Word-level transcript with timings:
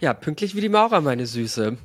Ja, 0.00 0.14
pünktlich 0.14 0.54
wie 0.54 0.60
die 0.60 0.68
Maurer, 0.68 1.00
meine 1.00 1.26
Süße. 1.26 1.78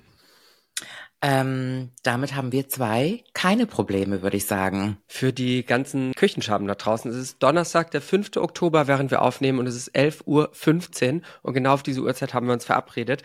Ähm, 1.23 1.91
damit 2.01 2.35
haben 2.35 2.51
wir 2.51 2.67
zwei 2.67 3.23
keine 3.33 3.67
Probleme, 3.67 4.23
würde 4.23 4.37
ich 4.37 4.47
sagen. 4.47 4.97
Für 5.07 5.31
die 5.31 5.63
ganzen 5.63 6.13
Küchenschaben 6.15 6.67
da 6.67 6.73
draußen. 6.73 7.11
Es 7.11 7.17
ist 7.17 7.43
Donnerstag, 7.43 7.91
der 7.91 8.01
5. 8.01 8.37
Oktober, 8.37 8.87
während 8.87 9.11
wir 9.11 9.21
aufnehmen 9.21 9.59
und 9.59 9.67
es 9.67 9.75
ist 9.75 9.95
11.15 9.95 10.25
Uhr 10.25 11.21
und 11.43 11.53
genau 11.53 11.73
auf 11.73 11.83
diese 11.83 12.01
Uhrzeit 12.01 12.33
haben 12.33 12.47
wir 12.47 12.53
uns 12.53 12.65
verabredet. 12.65 13.21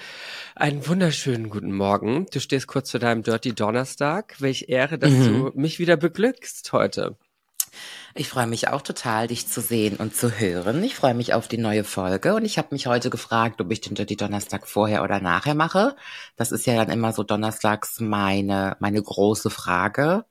Einen 0.54 0.87
wunderschönen 0.87 1.48
guten 1.48 1.73
Morgen. 1.73 2.27
Du 2.30 2.39
stehst 2.39 2.66
kurz 2.66 2.91
zu 2.91 2.98
deinem 2.98 3.23
Dirty 3.23 3.55
Donnerstag. 3.55 4.37
Welch 4.41 4.66
Ehre, 4.68 4.98
dass 4.98 5.12
mhm. 5.12 5.25
du 5.25 5.53
mich 5.55 5.79
wieder 5.79 5.96
beglückst 5.96 6.71
heute. 6.75 7.16
Ich 8.18 8.30
freue 8.30 8.46
mich 8.46 8.68
auch 8.68 8.80
total, 8.80 9.26
dich 9.26 9.46
zu 9.46 9.60
sehen 9.60 9.96
und 9.96 10.16
zu 10.16 10.30
hören. 10.30 10.82
Ich 10.82 10.94
freue 10.94 11.12
mich 11.12 11.34
auf 11.34 11.48
die 11.48 11.58
neue 11.58 11.84
Folge 11.84 12.34
und 12.34 12.46
ich 12.46 12.56
habe 12.56 12.68
mich 12.70 12.86
heute 12.86 13.10
gefragt, 13.10 13.60
ob 13.60 13.70
ich 13.70 13.82
den 13.82 13.94
Dirty 13.94 14.16
Donnerstag 14.16 14.66
vorher 14.66 15.02
oder 15.02 15.20
nachher 15.20 15.54
mache. 15.54 15.94
Das 16.36 16.50
ist 16.50 16.64
ja 16.64 16.76
dann 16.76 16.88
immer 16.90 17.12
so 17.12 17.24
donnerstags 17.24 18.00
meine, 18.00 18.74
meine 18.80 19.02
große 19.02 19.50
Frage. 19.50 20.24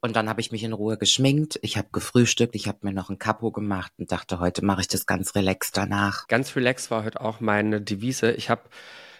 Und 0.00 0.16
dann 0.16 0.30
habe 0.30 0.40
ich 0.40 0.50
mich 0.50 0.64
in 0.64 0.72
Ruhe 0.72 0.96
geschminkt, 0.96 1.58
ich 1.60 1.76
habe 1.76 1.88
gefrühstückt, 1.92 2.54
ich 2.54 2.68
habe 2.68 2.78
mir 2.82 2.92
noch 2.92 3.10
ein 3.10 3.18
Kapo 3.18 3.50
gemacht 3.50 3.92
und 3.98 4.10
dachte, 4.10 4.40
heute 4.40 4.64
mache 4.64 4.80
ich 4.80 4.88
das 4.88 5.04
ganz 5.04 5.34
relaxed 5.34 5.76
danach. 5.76 6.26
Ganz 6.28 6.56
relaxed 6.56 6.90
war 6.90 7.04
heute 7.04 7.20
auch 7.20 7.40
meine 7.40 7.82
Devise. 7.82 8.32
Ich 8.32 8.48
habe 8.48 8.62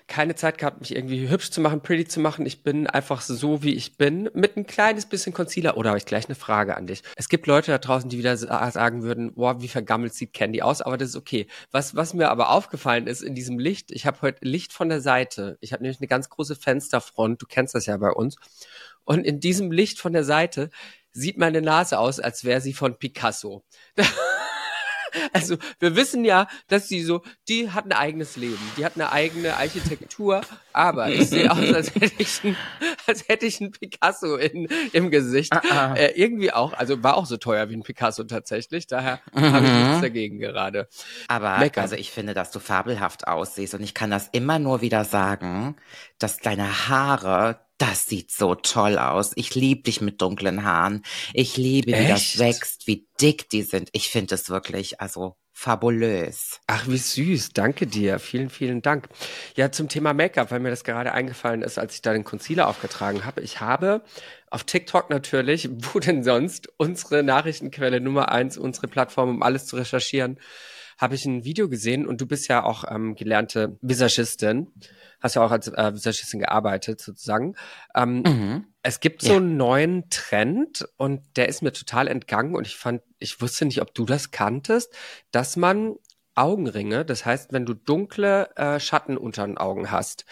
keine 0.06 0.34
Zeit 0.34 0.58
gehabt, 0.58 0.80
mich 0.80 0.94
irgendwie 0.94 1.28
hübsch 1.28 1.50
zu 1.50 1.60
machen, 1.60 1.80
pretty 1.80 2.06
zu 2.06 2.20
machen. 2.20 2.44
Ich 2.44 2.62
bin 2.62 2.86
einfach 2.86 3.22
so, 3.22 3.62
wie 3.62 3.74
ich 3.74 3.96
bin, 3.96 4.28
mit 4.34 4.56
ein 4.56 4.66
kleines 4.66 5.06
bisschen 5.06 5.32
Concealer. 5.32 5.76
Oder 5.76 5.90
habe 5.90 5.98
ich 5.98 6.04
gleich 6.04 6.26
eine 6.26 6.34
Frage 6.34 6.76
an 6.76 6.86
dich? 6.86 7.02
Es 7.16 7.28
gibt 7.28 7.46
Leute 7.46 7.70
da 7.70 7.78
draußen, 7.78 8.10
die 8.10 8.18
wieder 8.18 8.36
sagen 8.36 9.02
würden, 9.02 9.34
boah, 9.34 9.62
wie 9.62 9.68
vergammelt 9.68 10.14
sieht 10.14 10.34
Candy 10.34 10.62
aus, 10.62 10.82
aber 10.82 10.98
das 10.98 11.10
ist 11.10 11.16
okay. 11.16 11.46
Was, 11.70 11.96
was 11.96 12.12
mir 12.12 12.30
aber 12.30 12.50
aufgefallen 12.50 13.06
ist 13.06 13.22
in 13.22 13.34
diesem 13.34 13.58
Licht, 13.58 13.90
ich 13.90 14.06
habe 14.06 14.20
heute 14.20 14.46
Licht 14.46 14.72
von 14.72 14.88
der 14.88 15.00
Seite. 15.00 15.56
Ich 15.60 15.72
habe 15.72 15.82
nämlich 15.82 16.00
eine 16.00 16.08
ganz 16.08 16.28
große 16.28 16.56
Fensterfront, 16.56 17.40
du 17.40 17.46
kennst 17.46 17.74
das 17.74 17.86
ja 17.86 17.96
bei 17.96 18.10
uns. 18.10 18.36
Und 19.04 19.24
in 19.24 19.40
diesem 19.40 19.72
Licht 19.72 20.00
von 20.00 20.12
der 20.12 20.24
Seite 20.24 20.70
sieht 21.12 21.38
meine 21.38 21.62
Nase 21.62 21.98
aus, 21.98 22.20
als 22.20 22.44
wäre 22.44 22.60
sie 22.60 22.74
von 22.74 22.98
Picasso. 22.98 23.64
Also 25.32 25.56
wir 25.80 25.96
wissen 25.96 26.24
ja, 26.24 26.46
dass 26.68 26.88
sie 26.88 27.02
so, 27.02 27.22
die 27.48 27.70
hat 27.70 27.84
ein 27.84 27.92
eigenes 27.92 28.36
Leben, 28.36 28.58
die 28.76 28.84
hat 28.84 28.94
eine 28.94 29.12
eigene 29.12 29.56
Architektur, 29.56 30.42
aber 30.72 31.08
ich 31.08 31.28
sehe 31.28 31.50
aus, 31.50 31.72
als 31.72 31.94
hätte 31.94 32.14
ich 32.18 32.44
ein, 32.44 32.56
als 33.06 33.28
hätte 33.28 33.46
ich 33.46 33.60
ein 33.60 33.72
Picasso 33.72 34.36
in, 34.36 34.68
im 34.92 35.10
Gesicht. 35.10 35.52
Ah, 35.52 35.62
ah. 35.70 35.94
Äh, 35.94 36.12
irgendwie 36.16 36.52
auch, 36.52 36.72
also 36.72 37.02
war 37.02 37.16
auch 37.16 37.26
so 37.26 37.36
teuer 37.36 37.68
wie 37.68 37.76
ein 37.76 37.82
Picasso 37.82 38.24
tatsächlich, 38.24 38.86
daher 38.86 39.20
mhm. 39.32 39.52
habe 39.52 39.66
ich 39.66 39.72
nichts 39.72 40.00
dagegen 40.00 40.38
gerade. 40.38 40.88
Aber 41.28 41.58
Mecker. 41.58 41.82
also 41.82 41.96
ich 41.96 42.10
finde, 42.10 42.34
dass 42.34 42.50
du 42.50 42.60
fabelhaft 42.60 43.26
aussiehst 43.26 43.74
und 43.74 43.82
ich 43.82 43.94
kann 43.94 44.10
das 44.10 44.28
immer 44.32 44.58
nur 44.58 44.80
wieder 44.80 45.04
sagen, 45.04 45.76
dass 46.18 46.38
deine 46.38 46.88
Haare 46.88 47.63
das 47.78 48.06
sieht 48.06 48.30
so 48.30 48.54
toll 48.54 48.98
aus. 48.98 49.32
Ich 49.34 49.54
liebe 49.54 49.82
dich 49.82 50.00
mit 50.00 50.22
dunklen 50.22 50.64
Haaren. 50.64 51.02
Ich 51.32 51.56
liebe, 51.56 51.88
wie 51.88 51.94
Echt? 51.94 52.10
das 52.10 52.38
wächst, 52.38 52.86
wie 52.86 53.06
dick 53.20 53.48
die 53.48 53.62
sind. 53.62 53.90
Ich 53.92 54.08
finde 54.08 54.34
es 54.36 54.48
wirklich, 54.48 55.00
also 55.00 55.36
fabulös. 55.52 56.60
Ach, 56.66 56.86
wie 56.88 56.98
süß. 56.98 57.50
Danke 57.50 57.86
dir. 57.86 58.18
Vielen, 58.18 58.50
vielen 58.50 58.82
Dank. 58.82 59.08
Ja, 59.54 59.70
zum 59.70 59.88
Thema 59.88 60.12
Make-up, 60.12 60.50
weil 60.50 60.60
mir 60.60 60.70
das 60.70 60.84
gerade 60.84 61.12
eingefallen 61.12 61.62
ist, 61.62 61.78
als 61.78 61.94
ich 61.94 62.02
da 62.02 62.12
den 62.12 62.24
Concealer 62.24 62.68
aufgetragen 62.68 63.24
habe. 63.24 63.40
Ich 63.40 63.60
habe 63.60 64.02
auf 64.50 64.64
TikTok 64.64 65.10
natürlich, 65.10 65.70
wo 65.72 66.00
denn 66.00 66.24
sonst, 66.24 66.68
unsere 66.76 67.22
Nachrichtenquelle 67.22 68.00
Nummer 68.00 68.30
eins, 68.30 68.58
unsere 68.58 68.88
Plattform, 68.88 69.30
um 69.30 69.42
alles 69.42 69.66
zu 69.66 69.76
recherchieren, 69.76 70.38
habe 70.98 71.14
ich 71.14 71.24
ein 71.24 71.44
Video 71.44 71.68
gesehen 71.68 72.06
und 72.06 72.20
du 72.20 72.26
bist 72.26 72.48
ja 72.48 72.62
auch 72.64 72.84
ähm, 72.90 73.14
gelernte 73.14 73.78
Visagistin 73.80 74.72
hast 75.24 75.36
ja 75.36 75.42
auch 75.42 75.50
als 75.50 75.68
äh, 75.68 75.94
Visagistin 75.94 76.40
gearbeitet 76.40 77.00
sozusagen. 77.00 77.56
Ähm, 77.96 78.22
mhm. 78.26 78.66
Es 78.82 79.00
gibt 79.00 79.22
so 79.22 79.36
einen 79.36 79.56
neuen 79.56 80.10
Trend 80.10 80.86
und 80.98 81.22
der 81.36 81.48
ist 81.48 81.62
mir 81.62 81.72
total 81.72 82.08
entgangen 82.08 82.54
und 82.54 82.66
ich 82.66 82.76
fand, 82.76 83.00
ich 83.18 83.40
wusste 83.40 83.64
nicht, 83.64 83.80
ob 83.80 83.94
du 83.94 84.04
das 84.04 84.30
kanntest, 84.30 84.92
dass 85.30 85.56
man 85.56 85.94
Augenringe, 86.34 87.06
das 87.06 87.24
heißt, 87.24 87.54
wenn 87.54 87.64
du 87.64 87.72
dunkle 87.72 88.54
äh, 88.56 88.78
Schatten 88.78 89.16
unter 89.16 89.46
den 89.46 89.56
Augen 89.56 89.90
hast, 89.90 90.26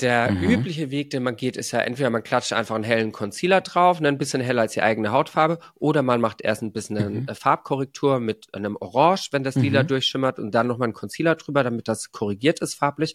der 0.00 0.32
mhm. 0.32 0.50
übliche 0.50 0.90
Weg, 0.90 1.10
den 1.10 1.22
man 1.22 1.36
geht, 1.36 1.56
ist 1.56 1.70
ja 1.70 1.80
entweder 1.80 2.10
man 2.10 2.22
klatscht 2.22 2.52
einfach 2.52 2.74
einen 2.74 2.84
hellen 2.84 3.12
Concealer 3.12 3.60
drauf, 3.60 4.00
ne, 4.00 4.08
ein 4.08 4.18
bisschen 4.18 4.40
heller 4.40 4.62
als 4.62 4.72
die 4.72 4.82
eigene 4.82 5.12
Hautfarbe, 5.12 5.58
oder 5.74 6.02
man 6.02 6.20
macht 6.20 6.40
erst 6.40 6.62
ein 6.62 6.72
bisschen 6.72 6.96
mhm. 6.96 7.24
eine 7.26 7.34
Farbkorrektur 7.34 8.18
mit 8.18 8.52
einem 8.54 8.76
Orange, 8.76 9.28
wenn 9.30 9.44
das 9.44 9.54
Lila 9.54 9.84
mhm. 9.84 9.88
durchschimmert, 9.88 10.38
und 10.38 10.52
dann 10.52 10.66
nochmal 10.66 10.86
einen 10.86 10.94
Concealer 10.94 11.36
drüber, 11.36 11.62
damit 11.62 11.86
das 11.86 12.10
korrigiert 12.10 12.60
ist 12.60 12.74
farblich. 12.74 13.14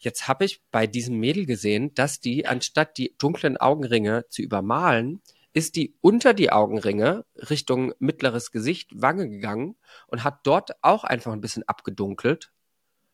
Jetzt 0.00 0.26
habe 0.26 0.44
ich 0.44 0.60
bei 0.72 0.88
diesem 0.88 1.18
Mädel 1.18 1.46
gesehen, 1.46 1.94
dass 1.94 2.18
die, 2.18 2.46
anstatt 2.46 2.98
die 2.98 3.14
dunklen 3.18 3.56
Augenringe 3.56 4.24
zu 4.28 4.42
übermalen, 4.42 5.22
ist 5.52 5.76
die 5.76 5.94
unter 6.00 6.34
die 6.34 6.50
Augenringe 6.50 7.24
Richtung 7.36 7.92
mittleres 8.00 8.50
Gesicht, 8.50 8.90
Wange 8.94 9.28
gegangen 9.28 9.76
und 10.08 10.24
hat 10.24 10.40
dort 10.44 10.72
auch 10.82 11.04
einfach 11.04 11.32
ein 11.32 11.40
bisschen 11.40 11.62
abgedunkelt, 11.68 12.50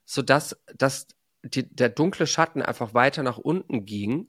sodass 0.06 0.56
dass 0.76 1.08
die, 1.42 1.68
der 1.74 1.88
dunkle 1.88 2.26
Schatten 2.26 2.62
einfach 2.62 2.94
weiter 2.94 3.22
nach 3.22 3.38
unten 3.38 3.84
ging 3.84 4.28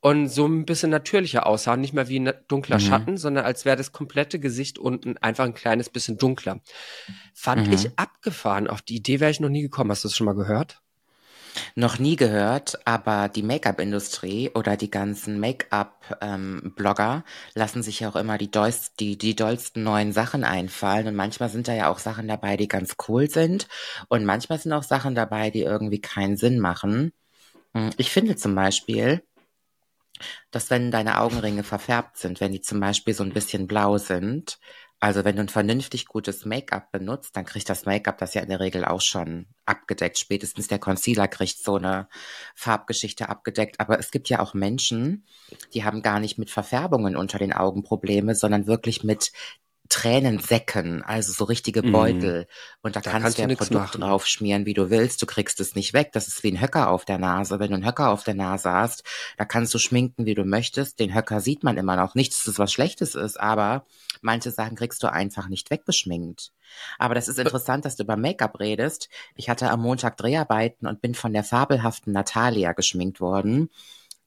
und 0.00 0.28
so 0.28 0.46
ein 0.46 0.64
bisschen 0.64 0.90
natürlicher 0.90 1.46
aussah. 1.46 1.76
Nicht 1.76 1.92
mehr 1.92 2.08
wie 2.08 2.20
ein 2.20 2.32
dunkler 2.48 2.76
mhm. 2.76 2.82
Schatten, 2.82 3.16
sondern 3.16 3.44
als 3.44 3.64
wäre 3.64 3.76
das 3.76 3.92
komplette 3.92 4.38
Gesicht 4.38 4.78
unten 4.78 5.16
einfach 5.18 5.44
ein 5.44 5.54
kleines 5.54 5.90
bisschen 5.90 6.18
dunkler. 6.18 6.60
Fand 7.34 7.66
mhm. 7.66 7.72
ich 7.72 7.98
abgefahren. 7.98 8.68
Auf 8.68 8.82
die 8.82 8.96
Idee 8.96 9.20
wäre 9.20 9.30
ich 9.30 9.40
noch 9.40 9.48
nie 9.48 9.62
gekommen. 9.62 9.90
Hast 9.90 10.04
du 10.04 10.08
das 10.08 10.16
schon 10.16 10.26
mal 10.26 10.34
gehört? 10.34 10.82
Noch 11.74 11.98
nie 11.98 12.16
gehört, 12.16 12.78
aber 12.86 13.28
die 13.28 13.42
Make-up-Industrie 13.42 14.50
oder 14.54 14.76
die 14.76 14.90
ganzen 14.90 15.40
Make-up-Blogger 15.40 17.14
ähm, 17.14 17.22
lassen 17.54 17.82
sich 17.82 18.00
ja 18.00 18.08
auch 18.08 18.16
immer 18.16 18.38
die, 18.38 18.50
dollst, 18.50 19.00
die, 19.00 19.18
die 19.18 19.36
dollsten 19.36 19.82
neuen 19.82 20.12
Sachen 20.12 20.44
einfallen. 20.44 21.06
Und 21.06 21.14
manchmal 21.14 21.48
sind 21.48 21.68
da 21.68 21.74
ja 21.74 21.88
auch 21.90 21.98
Sachen 21.98 22.28
dabei, 22.28 22.56
die 22.56 22.68
ganz 22.68 22.96
cool 23.08 23.30
sind. 23.30 23.68
Und 24.08 24.24
manchmal 24.24 24.58
sind 24.58 24.72
auch 24.72 24.82
Sachen 24.82 25.14
dabei, 25.14 25.50
die 25.50 25.62
irgendwie 25.62 26.00
keinen 26.00 26.36
Sinn 26.36 26.58
machen. 26.58 27.12
Hm, 27.74 27.90
ich 27.96 28.10
finde 28.10 28.36
zum 28.36 28.54
Beispiel, 28.54 29.22
dass 30.50 30.70
wenn 30.70 30.90
deine 30.90 31.20
Augenringe 31.20 31.62
verfärbt 31.62 32.16
sind, 32.18 32.40
wenn 32.40 32.52
die 32.52 32.60
zum 32.60 32.80
Beispiel 32.80 33.14
so 33.14 33.22
ein 33.22 33.32
bisschen 33.32 33.66
blau 33.66 33.98
sind, 33.98 34.58
also 35.00 35.24
wenn 35.24 35.36
du 35.36 35.42
ein 35.42 35.48
vernünftig 35.48 36.06
gutes 36.06 36.44
Make-up 36.44 36.90
benutzt, 36.90 37.36
dann 37.36 37.44
kriegt 37.44 37.68
das 37.68 37.86
Make-up 37.86 38.18
das 38.18 38.34
ja 38.34 38.42
in 38.42 38.48
der 38.48 38.58
Regel 38.58 38.84
auch 38.84 39.00
schon 39.00 39.46
abgedeckt. 39.64 40.18
Spätestens 40.18 40.66
der 40.66 40.80
Concealer 40.80 41.28
kriegt 41.28 41.58
so 41.58 41.76
eine 41.76 42.08
Farbgeschichte 42.56 43.28
abgedeckt. 43.28 43.78
Aber 43.78 44.00
es 44.00 44.10
gibt 44.10 44.28
ja 44.28 44.40
auch 44.40 44.54
Menschen, 44.54 45.24
die 45.72 45.84
haben 45.84 46.02
gar 46.02 46.18
nicht 46.18 46.36
mit 46.38 46.50
Verfärbungen 46.50 47.16
unter 47.16 47.38
den 47.38 47.52
Augen 47.52 47.84
Probleme, 47.84 48.34
sondern 48.34 48.66
wirklich 48.66 49.04
mit 49.04 49.30
Tränensäcken, 49.88 51.02
also 51.02 51.32
so 51.32 51.44
richtige 51.44 51.82
mhm. 51.82 51.92
Beutel. 51.92 52.42
Mm. 52.42 52.86
Und 52.86 52.96
da, 52.96 53.00
da 53.00 53.10
kannst, 53.10 53.22
kannst, 53.24 53.38
du 53.38 53.42
ja 53.42 53.48
Produkt 53.48 53.70
machen. 53.70 54.00
drauf 54.00 54.26
schmieren, 54.26 54.66
wie 54.66 54.74
du 54.74 54.90
willst. 54.90 55.22
Du 55.22 55.26
kriegst 55.26 55.60
es 55.60 55.74
nicht 55.74 55.94
weg. 55.94 56.10
Das 56.12 56.28
ist 56.28 56.42
wie 56.42 56.52
ein 56.52 56.60
Höcker 56.60 56.90
auf 56.90 57.04
der 57.04 57.18
Nase. 57.18 57.58
Wenn 57.58 57.68
du 57.68 57.74
einen 57.74 57.86
Höcker 57.86 58.10
auf 58.10 58.24
der 58.24 58.34
Nase 58.34 58.70
hast, 58.70 59.04
da 59.36 59.44
kannst 59.44 59.72
du 59.74 59.78
schminken, 59.78 60.26
wie 60.26 60.34
du 60.34 60.44
möchtest. 60.44 61.00
Den 61.00 61.14
Höcker 61.14 61.40
sieht 61.40 61.64
man 61.64 61.76
immer 61.76 61.96
noch. 61.96 62.14
Nicht, 62.14 62.32
dass 62.32 62.46
es 62.46 62.58
was 62.58 62.72
Schlechtes 62.72 63.14
ist, 63.14 63.40
aber 63.40 63.86
manche 64.20 64.50
Sachen 64.50 64.76
kriegst 64.76 65.02
du 65.02 65.12
einfach 65.12 65.48
nicht 65.48 65.70
weggeschminkt. 65.70 66.52
Aber 66.98 67.14
das 67.14 67.28
ist 67.28 67.38
interessant, 67.38 67.84
dass 67.84 67.96
du 67.96 68.02
über 68.02 68.16
Make-up 68.16 68.60
redest. 68.60 69.08
Ich 69.34 69.48
hatte 69.48 69.70
am 69.70 69.80
Montag 69.80 70.16
Dreharbeiten 70.16 70.86
und 70.86 71.00
bin 71.00 71.14
von 71.14 71.32
der 71.32 71.44
fabelhaften 71.44 72.12
Natalia 72.12 72.72
geschminkt 72.72 73.20
worden 73.20 73.70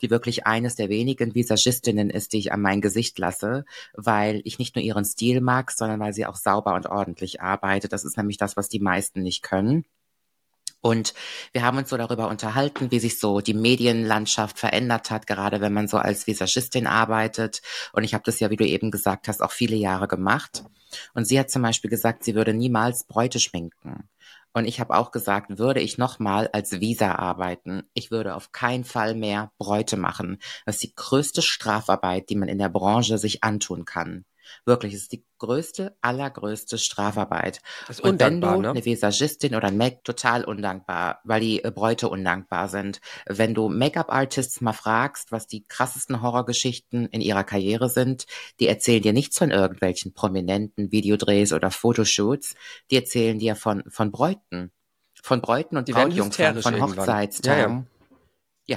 die 0.02 0.10
wirklich 0.10 0.46
eines 0.46 0.76
der 0.76 0.90
wenigen 0.90 1.36
Visagistinnen 1.36 2.10
ist, 2.10 2.34
die 2.34 2.40
ich 2.40 2.52
an 2.52 2.62
mein 2.62 2.82
Gesicht 2.82 3.18
lasse, 3.20 3.66
weil 3.94 4.42
ich 4.44 4.60
nicht 4.60 4.76
nur 4.76 4.84
ihren 4.84 5.06
Stil 5.06 5.42
mag, 5.42 5.72
sondern 5.72 6.00
weil 6.00 6.14
sie 6.14 6.26
auch 6.26 6.36
sauber 6.36 6.76
und 6.76 6.88
ordentlich 6.88 7.42
arbeitet. 7.42 7.94
Das 7.94 8.04
ist 8.04 8.18
nämlich 8.18 8.38
das, 8.38 8.58
was 8.58 8.70
die 8.70 8.80
meisten 8.80 9.22
nicht 9.22 9.44
können. 9.44 9.86
Und 10.82 11.14
wir 11.54 11.62
haben 11.62 11.78
uns 11.78 11.90
so 11.90 11.98
darüber 11.98 12.28
unterhalten, 12.28 12.90
wie 12.90 13.00
sich 13.00 13.20
so 13.20 13.40
die 13.40 13.54
Medienlandschaft 13.54 14.58
verändert 14.58 15.12
hat, 15.12 15.28
gerade 15.28 15.62
wenn 15.62 15.74
man 15.74 15.88
so 15.88 15.98
als 15.98 16.26
Visagistin 16.26 16.88
arbeitet. 16.88 17.62
Und 17.94 18.04
ich 18.04 18.16
habe 18.16 18.24
das 18.26 18.40
ja, 18.40 18.50
wie 18.50 18.56
du 18.56 18.66
eben 18.66 18.90
gesagt 18.90 19.28
hast, 19.28 19.42
auch 19.42 19.52
viele 19.52 19.76
Jahre 19.76 20.08
gemacht. 20.08 20.64
Und 21.14 21.26
sie 21.26 21.40
hat 21.40 21.52
zum 21.52 21.62
Beispiel 21.62 21.90
gesagt, 21.90 22.24
sie 22.24 22.34
würde 22.34 22.56
niemals 22.56 23.04
Bräute 23.04 23.40
schminken. 23.40 24.10
Und 24.54 24.66
ich 24.66 24.80
habe 24.80 24.96
auch 24.96 25.12
gesagt, 25.12 25.58
würde 25.60 25.80
ich 25.80 25.98
nochmal 25.98 26.50
als 26.52 26.80
Visa 26.82 27.16
arbeiten, 27.16 27.84
ich 27.94 28.12
würde 28.12 28.36
auf 28.36 28.52
keinen 28.52 28.84
Fall 28.84 29.16
mehr 29.16 29.52
Bräute 29.58 29.98
machen. 29.98 30.40
Das 30.66 30.76
ist 30.76 30.84
die 30.84 30.96
größte 30.96 31.42
Strafarbeit, 31.42 32.30
die 32.30 32.36
man 32.36 32.50
in 32.50 32.58
der 32.58 32.70
Branche 32.70 33.18
sich 33.18 33.44
antun 33.44 33.86
kann. 33.86 34.26
Wirklich, 34.66 34.94
es 34.94 35.04
ist 35.04 35.12
die 35.12 35.26
größte, 35.38 35.98
allergrößte 36.02 36.78
Strafarbeit. 36.78 37.62
Das 37.88 38.00
ist 38.00 38.06
und 38.06 38.20
wenn 38.20 38.42
du 38.42 38.62
ne? 38.62 38.70
eine 38.70 38.86
Visagistin 38.86 39.56
oder 39.56 39.68
ein 39.68 39.78
Make 39.78 40.02
total 40.04 40.44
undankbar, 40.44 41.20
weil 41.24 41.42
die 41.42 41.64
äh, 41.64 41.72
Bräute 41.72 42.10
undankbar 42.10 42.70
sind. 42.70 43.02
Wenn 43.26 43.54
du 43.54 43.70
Make-up-Artists 43.70 44.62
mal 44.62 44.74
fragst, 44.74 45.32
was 45.32 45.48
die 45.48 45.64
krassesten 45.64 46.22
Horrorgeschichten 46.22 47.08
in 47.08 47.22
ihrer 47.22 47.44
Karriere 47.44 47.90
sind, 47.90 48.26
die 48.60 48.68
erzählen 48.68 49.02
dir 49.02 49.14
nichts 49.14 49.38
von 49.38 49.52
irgendwelchen 49.52 50.14
prominenten 50.14 50.92
Videodrehs 50.92 51.54
oder 51.54 51.72
Fotoshoots, 51.72 52.56
die 52.92 52.96
erzählen 52.98 53.40
dir 53.40 53.56
von, 53.56 53.84
von 53.88 54.12
Bräuten. 54.12 54.72
Von 55.24 55.42
Bräuten 55.42 55.78
und 55.78 55.88
Die 55.88 55.94
Brautjungfern, 55.94 56.62
von. 56.62 56.82
Hochzeitstagen. 56.82 57.78
Ja, 57.78 57.91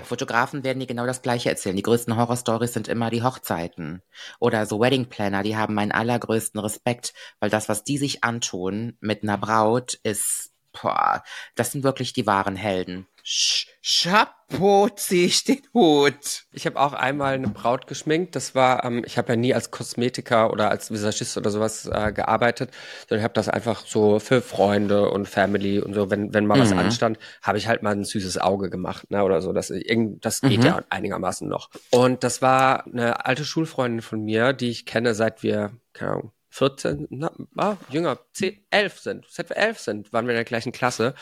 Fotografen 0.01 0.65
werden 0.65 0.81
dir 0.81 0.87
genau 0.87 1.07
das 1.07 1.23
Gleiche 1.23 1.51
erzählen. 1.51 1.77
Die 1.77 1.83
größten 1.83 2.17
Horrorstories 2.17 2.73
sind 2.73 2.89
immer 2.89 3.11
die 3.11 3.23
Hochzeiten. 3.23 4.03
Oder 4.41 4.67
so 4.67 4.81
Wedding 4.81 5.09
Planner, 5.09 5.43
die 5.43 5.57
haben 5.57 5.75
meinen 5.75 5.93
allergrößten 5.93 6.61
Respekt, 6.61 7.13
weil 7.41 7.51
das, 7.51 7.69
was 7.69 7.85
die 7.85 7.99
sich 7.99 8.25
antun 8.25 8.97
mit 9.01 9.23
einer 9.23 9.39
Braut, 9.39 9.95
ist, 10.03 10.53
boah, 10.73 11.23
das 11.55 11.73
sind 11.73 11.85
wirklich 11.85 12.13
die 12.13 12.27
wahren 12.27 12.57
Helden. 12.57 13.07
Sch 13.27 13.69
Chapeau, 13.83 14.89
zieh 14.91 15.25
ich 15.25 15.45
den 15.45 15.63
Hut. 15.73 16.45
Ich 16.53 16.67
habe 16.67 16.79
auch 16.79 16.93
einmal 16.93 17.35
eine 17.35 17.49
Braut 17.49 17.87
geschminkt. 17.87 18.37
Das 18.37 18.55
war, 18.55 18.85
ähm, 18.85 19.03
ich 19.07 19.17
habe 19.17 19.33
ja 19.33 19.37
nie 19.37 19.55
als 19.55 19.71
Kosmetiker 19.71 20.51
oder 20.53 20.71
als 20.71 20.91
Visagist 20.91 21.37
oder 21.39 21.51
sowas 21.51 21.87
äh, 21.91 22.13
gearbeitet, 22.13 22.71
sondern 23.09 23.21
ich 23.21 23.25
habe 23.25 23.33
das 23.35 23.49
einfach 23.49 23.85
so 23.87 24.19
für 24.19 24.43
Freunde 24.43 25.09
und 25.11 25.27
Family 25.27 25.81
und 25.81 25.95
so, 25.95 26.11
wenn, 26.11 26.35
wenn 26.35 26.47
mal 26.47 26.59
was 26.61 26.73
Mhm. 26.73 26.79
anstand, 26.81 27.19
habe 27.43 27.57
ich 27.59 27.67
halt 27.67 27.83
mal 27.83 27.93
ein 27.93 28.05
süßes 28.05 28.37
Auge 28.39 28.69
gemacht, 28.69 29.11
ne, 29.11 29.25
oder 29.25 29.41
so. 29.41 29.53
Das, 29.55 29.69
das 29.69 30.41
geht 30.43 30.61
Mhm. 30.61 30.67
ja 30.67 30.83
einigermaßen 30.91 31.49
noch. 31.49 31.71
Und 31.91 32.25
das 32.25 32.43
war 32.43 32.87
eine 32.87 33.25
alte 33.25 33.45
Schulfreundin 33.47 34.03
von 34.03 34.23
mir, 34.23 34.53
die 34.53 34.69
ich 34.71 34.85
kenne, 34.87 35.15
seit 35.15 35.43
wir, 35.43 35.73
keine 35.95 36.11
Ahnung, 36.13 36.33
14, 36.51 37.07
na, 37.11 37.33
ah, 37.57 37.77
jünger, 37.89 38.19
10, 38.33 38.65
11 38.71 39.01
sind. 39.01 39.27
Seit 39.29 39.49
wir 39.49 39.57
11 39.57 39.81
sind, 39.81 40.13
waren 40.13 40.27
wir 40.27 40.33
in 40.35 40.37
der 40.37 40.45
gleichen 40.45 40.71
Klasse. 40.73 41.15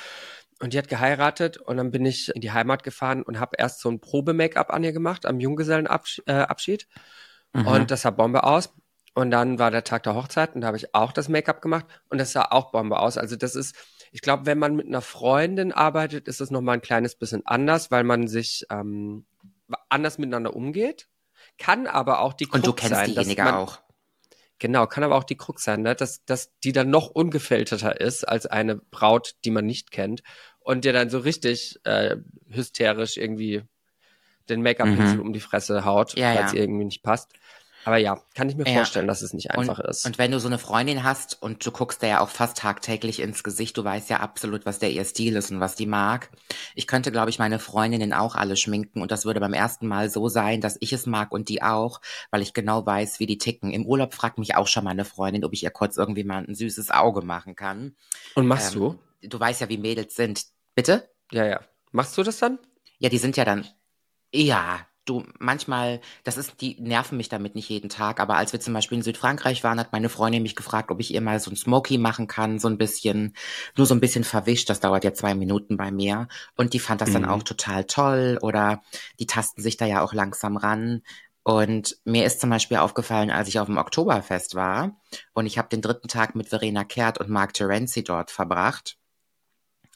Und 0.62 0.74
die 0.74 0.78
hat 0.78 0.86
geheiratet 0.86 1.56
und 1.56 1.76
dann 1.76 1.90
bin 1.90 2.06
ich 2.06 2.32
in 2.32 2.40
die 2.40 2.52
Heimat 2.52 2.84
gefahren 2.84 3.24
und 3.24 3.40
habe 3.40 3.56
erst 3.58 3.80
so 3.80 3.90
ein 3.90 4.00
Probe-Make-up 4.00 4.72
an 4.72 4.84
ihr 4.84 4.92
gemacht 4.92 5.26
am 5.26 5.40
Junggesellenabschied. 5.40 6.86
Äh. 7.52 7.58
Mhm. 7.58 7.66
Und 7.66 7.90
das 7.90 8.02
sah 8.02 8.10
Bombe 8.10 8.44
aus. 8.44 8.72
Und 9.12 9.32
dann 9.32 9.58
war 9.58 9.72
der 9.72 9.82
Tag 9.82 10.04
der 10.04 10.14
Hochzeit 10.14 10.54
und 10.54 10.60
da 10.60 10.68
habe 10.68 10.76
ich 10.76 10.94
auch 10.94 11.10
das 11.10 11.28
Make-up 11.28 11.62
gemacht 11.62 11.86
und 12.10 12.18
das 12.18 12.30
sah 12.30 12.46
auch 12.50 12.70
Bombe 12.70 13.00
aus. 13.00 13.18
Also 13.18 13.34
das 13.34 13.56
ist, 13.56 13.74
ich 14.12 14.22
glaube, 14.22 14.46
wenn 14.46 14.56
man 14.56 14.76
mit 14.76 14.86
einer 14.86 15.02
Freundin 15.02 15.72
arbeitet, 15.72 16.28
ist 16.28 16.40
das 16.40 16.52
nochmal 16.52 16.76
ein 16.76 16.80
kleines 16.80 17.16
bisschen 17.16 17.44
anders, 17.44 17.90
weil 17.90 18.04
man 18.04 18.28
sich 18.28 18.64
ähm, 18.70 19.26
anders 19.88 20.18
miteinander 20.18 20.54
umgeht. 20.54 21.08
Kann 21.58 21.88
aber 21.88 22.20
auch 22.20 22.34
die 22.34 22.46
und 22.46 22.64
du 22.64 22.70
Krux 22.70 22.82
kennst 22.82 22.94
sein, 22.94 23.06
diejenige 23.06 23.42
man, 23.42 23.54
auch. 23.54 23.80
Genau, 24.60 24.86
kann 24.86 25.02
aber 25.02 25.16
auch 25.16 25.24
die 25.24 25.36
Krux 25.36 25.64
sein, 25.64 25.82
ne? 25.82 25.96
dass, 25.96 26.24
dass 26.24 26.56
die 26.60 26.70
dann 26.70 26.88
noch 26.88 27.08
ungefilterter 27.08 28.00
ist 28.00 28.22
als 28.22 28.46
eine 28.46 28.76
Braut, 28.76 29.34
die 29.44 29.50
man 29.50 29.66
nicht 29.66 29.90
kennt 29.90 30.22
und 30.64 30.84
dir 30.84 30.92
dann 30.92 31.10
so 31.10 31.18
richtig 31.18 31.78
äh, 31.84 32.16
hysterisch 32.48 33.16
irgendwie 33.16 33.62
den 34.48 34.62
Make-up-Pinsel 34.62 35.16
Mhm. 35.16 35.20
um 35.22 35.32
die 35.32 35.40
Fresse 35.40 35.84
haut, 35.84 36.14
Ja, 36.16 36.34
weil 36.34 36.44
es 36.44 36.52
ja. 36.52 36.58
ihr 36.58 36.64
irgendwie 36.64 36.84
nicht 36.84 37.02
passt. 37.02 37.32
Aber 37.84 37.96
ja, 37.96 38.20
kann 38.34 38.48
ich 38.48 38.56
mir 38.56 38.66
Ja. 38.66 38.74
vorstellen, 38.74 39.08
dass 39.08 39.22
es 39.22 39.32
nicht 39.32 39.50
einfach 39.50 39.78
und, 39.80 39.86
ist. 39.86 40.06
Und 40.06 40.18
wenn 40.18 40.30
du 40.30 40.38
so 40.38 40.46
eine 40.46 40.58
Freundin 40.58 41.02
hast 41.02 41.42
und 41.42 41.64
du 41.66 41.70
guckst 41.72 42.00
der 42.02 42.08
ja 42.08 42.20
auch 42.20 42.28
fast 42.28 42.58
tagtäglich 42.58 43.18
ins 43.20 43.42
Gesicht, 43.42 43.76
du 43.76 43.82
weißt 43.84 44.08
ja 44.10 44.20
absolut, 44.20 44.66
was 44.66 44.78
der 44.78 44.90
ihr 44.92 45.04
Stil 45.04 45.34
ist 45.36 45.50
und 45.50 45.60
was 45.60 45.74
die 45.74 45.86
mag. 45.86 46.30
Ich 46.74 46.86
könnte, 46.86 47.10
glaube 47.10 47.30
ich, 47.30 47.38
meine 47.38 47.58
Freundinnen 47.58 48.12
auch 48.12 48.36
alle 48.36 48.56
schminken 48.56 49.02
und 49.02 49.10
das 49.10 49.24
würde 49.24 49.40
beim 49.40 49.52
ersten 49.52 49.86
Mal 49.88 50.10
so 50.10 50.28
sein, 50.28 50.60
dass 50.60 50.76
ich 50.80 50.92
es 50.92 51.06
mag 51.06 51.32
und 51.32 51.48
die 51.48 51.62
auch, 51.62 52.00
weil 52.30 52.42
ich 52.42 52.54
genau 52.54 52.86
weiß, 52.86 53.18
wie 53.20 53.26
die 53.26 53.38
ticken. 53.38 53.72
Im 53.72 53.84
Urlaub 53.86 54.14
fragt 54.14 54.38
mich 54.38 54.54
auch 54.54 54.68
schon 54.68 54.84
meine 54.84 55.04
Freundin, 55.04 55.44
ob 55.44 55.52
ich 55.52 55.62
ihr 55.64 55.70
kurz 55.70 55.96
irgendwie 55.96 56.24
mal 56.24 56.44
ein 56.44 56.54
süßes 56.54 56.90
Auge 56.90 57.22
machen 57.22 57.56
kann. 57.56 57.96
und 58.34 58.46
machst 58.46 58.74
Ähm, 58.74 58.80
du? 58.80 58.98
Du 59.28 59.38
weißt 59.40 59.60
ja, 59.60 59.68
wie 59.68 59.78
Mädels 59.78 60.14
sind. 60.16 60.44
Bitte? 60.74 61.08
Ja, 61.32 61.46
ja. 61.46 61.60
Machst 61.90 62.16
du 62.16 62.22
das 62.22 62.38
dann? 62.38 62.58
Ja, 62.98 63.08
die 63.08 63.18
sind 63.18 63.36
ja 63.36 63.44
dann. 63.44 63.66
Ja, 64.34 64.86
du, 65.04 65.24
manchmal, 65.38 66.00
das 66.24 66.36
ist, 66.36 66.60
die 66.60 66.80
nerven 66.80 67.16
mich 67.16 67.28
damit 67.28 67.54
nicht 67.54 67.68
jeden 67.68 67.88
Tag, 67.88 68.20
aber 68.20 68.36
als 68.36 68.52
wir 68.52 68.60
zum 68.60 68.74
Beispiel 68.74 68.98
in 68.98 69.02
Südfrankreich 69.04 69.64
waren, 69.64 69.78
hat 69.80 69.92
meine 69.92 70.08
Freundin 70.08 70.42
mich 70.42 70.56
gefragt, 70.56 70.90
ob 70.90 71.00
ich 71.00 71.12
ihr 71.12 71.20
mal 71.20 71.40
so 71.40 71.50
ein 71.50 71.56
Smoky 71.56 71.98
machen 71.98 72.26
kann, 72.28 72.58
so 72.58 72.68
ein 72.68 72.78
bisschen, 72.78 73.34
nur 73.76 73.86
so 73.86 73.94
ein 73.94 74.00
bisschen 74.00 74.24
verwischt, 74.24 74.70
das 74.70 74.80
dauert 74.80 75.04
ja 75.04 75.12
zwei 75.14 75.34
Minuten 75.34 75.76
bei 75.76 75.90
mir. 75.90 76.28
Und 76.56 76.72
die 76.74 76.78
fand 76.78 77.00
das 77.00 77.12
dann 77.12 77.24
Mhm. 77.24 77.28
auch 77.28 77.42
total 77.42 77.84
toll 77.84 78.38
oder 78.42 78.82
die 79.18 79.26
tasten 79.26 79.62
sich 79.62 79.76
da 79.76 79.86
ja 79.86 80.02
auch 80.02 80.12
langsam 80.14 80.56
ran. 80.56 81.02
Und 81.44 81.96
mir 82.04 82.24
ist 82.24 82.40
zum 82.40 82.50
Beispiel 82.50 82.76
aufgefallen, 82.76 83.30
als 83.30 83.48
ich 83.48 83.58
auf 83.58 83.66
dem 83.66 83.78
Oktoberfest 83.78 84.54
war 84.54 85.00
und 85.32 85.46
ich 85.46 85.58
habe 85.58 85.68
den 85.68 85.82
dritten 85.82 86.06
Tag 86.08 86.34
mit 86.36 86.48
Verena 86.48 86.84
Kehrt 86.84 87.18
und 87.18 87.28
Mark 87.30 87.54
Terenzi 87.54 88.04
dort 88.04 88.30
verbracht, 88.30 88.96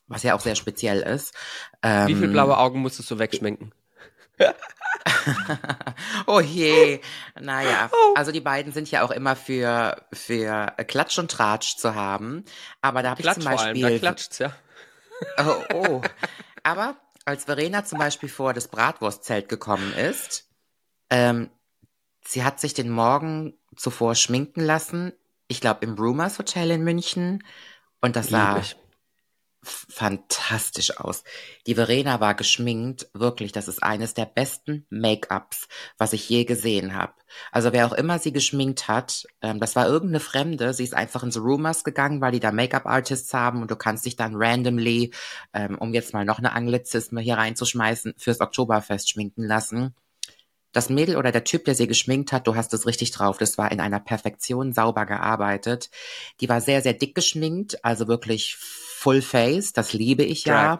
was 0.09 0.23
ja 0.23 0.35
auch 0.35 0.41
sehr 0.41 0.57
speziell 0.57 1.01
ist. 1.03 1.35
Wie 2.05 2.15
viele 2.15 2.29
Ähm, 2.29 2.31
blaue 2.31 2.57
Augen 2.57 2.81
musstest 2.81 3.11
du 3.11 3.19
wegschminken? 3.19 3.75
oh 6.27 6.41
je. 6.41 7.01
Naja, 7.41 7.91
Oh. 7.93 8.15
also 8.17 8.33
die 8.33 8.41
beiden 8.41 8.73
sind 8.73 8.91
ja 8.91 9.03
auch 9.03 9.11
immer 9.11 9.37
für, 9.37 10.05
für 10.13 10.67
Klatsch 10.87 11.19
und 11.19 11.31
Tratsch 11.31 11.77
zu 11.77 11.95
haben. 11.95 12.45
Aber 12.81 13.03
da 13.03 13.11
habe 13.11 13.23
ich 13.23 13.33
zum 13.33 13.43
vor 13.43 13.53
allem, 13.61 13.81
da 13.81 13.87
Beispiel. 13.89 13.99
klatscht's, 14.01 14.39
ja. 14.39 14.53
Oh, 15.39 15.63
oh. 15.75 16.03
Aber 16.63 16.97
als 17.25 17.45
Verena 17.45 17.85
zum 17.85 17.99
Beispiel 17.99 18.29
vor 18.29 18.53
das 18.53 18.69
Bratwurstzelt 18.69 19.49
gekommen 19.49 19.95
ist, 19.95 20.49
ähm, 21.09 21.51
sie 22.27 22.45
hat 22.45 22.61
sich 22.61 22.75
den 22.75 22.91
Morgen 22.91 23.55
zuvor 23.77 24.15
schminken 24.15 24.61
lassen. 24.61 25.13
Ich 25.49 25.61
glaube 25.63 25.87
im 25.87 25.95
Rumors 25.95 26.39
Hotel 26.39 26.71
in 26.71 26.85
München. 26.85 27.43
Und 28.03 28.17
das 28.17 28.29
sah 28.29 28.55
Lieb 28.57 28.63
ich. 28.65 28.73
f- 28.73 28.79
fantastisch 29.67 30.99
aus. 30.99 31.25
Die 31.67 31.75
Verena 31.75 32.21
war 32.21 32.35
geschminkt, 32.35 33.09
wirklich, 33.13 33.53
das 33.53 33.69
ist 33.69 33.83
eines 33.83 34.15
der 34.15 34.27
besten 34.27 34.87
Make-ups, 34.91 35.69
was 35.99 36.13
ich 36.13 36.29
je 36.29 36.45
gesehen 36.45 36.95
habe. 36.95 37.13
Also 37.53 37.73
wer 37.73 37.87
auch 37.87 37.93
immer 37.93 38.19
sie 38.19 38.33
geschminkt 38.33 38.89
hat, 38.89 39.27
ähm, 39.43 39.61
das 39.61 39.77
war 39.77 39.87
irgendeine 39.87 40.21
Fremde, 40.21 40.73
sie 40.75 40.85
ist 40.85 40.95
einfach 40.95 41.23
ins 41.23 41.37
Rumors 41.37 41.85
gegangen, 41.85 42.21
weil 42.21 42.33
die 42.33 42.41
da 42.41 42.53
Make-up-Artists 42.53 43.35
haben 43.35 43.63
und 43.63 43.71
du 43.71 43.77
kannst 43.77 44.07
dich 44.07 44.17
dann 44.17 44.35
randomly, 44.35 45.13
ähm, 45.53 45.77
um 45.79 45.93
jetzt 45.93 46.13
mal 46.13 46.25
noch 46.25 46.39
eine 46.39 46.53
Anglizisme 46.53 47.21
hier 47.21 47.37
reinzuschmeißen, 47.37 48.15
fürs 48.17 48.41
Oktoberfest 48.41 49.11
schminken 49.11 49.45
lassen. 49.45 49.95
Das 50.77 50.91
Mädel 50.91 51.17
oder 51.17 51.33
der 51.33 51.45
Typ, 51.45 51.65
der 51.65 51.75
sie 51.75 51.87
geschminkt 51.87 52.33
hat, 52.33 52.47
du 52.47 52.55
hast 52.55 52.75
es 52.75 52.87
richtig 52.87 53.11
drauf. 53.11 53.39
Das 53.39 53.57
war 53.57 53.73
in 53.73 53.81
einer 53.81 53.99
Perfektion 53.99 54.75
sauber 54.75 55.07
gearbeitet. 55.07 55.89
Die 56.43 56.51
war 56.51 56.61
sehr, 56.61 56.83
sehr 56.83 56.93
dick 56.93 57.15
geschminkt, 57.15 57.83
also 57.83 58.09
wirklich 58.09 58.59
Full 59.07 59.23
Face. 59.23 59.73
Das 59.73 59.93
liebe 59.93 60.25
ich 60.25 60.45
ja. 60.45 60.73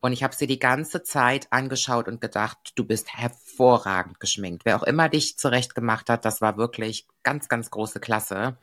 Und 0.00 0.12
ich 0.12 0.24
habe 0.24 0.34
sie 0.34 0.48
die 0.48 0.58
ganze 0.58 1.04
Zeit 1.04 1.46
angeschaut 1.50 2.08
und 2.08 2.20
gedacht, 2.20 2.58
du 2.74 2.82
bist 2.82 3.16
hervorragend 3.16 4.18
geschminkt. 4.18 4.64
Wer 4.64 4.76
auch 4.76 4.82
immer 4.82 5.08
dich 5.08 5.38
zurecht 5.38 5.76
gemacht 5.76 6.10
hat, 6.10 6.24
das 6.24 6.40
war 6.40 6.56
wirklich 6.56 7.06
ganz, 7.22 7.48
ganz 7.48 7.70
große 7.70 8.00
Klasse. 8.00 8.56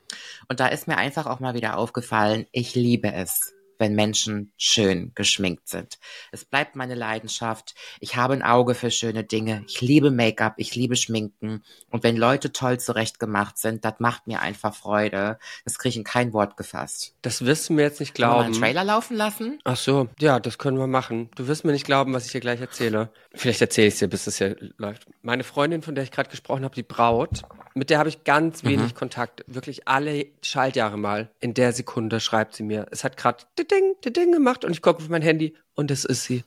Und 0.49 0.59
da 0.59 0.67
ist 0.67 0.89
mir 0.89 0.97
einfach 0.97 1.25
auch 1.25 1.39
mal 1.39 1.53
wieder 1.53 1.77
aufgefallen, 1.77 2.47
ich 2.51 2.75
liebe 2.75 3.13
es, 3.13 3.53
wenn 3.79 3.95
Menschen 3.95 4.51
schön 4.57 5.11
geschminkt 5.15 5.67
sind. 5.67 5.99
Es 6.31 6.45
bleibt 6.45 6.75
meine 6.75 6.95
Leidenschaft. 6.95 7.75
Ich 7.99 8.15
habe 8.15 8.33
ein 8.33 8.43
Auge 8.43 8.75
für 8.75 8.91
schöne 8.91 9.23
Dinge. 9.23 9.63
Ich 9.67 9.81
liebe 9.81 10.11
Make-up, 10.11 10.55
ich 10.57 10.75
liebe 10.75 10.95
Schminken. 10.95 11.63
Und 11.89 12.03
wenn 12.03 12.17
Leute 12.17 12.51
toll 12.51 12.79
zurecht 12.79 13.19
gemacht 13.19 13.57
sind, 13.57 13.85
das 13.85 13.95
macht 13.99 14.27
mir 14.27 14.41
einfach 14.41 14.75
Freude. 14.75 15.37
Das 15.65 15.77
kriege 15.79 15.89
ich 15.89 15.97
in 15.97 16.03
kein 16.03 16.33
Wort 16.33 16.57
gefasst. 16.57 17.13
Das 17.21 17.45
wirst 17.45 17.69
du 17.69 17.73
mir 17.73 17.83
jetzt 17.83 17.99
nicht 17.99 18.11
wir 18.17 18.25
glauben. 18.25 18.45
einen 18.45 18.53
Trailer 18.53 18.83
laufen 18.83 19.15
lassen? 19.17 19.59
Ach 19.63 19.77
so, 19.77 20.07
ja, 20.19 20.39
das 20.39 20.57
können 20.57 20.77
wir 20.77 20.87
machen. 20.87 21.29
Du 21.35 21.47
wirst 21.47 21.65
mir 21.65 21.71
nicht 21.71 21.85
glauben, 21.85 22.13
was 22.13 22.25
ich 22.25 22.31
dir 22.31 22.41
gleich 22.41 22.61
erzähle. 22.61 23.09
Vielleicht 23.33 23.61
erzähle 23.61 23.87
ich 23.87 23.93
es 23.95 23.99
dir, 23.99 24.07
bis 24.07 24.27
es 24.27 24.37
hier 24.37 24.55
läuft. 24.77 25.05
Meine 25.21 25.43
Freundin, 25.43 25.81
von 25.81 25.95
der 25.95 26.03
ich 26.03 26.11
gerade 26.11 26.29
gesprochen 26.29 26.63
habe, 26.63 26.75
die 26.75 26.83
Braut, 26.83 27.41
mit 27.75 27.89
der 27.89 27.99
habe 27.99 28.09
ich 28.09 28.23
ganz 28.23 28.63
Mhm. 28.63 28.69
wenig 28.69 28.95
Kontakt. 28.95 29.43
Wirklich 29.47 29.87
alle 29.87 30.25
Schaltjahre 30.41 30.97
mal. 30.97 31.29
In 31.39 31.53
der 31.53 31.73
Sekunde 31.73 32.19
schreibt 32.19 32.55
sie 32.55 32.63
mir. 32.63 32.87
Es 32.91 33.03
hat 33.03 33.17
gerade 33.17 33.43
Ding, 33.67 33.95
Ding 34.05 34.31
gemacht 34.31 34.63
und 34.65 34.71
ich 34.71 34.81
gucke 34.81 35.01
auf 35.01 35.09
mein 35.09 35.21
Handy 35.21 35.55
und 35.75 35.91
es 35.91 36.05
ist 36.05 36.23
sie. 36.23 36.43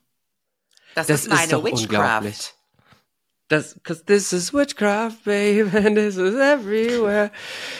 Das, 0.94 1.06
Das 1.06 1.20
ist 1.20 1.26
ist 1.26 1.32
meine 1.34 1.48
doch 1.52 1.64
Witchcraft. 1.64 1.82
unglaublich. 1.82 2.54
Das, 3.48 3.76
cause 3.82 4.04
this 4.04 4.32
is 4.32 4.52
witchcraft, 4.54 5.24
babe, 5.24 5.70
and 5.76 5.96
this 5.96 6.16
is 6.16 6.34
everywhere. 6.36 7.30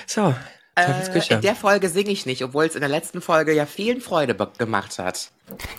So, 0.06 0.34
Teufels 0.74 1.08
Äh, 1.08 1.12
Küche. 1.12 1.34
in 1.34 1.40
der 1.42 1.54
Folge 1.56 1.88
singe 1.88 2.10
ich 2.10 2.26
nicht, 2.26 2.42
obwohl 2.42 2.64
es 2.64 2.74
in 2.74 2.80
der 2.80 2.88
letzten 2.88 3.20
Folge 3.20 3.52
ja 3.52 3.66
vielen 3.66 4.00
Freude 4.00 4.34
gemacht 4.58 4.98
hat. 4.98 5.30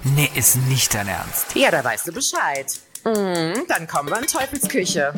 Nee, 0.03 0.30
ist 0.36 0.56
nicht 0.68 0.94
dein 0.94 1.08
Ernst. 1.08 1.56
Ja, 1.56 1.72
da 1.72 1.84
weißt 1.84 2.08
du 2.08 2.12
Bescheid. 2.13 2.68
Mhm, 3.03 3.65
dann 3.68 3.88
kommen 3.88 4.10
wir 4.10 4.20
in 4.20 4.27
Teufels 4.27 4.68
Küche. 4.70 5.13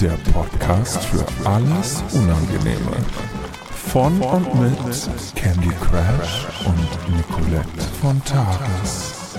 Der 0.00 0.16
Podcast 0.32 1.04
für 1.04 1.26
alles 1.46 2.02
Unangenehme. 2.14 2.96
Von 3.70 4.22
und 4.22 4.54
mit 4.54 5.34
Candy 5.36 5.68
Crash 5.68 6.46
und 6.64 7.16
Nicolette 7.16 7.82
von 8.00 8.24
Tages. 8.24 9.36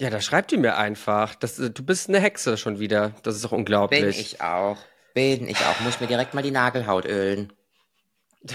Ja, 0.00 0.10
da 0.10 0.20
schreibt 0.20 0.50
die 0.50 0.56
mir 0.56 0.76
einfach. 0.76 1.36
Das, 1.36 1.60
äh, 1.60 1.70
du 1.70 1.84
bist 1.84 2.08
eine 2.08 2.18
Hexe 2.18 2.56
schon 2.56 2.80
wieder. 2.80 3.12
Das 3.22 3.36
ist 3.36 3.44
doch 3.44 3.52
unglaublich. 3.52 4.00
Bin 4.00 4.10
ich 4.10 4.40
auch. 4.40 4.78
Bin 5.14 5.46
ich 5.46 5.58
auch. 5.58 5.78
Muss 5.80 5.94
ich 5.94 6.00
mir 6.00 6.08
direkt 6.08 6.34
mal 6.34 6.42
die 6.42 6.50
Nagelhaut 6.50 7.04
ölen. 7.04 7.52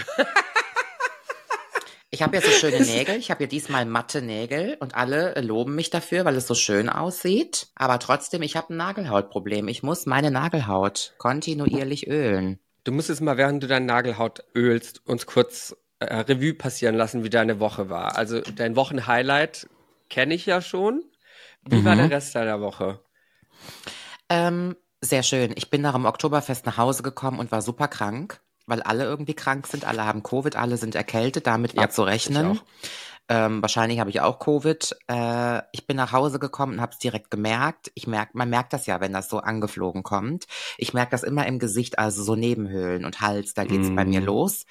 Ich 2.16 2.22
habe 2.22 2.34
ja 2.34 2.40
so 2.40 2.48
schöne 2.48 2.80
Nägel. 2.80 3.16
Ich 3.16 3.30
habe 3.30 3.44
ja 3.44 3.46
diesmal 3.46 3.84
matte 3.84 4.22
Nägel 4.22 4.78
und 4.80 4.94
alle 4.94 5.36
äh, 5.36 5.42
loben 5.42 5.74
mich 5.74 5.90
dafür, 5.90 6.24
weil 6.24 6.34
es 6.36 6.46
so 6.46 6.54
schön 6.54 6.88
aussieht. 6.88 7.66
Aber 7.74 7.98
trotzdem, 7.98 8.40
ich 8.40 8.56
habe 8.56 8.72
ein 8.72 8.78
Nagelhautproblem. 8.78 9.68
Ich 9.68 9.82
muss 9.82 10.06
meine 10.06 10.30
Nagelhaut 10.30 11.12
kontinuierlich 11.18 12.06
ölen. 12.06 12.58
Du 12.84 12.92
musst 12.92 13.10
jetzt 13.10 13.20
mal, 13.20 13.36
während 13.36 13.62
du 13.62 13.66
deine 13.66 13.84
Nagelhaut 13.84 14.44
ölst, 14.54 15.06
uns 15.06 15.26
kurz 15.26 15.76
äh, 15.98 16.06
Revue 16.06 16.54
passieren 16.54 16.94
lassen, 16.94 17.22
wie 17.22 17.28
deine 17.28 17.60
Woche 17.60 17.90
war. 17.90 18.16
Also 18.16 18.40
dein 18.40 18.76
Wochenhighlight 18.76 19.68
kenne 20.08 20.32
ich 20.32 20.46
ja 20.46 20.62
schon. 20.62 21.04
Wie 21.68 21.84
war 21.84 21.96
der 21.96 22.10
Rest 22.10 22.34
deiner 22.34 22.62
Woche? 22.62 22.98
Ähm, 24.30 24.74
sehr 25.02 25.22
schön. 25.22 25.52
Ich 25.54 25.68
bin 25.68 25.82
nach 25.82 25.92
dem 25.92 26.06
Oktoberfest 26.06 26.64
nach 26.64 26.78
Hause 26.78 27.02
gekommen 27.02 27.40
und 27.40 27.52
war 27.52 27.60
super 27.60 27.88
krank, 27.88 28.40
weil 28.66 28.82
alle 28.82 29.04
irgendwie 29.04 29.34
krank 29.34 29.66
sind. 29.66 29.84
Alle 29.84 30.04
haben 30.04 30.22
Covid, 30.22 30.56
alle 30.56 30.76
sind 30.76 30.94
erkältet. 30.94 31.46
Damit 31.46 31.76
war 31.76 31.84
Ja, 31.84 31.90
zu 31.90 32.02
rechnen. 32.02 32.60
Ähm, 33.28 33.60
wahrscheinlich 33.60 33.98
habe 33.98 34.10
ich 34.10 34.20
auch 34.20 34.38
Covid. 34.38 34.96
Äh, 35.10 35.62
ich 35.72 35.86
bin 35.86 35.96
nach 35.96 36.12
Hause 36.12 36.38
gekommen 36.38 36.74
und 36.74 36.80
habe 36.80 36.92
es 36.92 36.98
direkt 36.98 37.30
gemerkt. 37.30 37.90
Ich 37.94 38.06
merk, 38.06 38.34
man 38.34 38.48
merkt 38.48 38.72
das 38.72 38.86
ja, 38.86 39.00
wenn 39.00 39.12
das 39.12 39.28
so 39.28 39.38
angeflogen 39.38 40.04
kommt. 40.04 40.46
Ich 40.78 40.94
merke 40.94 41.10
das 41.10 41.24
immer 41.24 41.46
im 41.46 41.58
Gesicht, 41.58 41.98
also 41.98 42.22
so 42.22 42.36
Nebenhöhlen 42.36 43.04
und 43.04 43.20
Hals, 43.20 43.54
da 43.54 43.64
geht's 43.64 43.92
bei 43.94 44.04
mir 44.04 44.20
Mm. 44.20 44.24
los. 44.24 44.64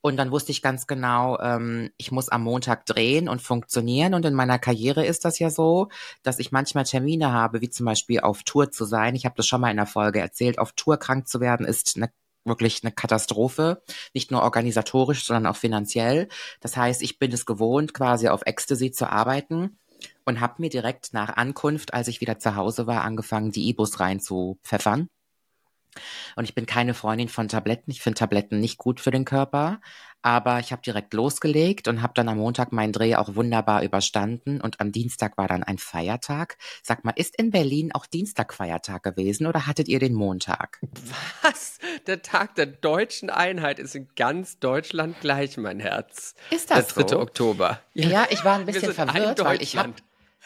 Und 0.00 0.16
dann 0.18 0.30
wusste 0.32 0.52
ich 0.52 0.60
ganz 0.60 0.86
genau, 0.86 1.38
ähm, 1.40 1.90
ich 1.96 2.12
muss 2.12 2.28
am 2.28 2.42
Montag 2.42 2.84
drehen 2.84 3.28
und 3.28 3.40
funktionieren. 3.40 4.12
Und 4.14 4.26
in 4.26 4.34
meiner 4.34 4.58
Karriere 4.58 5.06
ist 5.06 5.24
das 5.24 5.38
ja 5.38 5.48
so, 5.48 5.88
dass 6.22 6.38
ich 6.40 6.52
manchmal 6.52 6.84
Termine 6.84 7.32
habe, 7.32 7.60
wie 7.62 7.70
zum 7.70 7.86
Beispiel 7.86 8.20
auf 8.20 8.42
Tour 8.42 8.70
zu 8.70 8.84
sein. 8.84 9.14
Ich 9.14 9.24
habe 9.24 9.36
das 9.36 9.46
schon 9.46 9.62
mal 9.62 9.70
in 9.70 9.78
der 9.78 9.86
Folge 9.86 10.20
erzählt. 10.20 10.58
Auf 10.58 10.72
Tour 10.72 10.98
krank 10.98 11.26
zu 11.28 11.40
werden 11.40 11.64
ist 11.64 11.96
eine, 11.96 12.10
wirklich 12.44 12.82
eine 12.82 12.92
Katastrophe. 12.92 13.82
Nicht 14.12 14.30
nur 14.30 14.42
organisatorisch, 14.42 15.24
sondern 15.24 15.46
auch 15.46 15.56
finanziell. 15.56 16.28
Das 16.60 16.76
heißt, 16.76 17.02
ich 17.02 17.18
bin 17.18 17.32
es 17.32 17.46
gewohnt, 17.46 17.94
quasi 17.94 18.28
auf 18.28 18.42
Ecstasy 18.44 18.90
zu 18.90 19.10
arbeiten 19.10 19.78
und 20.24 20.40
habe 20.40 20.54
mir 20.58 20.70
direkt 20.70 21.12
nach 21.12 21.36
Ankunft, 21.36 21.94
als 21.94 22.08
ich 22.08 22.20
wieder 22.20 22.38
zu 22.38 22.56
Hause 22.56 22.86
war, 22.86 23.02
angefangen, 23.02 23.50
die 23.50 23.68
Ibus 23.68 24.00
reinzupfeffern. 24.00 25.08
Und 26.36 26.44
ich 26.44 26.54
bin 26.54 26.66
keine 26.66 26.94
Freundin 26.94 27.28
von 27.28 27.48
Tabletten. 27.48 27.90
Ich 27.90 28.00
finde 28.00 28.18
Tabletten 28.18 28.60
nicht 28.60 28.78
gut 28.78 29.00
für 29.00 29.10
den 29.10 29.24
Körper. 29.24 29.80
Aber 30.24 30.58
ich 30.58 30.72
habe 30.72 30.80
direkt 30.80 31.12
losgelegt 31.12 31.86
und 31.86 32.00
habe 32.00 32.14
dann 32.14 32.30
am 32.30 32.38
Montag 32.38 32.72
meinen 32.72 32.94
Dreh 32.94 33.14
auch 33.14 33.34
wunderbar 33.34 33.82
überstanden. 33.82 34.58
Und 34.62 34.80
am 34.80 34.90
Dienstag 34.90 35.36
war 35.36 35.48
dann 35.48 35.62
ein 35.62 35.76
Feiertag. 35.76 36.56
Sag 36.82 37.04
mal, 37.04 37.12
ist 37.14 37.36
in 37.36 37.50
Berlin 37.50 37.92
auch 37.92 38.06
Dienstag 38.06 38.54
Feiertag 38.54 39.02
gewesen 39.02 39.46
oder 39.46 39.66
hattet 39.66 39.86
ihr 39.86 39.98
den 39.98 40.14
Montag? 40.14 40.80
Was? 41.42 41.78
Der 42.06 42.22
Tag 42.22 42.54
der 42.54 42.64
deutschen 42.64 43.28
Einheit 43.28 43.78
ist 43.78 43.94
in 43.94 44.08
ganz 44.16 44.58
Deutschland 44.58 45.20
gleich, 45.20 45.58
mein 45.58 45.78
Herz. 45.78 46.34
Ist 46.50 46.70
Der 46.70 46.78
das 46.78 46.94
3. 46.94 47.08
so? 47.08 47.20
Oktober. 47.20 47.80
Ja, 47.92 48.26
ich 48.30 48.46
war 48.46 48.58
ein 48.58 48.64
bisschen 48.64 48.94
sind 48.94 48.98
ein 49.00 49.10
verwirrt, 49.10 49.44
weil 49.44 49.62
ich 49.62 49.76
habe. 49.76 49.92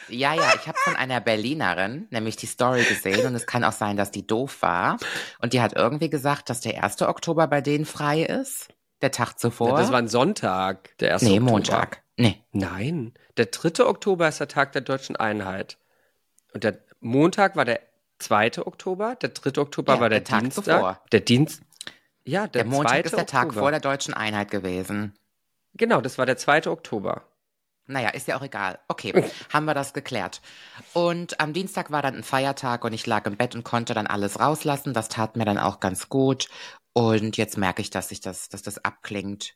Ja, 0.09 0.33
ja, 0.35 0.53
ich 0.55 0.67
habe 0.69 0.79
von 0.79 0.97
einer 0.97 1.21
Berlinerin 1.21 2.07
nämlich 2.11 2.37
die 2.37 2.47
Story 2.47 2.83
gesehen 2.85 3.27
und 3.27 3.35
es 3.35 3.47
kann 3.47 3.65
auch 3.65 3.73
sein, 3.73 3.97
dass 3.97 4.11
die 4.11 4.27
doof 4.27 4.63
war. 4.63 4.97
Und 5.41 5.53
die 5.53 5.61
hat 5.61 5.75
irgendwie 5.75 6.09
gesagt, 6.11 6.49
dass 6.51 6.61
der 6.61 6.83
1. 6.83 7.03
Oktober 7.03 7.47
bei 7.47 7.61
denen 7.61 7.85
frei 7.85 8.23
ist. 8.23 8.69
Der 9.03 9.13
Tag 9.13 9.39
zuvor. 9.39 9.77
Das 9.79 9.93
war 9.93 9.99
ein 9.99 10.09
Sonntag, 10.09 10.97
der 10.99 11.13
1. 11.15 11.23
nee, 11.23 11.33
Oktober. 11.35 11.51
Montag. 11.51 12.03
Nee. 12.17 12.43
Nein, 12.53 13.15
der 13.37 13.47
3. 13.47 13.85
Oktober 13.85 14.27
ist 14.29 14.41
der 14.41 14.49
Tag 14.49 14.73
der 14.73 14.83
deutschen 14.83 15.15
Einheit. 15.15 15.79
Und 16.53 16.65
der 16.65 16.79
Montag 17.01 17.55
war 17.55 17.65
der 17.65 17.81
2. 18.19 18.67
Oktober, 18.67 19.15
der 19.17 19.29
3. 19.29 19.61
Oktober 19.61 19.95
Ja, 19.95 20.01
war 20.01 20.09
der, 20.09 20.21
der 20.21 20.25
Tag 20.25 20.41
Dienstag. 20.41 20.65
zuvor. 20.65 21.01
Der 21.13 21.21
Dienst. 21.21 21.63
Ja, 22.25 22.49
der, 22.49 22.65
Der, 22.65 22.73
Montag 22.73 22.91
2. 22.93 23.01
ist 23.03 23.17
der 23.17 23.27
Tag 23.27 23.45
Oktober. 23.47 23.61
vor 23.61 23.71
der 23.71 23.81
deutschen 23.81 24.15
Einheit 24.15 24.51
gewesen. 24.51 25.15
Genau, 25.75 26.01
das 26.01 26.19
war 26.19 26.27
der 26.27 26.37
2. 26.37 26.67
Oktober. 26.67 27.23
Naja, 27.89 28.11
ist 28.11 28.29
ja 28.29 28.37
auch 28.37 28.43
egal. 28.43 28.79
Okay, 28.87 29.25
haben 29.53 29.65
wir 29.65 29.75
das 29.75 29.95
geklärt. 29.95 30.43
Und 30.93 31.41
am 31.41 31.55
Dienstag 31.55 31.91
war 31.91 32.03
dann 32.03 32.17
ein 32.17 32.23
Feiertag 32.23 32.85
und 32.85 32.93
ich 32.93 33.07
lag 33.07 33.27
im 33.27 33.37
Bett 33.37 33.55
und 33.55 33.65
konnte 33.65 33.95
dann 33.95 34.07
alles 34.07 34.39
rauslassen. 34.39 34.93
Das 34.93 35.09
tat 35.09 35.37
mir 35.37 35.47
dann 35.47 35.59
auch 35.59 35.81
ganz 35.81 36.09
gut. 36.09 36.49
Und 36.93 37.37
jetzt 37.37 37.57
merke 37.57 37.81
ich, 37.81 37.91
dass 37.91 38.11
ich 38.11 38.21
das, 38.21 38.49
dass 38.51 38.63
das 38.63 38.85
abklingt. 38.85 39.55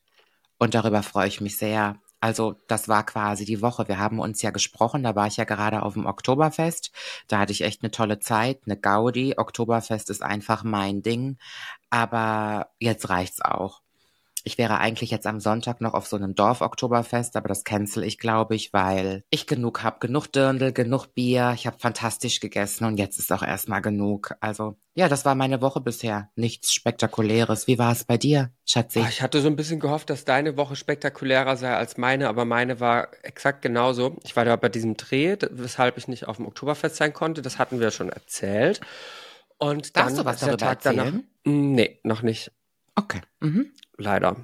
Und 0.59 0.75
darüber 0.75 1.03
freue 1.03 1.29
ich 1.29 1.41
mich 1.41 1.59
sehr. 1.59 2.01
Also, 2.21 2.55
das 2.69 2.89
war 2.89 3.05
quasi 3.05 3.45
die 3.45 3.61
Woche. 3.63 3.89
Wir 3.89 3.99
haben 3.99 4.21
uns 4.21 4.41
ja 4.43 4.51
gesprochen. 4.51 5.03
Da 5.03 5.15
war 5.17 5.27
ich 5.27 5.37
ja 5.37 5.45
gerade 5.45 5.83
auf 5.83 5.95
dem 5.95 6.07
Oktoberfest. 6.07 6.93
Da 7.27 7.41
hatte 7.41 7.53
ich 7.53 7.63
echt 7.63 7.83
eine 7.83 7.91
tolle 7.91 8.21
Zeit, 8.21 8.61
eine 8.65 8.79
Gaudi. 8.79 9.35
Oktoberfest 9.37 10.09
ist 10.09 10.23
einfach 10.23 10.63
mein 10.63 11.03
Ding. 11.03 11.37
Aber 11.91 12.71
jetzt 12.79 13.09
reicht's 13.11 13.43
auch. 13.43 13.83
Ich 14.45 14.59
wäre 14.59 14.79
eigentlich 14.79 15.11
jetzt 15.11 15.27
am 15.27 15.41
Sonntag 15.41 15.81
noch 15.81 15.95
auf 15.95 16.07
so 16.07 16.17
einem 16.17 16.35
Dorf-Oktoberfest, 16.35 17.37
aber 17.37 17.49
das 17.49 17.65
cancel 17.65 18.05
ich, 18.05 18.19
glaube 18.19 18.55
ich, 18.55 18.73
weil 18.73 19.25
ich 19.31 19.47
genug 19.47 19.83
habe. 19.83 19.99
Genug 20.01 20.27
Dirndl, 20.33 20.73
genug 20.73 21.15
Bier. 21.15 21.53
Ich 21.55 21.67
habe 21.67 21.79
fantastisch 21.79 22.41
gegessen 22.41 22.85
und 22.85 22.99
jetzt 22.99 23.19
ist 23.19 23.33
auch 23.33 23.43
erstmal 23.43 23.83
genug. 23.83 24.35
Also, 24.41 24.77
ja, 24.95 25.09
das 25.09 25.25
war 25.25 25.35
meine 25.35 25.63
Woche 25.63 25.81
bisher. 25.81 26.31
Nichts 26.35 26.73
Spektakuläres. 26.73 27.67
Wie 27.67 27.79
war 27.79 27.93
es 27.93 28.05
bei 28.05 28.19
dir, 28.19 28.51
Schatzi? 28.67 29.01
Ah, 29.01 29.09
Ich 29.09 29.23
hatte 29.23 29.41
so 29.41 29.49
ein 29.49 29.57
bisschen 29.57 29.81
gehofft, 29.81 30.11
dass 30.11 30.25
deine 30.25 30.57
Woche 30.57 30.77
spektakulärer 30.77 31.57
sei 31.57 31.75
als 31.75 31.97
meine, 31.97 32.29
aber 32.29 32.45
meine 32.45 32.81
war 32.81 33.09
exakt 33.23 33.63
genauso. 33.63 34.17
Ich 34.25 34.37
war 34.37 34.45
da 34.45 34.57
bei 34.57 34.69
diesem 34.69 34.97
Dreh, 34.97 35.37
weshalb 35.51 35.99
ich 35.99 36.09
nicht 36.09 36.27
auf 36.29 36.37
dem 36.37 36.47
Oktoberfest 36.47 36.97
sein 36.97 37.13
konnte. 37.13 37.43
Das 37.43 37.59
hatten 37.59 37.81
wir 37.81 37.91
schon 37.91 38.09
erzählt. 38.11 38.81
Und 39.59 39.97
Darfst 39.97 40.17
dann 40.19 40.25
du 40.25 40.31
was 40.31 40.41
der 40.41 40.49
darüber 40.57 40.67
Tag 40.67 40.81
danach. 40.83 41.05
erzählen? 41.07 41.29
Mm, 41.45 41.73
Nee, 41.75 42.01
noch 42.03 42.23
nicht. 42.23 42.53
Okay. 42.99 43.21
Mhm. 43.41 43.73
Leider. 43.99 44.37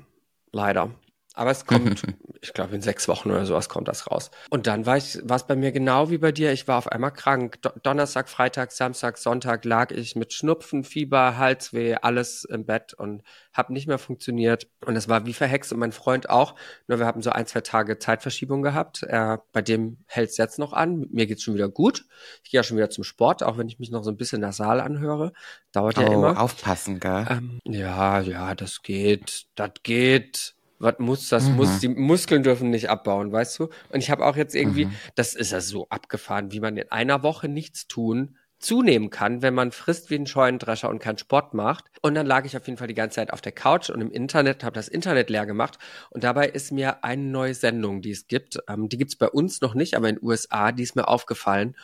Leider. 0.53 0.91
Aber 1.39 1.53
es 1.53 1.67
kommt, 1.67 2.03
ich 2.43 2.53
glaube, 2.53 2.75
in 2.75 2.83
sechs 2.83 3.07
Wochen 3.07 3.31
oder 3.31 3.47
sowas 3.47 3.69
kommt 3.69 3.87
das 3.87 4.11
raus. 4.11 4.33
Und 4.51 4.67
dann 4.67 4.87
war 4.87 4.97
ich, 4.97 5.21
war 5.23 5.37
es 5.37 5.47
bei 5.47 5.55
mir 5.55 5.71
genau 5.71 6.11
wie 6.11 6.19
bei 6.19 6.33
dir. 6.33 6.53
Ich 6.53 6.67
war 6.67 6.79
auf 6.79 6.89
einmal 6.91 7.13
krank. 7.13 7.63
Do 7.63 7.71
Donnerstag, 7.85 8.29
Freitag, 8.29 8.73
Samstag, 8.73 9.19
Sonntag 9.19 9.65
lag 9.65 9.93
ich 9.93 10.17
mit 10.17 10.33
Schnupfen, 10.33 10.83
Fieber, 10.83 11.37
Halsweh, 11.39 11.95
alles 12.03 12.45
im 12.45 12.67
Bett 12.67 12.93
und 12.93 13.23
habe 13.53 13.73
nicht 13.73 13.87
mehr 13.87 13.99
funktioniert. 13.99 14.67
Und 14.85 14.97
es 14.97 15.09
war 15.09 15.27
wie 15.27 15.33
verhext 15.33 15.73
und 15.73 15.79
mein 15.79 15.93
Freund 15.93 16.29
auch. 16.29 16.57
Nur 16.89 16.99
wir 16.99 17.07
haben 17.07 17.23
so 17.23 17.31
ein, 17.31 17.47
zwei 17.47 17.61
Tage 17.61 17.99
Zeitverschiebung 18.01 18.63
gehabt. 18.63 19.05
Er, 19.05 19.45
bei 19.53 19.63
dem 19.63 19.99
hält 20.07 20.31
es 20.31 20.39
jetzt 20.39 20.59
noch 20.59 20.73
an. 20.73 21.07
Mir 21.13 21.27
geht's 21.29 21.45
schon 21.45 21.55
wieder 21.55 21.69
gut. 21.69 22.05
Ich 22.43 22.51
gehe 22.51 22.59
ja 22.59 22.63
schon 22.65 22.77
wieder 22.77 22.91
zum 22.91 23.05
Sport, 23.05 23.45
auch 23.45 23.59
wenn 23.59 23.69
ich 23.69 23.79
mich 23.79 23.91
noch 23.93 24.03
so 24.03 24.11
ein 24.11 24.17
bisschen 24.17 24.41
nasal 24.41 24.81
anhöre. 24.81 25.33
Dauert 25.71 25.99
ja 25.99 26.09
Oh, 26.09 26.13
immer. 26.15 26.41
aufpassen, 26.41 26.99
gell? 26.99 27.27
Ähm, 27.31 27.61
ja, 27.65 28.21
ja, 28.21 28.55
das 28.57 28.83
geht, 28.83 29.47
das 29.55 29.71
geht. 29.85 30.55
Was 30.79 30.99
muss, 30.99 31.29
das 31.29 31.49
Mhm. 31.49 31.57
muss, 31.57 31.81
die 31.81 31.89
Muskeln 31.89 32.43
dürfen 32.43 32.71
nicht 32.71 32.89
abbauen, 32.89 33.33
weißt 33.33 33.59
du? 33.59 33.65
Und 33.91 33.99
ich 34.01 34.11
habe 34.11 34.25
auch 34.25 34.37
jetzt 34.37 34.55
irgendwie, 34.55 34.87
Mhm. 34.87 34.93
das 35.17 35.35
ist 35.35 35.53
ja 35.53 35.61
so 35.61 35.89
abgefahren, 35.89 36.53
wie 36.53 36.61
man 36.61 36.77
in 36.77 36.91
einer 36.91 37.23
Woche 37.23 37.49
nichts 37.49 37.87
tun 37.89 38.37
zunehmen 38.61 39.11
kann, 39.11 39.41
wenn 39.41 39.55
man 39.55 39.71
frisst 39.71 40.11
wie 40.11 40.17
ein 40.17 40.27
Scheunendrescher 40.27 40.89
und 40.89 40.99
keinen 40.99 41.17
Sport 41.19 41.55
macht. 41.55 41.85
Und 42.03 42.17
dann 42.17 42.27
lag 42.27 42.45
ich 42.45 42.57
auf 42.57 42.67
jeden 42.67 42.77
Fall 42.77 42.89
die 42.89 42.95
ganze 42.95 43.15
Zeit 43.17 43.33
auf 43.33 43.41
der 43.41 43.53
Couch 43.53 43.89
und 43.89 44.01
im 44.01 44.11
Internet, 44.11 44.65
habe 44.65 44.75
das 44.75 44.89
Internet 44.89 45.31
leer 45.31 45.47
gemacht. 45.47 45.79
Und 46.11 46.25
dabei 46.25 46.49
ist 46.49 46.73
mir 46.73 47.05
eine 47.05 47.23
neue 47.23 47.55
Sendung, 47.55 48.03
die 48.03 48.11
es 48.11 48.27
gibt, 48.27 48.59
ähm, 48.69 48.89
die 48.89 48.99
gibt's 48.99 49.15
bei 49.15 49.29
uns 49.29 49.61
noch 49.61 49.75
nicht, 49.75 49.95
aber 49.95 50.09
in 50.09 50.17
den 50.17 50.25
USA, 50.25 50.73
die 50.73 50.83
ist 50.83 50.97
mir 50.97 51.07
aufgefallen. 51.07 51.77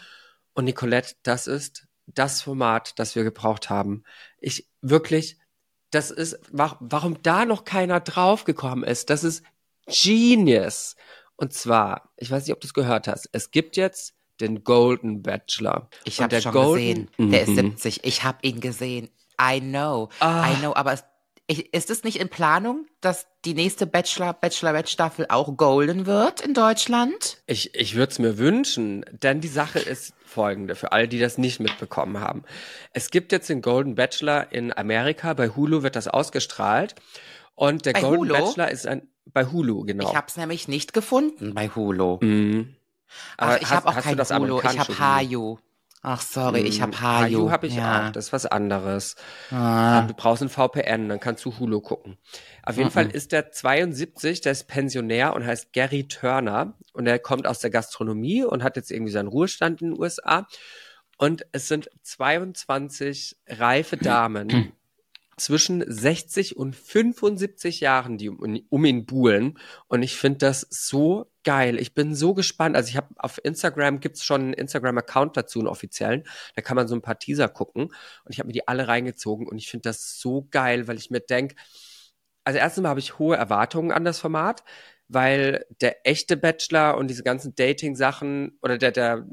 Und 0.53 0.65
Nicolette, 0.65 1.15
das 1.23 1.47
ist 1.47 1.87
das 2.07 2.43
Format, 2.43 2.99
das 2.99 3.15
wir 3.15 3.23
gebraucht 3.23 3.71
haben. 3.71 4.03
Ich 4.41 4.67
wirklich, 4.83 5.39
das 5.95 6.11
ist, 6.11 6.39
wa- 6.51 6.77
warum 6.81 7.23
da 7.23 7.45
noch 7.45 7.65
keiner 7.65 8.01
draufgekommen 8.01 8.85
ist, 8.85 9.11
das 9.11 9.25
ist 9.25 9.43
Genius. 9.87 10.97
Und 11.37 11.53
zwar, 11.53 12.11
ich 12.17 12.31
weiß 12.31 12.45
nicht, 12.47 12.53
ob 12.55 12.61
du 12.61 12.67
es 12.67 12.75
gehört 12.75 13.09
hast, 13.09 13.29
es 13.33 13.51
gibt 13.51 13.77
jetzt 13.77 14.15
den 14.41 14.65
Golden 14.65 15.23
Bachelor. 15.23 15.89
Ich 16.05 16.21
habe 16.21 16.41
schon 16.41 16.53
Golden- 16.53 17.09
gesehen. 17.17 17.31
Der 17.31 17.43
ist 17.43 17.49
Mhm. 17.51 17.55
70. 17.57 18.01
Ich 18.05 18.25
habe 18.25 18.39
ihn 18.43 18.61
gesehen. 18.61 19.11
I 19.41 19.61
know. 19.61 20.09
Ah. 20.21 20.51
I 20.51 20.57
know. 20.57 20.75
Aber 20.75 20.93
es, 20.93 21.05
ist 21.47 21.91
es 21.91 22.05
nicht 22.05 22.21
in 22.21 22.29
Planung, 22.29 22.87
dass 23.01 23.27
die 23.45 23.55
nächste 23.55 23.87
Bachelor, 23.87 24.33
Bachelorette-Staffel 24.33 25.27
auch 25.29 25.57
golden 25.57 26.07
wird 26.07 26.41
in 26.41 26.55
Deutschland? 26.55 27.43
Ich, 27.47 27.75
ich 27.75 27.95
würde 27.97 28.13
es 28.13 28.19
mir 28.19 28.39
wünschen, 28.39 29.05
denn 29.11 29.41
die 29.41 29.49
Sache 29.49 29.79
ist 29.79 30.15
folgende, 30.25 30.75
für 30.75 30.93
alle, 30.93 31.07
die 31.07 31.19
das 31.19 31.37
nicht 31.37 31.61
mitbekommen 31.61 32.19
haben. 32.21 32.45
Es 32.93 33.11
gibt 33.11 33.31
jetzt 33.31 33.49
den 33.49 33.61
Golden 33.61 33.95
Bachelor 33.95 34.53
in 34.53 34.77
Amerika, 34.77 35.35
bei 35.35 35.49
Hulu 35.49 35.83
wird 35.83 35.97
das 35.97 36.09
ausgestrahlt. 36.09 36.95
Und 37.55 37.87
der 37.87 37.93
Bei 37.93 38.01
Golden 38.01 38.31
Hulu? 38.31 38.33
Bachelor 38.35 38.71
ist 38.71 38.87
ein, 38.87 39.09
bei 39.27 39.45
Hulu, 39.45 39.85
genau. 39.85 40.09
Ich 40.09 40.17
habe 40.17 40.27
es 40.29 40.37
nämlich 40.37 40.67
nicht 40.67 40.93
gefunden 40.93 41.55
bei 41.55 41.69
Hulu. 41.69 42.19
Mhm. 42.21 42.75
Ach, 43.37 43.47
Aber 43.49 43.63
ich 43.63 43.71
habe 43.71 43.87
auch 43.87 43.95
hast 43.95 44.05
du 44.05 44.09
kein 44.09 44.17
das 44.17 44.31
Hulu. 44.31 44.45
Ich 44.45 44.65
amerikanische 44.65 44.99
habe 44.99 45.29
Hulu? 45.29 45.59
Ach, 46.07 46.21
sorry, 46.21 46.61
ich 46.61 46.83
habe 46.83 47.01
Hayu 47.01 47.39
Hayu. 47.39 47.51
habe 47.51 47.67
ich 47.67 47.77
ja. 47.77 48.09
auch, 48.09 48.13
das 48.13 48.27
ist 48.27 48.33
was 48.35 48.45
anderes. 48.47 49.17
Ah. 49.51 50.03
Du 50.03 50.13
brauchst 50.15 50.43
ein 50.43 50.51
VPN, 50.51 51.09
dann 51.09 51.19
kannst 51.19 51.45
du 51.47 51.59
Hulu 51.59 51.81
gucken. 51.81 52.19
Auf 52.63 52.77
jeden 52.77 52.89
Mhm. 52.89 52.93
Fall 52.93 53.07
ist 53.11 53.33
der 53.33 53.51
72, 53.51 54.43
der 54.43 54.53
ist 54.53 54.69
Pensionär 54.69 55.35
und 55.35 55.47
heißt 55.47 55.73
Gary 55.73 56.07
Turner 56.07 56.75
und 56.93 57.07
er 57.07 57.19
kommt 57.19 57.47
aus 57.47 57.61
der 57.61 57.71
Gastronomie 57.71 58.45
und 58.45 58.63
hat 58.63 58.77
jetzt 58.77 58.91
irgendwie 58.91 59.13
seinen 59.13 59.29
Ruhestand 59.29 59.81
in 59.81 59.93
den 59.93 59.99
USA. 60.01 60.47
Und 61.17 61.47
es 61.53 61.69
sind 61.69 61.89
22 62.03 63.37
reife 63.49 63.97
Damen, 63.97 64.49
zwischen 65.37 65.85
60 65.87 66.57
und 66.57 66.77
75 66.77 67.81
Jahren, 67.81 68.19
die 68.19 68.31
um, 68.31 68.85
ihn 68.85 69.07
buhlen. 69.07 69.59
Und 69.89 70.03
ich 70.03 70.17
finde 70.17 70.39
das 70.39 70.67
so 70.71 71.31
geil. 71.45 71.79
Ich 71.79 71.95
bin 71.95 72.15
so 72.15 72.35
gespannt. 72.35 72.77
Also 72.77 72.89
ich 72.89 72.97
habe 72.97 73.09
auf 73.17 73.41
Instagram 73.43 74.01
gibt's 74.01 74.25
schon 74.25 74.41
einen 74.41 74.53
Instagram-Account 74.55 75.37
dazu, 75.37 75.61
einen 75.61 75.69
offiziellen. 75.69 76.25
Da 76.55 76.63
kann 76.63 76.77
man 76.77 76.89
so 76.89 76.95
ein 76.95 77.03
paar 77.03 77.19
Teaser 77.19 77.49
gucken. 77.49 77.85
Und 77.85 78.31
ich 78.31 78.39
habe 78.39 78.49
mir 78.49 78.53
die 78.53 78.67
alle 78.69 78.89
reingezogen 78.89 79.47
und 79.49 79.59
ich 79.59 79.71
finde 79.71 79.89
das 79.89 80.19
so 80.19 80.47
geil, 80.51 80.89
weil 80.89 80.97
ich 80.97 81.11
mir 81.11 81.21
denk, 81.21 81.55
also 82.45 82.59
erstens 82.59 82.83
mal 82.83 82.91
habe 82.91 83.01
ich 83.01 83.19
hohe 83.19 83.37
Erwartungen 83.37 83.93
an 83.93 84.05
das 84.05 84.19
Format, 84.19 84.65
weil 85.09 85.65
der 85.81 86.07
echte 86.07 86.37
Bachelor 86.37 86.97
und 86.97 87.09
diese 87.09 87.23
ganzen 87.23 87.55
Dating-Sachen 87.55 88.59
oder 88.63 88.79
der, 88.79 88.93
der, 88.93 89.27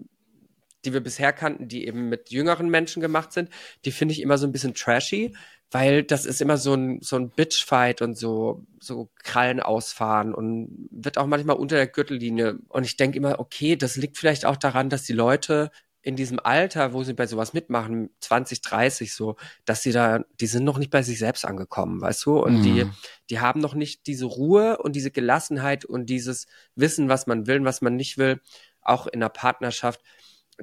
die 0.85 0.93
wir 0.93 1.01
bisher 1.01 1.33
kannten, 1.33 1.67
die 1.67 1.85
eben 1.85 2.09
mit 2.09 2.31
jüngeren 2.31 2.69
Menschen 2.69 3.01
gemacht 3.01 3.31
sind, 3.33 3.49
die 3.85 3.91
finde 3.91 4.13
ich 4.13 4.21
immer 4.21 4.37
so 4.37 4.47
ein 4.47 4.51
bisschen 4.51 4.73
trashy, 4.73 5.35
weil 5.71 6.03
das 6.03 6.25
ist 6.25 6.41
immer 6.41 6.57
so 6.57 6.73
ein, 6.73 7.01
so 7.01 7.15
ein 7.15 7.29
Bitchfight 7.29 8.01
und 8.01 8.17
so, 8.17 8.65
so 8.79 9.09
Krallen 9.23 9.61
ausfahren 9.61 10.33
und 10.33 10.89
wird 10.91 11.17
auch 11.17 11.27
manchmal 11.27 11.55
unter 11.55 11.77
der 11.77 11.87
Gürtellinie. 11.87 12.59
Und 12.67 12.83
ich 12.83 12.97
denke 12.97 13.17
immer, 13.17 13.39
okay, 13.39 13.77
das 13.77 13.95
liegt 13.95 14.17
vielleicht 14.17 14.45
auch 14.45 14.57
daran, 14.57 14.89
dass 14.89 15.03
die 15.03 15.13
Leute 15.13 15.71
in 16.03 16.15
diesem 16.15 16.39
Alter, 16.39 16.93
wo 16.93 17.03
sie 17.03 17.13
bei 17.13 17.25
sowas 17.27 17.53
mitmachen, 17.53 18.09
20, 18.19 18.61
30 18.61 19.13
so, 19.13 19.37
dass 19.65 19.83
sie 19.83 19.91
da, 19.91 20.25
die 20.39 20.47
sind 20.47 20.65
noch 20.65 20.77
nicht 20.77 20.91
bei 20.91 21.03
sich 21.03 21.19
selbst 21.19 21.45
angekommen, 21.45 22.01
weißt 22.01 22.25
du? 22.25 22.39
Und 22.39 22.59
mhm. 22.59 22.63
die, 22.63 22.89
die 23.29 23.39
haben 23.39 23.61
noch 23.61 23.75
nicht 23.75 24.07
diese 24.07 24.25
Ruhe 24.25 24.77
und 24.79 24.95
diese 24.95 25.11
Gelassenheit 25.11 25.85
und 25.85 26.07
dieses 26.07 26.47
Wissen, 26.75 27.07
was 27.07 27.27
man 27.27 27.47
will 27.47 27.59
und 27.59 27.65
was 27.65 27.81
man 27.81 27.95
nicht 27.95 28.17
will, 28.17 28.41
auch 28.81 29.07
in 29.07 29.19
der 29.19 29.29
Partnerschaft, 29.29 30.01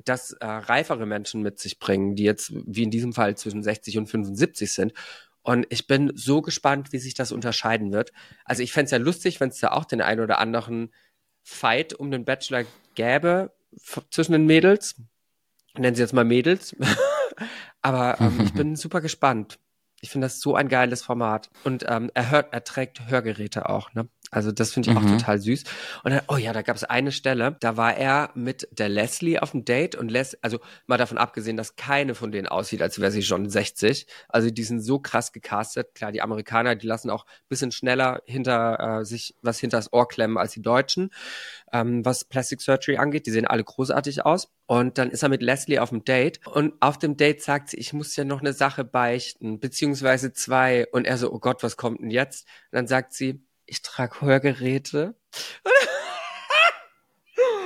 das 0.05 0.33
äh, 0.33 0.47
reifere 0.47 1.07
Menschen 1.07 1.43
mit 1.43 1.59
sich 1.59 1.79
bringen, 1.79 2.15
die 2.17 2.25
jetzt, 2.25 2.53
wie 2.53 2.83
in 2.83 2.91
diesem 2.91 3.13
Fall, 3.13 3.37
zwischen 3.37 3.63
60 3.63 3.99
und 3.99 4.07
75 4.07 4.73
sind. 4.73 4.93
Und 5.43 5.67
ich 5.71 5.87
bin 5.87 6.13
so 6.15 6.43
gespannt, 6.43 6.93
wie 6.93 6.99
sich 6.99 7.15
das 7.15 7.33
unterscheiden 7.33 7.93
wird. 7.93 8.13
Also 8.45 8.63
ich 8.63 8.73
fände 8.73 8.87
es 8.87 8.91
ja 8.91 8.99
lustig, 8.99 9.41
wenn 9.41 9.49
es 9.49 9.61
da 9.61 9.73
auch 9.73 9.85
den 9.85 10.01
einen 10.01 10.21
oder 10.21 10.39
anderen 10.39 10.93
Fight 11.43 11.95
um 11.95 12.11
den 12.11 12.25
Bachelor 12.25 12.65
gäbe 12.95 13.53
zwischen 14.11 14.33
den 14.33 14.47
Mädels 14.47 14.97
nennen 15.79 15.95
sie 15.95 16.03
jetzt 16.03 16.13
mal 16.13 16.25
Mädels. 16.25 16.77
Aber 17.83 18.21
ähm, 18.21 18.41
ich 18.43 18.53
bin 18.53 18.77
super 18.77 19.01
gespannt. 19.01 19.59
Ich 20.01 20.11
finde 20.11 20.27
das 20.27 20.41
so 20.41 20.55
ein 20.55 20.69
geiles 20.69 21.03
Format. 21.03 21.51
Und 21.65 21.85
ähm, 21.89 22.11
er 22.15 22.31
hört, 22.31 22.53
er 22.53 22.65
trägt 22.65 23.09
Hörgeräte 23.09 23.69
auch, 23.69 23.93
ne? 23.95 24.09
Also 24.31 24.53
das 24.53 24.73
finde 24.73 24.91
ich 24.91 24.97
mhm. 24.97 25.05
auch 25.05 25.11
total 25.19 25.39
süß. 25.39 25.65
Und 26.05 26.11
dann, 26.13 26.21
oh 26.29 26.37
ja, 26.37 26.53
da 26.53 26.63
gab 26.63 26.77
es 26.77 26.85
eine 26.85 27.13
Stelle, 27.13 27.57
da 27.61 27.77
war 27.77 27.97
er 27.97 28.31
mit 28.35 28.69
der 28.73 28.89
Leslie 28.89 29.39
auf 29.39 29.53
dem 29.53 29.65
Date 29.65 29.95
und 29.95 30.11
Les, 30.11 30.37
also 30.43 30.59
mal 30.87 30.99
davon 30.99 31.19
abgesehen, 31.19 31.57
dass 31.57 31.77
keine 31.77 32.15
von 32.15 32.33
denen 32.33 32.47
aussieht, 32.47 32.83
als 32.83 32.99
wäre 33.01 33.11
sie 33.11 33.23
schon 33.23 33.49
60. 33.49 34.07
Also 34.29 34.51
die 34.51 34.65
sind 34.65 34.81
so 34.81 34.99
krass 34.99 35.33
gecastet. 35.33 35.95
Klar, 35.95 36.13
die 36.13 36.23
Amerikaner, 36.23 36.75
die 36.75 36.87
lassen 36.87 37.11
auch 37.11 37.27
bisschen 37.49 37.73
schneller 37.73 38.23
hinter 38.27 39.01
äh, 39.01 39.05
sich 39.05 39.35
was 39.43 39.59
hinters 39.59 39.93
Ohr 39.93 40.09
klemmen 40.09 40.39
als 40.39 40.53
die 40.53 40.63
Deutschen, 40.63 41.11
ähm, 41.73 42.05
was 42.05 42.25
Plastic 42.25 42.61
Surgery 42.61 42.99
angeht. 42.99 43.27
Die 43.27 43.31
sehen 43.31 43.47
alle 43.47 43.65
großartig 43.65 44.25
aus. 44.25 44.51
Und 44.67 44.99
dann 44.99 45.11
ist 45.11 45.23
er 45.23 45.31
mit 45.31 45.43
Leslie 45.43 45.79
auf 45.79 45.89
dem 45.89 46.05
Date 46.05 46.47
und 46.47 46.75
auf 46.81 46.99
dem 46.99 47.17
Date 47.17 47.43
sagt 47.43 47.71
sie, 47.71 47.79
ich 47.79 47.95
muss 47.95 48.15
ja 48.17 48.25
noch 48.25 48.41
eine 48.41 48.53
Sache 48.53 48.85
beichten, 48.85 49.61
beziehungsweise 49.61 50.35
zwei. 50.35 50.87
Und 50.93 51.07
er 51.07 51.17
so, 51.17 51.33
oh 51.33 51.39
Gott, 51.39 51.63
was 51.63 51.79
kommt 51.79 52.01
denn 52.03 52.11
jetzt? 52.11 52.47
Und 52.71 52.77
dann 52.77 52.87
sagt 52.87 53.15
sie, 53.15 53.43
ich 53.69 53.83
trage 53.83 54.21
Hörgeräte. 54.23 55.15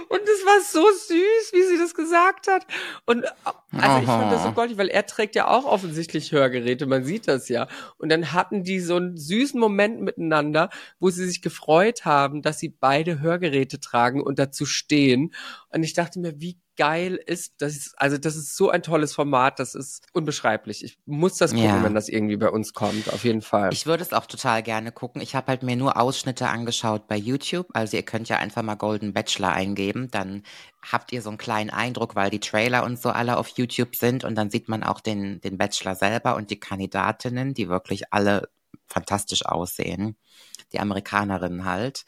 Und 0.08 0.22
es 0.22 0.44
war 0.44 0.60
so 0.60 0.90
süß, 0.90 1.52
wie 1.52 1.62
sie 1.62 1.78
das 1.78 1.94
gesagt 1.94 2.48
hat. 2.48 2.66
Und 3.06 3.24
also 3.72 4.00
ich 4.00 4.06
fand 4.06 4.32
das 4.32 4.42
so 4.42 4.52
goldig, 4.52 4.78
weil 4.78 4.88
er 4.88 5.06
trägt 5.06 5.34
ja 5.34 5.48
auch 5.48 5.64
offensichtlich 5.64 6.32
Hörgeräte, 6.32 6.86
man 6.86 7.04
sieht 7.04 7.28
das 7.28 7.48
ja. 7.48 7.68
Und 7.98 8.10
dann 8.10 8.32
hatten 8.32 8.64
die 8.64 8.80
so 8.80 8.96
einen 8.96 9.16
süßen 9.16 9.58
Moment 9.58 10.00
miteinander, 10.00 10.70
wo 11.00 11.10
sie 11.10 11.26
sich 11.26 11.42
gefreut 11.42 12.04
haben, 12.04 12.42
dass 12.42 12.58
sie 12.58 12.68
beide 12.68 13.20
Hörgeräte 13.20 13.80
tragen 13.80 14.20
und 14.20 14.38
dazu 14.38 14.66
stehen. 14.66 15.32
Und 15.70 15.82
ich 15.82 15.94
dachte 15.94 16.20
mir, 16.20 16.40
wie 16.40 16.58
geil 16.76 17.20
ist. 17.26 17.54
Das 17.58 17.94
also 17.96 18.18
das 18.18 18.36
ist 18.36 18.56
so 18.56 18.70
ein 18.70 18.82
tolles 18.82 19.14
Format, 19.14 19.58
das 19.58 19.74
ist 19.74 20.06
unbeschreiblich. 20.12 20.84
Ich 20.84 20.98
muss 21.06 21.36
das 21.36 21.52
gucken, 21.52 21.66
ja. 21.66 21.82
wenn 21.82 21.94
das 21.94 22.08
irgendwie 22.08 22.36
bei 22.36 22.48
uns 22.48 22.72
kommt, 22.72 23.12
auf 23.12 23.24
jeden 23.24 23.42
Fall. 23.42 23.72
Ich 23.72 23.86
würde 23.86 24.02
es 24.02 24.12
auch 24.12 24.26
total 24.26 24.62
gerne 24.62 24.92
gucken. 24.92 25.20
Ich 25.20 25.34
habe 25.34 25.48
halt 25.48 25.62
mir 25.62 25.76
nur 25.76 25.96
Ausschnitte 25.96 26.48
angeschaut 26.48 27.06
bei 27.08 27.16
YouTube. 27.16 27.66
Also 27.72 27.96
ihr 27.96 28.02
könnt 28.02 28.28
ja 28.28 28.38
einfach 28.38 28.62
mal 28.62 28.74
Golden 28.74 29.12
Bachelor 29.12 29.52
eingeben, 29.52 30.08
dann 30.10 30.42
habt 30.82 31.12
ihr 31.12 31.22
so 31.22 31.30
einen 31.30 31.38
kleinen 31.38 31.70
Eindruck, 31.70 32.14
weil 32.16 32.30
die 32.30 32.40
Trailer 32.40 32.84
und 32.84 33.00
so 33.00 33.10
alle 33.10 33.36
auf 33.36 33.48
YouTube 33.48 33.96
sind 33.96 34.24
und 34.24 34.34
dann 34.34 34.50
sieht 34.50 34.68
man 34.68 34.82
auch 34.82 35.00
den, 35.00 35.40
den 35.40 35.58
Bachelor 35.58 35.94
selber 35.94 36.36
und 36.36 36.50
die 36.50 36.58
Kandidatinnen, 36.60 37.54
die 37.54 37.68
wirklich 37.68 38.12
alle 38.12 38.48
fantastisch 38.88 39.46
aussehen. 39.46 40.16
Die 40.72 40.80
Amerikanerinnen 40.80 41.64
halt. 41.64 42.04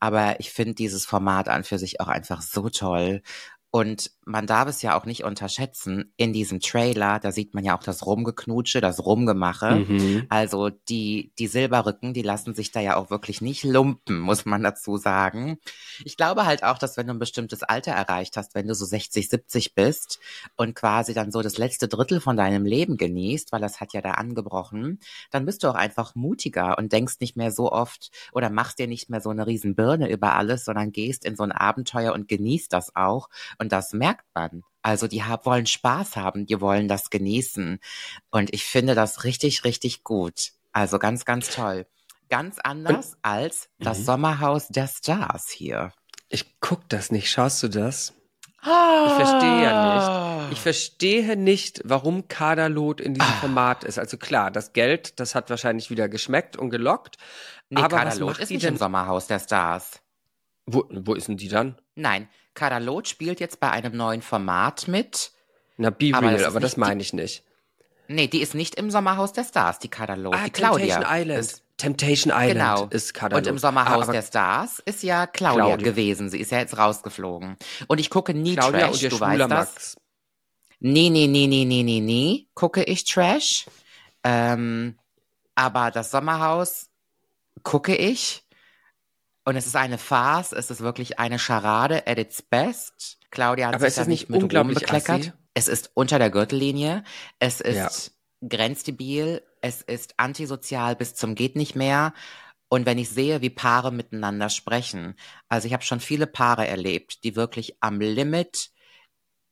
Aber 0.00 0.40
ich 0.40 0.50
finde 0.50 0.74
dieses 0.74 1.06
Format 1.06 1.48
an 1.48 1.64
für 1.64 1.78
sich 1.78 2.00
auch 2.00 2.08
einfach 2.08 2.42
so 2.42 2.68
toll. 2.68 3.22
Und 3.70 4.12
man 4.24 4.46
darf 4.46 4.68
es 4.68 4.80
ja 4.80 4.98
auch 4.98 5.04
nicht 5.04 5.24
unterschätzen. 5.24 6.12
In 6.16 6.32
diesem 6.32 6.60
Trailer, 6.60 7.18
da 7.18 7.32
sieht 7.32 7.54
man 7.54 7.64
ja 7.64 7.76
auch 7.76 7.82
das 7.82 8.06
Rumgeknutsche, 8.06 8.80
das 8.80 9.04
Rumgemache. 9.04 9.84
Mhm. 9.86 10.26
Also 10.30 10.70
die, 10.70 11.32
die 11.38 11.48
Silberrücken, 11.48 12.14
die 12.14 12.22
lassen 12.22 12.54
sich 12.54 12.70
da 12.70 12.80
ja 12.80 12.96
auch 12.96 13.10
wirklich 13.10 13.42
nicht 13.42 13.64
lumpen, 13.64 14.18
muss 14.20 14.46
man 14.46 14.62
dazu 14.62 14.96
sagen. 14.96 15.58
Ich 16.04 16.16
glaube 16.16 16.46
halt 16.46 16.64
auch, 16.64 16.78
dass 16.78 16.96
wenn 16.96 17.06
du 17.06 17.12
ein 17.12 17.18
bestimmtes 17.18 17.62
Alter 17.62 17.92
erreicht 17.92 18.38
hast, 18.38 18.54
wenn 18.54 18.66
du 18.66 18.74
so 18.74 18.86
60, 18.86 19.28
70 19.28 19.74
bist 19.74 20.18
und 20.56 20.74
quasi 20.74 21.12
dann 21.12 21.30
so 21.30 21.42
das 21.42 21.58
letzte 21.58 21.88
Drittel 21.88 22.20
von 22.20 22.36
deinem 22.36 22.64
Leben 22.64 22.96
genießt, 22.96 23.52
weil 23.52 23.60
das 23.60 23.80
hat 23.80 23.92
ja 23.92 24.00
da 24.00 24.12
angebrochen, 24.12 24.98
dann 25.30 25.44
bist 25.44 25.62
du 25.62 25.68
auch 25.68 25.74
einfach 25.74 26.14
mutiger 26.14 26.78
und 26.78 26.92
denkst 26.92 27.16
nicht 27.20 27.36
mehr 27.36 27.52
so 27.52 27.70
oft 27.70 28.10
oder 28.32 28.48
machst 28.48 28.78
dir 28.78 28.86
nicht 28.86 29.10
mehr 29.10 29.20
so 29.20 29.28
eine 29.30 29.46
riesen 29.46 29.74
Birne 29.74 30.10
über 30.10 30.34
alles, 30.34 30.64
sondern 30.64 30.92
gehst 30.92 31.24
in 31.26 31.36
so 31.36 31.42
ein 31.42 31.52
Abenteuer 31.52 32.14
und 32.14 32.28
genießt 32.28 32.72
das 32.72 32.96
auch. 32.96 33.28
Und 33.58 33.72
das 33.72 33.92
merkt 33.92 34.24
man. 34.34 34.62
Also 34.82 35.08
die 35.08 35.24
haben, 35.24 35.44
wollen 35.44 35.66
Spaß 35.66 36.16
haben, 36.16 36.46
die 36.46 36.60
wollen 36.60 36.88
das 36.88 37.10
genießen. 37.10 37.78
Und 38.30 38.54
ich 38.54 38.64
finde 38.64 38.94
das 38.94 39.24
richtig, 39.24 39.64
richtig 39.64 40.04
gut. 40.04 40.52
Also 40.72 40.98
ganz, 40.98 41.24
ganz 41.24 41.50
toll. 41.50 41.86
Ganz 42.30 42.58
anders 42.58 43.14
Und, 43.14 43.18
als 43.22 43.68
das 43.78 44.00
mhm. 44.00 44.04
Sommerhaus 44.04 44.68
der 44.68 44.86
Stars 44.86 45.50
hier. 45.50 45.92
Ich 46.28 46.60
guck 46.60 46.88
das 46.88 47.10
nicht. 47.10 47.30
Schaust 47.30 47.62
du 47.62 47.68
das? 47.68 48.14
Ich 48.60 49.14
verstehe 49.14 49.62
ja 49.62 49.94
nicht. 49.94 50.08
Ah. 50.08 50.48
Ich 50.50 50.60
verstehe 50.60 51.36
nicht, 51.36 51.80
warum 51.84 52.28
Kaderlot 52.28 53.00
in 53.00 53.14
diesem 53.14 53.28
ah. 53.28 53.40
Format 53.40 53.84
ist. 53.84 53.98
Also 53.98 54.16
klar, 54.16 54.50
das 54.50 54.72
Geld, 54.72 55.20
das 55.20 55.34
hat 55.34 55.48
wahrscheinlich 55.48 55.90
wieder 55.90 56.08
geschmeckt 56.08 56.56
und 56.56 56.70
gelockt. 56.70 57.16
Nee, 57.70 57.80
aber 57.80 57.98
Kaderlot 57.98 58.38
ist 58.38 58.50
nicht 58.50 58.64
denn? 58.64 58.74
im 58.74 58.78
Sommerhaus 58.78 59.26
der 59.26 59.38
Stars. 59.38 60.00
Wo, 60.66 60.84
wo 60.90 61.14
ist 61.14 61.28
denn 61.28 61.36
die 61.36 61.48
dann? 61.48 61.78
Nein, 61.94 62.28
Kadalot 62.58 63.06
spielt 63.06 63.38
jetzt 63.38 63.60
bei 63.60 63.70
einem 63.70 63.96
neuen 63.96 64.20
Format 64.20 64.88
mit. 64.88 65.30
Na, 65.76 65.90
Be 65.90 66.10
aber 66.12 66.26
Real, 66.28 66.38
das 66.38 66.46
aber 66.46 66.60
das 66.60 66.76
meine 66.76 67.00
ich 67.00 67.12
nicht. 67.12 67.44
Nee, 68.08 68.26
die 68.26 68.40
ist 68.40 68.54
nicht 68.54 68.74
im 68.74 68.90
Sommerhaus 68.90 69.32
der 69.32 69.44
Stars, 69.44 69.78
die 69.78 69.88
Kadalot. 69.88 70.34
Ah, 70.34 70.44
die 70.46 70.50
Temptation 70.50 70.88
Claudia 70.88 71.20
Island. 71.20 71.40
Ist, 71.40 71.62
Temptation 71.76 72.32
Island 72.34 72.52
genau. 72.52 72.86
ist 72.90 73.14
Kadalot. 73.14 73.46
Und 73.46 73.50
im 73.52 73.58
Sommerhaus 73.58 74.08
ah, 74.08 74.12
der 74.12 74.22
Stars 74.22 74.82
ist 74.84 75.04
ja 75.04 75.28
Claudia, 75.28 75.66
Claudia, 75.66 75.84
gewesen. 75.84 76.30
Sie 76.30 76.40
ist 76.40 76.50
ja 76.50 76.58
jetzt 76.58 76.76
rausgeflogen. 76.76 77.56
Und 77.86 78.00
ich 78.00 78.10
gucke 78.10 78.34
nie 78.34 78.56
Claudia 78.56 78.88
Trash, 78.88 78.90
und 78.94 79.02
ihr 79.02 79.10
du 79.10 79.20
weißt 79.20 79.40
das. 79.42 79.48
Max. 79.48 79.96
Nee, 80.80 81.10
nee, 81.10 81.28
nee, 81.28 81.46
nee, 81.46 81.64
nee, 81.64 81.82
nee, 81.84 82.00
nee, 82.00 82.48
gucke 82.54 82.82
ich 82.82 83.04
Trash. 83.04 83.66
Ähm, 84.24 84.98
aber 85.54 85.92
das 85.92 86.10
Sommerhaus 86.10 86.88
gucke 87.62 87.94
ich. 87.94 88.44
Und 89.48 89.56
es 89.56 89.66
ist 89.66 89.76
eine 89.76 89.96
Farce, 89.96 90.52
es 90.52 90.70
ist 90.70 90.82
wirklich 90.82 91.18
eine 91.18 91.38
Scharade 91.38 92.06
at 92.06 92.18
its 92.18 92.42
best. 92.42 93.16
Claudia 93.30 93.68
hat 93.68 93.76
Aber 93.76 93.88
sich 93.88 93.96
ist 93.96 93.98
da 93.98 94.04
nicht 94.04 94.28
mit 94.28 94.42
unglaublich 94.42 94.80
bekleckert. 94.80 95.32
Es 95.54 95.68
ist 95.68 95.90
unter 95.94 96.18
der 96.18 96.28
Gürtellinie. 96.28 97.02
Es 97.38 97.62
ist 97.62 98.12
ja. 98.42 98.46
grenzdebil. 98.46 99.42
Es 99.62 99.80
ist 99.80 100.12
antisozial 100.18 100.96
bis 100.96 101.14
zum 101.14 101.34
geht 101.34 101.56
nicht 101.56 101.76
mehr. 101.76 102.12
Und 102.68 102.84
wenn 102.84 102.98
ich 102.98 103.08
sehe, 103.08 103.40
wie 103.40 103.48
Paare 103.48 103.90
miteinander 103.90 104.50
sprechen, 104.50 105.14
also 105.48 105.66
ich 105.66 105.72
habe 105.72 105.82
schon 105.82 106.00
viele 106.00 106.26
Paare 106.26 106.66
erlebt, 106.66 107.24
die 107.24 107.34
wirklich 107.34 107.78
am 107.80 108.02
Limit 108.02 108.70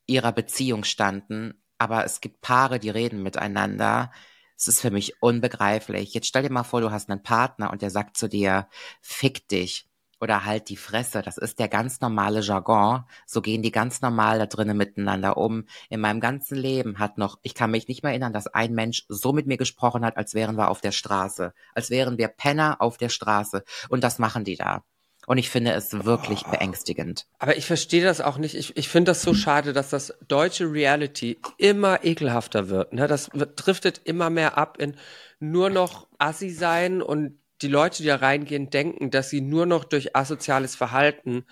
ihrer 0.06 0.32
Beziehung 0.32 0.84
standen, 0.84 1.54
aber 1.78 2.04
es 2.04 2.20
gibt 2.20 2.42
Paare, 2.42 2.78
die 2.78 2.90
reden 2.90 3.22
miteinander. 3.22 4.12
Es 4.56 4.68
ist 4.68 4.80
für 4.80 4.90
mich 4.90 5.22
unbegreiflich. 5.22 6.14
Jetzt 6.14 6.28
stell 6.28 6.42
dir 6.42 6.52
mal 6.52 6.64
vor, 6.64 6.80
du 6.80 6.90
hast 6.90 7.10
einen 7.10 7.22
Partner 7.22 7.70
und 7.70 7.82
der 7.82 7.90
sagt 7.90 8.16
zu 8.16 8.28
dir, 8.28 8.68
fick 9.02 9.48
dich 9.48 9.88
oder 10.20 10.44
halt 10.44 10.70
die 10.70 10.76
Fresse. 10.76 11.22
Das 11.22 11.36
ist 11.36 11.58
der 11.58 11.68
ganz 11.68 12.00
normale 12.00 12.40
Jargon. 12.40 13.04
So 13.26 13.42
gehen 13.42 13.62
die 13.62 13.70
ganz 13.70 14.00
normal 14.00 14.38
da 14.38 14.46
drinnen 14.46 14.76
miteinander 14.76 15.36
um. 15.36 15.66
In 15.90 16.00
meinem 16.00 16.20
ganzen 16.20 16.56
Leben 16.56 16.98
hat 16.98 17.18
noch, 17.18 17.38
ich 17.42 17.54
kann 17.54 17.70
mich 17.70 17.88
nicht 17.88 18.02
mehr 18.02 18.12
erinnern, 18.12 18.32
dass 18.32 18.46
ein 18.46 18.74
Mensch 18.74 19.04
so 19.08 19.32
mit 19.32 19.46
mir 19.46 19.58
gesprochen 19.58 20.04
hat, 20.04 20.16
als 20.16 20.34
wären 20.34 20.56
wir 20.56 20.70
auf 20.70 20.80
der 20.80 20.92
Straße. 20.92 21.52
Als 21.74 21.90
wären 21.90 22.18
wir 22.18 22.28
Penner 22.28 22.80
auf 22.80 22.96
der 22.96 23.10
Straße. 23.10 23.62
Und 23.88 24.02
das 24.04 24.18
machen 24.18 24.44
die 24.44 24.56
da. 24.56 24.84
Und 25.26 25.38
ich 25.38 25.50
finde 25.50 25.72
es 25.72 25.92
wirklich 26.04 26.44
oh. 26.46 26.50
beängstigend. 26.50 27.26
Aber 27.38 27.56
ich 27.56 27.66
verstehe 27.66 28.04
das 28.04 28.20
auch 28.20 28.38
nicht. 28.38 28.54
Ich, 28.54 28.76
ich 28.76 28.88
finde 28.88 29.10
das 29.10 29.22
so 29.22 29.34
schade, 29.34 29.72
dass 29.72 29.90
das 29.90 30.14
deutsche 30.28 30.70
Reality 30.70 31.38
immer 31.58 32.04
ekelhafter 32.04 32.68
wird. 32.68 32.92
Ne? 32.92 33.08
Das 33.08 33.30
wird, 33.34 33.52
driftet 33.56 34.00
immer 34.04 34.30
mehr 34.30 34.56
ab 34.56 34.78
in 34.78 34.96
nur 35.40 35.68
noch 35.68 36.06
Assi 36.18 36.50
sein 36.50 37.02
und 37.02 37.38
die 37.62 37.68
Leute, 37.68 38.02
die 38.02 38.08
da 38.08 38.16
reingehen, 38.16 38.70
denken, 38.70 39.10
dass 39.10 39.30
sie 39.30 39.40
nur 39.40 39.66
noch 39.66 39.84
durch 39.84 40.14
asoziales 40.14 40.76
Verhalten 40.76 41.44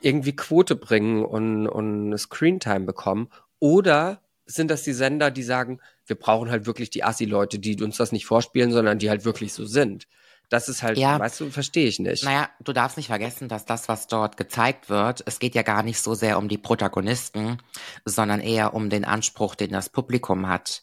irgendwie 0.00 0.34
Quote 0.34 0.74
bringen 0.74 1.24
und, 1.24 1.66
und 1.68 2.16
Screentime 2.18 2.86
bekommen. 2.86 3.28
Oder 3.58 4.22
sind 4.46 4.70
das 4.70 4.82
die 4.82 4.92
Sender, 4.92 5.30
die 5.30 5.42
sagen, 5.42 5.80
wir 6.06 6.16
brauchen 6.16 6.50
halt 6.50 6.66
wirklich 6.66 6.90
die 6.90 7.04
Assi-Leute, 7.04 7.58
die 7.58 7.80
uns 7.82 7.98
das 7.98 8.12
nicht 8.12 8.26
vorspielen, 8.26 8.72
sondern 8.72 8.98
die 8.98 9.10
halt 9.10 9.24
wirklich 9.24 9.52
so 9.52 9.64
sind. 9.64 10.06
Das 10.48 10.68
ist 10.68 10.82
halt, 10.82 10.96
ja, 10.96 11.18
weißt 11.18 11.40
du, 11.40 11.50
verstehe 11.50 11.86
ich 11.86 11.98
nicht. 11.98 12.24
Naja, 12.24 12.48
du 12.60 12.72
darfst 12.72 12.96
nicht 12.96 13.08
vergessen, 13.08 13.48
dass 13.48 13.66
das, 13.66 13.88
was 13.88 14.06
dort 14.06 14.38
gezeigt 14.38 14.88
wird, 14.88 15.22
es 15.26 15.38
geht 15.38 15.54
ja 15.54 15.62
gar 15.62 15.82
nicht 15.82 16.00
so 16.00 16.14
sehr 16.14 16.38
um 16.38 16.48
die 16.48 16.56
Protagonisten, 16.56 17.58
sondern 18.06 18.40
eher 18.40 18.72
um 18.72 18.88
den 18.88 19.04
Anspruch, 19.04 19.54
den 19.54 19.72
das 19.72 19.90
Publikum 19.90 20.48
hat. 20.48 20.82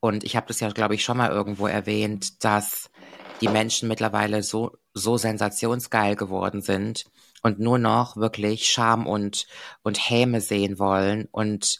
Und 0.00 0.24
ich 0.24 0.34
habe 0.34 0.46
das 0.46 0.60
ja, 0.60 0.70
glaube 0.70 0.94
ich, 0.94 1.04
schon 1.04 1.18
mal 1.18 1.30
irgendwo 1.30 1.66
erwähnt, 1.66 2.42
dass 2.42 2.90
die 3.42 3.48
Menschen 3.48 3.88
mittlerweile 3.88 4.42
so, 4.42 4.78
so 4.94 5.18
sensationsgeil 5.18 6.16
geworden 6.16 6.62
sind 6.62 7.04
und 7.42 7.58
nur 7.58 7.78
noch 7.78 8.16
wirklich 8.16 8.68
Scham 8.68 9.06
und, 9.06 9.46
und 9.82 9.98
Häme 9.98 10.40
sehen 10.40 10.78
wollen 10.78 11.28
und 11.32 11.78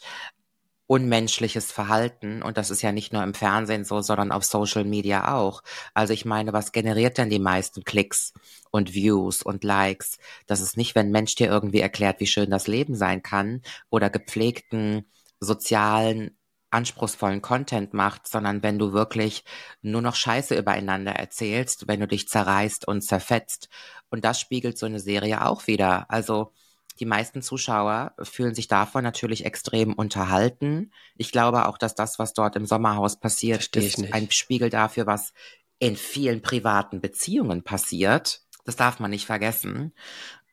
unmenschliches 0.87 1.71
Verhalten. 1.71 2.41
Und 2.41 2.57
das 2.57 2.69
ist 2.69 2.81
ja 2.81 2.91
nicht 2.91 3.13
nur 3.13 3.23
im 3.23 3.33
Fernsehen 3.33 3.85
so, 3.85 4.01
sondern 4.01 4.31
auf 4.31 4.43
Social 4.43 4.83
Media 4.83 5.33
auch. 5.35 5.63
Also 5.93 6.13
ich 6.13 6.25
meine, 6.25 6.53
was 6.53 6.71
generiert 6.71 7.17
denn 7.17 7.29
die 7.29 7.39
meisten 7.39 7.83
Klicks 7.83 8.33
und 8.71 8.93
Views 8.93 9.41
und 9.43 9.63
Likes? 9.63 10.17
Das 10.47 10.61
ist 10.61 10.77
nicht, 10.77 10.95
wenn 10.95 11.07
ein 11.07 11.11
Mensch 11.11 11.35
dir 11.35 11.47
irgendwie 11.47 11.79
erklärt, 11.81 12.19
wie 12.19 12.27
schön 12.27 12.49
das 12.49 12.67
Leben 12.67 12.95
sein 12.95 13.23
kann 13.23 13.61
oder 13.89 14.09
gepflegten 14.09 15.05
sozialen 15.39 16.37
anspruchsvollen 16.73 17.41
Content 17.41 17.93
macht, 17.93 18.27
sondern 18.27 18.63
wenn 18.63 18.79
du 18.79 18.93
wirklich 18.93 19.43
nur 19.81 20.01
noch 20.01 20.15
Scheiße 20.15 20.57
übereinander 20.57 21.11
erzählst, 21.13 21.87
wenn 21.87 21.99
du 21.99 22.07
dich 22.07 22.27
zerreißt 22.27 22.87
und 22.87 23.01
zerfetzt. 23.03 23.69
Und 24.09 24.25
das 24.25 24.39
spiegelt 24.39 24.77
so 24.77 24.85
eine 24.87 24.99
Serie 24.99 25.45
auch 25.45 25.67
wieder. 25.67 26.09
Also 26.09 26.51
die 26.99 27.05
meisten 27.05 27.41
Zuschauer 27.41 28.13
fühlen 28.21 28.55
sich 28.55 28.67
davon 28.67 29.03
natürlich 29.03 29.45
extrem 29.45 29.93
unterhalten. 29.93 30.91
Ich 31.15 31.31
glaube 31.31 31.67
auch, 31.67 31.77
dass 31.77 31.95
das, 31.95 32.19
was 32.19 32.33
dort 32.33 32.55
im 32.55 32.65
Sommerhaus 32.65 33.19
passiert, 33.19 33.75
ist 33.75 34.13
ein 34.13 34.29
Spiegel 34.31 34.69
dafür, 34.69 35.07
was 35.07 35.33
in 35.79 35.95
vielen 35.95 36.41
privaten 36.41 37.01
Beziehungen 37.01 37.63
passiert. 37.63 38.41
Das 38.65 38.75
darf 38.75 38.99
man 38.99 39.11
nicht 39.11 39.25
vergessen. 39.25 39.93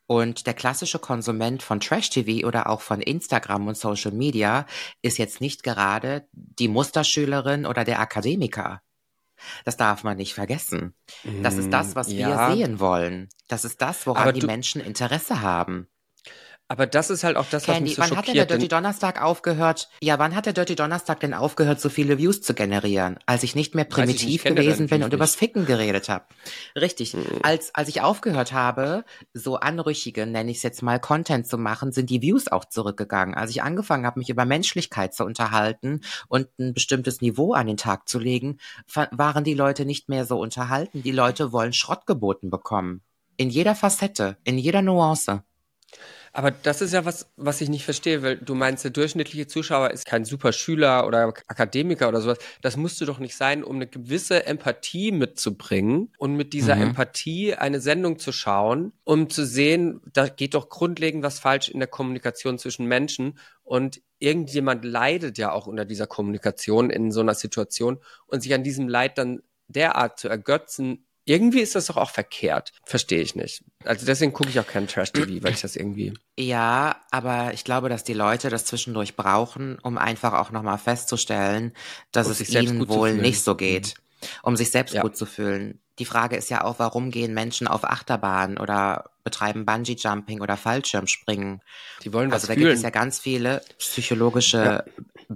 Und 0.06 0.48
der 0.48 0.54
klassische 0.54 0.98
Konsument 0.98 1.62
von 1.62 1.78
Trash-TV 1.78 2.44
oder 2.44 2.68
auch 2.68 2.80
von 2.80 3.00
Instagram 3.00 3.68
und 3.68 3.76
Social 3.76 4.10
Media 4.10 4.66
ist 5.02 5.18
jetzt 5.18 5.40
nicht 5.40 5.62
gerade 5.62 6.26
die 6.32 6.66
Musterschülerin 6.66 7.64
oder 7.64 7.84
der 7.84 8.00
Akademiker. 8.00 8.82
Das 9.64 9.76
darf 9.76 10.02
man 10.02 10.16
nicht 10.16 10.34
vergessen. 10.34 10.94
Das 11.42 11.56
ist 11.56 11.72
das, 11.72 11.94
was 11.94 12.12
ja. 12.12 12.50
wir 12.50 12.56
sehen 12.56 12.80
wollen. 12.80 13.28
Das 13.46 13.64
ist 13.64 13.80
das, 13.80 14.06
woran 14.06 14.34
die 14.34 14.44
Menschen 14.44 14.80
Interesse 14.80 15.42
haben. 15.42 15.88
Aber 16.70 16.86
das 16.86 17.10
ist 17.10 17.24
halt 17.24 17.36
auch 17.36 17.46
das, 17.50 17.66
was 17.66 17.74
Candy, 17.74 17.90
mich 17.90 17.96
so 17.96 18.02
wann 18.02 18.08
schockiert. 18.10 18.16
Wann 18.16 18.18
hat 18.18 18.28
denn 18.28 18.46
der 18.46 18.58
Dirty 18.58 18.68
Donnerstag 18.68 19.20
aufgehört? 19.20 19.88
Ja, 20.00 20.20
wann 20.20 20.36
hat 20.36 20.46
der 20.46 20.52
Dirty 20.52 20.76
Donnerstag 20.76 21.18
denn 21.18 21.34
aufgehört, 21.34 21.80
so 21.80 21.88
viele 21.88 22.16
Views 22.16 22.42
zu 22.42 22.54
generieren? 22.54 23.18
Als 23.26 23.42
ich 23.42 23.56
nicht 23.56 23.74
mehr 23.74 23.84
primitiv 23.84 24.44
nicht, 24.44 24.54
gewesen 24.54 24.86
bin 24.86 25.02
und 25.02 25.08
nicht. 25.08 25.16
übers 25.16 25.34
Ficken 25.34 25.66
geredet 25.66 26.08
habe. 26.08 26.26
Richtig. 26.76 27.14
Mhm. 27.14 27.40
Als, 27.42 27.74
als 27.74 27.88
ich 27.88 28.02
aufgehört 28.02 28.52
habe, 28.52 29.04
so 29.34 29.56
anrüchige, 29.56 30.26
nenne 30.26 30.52
ich 30.52 30.58
es 30.58 30.62
jetzt 30.62 30.80
mal, 30.80 31.00
Content 31.00 31.48
zu 31.48 31.58
machen, 31.58 31.90
sind 31.90 32.08
die 32.08 32.22
Views 32.22 32.46
auch 32.46 32.64
zurückgegangen. 32.64 33.34
Als 33.34 33.50
ich 33.50 33.64
angefangen 33.64 34.06
habe, 34.06 34.20
mich 34.20 34.30
über 34.30 34.44
Menschlichkeit 34.44 35.12
zu 35.12 35.24
unterhalten 35.24 36.02
und 36.28 36.46
ein 36.60 36.72
bestimmtes 36.72 37.20
Niveau 37.20 37.52
an 37.52 37.66
den 37.66 37.78
Tag 37.78 38.08
zu 38.08 38.20
legen, 38.20 38.58
waren 39.10 39.42
die 39.42 39.54
Leute 39.54 39.84
nicht 39.84 40.08
mehr 40.08 40.24
so 40.24 40.38
unterhalten. 40.38 41.02
Die 41.02 41.10
Leute 41.10 41.50
wollen 41.50 41.72
Schrott 41.72 42.06
geboten 42.06 42.48
bekommen. 42.48 43.02
In 43.36 43.50
jeder 43.50 43.74
Facette, 43.74 44.36
in 44.44 44.56
jeder 44.56 44.82
Nuance. 44.82 45.42
Aber 46.32 46.52
das 46.52 46.80
ist 46.80 46.92
ja 46.92 47.04
was, 47.04 47.28
was 47.36 47.60
ich 47.60 47.68
nicht 47.68 47.84
verstehe, 47.84 48.22
weil 48.22 48.36
du 48.36 48.54
meinst, 48.54 48.84
der 48.84 48.92
durchschnittliche 48.92 49.48
Zuschauer 49.48 49.90
ist 49.90 50.06
kein 50.06 50.24
super 50.24 50.52
Schüler 50.52 51.06
oder 51.06 51.32
Akademiker 51.48 52.08
oder 52.08 52.20
sowas. 52.20 52.38
Das 52.62 52.76
musst 52.76 53.00
du 53.00 53.04
doch 53.04 53.18
nicht 53.18 53.36
sein, 53.36 53.64
um 53.64 53.76
eine 53.76 53.88
gewisse 53.88 54.46
Empathie 54.46 55.10
mitzubringen 55.10 56.12
und 56.18 56.36
mit 56.36 56.52
dieser 56.52 56.76
mhm. 56.76 56.82
Empathie 56.82 57.54
eine 57.54 57.80
Sendung 57.80 58.18
zu 58.18 58.30
schauen, 58.30 58.92
um 59.02 59.28
zu 59.28 59.44
sehen, 59.44 60.00
da 60.12 60.28
geht 60.28 60.54
doch 60.54 60.68
grundlegend 60.68 61.24
was 61.24 61.40
falsch 61.40 61.68
in 61.68 61.80
der 61.80 61.88
Kommunikation 61.88 62.58
zwischen 62.58 62.86
Menschen 62.86 63.38
und 63.64 64.00
irgendjemand 64.20 64.84
leidet 64.84 65.36
ja 65.36 65.50
auch 65.50 65.66
unter 65.66 65.84
dieser 65.84 66.06
Kommunikation 66.06 66.90
in 66.90 67.10
so 67.10 67.20
einer 67.20 67.34
Situation 67.34 67.98
und 68.26 68.42
sich 68.42 68.54
an 68.54 68.62
diesem 68.62 68.88
Leid 68.88 69.18
dann 69.18 69.42
derart 69.66 70.18
zu 70.18 70.28
ergötzen, 70.28 71.06
irgendwie 71.24 71.60
ist 71.60 71.74
das 71.74 71.86
doch 71.86 71.96
auch 71.96 72.10
verkehrt. 72.10 72.72
Verstehe 72.84 73.20
ich 73.20 73.34
nicht. 73.34 73.62
Also 73.84 74.06
deswegen 74.06 74.32
gucke 74.32 74.50
ich 74.50 74.58
auch 74.58 74.66
keinen 74.66 74.88
Trash-TV, 74.88 75.42
weil 75.44 75.52
ich 75.52 75.60
das 75.60 75.76
irgendwie. 75.76 76.14
Ja, 76.38 76.96
aber 77.10 77.52
ich 77.54 77.64
glaube, 77.64 77.88
dass 77.88 78.04
die 78.04 78.14
Leute 78.14 78.50
das 78.50 78.64
zwischendurch 78.64 79.16
brauchen, 79.16 79.78
um 79.82 79.98
einfach 79.98 80.32
auch 80.34 80.50
nochmal 80.50 80.78
festzustellen, 80.78 81.72
dass 82.12 82.26
um 82.26 82.32
es 82.32 82.48
ihnen 82.50 82.88
wohl 82.88 83.14
nicht 83.14 83.42
so 83.42 83.54
geht. 83.54 83.94
Mhm 83.96 84.10
um 84.42 84.56
sich 84.56 84.70
selbst 84.70 84.94
ja. 84.94 85.02
gut 85.02 85.16
zu 85.16 85.26
fühlen. 85.26 85.80
Die 85.98 86.04
Frage 86.04 86.36
ist 86.36 86.50
ja 86.50 86.64
auch, 86.64 86.78
warum 86.78 87.10
gehen 87.10 87.34
Menschen 87.34 87.66
auf 87.66 87.84
Achterbahn 87.84 88.58
oder 88.58 89.10
betreiben 89.22 89.66
Bungee-Jumping 89.66 90.40
oder 90.40 90.56
Fallschirmspringen? 90.56 91.60
Die 92.04 92.12
wollen 92.12 92.30
was 92.30 92.42
Also 92.42 92.46
da 92.48 92.54
fühlen. 92.54 92.66
gibt 92.66 92.76
es 92.76 92.82
ja 92.82 92.90
ganz 92.90 93.18
viele 93.18 93.62
psychologische 93.78 94.58
ja. 94.58 94.84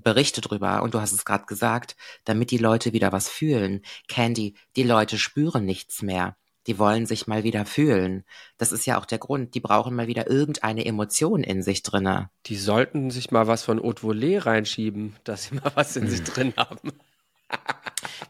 Berichte 0.03 0.41
drüber. 0.41 0.83
Und 0.83 0.95
du 0.95 1.01
hast 1.01 1.13
es 1.13 1.25
gerade 1.25 1.47
gesagt, 1.47 1.97
damit 2.25 2.51
die 2.51 2.59
Leute 2.59 2.93
wieder 2.93 3.13
was 3.13 3.29
fühlen. 3.29 3.83
Candy, 4.09 4.55
die 4.77 4.83
Leute 4.83 5.19
spüren 5.19 5.65
nichts 5.65 6.03
mehr. 6.03 6.37
Die 6.67 6.79
wollen 6.79 7.05
sich 7.05 7.27
mal 7.27 7.45
wieder 7.45 7.67
fühlen. 7.67 8.25
Das 8.57 8.73
ist 8.73 8.87
ja 8.87 8.99
auch 8.99 9.05
der 9.05 9.19
Grund. 9.19 9.55
Die 9.55 9.61
brauchen 9.61 9.95
mal 9.95 10.07
wieder 10.07 10.31
irgendeine 10.31 10.87
Emotion 10.87 11.43
in 11.43 11.63
sich 11.63 11.83
drinne. 11.83 12.31
Die 12.47 12.57
sollten 12.57 13.11
sich 13.11 13.31
mal 13.31 13.47
was 13.47 13.65
von 13.65 13.83
Haute 13.83 14.03
Volée 14.03 14.45
reinschieben, 14.45 15.15
dass 15.25 15.45
sie 15.45 15.57
mal 15.57 15.73
was 15.75 15.97
in 15.97 16.09
sich 16.09 16.23
drin 16.25 16.55
haben. 16.57 16.93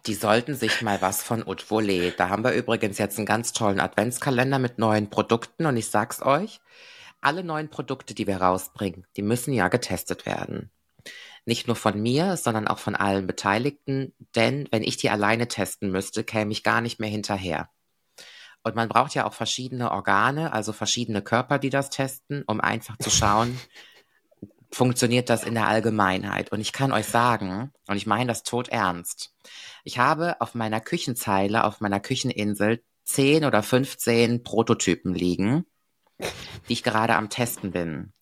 Die 0.07 0.14
sollten 0.14 0.55
sich 0.55 0.83
mal 0.83 1.00
was 1.00 1.22
von 1.22 1.46
Haute 1.46 1.64
Volée. 1.64 2.12
Da 2.16 2.29
haben 2.29 2.42
wir 2.42 2.53
übrigens 2.53 2.98
jetzt 2.98 3.18
einen 3.18 3.27
ganz 3.27 3.53
tollen 3.53 3.81
Adventskalender 3.81 4.59
mit 4.59 4.79
neuen 4.79 5.11
Produkten 5.11 5.66
und 5.66 5.77
ich 5.77 5.88
sag's 5.88 6.20
euch, 6.20 6.61
alle 7.20 7.42
neuen 7.44 7.70
Produkte, 7.70 8.14
die 8.14 8.27
wir 8.27 8.38
rausbringen, 8.38 9.07
die 9.16 9.22
müssen 9.22 9.55
ja 9.55 9.68
getestet 9.68 10.27
werden. 10.27 10.70
Nicht 11.46 11.66
nur 11.66 11.76
von 11.76 12.00
mir, 12.00 12.37
sondern 12.37 12.66
auch 12.68 12.78
von 12.78 12.94
allen 12.94 13.26
Beteiligten, 13.26 14.14
denn 14.35 14.66
wenn 14.70 14.83
ich 14.83 14.96
die 14.96 15.11
alleine 15.11 15.48
testen 15.48 15.90
müsste, 15.90 16.24
käme 16.24 16.52
ich 16.52 16.62
gar 16.62 16.80
nicht 16.80 17.00
mehr 17.00 17.11
hinterher. 17.11 17.68
Und 18.62 18.74
man 18.74 18.88
braucht 18.88 19.14
ja 19.14 19.26
auch 19.26 19.35
verschiedene 19.35 19.90
Organe, 19.90 20.52
also 20.54 20.72
verschiedene 20.72 21.20
Körper, 21.20 21.59
die 21.59 21.68
das 21.68 21.90
testen, 21.90 22.44
um 22.46 22.61
einfach 22.62 22.96
zu 22.96 23.11
schauen, 23.11 23.59
funktioniert 24.72 25.28
das 25.28 25.44
in 25.44 25.54
der 25.54 25.68
Allgemeinheit. 25.68 26.50
Und 26.50 26.61
ich 26.61 26.72
kann 26.72 26.90
euch 26.90 27.07
sagen, 27.07 27.72
und 27.87 27.96
ich 27.96 28.07
meine 28.07 28.28
das 28.28 28.42
tot 28.42 28.68
ernst, 28.68 29.35
ich 29.85 29.98
habe 29.98 30.40
auf 30.40 30.54
meiner 30.54 30.80
Küchenzeile, 30.80 31.64
auf 31.64 31.80
meiner 31.80 32.00
Kücheninsel 32.00 32.83
10 33.04 33.44
oder 33.44 33.62
15 33.62 34.42
Prototypen 34.42 35.14
liegen, 35.14 35.66
die 36.68 36.72
ich 36.72 36.83
gerade 36.83 37.16
am 37.16 37.28
Testen 37.28 37.70
bin. 37.70 38.14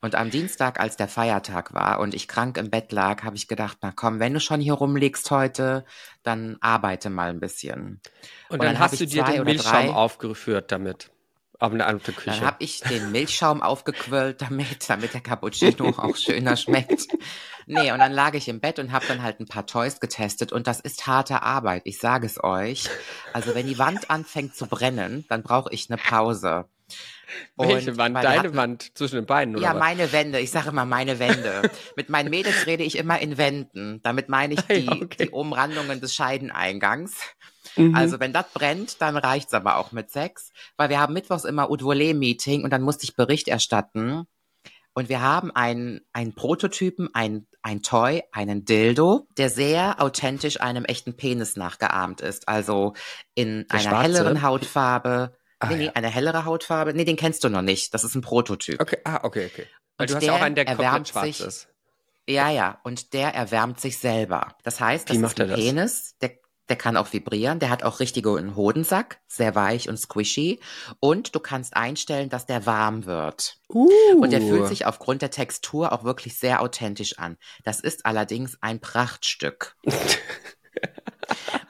Und 0.00 0.14
am 0.14 0.30
Dienstag, 0.30 0.78
als 0.78 0.96
der 0.96 1.08
Feiertag 1.08 1.74
war 1.74 1.98
und 1.98 2.14
ich 2.14 2.28
krank 2.28 2.56
im 2.56 2.70
Bett 2.70 2.92
lag, 2.92 3.24
habe 3.24 3.36
ich 3.36 3.48
gedacht, 3.48 3.78
na 3.82 3.92
komm, 3.94 4.20
wenn 4.20 4.32
du 4.32 4.40
schon 4.40 4.60
hier 4.60 4.74
rumliegst 4.74 5.30
heute, 5.30 5.84
dann 6.22 6.56
arbeite 6.60 7.10
mal 7.10 7.30
ein 7.30 7.40
bisschen. 7.40 8.00
Und, 8.48 8.54
und 8.54 8.62
dann, 8.62 8.74
dann 8.74 8.78
hast 8.78 9.00
du 9.00 9.06
dir 9.06 9.24
den 9.24 9.44
Milchschaum 9.44 9.90
aufgeführt 9.90 10.70
damit. 10.70 11.10
Aber 11.60 11.74
eine 11.74 11.86
andere 11.86 12.12
Küche. 12.12 12.30
Dann 12.30 12.46
habe 12.46 12.58
ich 12.60 12.80
den 12.82 13.10
Milchschaum 13.10 13.62
aufgequirlt 13.62 14.40
damit, 14.42 14.88
damit 14.88 15.12
der 15.12 15.20
Cappuccino 15.20 15.88
auch 15.96 16.16
schöner 16.16 16.56
schmeckt. 16.56 17.08
Nee, 17.66 17.90
und 17.90 17.98
dann 17.98 18.12
lag 18.12 18.34
ich 18.34 18.48
im 18.48 18.60
Bett 18.60 18.78
und 18.78 18.92
habe 18.92 19.06
dann 19.08 19.22
halt 19.22 19.40
ein 19.40 19.48
paar 19.48 19.66
Toys 19.66 19.98
getestet 19.98 20.52
und 20.52 20.68
das 20.68 20.78
ist 20.78 21.08
harte 21.08 21.42
Arbeit, 21.42 21.82
ich 21.84 21.98
sage 21.98 22.26
es 22.26 22.42
euch. 22.42 22.88
Also 23.32 23.56
wenn 23.56 23.66
die 23.66 23.78
Wand 23.78 24.08
anfängt 24.08 24.54
zu 24.54 24.66
brennen, 24.66 25.24
dann 25.28 25.42
brauche 25.42 25.72
ich 25.72 25.90
eine 25.90 26.00
Pause. 26.00 26.66
Welche 27.56 27.96
Wand? 27.96 28.16
Deine 28.16 28.38
hatten, 28.38 28.56
Wand 28.56 28.96
zwischen 28.96 29.16
den 29.16 29.26
Beinen, 29.26 29.56
oder? 29.56 29.64
Ja, 29.64 29.74
was? 29.74 29.80
meine 29.80 30.12
Wände. 30.12 30.40
Ich 30.40 30.50
sage 30.50 30.70
immer 30.70 30.84
meine 30.84 31.18
Wände. 31.18 31.62
Mit 31.96 32.08
meinen 32.08 32.30
Mädels 32.30 32.66
rede 32.66 32.84
ich 32.84 32.96
immer 32.96 33.18
in 33.20 33.38
Wänden. 33.38 34.00
Damit 34.02 34.28
meine 34.28 34.54
ich 34.54 34.60
die, 34.62 34.86
ja, 34.86 34.92
okay. 34.92 35.24
die 35.24 35.30
Umrandungen 35.30 36.00
des 36.00 36.14
Scheideneingangs. 36.14 37.16
Mhm. 37.76 37.94
Also 37.94 38.20
wenn 38.20 38.32
das 38.32 38.50
brennt, 38.52 39.00
dann 39.00 39.16
reicht's 39.16 39.54
aber 39.54 39.76
auch 39.76 39.92
mit 39.92 40.10
Sex, 40.10 40.52
weil 40.76 40.88
wir 40.88 41.00
haben 41.00 41.12
mittwochs 41.12 41.44
immer 41.44 41.70
Udvole-Meeting 41.70 42.64
und 42.64 42.70
dann 42.70 42.82
musste 42.82 43.04
ich 43.04 43.14
Bericht 43.14 43.48
erstatten. 43.48 44.26
Und 44.94 45.08
wir 45.08 45.22
haben 45.22 45.52
einen, 45.52 46.00
einen 46.12 46.34
Prototypen, 46.34 47.08
ein, 47.14 47.46
ein 47.62 47.82
Toy, 47.82 48.22
einen 48.32 48.64
Dildo, 48.64 49.28
der 49.36 49.48
sehr 49.48 50.02
authentisch 50.02 50.60
einem 50.60 50.84
echten 50.84 51.16
Penis 51.16 51.54
nachgeahmt 51.54 52.20
ist. 52.20 52.48
Also 52.48 52.94
in 53.36 53.64
der 53.68 53.78
einer 53.78 53.90
schwarze? 53.90 54.02
helleren 54.02 54.42
Hautfarbe. 54.42 55.36
Ah, 55.60 55.68
nee, 55.68 55.76
nee, 55.76 55.84
ja. 55.86 55.92
eine 55.94 56.08
hellere 56.08 56.44
Hautfarbe. 56.44 56.94
Nee, 56.94 57.04
den 57.04 57.16
kennst 57.16 57.42
du 57.44 57.48
noch 57.48 57.62
nicht. 57.62 57.92
Das 57.94 58.04
ist 58.04 58.14
ein 58.14 58.20
Prototyp. 58.22 58.80
Okay, 58.80 58.98
ah, 59.04 59.20
okay, 59.24 59.46
okay. 59.52 59.66
Weil 59.96 60.04
Und 60.04 60.10
du 60.10 60.14
hast 60.16 60.22
ja 60.22 60.34
auch 60.34 60.40
einen, 60.40 60.54
der 60.54 60.64
komplett 60.64 61.08
schwarz 61.08 61.24
sich- 61.24 61.40
ist. 61.40 61.68
Ja, 62.28 62.50
ja. 62.50 62.78
Und 62.84 63.14
der 63.14 63.34
erwärmt 63.34 63.80
sich 63.80 63.98
selber. 63.98 64.54
Das 64.62 64.80
heißt, 64.80 65.08
Wie 65.08 65.14
das 65.14 65.22
macht 65.22 65.38
ist 65.38 65.44
ein 65.44 65.48
das? 65.48 65.58
Penis, 65.58 66.14
der, 66.20 66.32
der 66.68 66.76
kann 66.76 66.98
auch 66.98 67.12
vibrieren. 67.12 67.58
Der 67.58 67.70
hat 67.70 67.82
auch 67.82 68.00
richtigen 68.00 68.54
Hodensack, 68.54 69.20
sehr 69.26 69.54
weich 69.54 69.88
und 69.88 69.96
squishy. 69.96 70.60
Und 71.00 71.34
du 71.34 71.40
kannst 71.40 71.74
einstellen, 71.74 72.28
dass 72.28 72.44
der 72.44 72.66
warm 72.66 73.06
wird. 73.06 73.56
Uh. 73.70 73.88
Und 74.20 74.30
der 74.30 74.42
fühlt 74.42 74.68
sich 74.68 74.84
aufgrund 74.84 75.22
der 75.22 75.30
Textur 75.30 75.90
auch 75.90 76.04
wirklich 76.04 76.38
sehr 76.38 76.60
authentisch 76.60 77.18
an. 77.18 77.38
Das 77.64 77.80
ist 77.80 78.04
allerdings 78.04 78.58
ein 78.60 78.78
Prachtstück. 78.78 79.74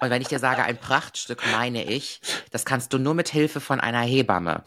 Und 0.01 0.11
wenn 0.11 0.23
ich 0.23 0.29
dir 0.29 0.39
sage 0.39 0.63
ein 0.63 0.79
Prachtstück, 0.79 1.43
meine 1.53 1.85
ich, 1.85 2.21
das 2.51 2.65
kannst 2.65 2.93
du 2.93 2.99
nur 2.99 3.15
mit 3.15 3.29
Hilfe 3.29 3.61
von 3.61 3.81
einer 3.81 4.03
Hebamme. 4.03 4.63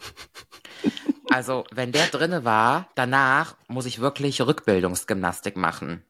Also, 1.30 1.64
wenn 1.72 1.92
der 1.92 2.06
drinne 2.08 2.44
war, 2.44 2.88
danach 2.94 3.56
muss 3.66 3.86
ich 3.86 4.00
wirklich 4.00 4.42
Rückbildungsgymnastik 4.42 5.56
machen. 5.56 6.04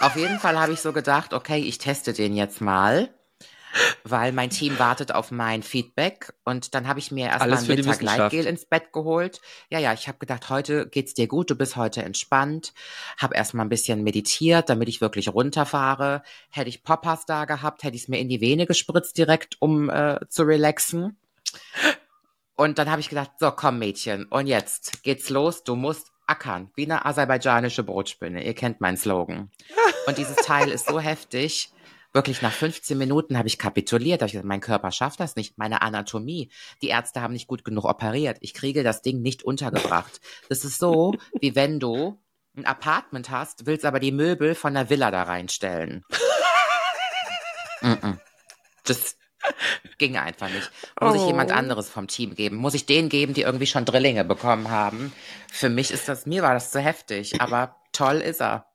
Auf 0.00 0.16
jeden 0.16 0.38
Fall 0.38 0.58
habe 0.58 0.72
ich 0.72 0.80
so 0.80 0.92
gedacht, 0.92 1.32
okay, 1.32 1.58
ich 1.58 1.78
teste 1.78 2.12
den 2.12 2.36
jetzt 2.36 2.60
mal, 2.60 3.08
weil 4.04 4.32
mein 4.32 4.50
Team 4.50 4.78
wartet 4.78 5.12
auf 5.12 5.30
mein 5.30 5.62
Feedback 5.62 6.32
und 6.44 6.74
dann 6.74 6.88
habe 6.88 6.98
ich 6.98 7.10
mir 7.10 7.28
erstmal 7.28 7.52
ein 7.52 7.68
Wintergleitgel 7.68 8.40
Wissenschaft. 8.40 8.46
ins 8.46 8.66
Bett 8.66 8.92
geholt. 8.92 9.40
Ja, 9.70 9.78
ja, 9.78 9.92
ich 9.92 10.08
habe 10.08 10.18
gedacht, 10.18 10.48
heute 10.50 10.86
geht's 10.88 11.14
dir 11.14 11.26
gut, 11.26 11.50
du 11.50 11.56
bist 11.56 11.76
heute 11.76 12.02
entspannt. 12.02 12.72
Habe 13.18 13.34
erstmal 13.34 13.66
ein 13.66 13.70
bisschen 13.70 14.02
meditiert, 14.02 14.68
damit 14.68 14.88
ich 14.88 15.00
wirklich 15.00 15.28
runterfahre. 15.28 16.22
Hätte 16.50 16.68
ich 16.68 16.84
Poppers 16.84 17.26
da 17.26 17.44
gehabt, 17.44 17.82
hätte 17.82 17.96
ich 17.96 18.02
es 18.02 18.08
mir 18.08 18.18
in 18.18 18.28
die 18.28 18.40
Vene 18.40 18.66
gespritzt 18.66 19.18
direkt, 19.18 19.56
um 19.60 19.90
äh, 19.90 20.20
zu 20.28 20.42
relaxen. 20.42 21.16
Und 22.56 22.78
dann 22.78 22.90
habe 22.90 23.00
ich 23.00 23.08
gedacht, 23.08 23.32
so 23.40 23.50
komm 23.50 23.78
Mädchen, 23.78 24.26
und 24.26 24.46
jetzt 24.46 25.02
geht's 25.02 25.28
los, 25.28 25.64
du 25.64 25.74
musst 25.74 26.12
ackern, 26.26 26.70
wie 26.74 26.84
eine 26.84 27.04
aserbaidschanische 27.04 27.82
Brotspinne. 27.82 28.44
Ihr 28.44 28.54
kennt 28.54 28.80
meinen 28.80 28.96
Slogan. 28.96 29.50
Und 30.06 30.18
dieses 30.18 30.36
Teil 30.36 30.70
ist 30.70 30.86
so 30.86 31.00
heftig. 31.00 31.70
Wirklich 32.14 32.42
nach 32.42 32.52
15 32.52 32.96
Minuten 32.96 33.36
habe 33.36 33.48
ich 33.48 33.58
kapituliert. 33.58 34.22
Hab 34.22 34.26
ich 34.28 34.32
gesagt, 34.32 34.46
mein 34.46 34.60
Körper 34.60 34.92
schafft 34.92 35.18
das 35.18 35.34
nicht. 35.34 35.58
Meine 35.58 35.82
Anatomie. 35.82 36.48
Die 36.80 36.88
Ärzte 36.88 37.20
haben 37.20 37.32
nicht 37.32 37.48
gut 37.48 37.64
genug 37.64 37.84
operiert. 37.84 38.38
Ich 38.40 38.54
kriege 38.54 38.84
das 38.84 39.02
Ding 39.02 39.20
nicht 39.20 39.42
untergebracht. 39.42 40.20
Das 40.48 40.64
ist 40.64 40.78
so, 40.78 41.14
wie 41.40 41.56
wenn 41.56 41.80
du 41.80 42.20
ein 42.56 42.66
Apartment 42.66 43.30
hast, 43.30 43.66
willst 43.66 43.84
aber 43.84 43.98
die 43.98 44.12
Möbel 44.12 44.54
von 44.54 44.74
der 44.74 44.88
Villa 44.90 45.10
da 45.10 45.24
reinstellen. 45.24 46.04
Mm 47.82 47.92
-mm. 47.92 48.18
Das 48.84 49.16
ging 49.98 50.16
einfach 50.16 50.48
nicht. 50.48 50.70
Muss 51.00 51.16
ich 51.16 51.26
jemand 51.26 51.50
Oh. 51.50 51.54
anderes 51.54 51.88
vom 51.90 52.06
Team 52.06 52.36
geben? 52.36 52.56
Muss 52.56 52.74
ich 52.74 52.86
denen 52.86 53.08
geben, 53.08 53.34
die 53.34 53.42
irgendwie 53.42 53.66
schon 53.66 53.84
Drillinge 53.84 54.24
bekommen 54.24 54.70
haben? 54.70 55.12
Für 55.50 55.68
mich 55.68 55.90
ist 55.90 56.08
das, 56.08 56.26
mir 56.26 56.42
war 56.42 56.54
das 56.54 56.70
zu 56.70 56.80
heftig, 56.80 57.40
aber 57.40 57.76
toll 57.92 58.16
ist 58.20 58.40
er. 58.40 58.66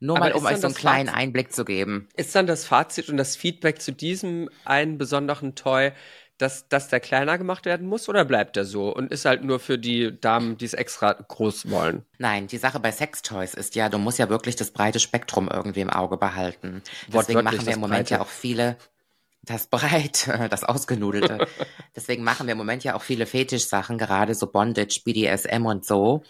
Nur 0.00 0.16
Aber 0.16 0.26
mal, 0.26 0.32
um 0.32 0.44
euch 0.46 0.56
so 0.58 0.66
einen 0.66 0.74
kleinen 0.76 1.08
Fazit- 1.08 1.16
Einblick 1.18 1.52
zu 1.52 1.64
geben. 1.64 2.08
Ist 2.16 2.34
dann 2.34 2.46
das 2.46 2.64
Fazit 2.64 3.08
und 3.08 3.16
das 3.16 3.36
Feedback 3.36 3.80
zu 3.80 3.92
diesem 3.92 4.48
einen 4.64 4.98
besonderen 4.98 5.54
Toy, 5.54 5.92
dass, 6.38 6.68
dass 6.68 6.88
der 6.88 7.00
kleiner 7.00 7.36
gemacht 7.36 7.66
werden 7.66 7.86
muss 7.86 8.08
oder 8.08 8.24
bleibt 8.24 8.56
er 8.56 8.64
so 8.64 8.94
und 8.94 9.12
ist 9.12 9.26
halt 9.26 9.44
nur 9.44 9.60
für 9.60 9.78
die 9.78 10.18
Damen, 10.18 10.56
die 10.56 10.64
es 10.64 10.72
extra 10.72 11.12
groß 11.12 11.68
wollen? 11.70 12.04
Nein, 12.18 12.46
die 12.46 12.56
Sache 12.56 12.80
bei 12.80 12.92
Sextoys 12.92 13.52
ist 13.52 13.74
ja, 13.74 13.90
du 13.90 13.98
musst 13.98 14.18
ja 14.18 14.30
wirklich 14.30 14.56
das 14.56 14.70
breite 14.70 15.00
Spektrum 15.00 15.50
irgendwie 15.52 15.80
im 15.80 15.90
Auge 15.90 16.16
behalten. 16.16 16.82
Deswegen 17.12 17.44
machen 17.44 17.66
wir 17.66 17.74
im 17.74 17.80
Moment 17.80 18.08
Breite. 18.08 18.14
ja 18.14 18.20
auch 18.22 18.28
viele, 18.28 18.76
das 19.42 19.66
breit, 19.66 20.28
das 20.50 20.64
ausgenudelte. 20.64 21.46
Deswegen 21.96 22.24
machen 22.24 22.46
wir 22.46 22.52
im 22.52 22.58
Moment 22.58 22.84
ja 22.84 22.94
auch 22.94 23.02
viele 23.02 23.26
Fetischsachen, 23.26 23.98
gerade 23.98 24.34
so 24.34 24.46
Bondage, 24.46 25.02
BDSM 25.04 25.66
und 25.66 25.84
so. 25.84 26.22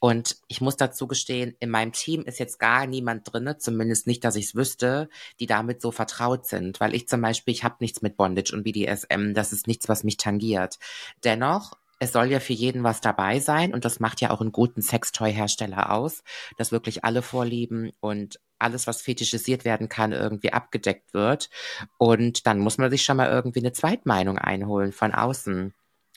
Und 0.00 0.36
ich 0.48 0.60
muss 0.60 0.76
dazu 0.76 1.06
gestehen, 1.06 1.54
in 1.60 1.70
meinem 1.70 1.92
Team 1.92 2.22
ist 2.22 2.38
jetzt 2.38 2.58
gar 2.58 2.86
niemand 2.86 3.32
drinne, 3.32 3.58
zumindest 3.58 4.06
nicht, 4.06 4.24
dass 4.24 4.36
ich 4.36 4.46
es 4.46 4.54
wüsste, 4.54 5.08
die 5.40 5.46
damit 5.46 5.82
so 5.82 5.90
vertraut 5.90 6.46
sind. 6.46 6.80
Weil 6.80 6.94
ich 6.94 7.08
zum 7.08 7.20
Beispiel, 7.20 7.52
ich 7.54 7.64
habe 7.64 7.76
nichts 7.80 8.02
mit 8.02 8.16
Bondage 8.16 8.54
und 8.54 8.64
BDSM, 8.64 9.34
das 9.34 9.52
ist 9.52 9.66
nichts, 9.66 9.88
was 9.88 10.04
mich 10.04 10.16
tangiert. 10.16 10.78
Dennoch, 11.22 11.76
es 11.98 12.12
soll 12.12 12.30
ja 12.30 12.40
für 12.40 12.52
jeden 12.52 12.82
was 12.82 13.00
dabei 13.00 13.40
sein 13.40 13.72
und 13.72 13.84
das 13.84 14.00
macht 14.00 14.20
ja 14.20 14.30
auch 14.30 14.40
einen 14.40 14.52
guten 14.52 14.82
Sextoy-Hersteller 14.82 15.92
aus, 15.92 16.22
dass 16.56 16.72
wirklich 16.72 17.04
alle 17.04 17.22
Vorlieben 17.22 17.92
und 18.00 18.40
alles, 18.58 18.86
was 18.86 19.02
fetischisiert 19.02 19.64
werden 19.64 19.88
kann, 19.88 20.12
irgendwie 20.12 20.52
abgedeckt 20.52 21.12
wird. 21.12 21.50
Und 21.98 22.46
dann 22.46 22.58
muss 22.58 22.78
man 22.78 22.90
sich 22.90 23.02
schon 23.02 23.16
mal 23.16 23.30
irgendwie 23.30 23.60
eine 23.60 23.72
Zweitmeinung 23.72 24.38
einholen 24.38 24.92
von 24.92 25.12
außen. 25.12 25.74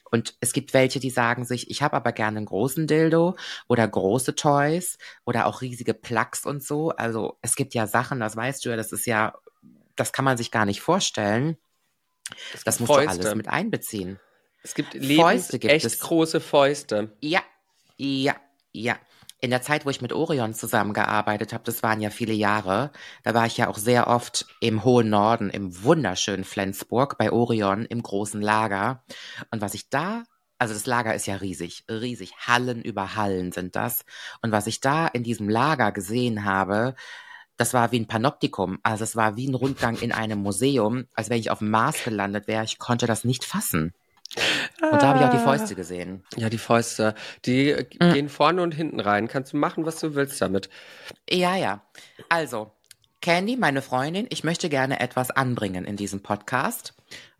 Und 0.09 0.35
es 0.39 0.53
gibt 0.53 0.73
welche, 0.73 0.99
die 0.99 1.09
sagen 1.09 1.43
sich, 1.43 1.69
ich 1.69 1.81
habe 1.81 1.97
aber 1.97 2.13
gerne 2.13 2.37
einen 2.37 2.45
großen 2.45 2.87
Dildo 2.87 3.35
oder 3.67 3.87
große 3.87 4.35
Toys 4.35 4.97
oder 5.25 5.47
auch 5.47 5.61
riesige 5.61 5.93
Plugs 5.93 6.45
und 6.45 6.63
so. 6.63 6.91
Also 6.91 7.37
es 7.41 7.55
gibt 7.55 7.73
ja 7.73 7.87
Sachen, 7.87 8.19
das 8.19 8.35
weißt 8.35 8.63
du 8.63 8.69
ja, 8.69 8.77
das 8.77 8.93
ist 8.93 9.05
ja, 9.05 9.33
das 9.95 10.13
kann 10.13 10.23
man 10.23 10.37
sich 10.37 10.51
gar 10.51 10.65
nicht 10.65 10.81
vorstellen. 10.81 11.57
Das 12.63 12.79
musst 12.79 12.91
du 12.91 12.95
alles 12.95 13.35
mit 13.35 13.49
einbeziehen. 13.49 14.19
Es 14.67 14.75
gibt 14.75 14.93
Fäuste 14.93 15.59
gibt 15.59 15.73
echt 15.73 15.85
es. 15.85 15.99
große 15.99 16.41
Fäuste. 16.41 17.15
Ja, 17.21 17.41
ja, 17.95 18.35
ja. 18.73 18.97
In 19.39 19.49
der 19.49 19.61
Zeit, 19.61 19.85
wo 19.85 19.89
ich 19.89 20.01
mit 20.01 20.11
Orion 20.11 20.53
zusammengearbeitet 20.53 21.53
habe, 21.53 21.63
das 21.63 21.83
waren 21.83 22.01
ja 22.01 22.09
viele 22.09 22.33
Jahre, 22.33 22.91
da 23.23 23.33
war 23.33 23.45
ich 23.45 23.55
ja 23.55 23.69
auch 23.69 23.77
sehr 23.77 24.07
oft 24.07 24.45
im 24.59 24.83
hohen 24.83 25.09
Norden, 25.09 25.49
im 25.51 25.83
wunderschönen 25.83 26.43
Flensburg 26.43 27.17
bei 27.17 27.31
Orion 27.31 27.85
im 27.85 28.03
großen 28.03 28.41
Lager. 28.41 29.05
Und 29.51 29.61
was 29.61 29.73
ich 29.73 29.89
da, 29.89 30.23
also 30.57 30.73
das 30.73 30.85
Lager 30.85 31.15
ist 31.15 31.27
ja 31.27 31.35
riesig, 31.35 31.85
riesig, 31.89 32.33
Hallen 32.45 32.81
über 32.81 33.15
Hallen 33.15 33.53
sind 33.53 33.77
das. 33.77 34.03
Und 34.41 34.51
was 34.51 34.67
ich 34.67 34.81
da 34.81 35.07
in 35.07 35.23
diesem 35.23 35.47
Lager 35.47 35.93
gesehen 35.93 36.43
habe, 36.43 36.95
das 37.55 37.73
war 37.73 37.93
wie 37.93 37.99
ein 37.99 38.07
Panoptikum. 38.07 38.79
Also 38.83 39.05
es 39.05 39.15
war 39.15 39.37
wie 39.37 39.47
ein 39.47 39.55
Rundgang 39.55 39.97
in 39.99 40.11
einem 40.11 40.39
Museum, 40.39 41.05
als 41.13 41.29
wenn 41.29 41.39
ich 41.39 41.51
auf 41.51 41.59
dem 41.59 41.69
Mars 41.69 42.03
gelandet 42.03 42.47
wäre. 42.47 42.65
Ich 42.65 42.79
konnte 42.79 43.07
das 43.07 43.23
nicht 43.23 43.45
fassen. 43.45 43.93
Und 44.91 45.01
da 45.01 45.07
habe 45.07 45.19
ich 45.19 45.25
auch 45.25 45.31
die 45.31 45.37
Fäuste 45.43 45.73
gesehen. 45.75 46.23
Ja, 46.35 46.49
die 46.49 46.57
Fäuste, 46.57 47.15
die 47.45 47.73
Mhm. 47.99 48.13
gehen 48.13 48.29
vorne 48.29 48.61
und 48.61 48.73
hinten 48.73 48.99
rein. 48.99 49.27
Kannst 49.27 49.53
du 49.53 49.57
machen, 49.57 49.85
was 49.85 49.99
du 49.99 50.15
willst 50.15 50.41
damit. 50.41 50.69
Ja, 51.29 51.55
ja. 51.55 51.81
Also, 52.29 52.71
Candy, 53.21 53.55
meine 53.57 53.81
Freundin, 53.81 54.27
ich 54.29 54.43
möchte 54.43 54.69
gerne 54.69 54.99
etwas 54.99 55.31
anbringen 55.31 55.85
in 55.85 55.95
diesem 55.95 56.21
Podcast, 56.21 56.93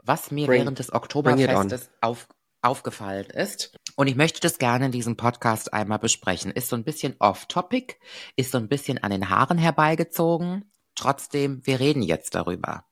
was 0.04 0.32
mir 0.32 0.48
Bring- 0.48 0.62
während 0.62 0.80
des. 0.80 0.92
Oktoberfestes 0.94 1.90
auf, 2.02 2.28
aufgefallen 2.62 3.26
ist. 3.28 3.76
Und 3.96 4.08
ich 4.08 4.16
möchte 4.16 4.40
das 4.40 4.58
gerne 4.58 4.88
in 4.88 4.92
diesem 4.92 5.18
Podcast 5.18 5.74
einmal 5.74 6.00
besprechen. 6.00 6.52
Ist 6.52 6.70
so 6.70 6.76
ein 6.76 6.84
bisschen 6.84 7.16
off-topic, 7.20 7.96
ist 8.36 8.52
so 8.52 8.58
ein 8.58 8.68
bisschen 8.70 8.98
an 9.04 9.12
den 9.12 9.30
Haaren 9.30 9.58
herbeigezogen. 9.58 10.72
Trotzdem, 10.96 11.62
wir 11.66 11.80
reden 11.80 12.02
jetzt 12.02 12.34
darüber. 12.34 12.86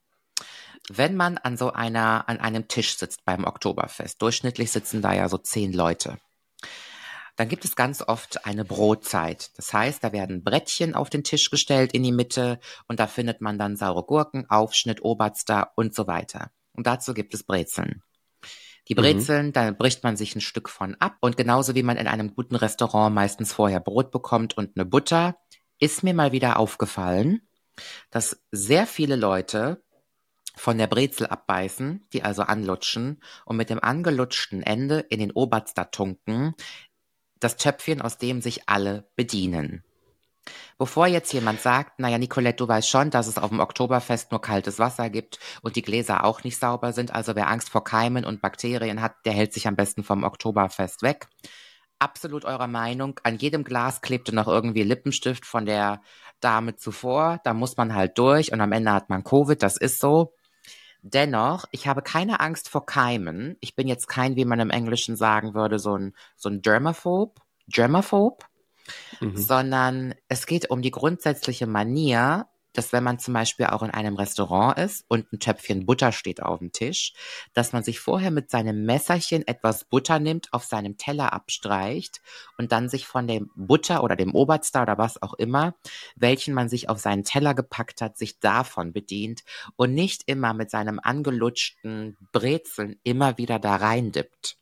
Wenn 0.89 1.15
man 1.15 1.37
an 1.37 1.57
so 1.57 1.71
einer, 1.71 2.29
an 2.29 2.39
einem 2.39 2.67
Tisch 2.67 2.97
sitzt 2.97 3.25
beim 3.25 3.43
Oktoberfest, 3.43 4.21
durchschnittlich 4.21 4.71
sitzen 4.71 5.01
da 5.01 5.13
ja 5.13 5.29
so 5.29 5.37
zehn 5.37 5.73
Leute 5.73 6.17
dann 7.35 7.49
gibt 7.49 7.65
es 7.65 7.75
ganz 7.75 8.01
oft 8.01 8.45
eine 8.45 8.63
Brotzeit. 8.63 9.51
Das 9.57 9.73
heißt, 9.73 10.03
da 10.03 10.11
werden 10.13 10.43
Brettchen 10.43 10.95
auf 10.95 11.09
den 11.09 11.23
Tisch 11.23 11.49
gestellt 11.49 11.93
in 11.93 12.03
die 12.03 12.11
Mitte 12.11 12.59
und 12.87 12.99
da 12.99 13.07
findet 13.07 13.41
man 13.41 13.57
dann 13.59 13.75
saure 13.75 14.03
Gurken, 14.03 14.49
Aufschnitt, 14.49 15.03
Oberster 15.03 15.71
und 15.75 15.93
so 15.93 16.07
weiter. 16.07 16.51
Und 16.73 16.87
dazu 16.87 17.13
gibt 17.13 17.33
es 17.33 17.43
Brezeln. 17.43 18.01
Die 18.87 18.93
Mhm. 18.95 18.99
Brezeln, 18.99 19.53
da 19.53 19.71
bricht 19.71 20.03
man 20.03 20.15
sich 20.15 20.35
ein 20.35 20.41
Stück 20.41 20.69
von 20.69 20.95
ab 20.95 21.17
und 21.21 21.37
genauso 21.37 21.75
wie 21.75 21.83
man 21.83 21.97
in 21.97 22.07
einem 22.07 22.33
guten 22.35 22.55
Restaurant 22.55 23.13
meistens 23.13 23.51
vorher 23.51 23.79
Brot 23.79 24.11
bekommt 24.11 24.57
und 24.57 24.77
eine 24.77 24.85
Butter, 24.85 25.37
ist 25.79 26.03
mir 26.03 26.13
mal 26.13 26.31
wieder 26.31 26.57
aufgefallen, 26.57 27.41
dass 28.11 28.41
sehr 28.51 28.87
viele 28.87 29.17
Leute 29.17 29.83
von 30.57 30.77
der 30.77 30.87
Brezel 30.87 31.27
abbeißen, 31.27 32.05
die 32.13 32.23
also 32.23 32.43
anlutschen 32.43 33.21
und 33.45 33.57
mit 33.57 33.69
dem 33.69 33.83
angelutschten 33.83 34.63
Ende 34.63 34.99
in 34.99 35.19
den 35.19 35.31
Oberster 35.31 35.91
tunken, 35.91 36.53
das 37.39 37.57
Töpfchen, 37.57 38.01
aus 38.01 38.17
dem 38.17 38.41
sich 38.41 38.67
alle 38.67 39.09
bedienen. 39.15 39.83
Bevor 40.77 41.07
jetzt 41.07 41.33
jemand 41.33 41.61
sagt, 41.61 41.99
naja, 41.99 42.17
Nicolette, 42.17 42.57
du 42.57 42.67
weißt 42.67 42.89
schon, 42.89 43.09
dass 43.09 43.27
es 43.27 43.37
auf 43.37 43.49
dem 43.49 43.59
Oktoberfest 43.59 44.31
nur 44.31 44.41
kaltes 44.41 44.77
Wasser 44.77 45.09
gibt 45.09 45.39
und 45.61 45.75
die 45.75 45.81
Gläser 45.81 46.23
auch 46.23 46.43
nicht 46.43 46.59
sauber 46.59 46.93
sind, 46.93 47.13
also 47.13 47.35
wer 47.35 47.49
Angst 47.49 47.69
vor 47.69 47.83
Keimen 47.83 48.25
und 48.25 48.41
Bakterien 48.41 49.01
hat, 49.01 49.15
der 49.25 49.33
hält 49.33 49.53
sich 49.53 49.67
am 49.67 49.75
besten 49.75 50.03
vom 50.03 50.23
Oktoberfest 50.23 51.01
weg. 51.01 51.27
Absolut 51.97 52.43
eurer 52.43 52.67
Meinung. 52.67 53.19
An 53.23 53.37
jedem 53.37 53.63
Glas 53.63 54.01
klebte 54.01 54.35
noch 54.35 54.47
irgendwie 54.47 54.83
Lippenstift 54.83 55.45
von 55.45 55.65
der 55.65 56.01
Dame 56.41 56.75
zuvor. 56.75 57.39
Da 57.45 57.53
muss 57.53 57.77
man 57.77 57.95
halt 57.95 58.17
durch 58.17 58.51
und 58.51 58.59
am 58.59 58.73
Ende 58.73 58.91
hat 58.91 59.09
man 59.09 59.23
Covid, 59.23 59.63
das 59.63 59.77
ist 59.77 59.99
so. 59.99 60.34
Dennoch, 61.07 61.65
ich 61.71 61.87
habe 61.87 62.01
keine 62.01 62.39
Angst 62.39 62.67
vor 62.69 62.85
Keimen. 62.87 63.57
Ich 63.59 63.75
bin 63.75 63.87
jetzt 63.87 64.07
kein, 64.07 64.35
wie 64.35 64.45
man 64.45 64.59
im 64.59 64.71
Englischen 64.71 65.15
sagen 65.15 65.53
würde, 65.53 65.77
so 65.79 65.95
ein, 65.97 66.15
so 66.35 66.49
ein 66.49 66.61
Dermaphobe, 66.63 67.41
Germaphobe, 67.67 68.45
Mhm. 69.21 69.35
sondern 69.37 70.15
es 70.29 70.45
geht 70.45 70.69
um 70.69 70.81
die 70.81 70.91
grundsätzliche 70.91 71.67
Manier, 71.67 72.47
dass 72.77 72.93
wenn 72.93 73.03
man 73.03 73.19
zum 73.19 73.33
Beispiel 73.33 73.67
auch 73.67 73.83
in 73.83 73.91
einem 73.91 74.15
Restaurant 74.15 74.77
ist 74.77 75.05
und 75.07 75.31
ein 75.31 75.39
Töpfchen 75.39 75.85
Butter 75.85 76.11
steht 76.11 76.41
auf 76.41 76.59
dem 76.59 76.71
Tisch, 76.71 77.13
dass 77.53 77.73
man 77.73 77.83
sich 77.83 77.99
vorher 77.99 78.31
mit 78.31 78.49
seinem 78.49 78.85
Messerchen 78.85 79.47
etwas 79.47 79.85
Butter 79.85 80.19
nimmt, 80.19 80.53
auf 80.53 80.63
seinem 80.63 80.97
Teller 80.97 81.33
abstreicht 81.33 82.21
und 82.57 82.71
dann 82.71 82.89
sich 82.89 83.07
von 83.07 83.27
dem 83.27 83.49
Butter 83.55 84.03
oder 84.03 84.15
dem 84.15 84.33
Oberstar 84.33 84.83
oder 84.83 84.97
was 84.97 85.21
auch 85.21 85.33
immer, 85.33 85.75
welchen 86.15 86.53
man 86.53 86.69
sich 86.69 86.89
auf 86.89 86.99
seinen 86.99 87.23
Teller 87.23 87.53
gepackt 87.53 88.01
hat, 88.01 88.17
sich 88.17 88.39
davon 88.39 88.93
bedient 88.93 89.43
und 89.75 89.93
nicht 89.93 90.23
immer 90.25 90.53
mit 90.53 90.69
seinem 90.69 90.99
angelutschten 91.01 92.17
Brezeln 92.31 92.99
immer 93.03 93.37
wieder 93.37 93.59
da 93.59 93.75
reindippt. 93.75 94.57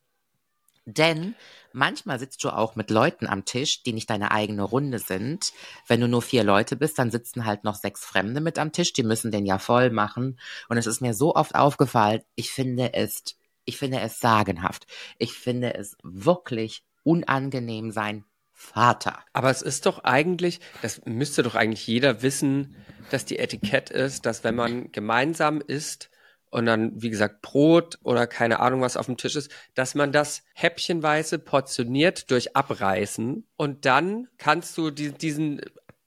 Denn 0.85 1.35
manchmal 1.71 2.19
sitzt 2.19 2.43
du 2.43 2.49
auch 2.49 2.75
mit 2.75 2.89
Leuten 2.89 3.27
am 3.27 3.45
Tisch, 3.45 3.83
die 3.83 3.93
nicht 3.93 4.09
deine 4.09 4.31
eigene 4.31 4.63
Runde 4.63 4.99
sind. 4.99 5.53
Wenn 5.87 6.01
du 6.01 6.07
nur 6.07 6.21
vier 6.21 6.43
Leute 6.43 6.75
bist, 6.75 6.99
dann 6.99 7.11
sitzen 7.11 7.45
halt 7.45 7.63
noch 7.63 7.75
sechs 7.75 8.03
Fremde 8.05 8.41
mit 8.41 8.59
am 8.59 8.71
Tisch, 8.71 8.93
die 8.93 9.03
müssen 9.03 9.31
den 9.31 9.45
ja 9.45 9.59
voll 9.59 9.89
machen. 9.91 10.39
Und 10.67 10.77
es 10.77 10.87
ist 10.87 11.01
mir 11.01 11.13
so 11.13 11.35
oft 11.35 11.55
aufgefallen, 11.55 12.21
ich 12.35 12.51
finde 12.51 12.93
es, 12.93 13.23
ich 13.65 13.77
finde 13.77 14.01
es 14.01 14.19
sagenhaft. 14.19 14.87
Ich 15.17 15.33
finde 15.33 15.73
es 15.75 15.95
wirklich 16.03 16.83
unangenehm 17.03 17.91
sein 17.91 18.25
Vater. 18.51 19.19
Aber 19.33 19.49
es 19.49 19.61
ist 19.61 19.85
doch 19.85 20.03
eigentlich, 20.03 20.59
das 20.81 21.01
müsste 21.05 21.43
doch 21.43 21.55
eigentlich 21.55 21.85
jeder 21.87 22.21
wissen, 22.21 22.75
dass 23.09 23.25
die 23.25 23.39
Etikett 23.39 23.89
ist, 23.89 24.25
dass 24.25 24.43
wenn 24.43 24.55
man 24.55 24.91
gemeinsam 24.91 25.61
isst, 25.61 26.09
und 26.53 26.67
dann, 26.67 26.91
wie 27.01 27.09
gesagt, 27.09 27.41
Brot 27.41 27.97
oder 28.03 28.27
keine 28.27 28.59
Ahnung, 28.59 28.81
was 28.81 28.95
auf 28.95 29.07
dem 29.07 29.17
Tisch 29.17 29.35
ist, 29.35 29.51
dass 29.73 29.95
man 29.95 30.11
das 30.11 30.43
häppchenweise 30.53 31.39
portioniert 31.39 32.29
durch 32.29 32.55
Abreißen 32.55 33.47
und 33.57 33.85
dann 33.85 34.27
kannst 34.37 34.77
du 34.77 34.91
die, 34.91 35.11
diesen 35.11 35.61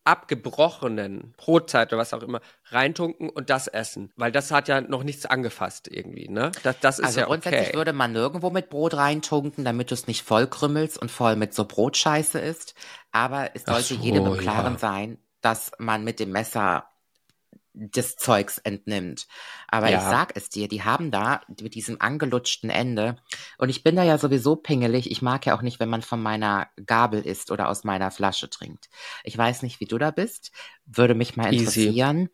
abgebrochenen 0.05 1.35
Brotzeit 1.37 1.93
oder 1.93 2.01
was 2.01 2.15
auch 2.15 2.23
immer 2.23 2.41
reintunken 2.67 3.29
und 3.29 3.51
das 3.51 3.67
essen, 3.67 4.13
weil 4.15 4.31
das 4.31 4.53
hat 4.53 4.69
ja 4.69 4.81
noch 4.81 5.03
nichts 5.03 5.27
angefasst 5.27 5.89
irgendwie, 5.91 6.29
ne? 6.29 6.53
Das, 6.63 6.79
das 6.81 6.99
ist 7.01 7.07
also 7.07 7.21
ja 7.21 7.27
grundsätzlich 7.27 7.69
okay. 7.71 7.77
würde 7.77 7.93
man 7.93 8.13
nirgendwo 8.13 8.51
mit 8.51 8.71
Brot 8.71 8.95
reintunken, 8.95 9.65
damit 9.65 9.91
du 9.91 9.95
es 9.95 10.07
nicht 10.07 10.23
voll 10.23 10.47
krümmelst 10.47 10.97
und 10.97 11.11
voll 11.11 11.35
mit 11.35 11.55
so 11.55 11.65
Brotscheiße 11.65 12.39
ist, 12.39 12.77
aber 13.11 13.51
es 13.55 13.65
sollte 13.65 13.95
so, 13.95 14.01
jedem 14.01 14.27
im 14.27 14.37
Klaren 14.39 14.75
ja. 14.75 14.79
sein, 14.79 15.19
dass 15.41 15.73
man 15.79 16.05
mit 16.05 16.21
dem 16.21 16.31
Messer 16.31 16.87
des 17.79 18.17
Zeugs 18.17 18.59
entnimmt. 18.59 19.27
Aber 19.69 19.91
Ja. 19.91 19.99
ich 19.99 20.05
sag 20.05 20.35
es 20.37 20.49
dir, 20.49 20.67
die 20.67 20.83
haben 20.83 21.11
da 21.11 21.43
mit 21.61 21.75
diesem 21.75 22.01
angelutschten 22.01 22.71
Ende 22.71 23.17
und 23.59 23.69
ich 23.69 23.85
bin 23.85 23.95
da 23.97 24.03
ja 24.03 24.17
sowieso 24.19 24.57
pingelig. 24.57 25.11
Ich 25.11 25.21
mag 25.23 25.45
ja 25.47 25.55
auch 25.57 25.63
nicht, 25.63 25.79
wenn 25.79 25.91
man 25.91 26.03
von 26.03 26.23
meiner 26.23 26.69
Gabel 26.87 27.21
isst 27.21 27.51
oder 27.51 27.69
aus 27.69 27.85
meiner 27.85 28.11
Flasche 28.11 28.49
trinkt. 28.49 28.89
Ich 29.25 29.37
weiß 29.37 29.63
nicht, 29.63 29.79
wie 29.81 29.85
du 29.85 29.99
da 29.99 30.11
bist. 30.11 30.53
Würde 30.87 31.15
mich 31.15 31.37
mal 31.37 31.53
Easy. 31.53 31.59
interessieren. 31.85 32.31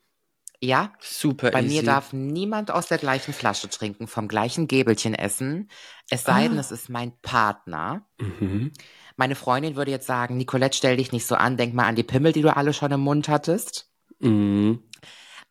Ja, 0.61 0.93
Super 1.01 1.51
bei 1.51 1.61
easy. 1.61 1.75
mir 1.75 1.83
darf 1.83 2.13
niemand 2.13 2.71
aus 2.71 2.87
der 2.87 2.97
gleichen 2.97 3.33
Flasche 3.33 3.69
trinken, 3.69 4.07
vom 4.07 4.29
gleichen 4.29 4.67
Gäbelchen 4.67 5.13
essen. 5.13 5.69
Es 6.09 6.23
sei 6.23 6.47
denn, 6.47 6.57
Ah. 6.57 6.61
es 6.61 6.71
ist 6.71 6.87
mein 6.87 7.11
Partner. 7.21 8.07
Mhm. 8.17 8.71
Meine 9.17 9.35
Freundin 9.35 9.75
würde 9.75 9.91
jetzt 9.91 10.07
sagen, 10.07 10.37
Nicolette, 10.37 10.77
stell 10.77 10.95
dich 10.95 11.11
nicht 11.11 11.27
so 11.27 11.35
an, 11.35 11.57
denk 11.57 11.73
mal 11.73 11.85
an 11.85 11.95
die 11.95 12.03
Pimmel, 12.03 12.31
die 12.31 12.41
du 12.41 12.55
alle 12.55 12.71
schon 12.71 12.93
im 12.93 13.01
Mund 13.01 13.27
hattest. 13.27 13.89
Mhm. 14.19 14.81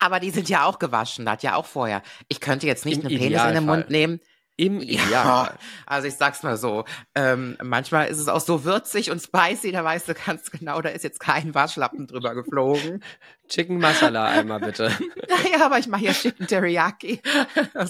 Aber 0.03 0.19
die 0.19 0.31
sind 0.31 0.49
ja 0.49 0.65
auch 0.65 0.81
gewaschen, 0.81 1.25
das 1.25 1.33
hat 1.35 1.43
ja 1.45 1.55
auch 1.55 1.65
vorher. 1.65 2.03
Ich 2.27 2.41
könnte 2.41 2.67
jetzt 2.67 2.85
nicht 2.85 2.99
Im 2.99 3.07
einen 3.07 3.19
Penis 3.19 3.45
in 3.45 3.55
den. 3.55 3.65
Mund 3.65 3.89
nehmen. 3.89 4.21
Im 4.57 4.81
Ja, 4.81 5.05
Idealfall. 5.05 5.59
also 5.87 6.09
ich 6.09 6.15
sag's 6.15 6.43
mal 6.43 6.57
so. 6.57 6.85
Ähm, 7.15 7.57
manchmal 7.63 8.09
ist 8.09 8.19
es 8.19 8.29
auch 8.29 8.41
so 8.41 8.65
würzig 8.65 9.11
und 9.11 9.21
spicy, 9.23 9.73
da 9.73 9.83
weißt 9.83 10.09
du 10.09 10.15
ganz 10.15 10.51
genau, 10.51 10.81
da 10.83 10.91
ist 10.91 11.05
jetzt 11.05 11.21
kein 11.21 11.55
Waschlappen 11.55 12.07
drüber 12.07 12.35
geflogen. 12.35 13.03
Chicken 13.49 13.79
Masala 13.79 14.27
einmal 14.27 14.61
bitte. 14.61 14.91
Ja, 15.53 15.67
aber 15.67 15.79
ich 15.79 15.87
mache 15.87 16.05
ja 16.05 16.13
Chicken 16.13 16.47
Teriyaki. 16.47 17.21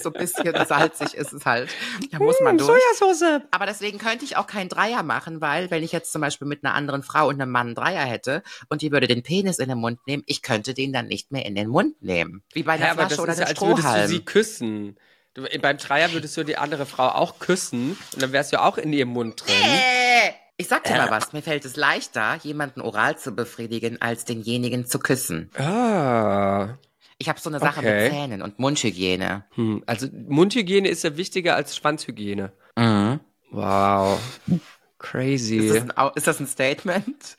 so 0.02 0.12
ein 0.12 0.12
bisschen 0.14 0.52
salzig 0.66 1.14
ist 1.14 1.32
es 1.32 1.46
halt. 1.46 1.70
Da 2.10 2.18
muss 2.18 2.40
man 2.40 2.58
durch. 2.58 2.68
Sojasauce. 2.98 3.42
Aber 3.52 3.66
deswegen 3.66 3.98
könnte 3.98 4.24
ich 4.24 4.36
auch 4.36 4.46
keinen 4.48 4.68
Dreier 4.68 5.02
machen, 5.04 5.40
weil 5.40 5.70
wenn 5.70 5.82
ich 5.84 5.92
jetzt 5.92 6.10
zum 6.12 6.20
Beispiel 6.22 6.48
mit 6.48 6.64
einer 6.64 6.74
anderen 6.74 7.02
Frau 7.04 7.28
und 7.28 7.40
einem 7.40 7.52
Mann 7.52 7.68
einen 7.68 7.74
Dreier 7.76 8.04
hätte 8.04 8.42
und 8.68 8.82
die 8.82 8.90
würde 8.90 9.06
den 9.06 9.22
Penis 9.22 9.58
in 9.58 9.68
den 9.68 9.78
Mund 9.78 10.00
nehmen, 10.06 10.24
ich 10.26 10.42
könnte 10.42 10.74
den 10.74 10.92
dann 10.92 11.06
nicht 11.06 11.30
mehr 11.30 11.46
in 11.46 11.54
den 11.54 11.68
Mund 11.68 12.02
nehmen. 12.02 12.42
Wie 12.52 12.64
bei 12.64 12.72
einer 12.72 12.86
Ja, 12.86 12.92
aber 12.92 13.02
das 13.04 13.14
Flasche 13.14 13.22
oder 13.22 13.32
ist 13.32 13.38
ja, 13.38 13.46
einem 13.46 13.50
als 13.52 13.60
würdest 13.60 13.78
du 13.78 13.82
Strohhalm. 13.88 14.08
sie 14.08 14.24
küssen. 14.24 14.96
Du, 15.34 15.44
beim 15.60 15.78
Dreier 15.78 16.12
würdest 16.12 16.36
du 16.36 16.44
die 16.44 16.58
andere 16.58 16.84
Frau 16.86 17.08
auch 17.08 17.38
küssen 17.38 17.96
und 18.12 18.22
dann 18.22 18.32
wärst 18.32 18.52
du 18.52 18.60
auch 18.60 18.76
in 18.76 18.92
ihrem 18.92 19.08
Mund 19.10 19.42
drin. 19.46 19.54
Äh, 19.56 20.32
Ich 20.58 20.68
sag 20.68 20.84
dir 20.84 20.94
mal 20.96 21.10
was, 21.10 21.32
mir 21.32 21.42
fällt 21.42 21.64
es 21.64 21.76
leichter, 21.76 22.38
jemanden 22.42 22.82
oral 22.82 23.16
zu 23.18 23.32
befriedigen, 23.32 24.00
als 24.02 24.24
denjenigen 24.26 24.84
zu 24.86 24.98
küssen. 24.98 25.50
Ah. 25.58 26.74
Ich 27.18 27.28
habe 27.28 27.40
so 27.40 27.48
eine 27.48 27.60
Sache 27.60 27.78
Okay. 27.80 28.02
mit 28.04 28.12
Zähnen 28.12 28.42
und 28.42 28.58
Mundhygiene. 28.58 29.44
Hm. 29.54 29.82
Also 29.86 30.08
Mundhygiene 30.12 30.88
ist 30.88 31.02
ja 31.04 31.16
wichtiger 31.16 31.56
als 31.56 31.76
Schwanzhygiene. 31.76 32.52
Mhm. 32.76 33.20
Wow. 33.50 34.18
Ist, 34.48 34.60
Crazy. 34.98 35.68
das 35.68 35.96
ein, 35.96 36.10
ist 36.14 36.26
das 36.26 36.40
ein 36.40 36.46
Statement? 36.46 37.38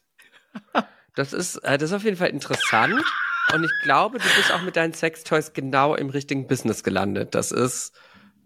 Das 1.16 1.32
ist, 1.32 1.58
äh, 1.58 1.78
das 1.78 1.92
ist 1.92 1.96
auf 1.96 2.04
jeden 2.06 2.18
Fall 2.18 2.30
interessant. 2.30 3.04
Und 3.52 3.64
ich 3.64 3.72
glaube, 3.84 4.20
du 4.20 4.26
bist 4.36 4.52
auch 4.52 4.62
mit 4.62 4.76
deinen 4.76 4.94
Sextoys 4.94 5.54
genau 5.54 5.96
im 5.96 6.10
richtigen 6.10 6.48
Business 6.48 6.84
gelandet. 6.84 7.36
Das 7.36 7.52
ist, 7.52 7.94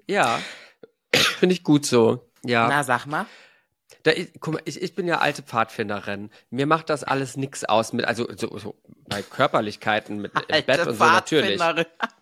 ja, 0.08 0.40
finde 1.14 1.54
ich 1.54 1.64
gut 1.64 1.86
so. 1.86 2.30
Ja. 2.44 2.68
Na, 2.68 2.84
sag 2.84 3.06
mal. 3.06 3.26
Da, 4.04 4.12
ich, 4.12 4.32
guck 4.40 4.54
mal, 4.56 4.62
ich, 4.66 4.82
ich 4.82 4.96
bin 4.96 5.08
ja 5.08 5.20
alte 5.20 5.44
Pfadfinderin. 5.44 6.30
Mir 6.50 6.66
macht 6.66 6.90
das 6.90 7.04
alles 7.04 7.38
nix 7.38 7.64
aus 7.64 7.94
mit, 7.94 8.06
also 8.06 8.28
so, 8.36 8.58
so 8.58 8.76
bei 9.08 9.22
Körperlichkeiten 9.22 10.18
mit 10.20 10.32
im 10.48 10.66
Bett 10.66 10.88
und 10.88 10.98
so 10.98 11.04
natürlich. 11.04 11.62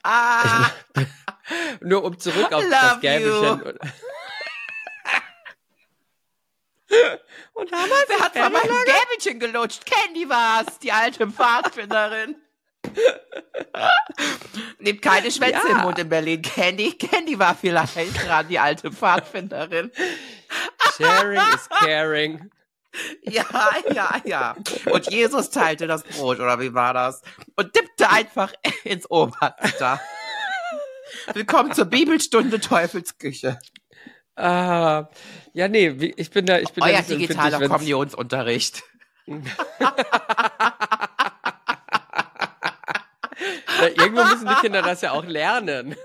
Ah, 0.03 0.69
Nur 1.81 2.03
um 2.03 2.17
zurück 2.17 2.51
auf 2.51 2.63
Love 2.63 2.71
das 2.71 2.99
Gäbelchen. 3.01 3.61
Und, 3.61 3.79
und 7.53 7.71
damals 7.71 8.05
wer 8.07 8.19
hat 8.19 8.33
von 8.33 8.51
meinem 8.51 8.85
Gäbelchen 8.85 9.39
gelutscht? 9.39 9.85
Candy 9.85 10.27
war's, 10.29 10.79
die 10.79 10.91
alte 10.91 11.27
Pfadfinderin. 11.29 12.35
Nehmt 14.80 15.02
keine 15.02 15.32
Schwänze 15.32 15.67
Ja. 15.69 15.78
im 15.78 15.82
Mund 15.84 16.00
in 16.00 16.10
Berlin. 16.10 16.41
Candy, 16.41 16.93
Candy 16.93 17.38
war 17.39 17.56
vielleicht 17.56 17.95
dran, 18.26 18.48
die 18.48 18.60
alte 18.60 18.91
Pfadfinderin. 18.91 19.91
Sharing 20.98 21.41
is 21.54 21.69
caring. 21.69 22.52
Ja, 23.24 23.45
ja, 23.93 24.21
ja. 24.24 24.56
Und 24.86 25.12
Jesus 25.12 25.50
teilte 25.50 25.86
das 25.86 26.04
Brot, 26.04 26.39
oder 26.39 26.62
wie 26.62 26.74
war 26.74 26.93
das? 26.93 27.21
Und 27.58 27.76
dippte 27.76 28.10
einfach 28.10 28.54
ins 28.86 29.12
Oberste. 29.12 30.00
Willkommen 31.34 31.74
zur 31.74 31.86
Bibelstunde 31.88 32.62
Teufelsküche. 32.62 33.60
Ah, 34.38 35.10
ja, 35.52 35.67
nee, 35.67 36.13
ich 36.15 36.32
bin 36.32 36.45
da, 36.45 36.60
ich 36.60 36.71
bin 36.71 36.84
da 36.84 36.88
Euer 36.88 36.98
nicht 37.00 37.08
so 37.08 37.13
empfindlich, 37.15 37.38
digitaler 37.38 37.67
Kommunionsunterricht. 37.67 38.84
Irgendwo 44.29 44.45
müssen 44.45 44.55
die 44.55 44.61
Kinder 44.61 44.81
das 44.81 45.01
ja 45.01 45.11
auch 45.11 45.25
lernen. 45.25 45.95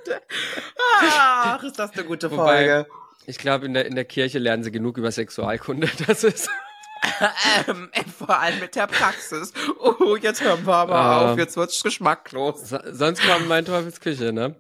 Ach, 1.03 1.63
ist 1.63 1.79
das 1.79 1.93
eine 1.93 2.05
gute 2.05 2.31
Wobei- 2.31 2.45
Folge. 2.45 2.87
Ich 3.27 3.39
glaube, 3.39 3.67
in 3.67 3.75
der, 3.75 3.87
in 3.87 3.95
der 3.95 4.05
Kirche 4.05 4.39
lernen 4.39 4.65
sie 4.65 4.73
genug 4.73 4.97
über 4.99 5.11
Sexualkunde. 5.13 5.89
Das 6.07 6.25
ist. 6.25 6.49
Ähm, 7.67 7.91
vor 8.19 8.39
allem 8.41 8.61
mit 8.61 8.75
der 8.77 8.87
Praxis. 8.87 9.53
Oh, 9.79 10.17
jetzt 10.17 10.43
hören 10.43 10.67
wir 10.67 10.75
aber 10.75 10.95
Ähm. 10.95 11.31
auf, 11.33 11.39
jetzt 11.39 11.57
wird's 11.57 11.83
geschmacklos. 11.83 12.69
So, 12.69 12.79
sonst 12.93 13.23
kommt 13.27 13.49
mein 13.49 13.65
Teufels 13.65 14.01
Küche, 14.01 14.33
ne? 14.33 14.55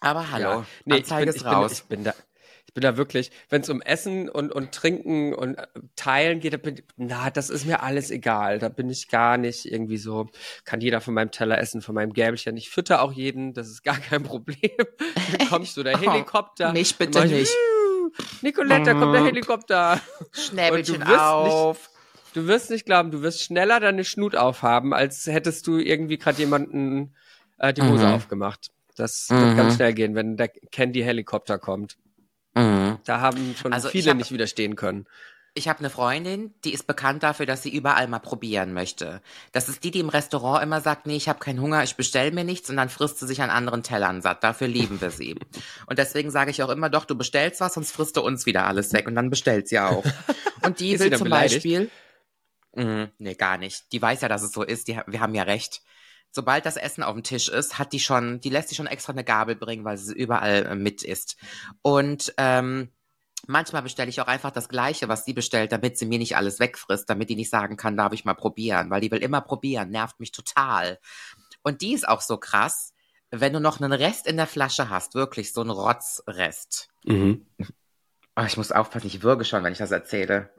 Aber 0.00 0.30
hallo, 0.30 0.42
Ja. 0.42 0.64
Nee, 0.84 0.96
ich 0.96 1.00
Anzeige 1.02 1.20
bin, 1.26 1.28
ist 1.30 1.36
ich, 1.36 1.42
bin, 1.42 1.52
raus. 1.52 1.72
ich 1.72 1.84
bin 1.84 2.04
da. 2.04 2.14
Ich 2.74 2.80
bin 2.80 2.82
da 2.90 2.96
wirklich, 2.96 3.30
wenn 3.50 3.60
es 3.62 3.70
um 3.70 3.80
Essen 3.82 4.28
und, 4.28 4.50
und 4.50 4.72
Trinken 4.72 5.32
und 5.32 5.54
äh, 5.54 5.66
Teilen 5.94 6.40
geht, 6.40 6.54
da 6.54 6.56
bin 6.56 6.74
ich, 6.78 6.82
na, 6.96 7.30
das 7.30 7.48
ist 7.48 7.66
mir 7.66 7.84
alles 7.84 8.10
egal. 8.10 8.58
Da 8.58 8.68
bin 8.68 8.90
ich 8.90 9.06
gar 9.08 9.36
nicht 9.38 9.64
irgendwie 9.66 9.96
so, 9.96 10.26
kann 10.64 10.80
jeder 10.80 11.00
von 11.00 11.14
meinem 11.14 11.30
Teller 11.30 11.56
essen, 11.58 11.82
von 11.82 11.94
meinem 11.94 12.12
Gäbelchen. 12.12 12.56
Ich 12.56 12.70
fütter 12.70 13.00
auch 13.02 13.12
jeden, 13.12 13.52
das 13.54 13.68
ist 13.68 13.84
gar 13.84 13.98
kein 13.98 14.24
Problem. 14.24 14.58
Dann 15.38 15.48
kommst 15.48 15.76
du 15.76 15.84
der 15.84 15.94
Oh, 15.98 16.00
Helikopter. 16.00 16.72
mich 16.72 16.96
bitte 16.96 17.24
ich, 17.26 17.30
nicht. 17.30 17.52
"Wiu, 17.52 18.10
Nicolette, 18.42 18.82
da 18.86 18.94
kommt 18.94 19.14
der 19.14 19.20
Mhm. 19.20 19.26
Helikopter. 19.26 20.00
Schnäbelchen 20.32 20.96
Und 20.96 21.04
du 21.06 21.12
wirst 21.12 21.20
auf. 21.22 21.90
Du 22.32 22.48
wirst 22.48 22.70
nicht 22.70 22.86
glauben, 22.86 23.12
du 23.12 23.22
wirst 23.22 23.40
schneller 23.40 23.78
deine 23.78 24.02
Schnut 24.02 24.34
aufhaben, 24.34 24.92
als 24.92 25.28
hättest 25.28 25.68
du 25.68 25.78
irgendwie 25.78 26.18
gerade 26.18 26.38
jemanden 26.40 27.14
äh, 27.58 27.72
die 27.72 27.82
Hose 27.82 28.08
Mhm. 28.08 28.14
aufgemacht. 28.14 28.72
Das 28.96 29.28
Mhm. 29.30 29.40
wird 29.42 29.56
ganz 29.58 29.74
schnell 29.76 29.94
gehen, 29.94 30.16
wenn 30.16 30.36
der 30.36 30.48
Candy-Helikopter 30.48 31.60
kommt. 31.60 31.98
Mhm. 32.54 32.98
Da 33.04 33.20
haben 33.20 33.54
schon 33.60 33.72
Also 33.72 33.88
viele 33.88 34.10
hab- 34.10 34.16
nicht 34.16 34.30
widerstehen 34.32 34.76
können. 34.76 35.06
Ich 35.56 35.68
habe 35.68 35.78
eine 35.78 35.90
Freundin, 35.90 36.52
die 36.64 36.72
ist 36.74 36.88
bekannt 36.88 37.22
dafür, 37.22 37.46
dass 37.46 37.62
sie 37.62 37.72
überall 37.72 38.08
mal 38.08 38.18
probieren 38.18 38.72
möchte. 38.72 39.20
Das 39.52 39.68
ist 39.68 39.84
die, 39.84 39.92
die 39.92 40.00
im 40.00 40.08
Restaurant 40.08 40.64
immer 40.64 40.80
sagt, 40.80 41.06
nee, 41.06 41.14
ich 41.14 41.28
habe 41.28 41.38
keinen 41.38 41.60
Hunger, 41.60 41.84
ich 41.84 41.94
bestell 41.94 42.32
mir 42.32 42.42
nichts 42.42 42.70
und 42.70 42.76
dann 42.76 42.88
frisst 42.88 43.20
sie 43.20 43.26
sich 43.28 43.40
an 43.40 43.50
anderen 43.50 43.84
Tellern 43.84 44.20
satt. 44.20 44.42
Dafür 44.42 44.66
lieben 44.66 45.00
wir 45.00 45.10
sie. 45.12 45.36
Und 45.86 45.98
deswegen 46.00 46.32
sage 46.32 46.50
ich 46.50 46.60
auch 46.64 46.70
immer, 46.70 46.90
doch, 46.90 47.04
du 47.04 47.14
bestellst 47.14 47.60
was, 47.60 47.74
sonst 47.74 47.92
frisst 47.92 48.16
du 48.16 48.22
uns 48.22 48.46
wieder 48.46 48.66
alles 48.66 48.92
weg 48.92 49.06
und 49.06 49.14
dann 49.14 49.30
bestellt 49.30 49.68
sie 49.68 49.78
auch. 49.78 50.04
Und 50.64 50.80
die 50.80 50.98
will 50.98 51.12
zum 51.16 51.24
beleidigt? 51.24 51.54
Beispiel, 51.62 51.90
Mhm, 52.76 53.10
nee, 53.18 53.34
gar 53.34 53.56
nicht. 53.56 53.92
Die 53.92 54.02
weiß 54.02 54.22
ja, 54.22 54.28
dass 54.28 54.42
es 54.42 54.50
so 54.50 54.64
ist. 54.64 54.88
Die, 54.88 54.98
wir 55.06 55.20
haben 55.20 55.36
ja 55.36 55.44
recht. 55.44 55.82
Sobald 56.34 56.66
das 56.66 56.76
Essen 56.76 57.02
auf 57.04 57.14
dem 57.14 57.22
Tisch 57.22 57.48
ist, 57.48 57.78
hat 57.78 57.92
die 57.92 58.00
schon, 58.00 58.40
die 58.40 58.50
lässt 58.50 58.68
sich 58.68 58.76
schon 58.76 58.86
extra 58.88 59.12
eine 59.12 59.24
Gabel 59.24 59.54
bringen, 59.56 59.84
weil 59.84 59.96
sie 59.96 60.12
überall 60.14 60.66
äh, 60.66 60.74
mit 60.74 61.02
isst. 61.04 61.36
Und 61.82 62.34
ähm, 62.38 62.90
manchmal 63.46 63.82
bestelle 63.82 64.08
ich 64.10 64.20
auch 64.20 64.26
einfach 64.26 64.50
das 64.50 64.68
Gleiche, 64.68 65.08
was 65.08 65.24
sie 65.24 65.32
bestellt, 65.32 65.70
damit 65.72 65.96
sie 65.96 66.06
mir 66.06 66.18
nicht 66.18 66.36
alles 66.36 66.58
wegfrisst, 66.58 67.08
damit 67.08 67.30
die 67.30 67.36
nicht 67.36 67.50
sagen 67.50 67.76
kann, 67.76 67.96
darf 67.96 68.12
ich 68.12 68.24
mal 68.24 68.34
probieren, 68.34 68.90
weil 68.90 69.00
die 69.00 69.10
will 69.10 69.22
immer 69.22 69.40
probieren, 69.40 69.90
nervt 69.90 70.18
mich 70.18 70.32
total. 70.32 70.98
Und 71.62 71.80
die 71.80 71.94
ist 71.94 72.08
auch 72.08 72.20
so 72.20 72.36
krass, 72.36 72.92
wenn 73.30 73.52
du 73.52 73.60
noch 73.60 73.80
einen 73.80 73.92
Rest 73.92 74.26
in 74.26 74.36
der 74.36 74.46
Flasche 74.46 74.90
hast, 74.90 75.14
wirklich 75.14 75.52
so 75.52 75.60
einen 75.60 75.70
Rotzrest. 75.70 76.88
Mhm. 77.04 77.46
Oh, 78.36 78.42
ich 78.46 78.56
muss 78.56 78.72
aufpassen, 78.72 79.06
ich 79.06 79.22
würge 79.22 79.44
schon, 79.44 79.62
wenn 79.62 79.72
ich 79.72 79.78
das 79.78 79.92
erzähle. 79.92 80.50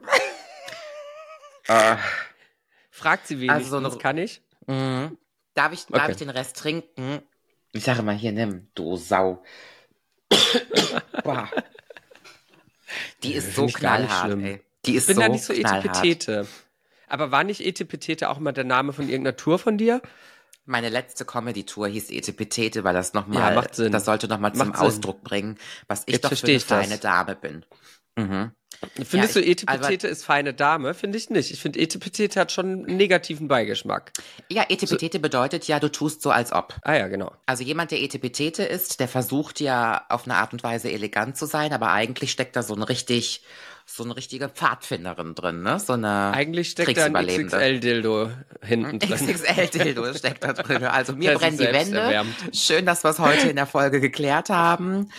äh, 1.66 1.96
Fragt 2.90 3.26
sie 3.26 3.40
wenigstens, 3.40 3.72
Also 3.74 3.80
so 3.80 3.90
eine- 3.94 4.02
kann 4.02 4.18
ich? 4.18 4.42
mhm. 4.66 5.18
Darf 5.56 5.72
ich, 5.72 5.86
darf 5.86 6.02
Okay. 6.04 6.12
ich 6.12 6.16
den 6.18 6.30
Rest 6.30 6.56
trinken? 6.56 7.20
Ich 7.72 7.82
sage 7.84 8.02
mal, 8.02 8.14
hier, 8.14 8.30
nimm, 8.32 8.68
du 8.74 8.96
Sau. 8.96 9.42
Boah. 11.24 11.48
Die 13.22 13.32
ist 13.34 13.54
so 13.56 13.66
knallhart, 13.66 14.38
ey. 14.38 14.60
Die 14.84 14.94
ist 14.94 15.02
Ich 15.04 15.06
bin 15.08 15.16
so 15.16 15.20
da 15.22 15.28
nicht 15.28 15.44
so. 15.44 15.52
Etepetete. 15.52 16.46
Aber 17.08 17.30
war 17.32 17.42
nicht 17.44 17.60
Etepetete 17.60 18.28
auch 18.28 18.38
mal 18.38 18.52
der 18.52 18.64
Name 18.64 18.92
von 18.92 19.08
irgendeiner 19.08 19.36
Tour 19.36 19.58
von 19.58 19.78
dir? 19.78 20.00
Meine 20.66 20.88
letzte 20.88 21.24
Comedy-Tour 21.24 21.88
hieß 21.88 22.10
Etepetete, 22.10 22.84
weil 22.84 22.94
das 22.94 23.14
nochmal, 23.14 23.54
Ja, 23.54 23.88
das 23.88 24.04
sollte 24.04 24.28
nochmal 24.28 24.52
zum 24.52 24.66
Sinn. 24.66 24.74
Ausdruck 24.74 25.22
bringen, 25.22 25.58
was 25.88 26.02
ich 26.06 26.14
Jetzt 26.14 26.24
doch 26.24 26.32
für 26.36 26.46
eine 26.46 26.56
ich 26.56 26.66
das. 26.66 26.86
feine 26.86 26.98
Dame 26.98 27.34
bin. 27.36 27.64
Mhm. 28.16 28.52
Findest 29.04 29.34
Ja, 29.36 29.40
du 29.40 29.46
ich- 29.46 29.62
Etepetete 29.62 30.06
ist 30.08 30.24
feine 30.24 30.52
Dame? 30.54 30.94
Finde 30.94 31.18
ich 31.18 31.30
nicht. 31.30 31.50
Ich 31.50 31.60
finde 31.60 31.78
Etepetete 31.80 32.38
hat 32.40 32.52
schon 32.52 32.66
einen 32.86 32.96
negativen 32.96 33.48
Beigeschmack. 33.48 34.12
Ja, 34.50 34.64
Etepetete 34.68 35.18
bedeutet 35.18 35.66
ja, 35.68 35.80
du 35.80 35.90
tust 35.90 36.22
so, 36.22 36.30
als 36.30 36.52
ob. 36.52 36.74
Ah 36.82 36.94
ja, 36.94 37.08
genau. 37.08 37.32
Also 37.46 37.62
jemand, 37.64 37.90
der 37.90 38.00
Etepetete 38.02 38.62
ist, 38.64 39.00
der 39.00 39.08
versucht 39.08 39.60
ja 39.60 40.04
auf 40.08 40.24
eine 40.24 40.36
Art 40.36 40.52
und 40.52 40.62
Weise 40.62 40.90
elegant 40.90 41.36
zu 41.36 41.46
sein, 41.46 41.72
aber 41.72 41.90
eigentlich 41.92 42.32
steckt 42.32 42.56
da 42.56 42.62
so 42.62 42.74
ein 42.74 42.82
richtig, 42.82 43.42
so 43.86 44.02
eine 44.04 44.16
richtige 44.16 44.48
Pfadfinderin 44.48 45.34
drin, 45.34 45.62
ne? 45.62 45.78
So 45.78 45.92
eine 45.92 46.32
Eigentlich 46.34 46.70
steckt 46.70 46.96
da 46.96 47.04
ein. 47.06 47.14
XXL-Dildo 47.14 48.30
hinten 48.62 48.98
drin. 48.98 49.10
XXL-Dildo 49.34 50.12
steckt 50.14 50.42
da 50.44 50.52
drin. 50.52 50.84
Also 50.84 51.12
mir 51.14 51.32
Das 51.32 51.40
brennen 51.40 51.56
die 51.58 51.64
Wände. 51.64 51.76
selbsterwärmend. 51.78 52.34
Schön, 52.52 52.84
dass 52.86 53.04
wir 53.04 53.10
es 53.10 53.18
heute 53.18 53.48
in 53.48 53.56
der 53.56 53.66
Folge 53.66 54.00
geklärt 54.00 54.48
haben. 54.50 55.10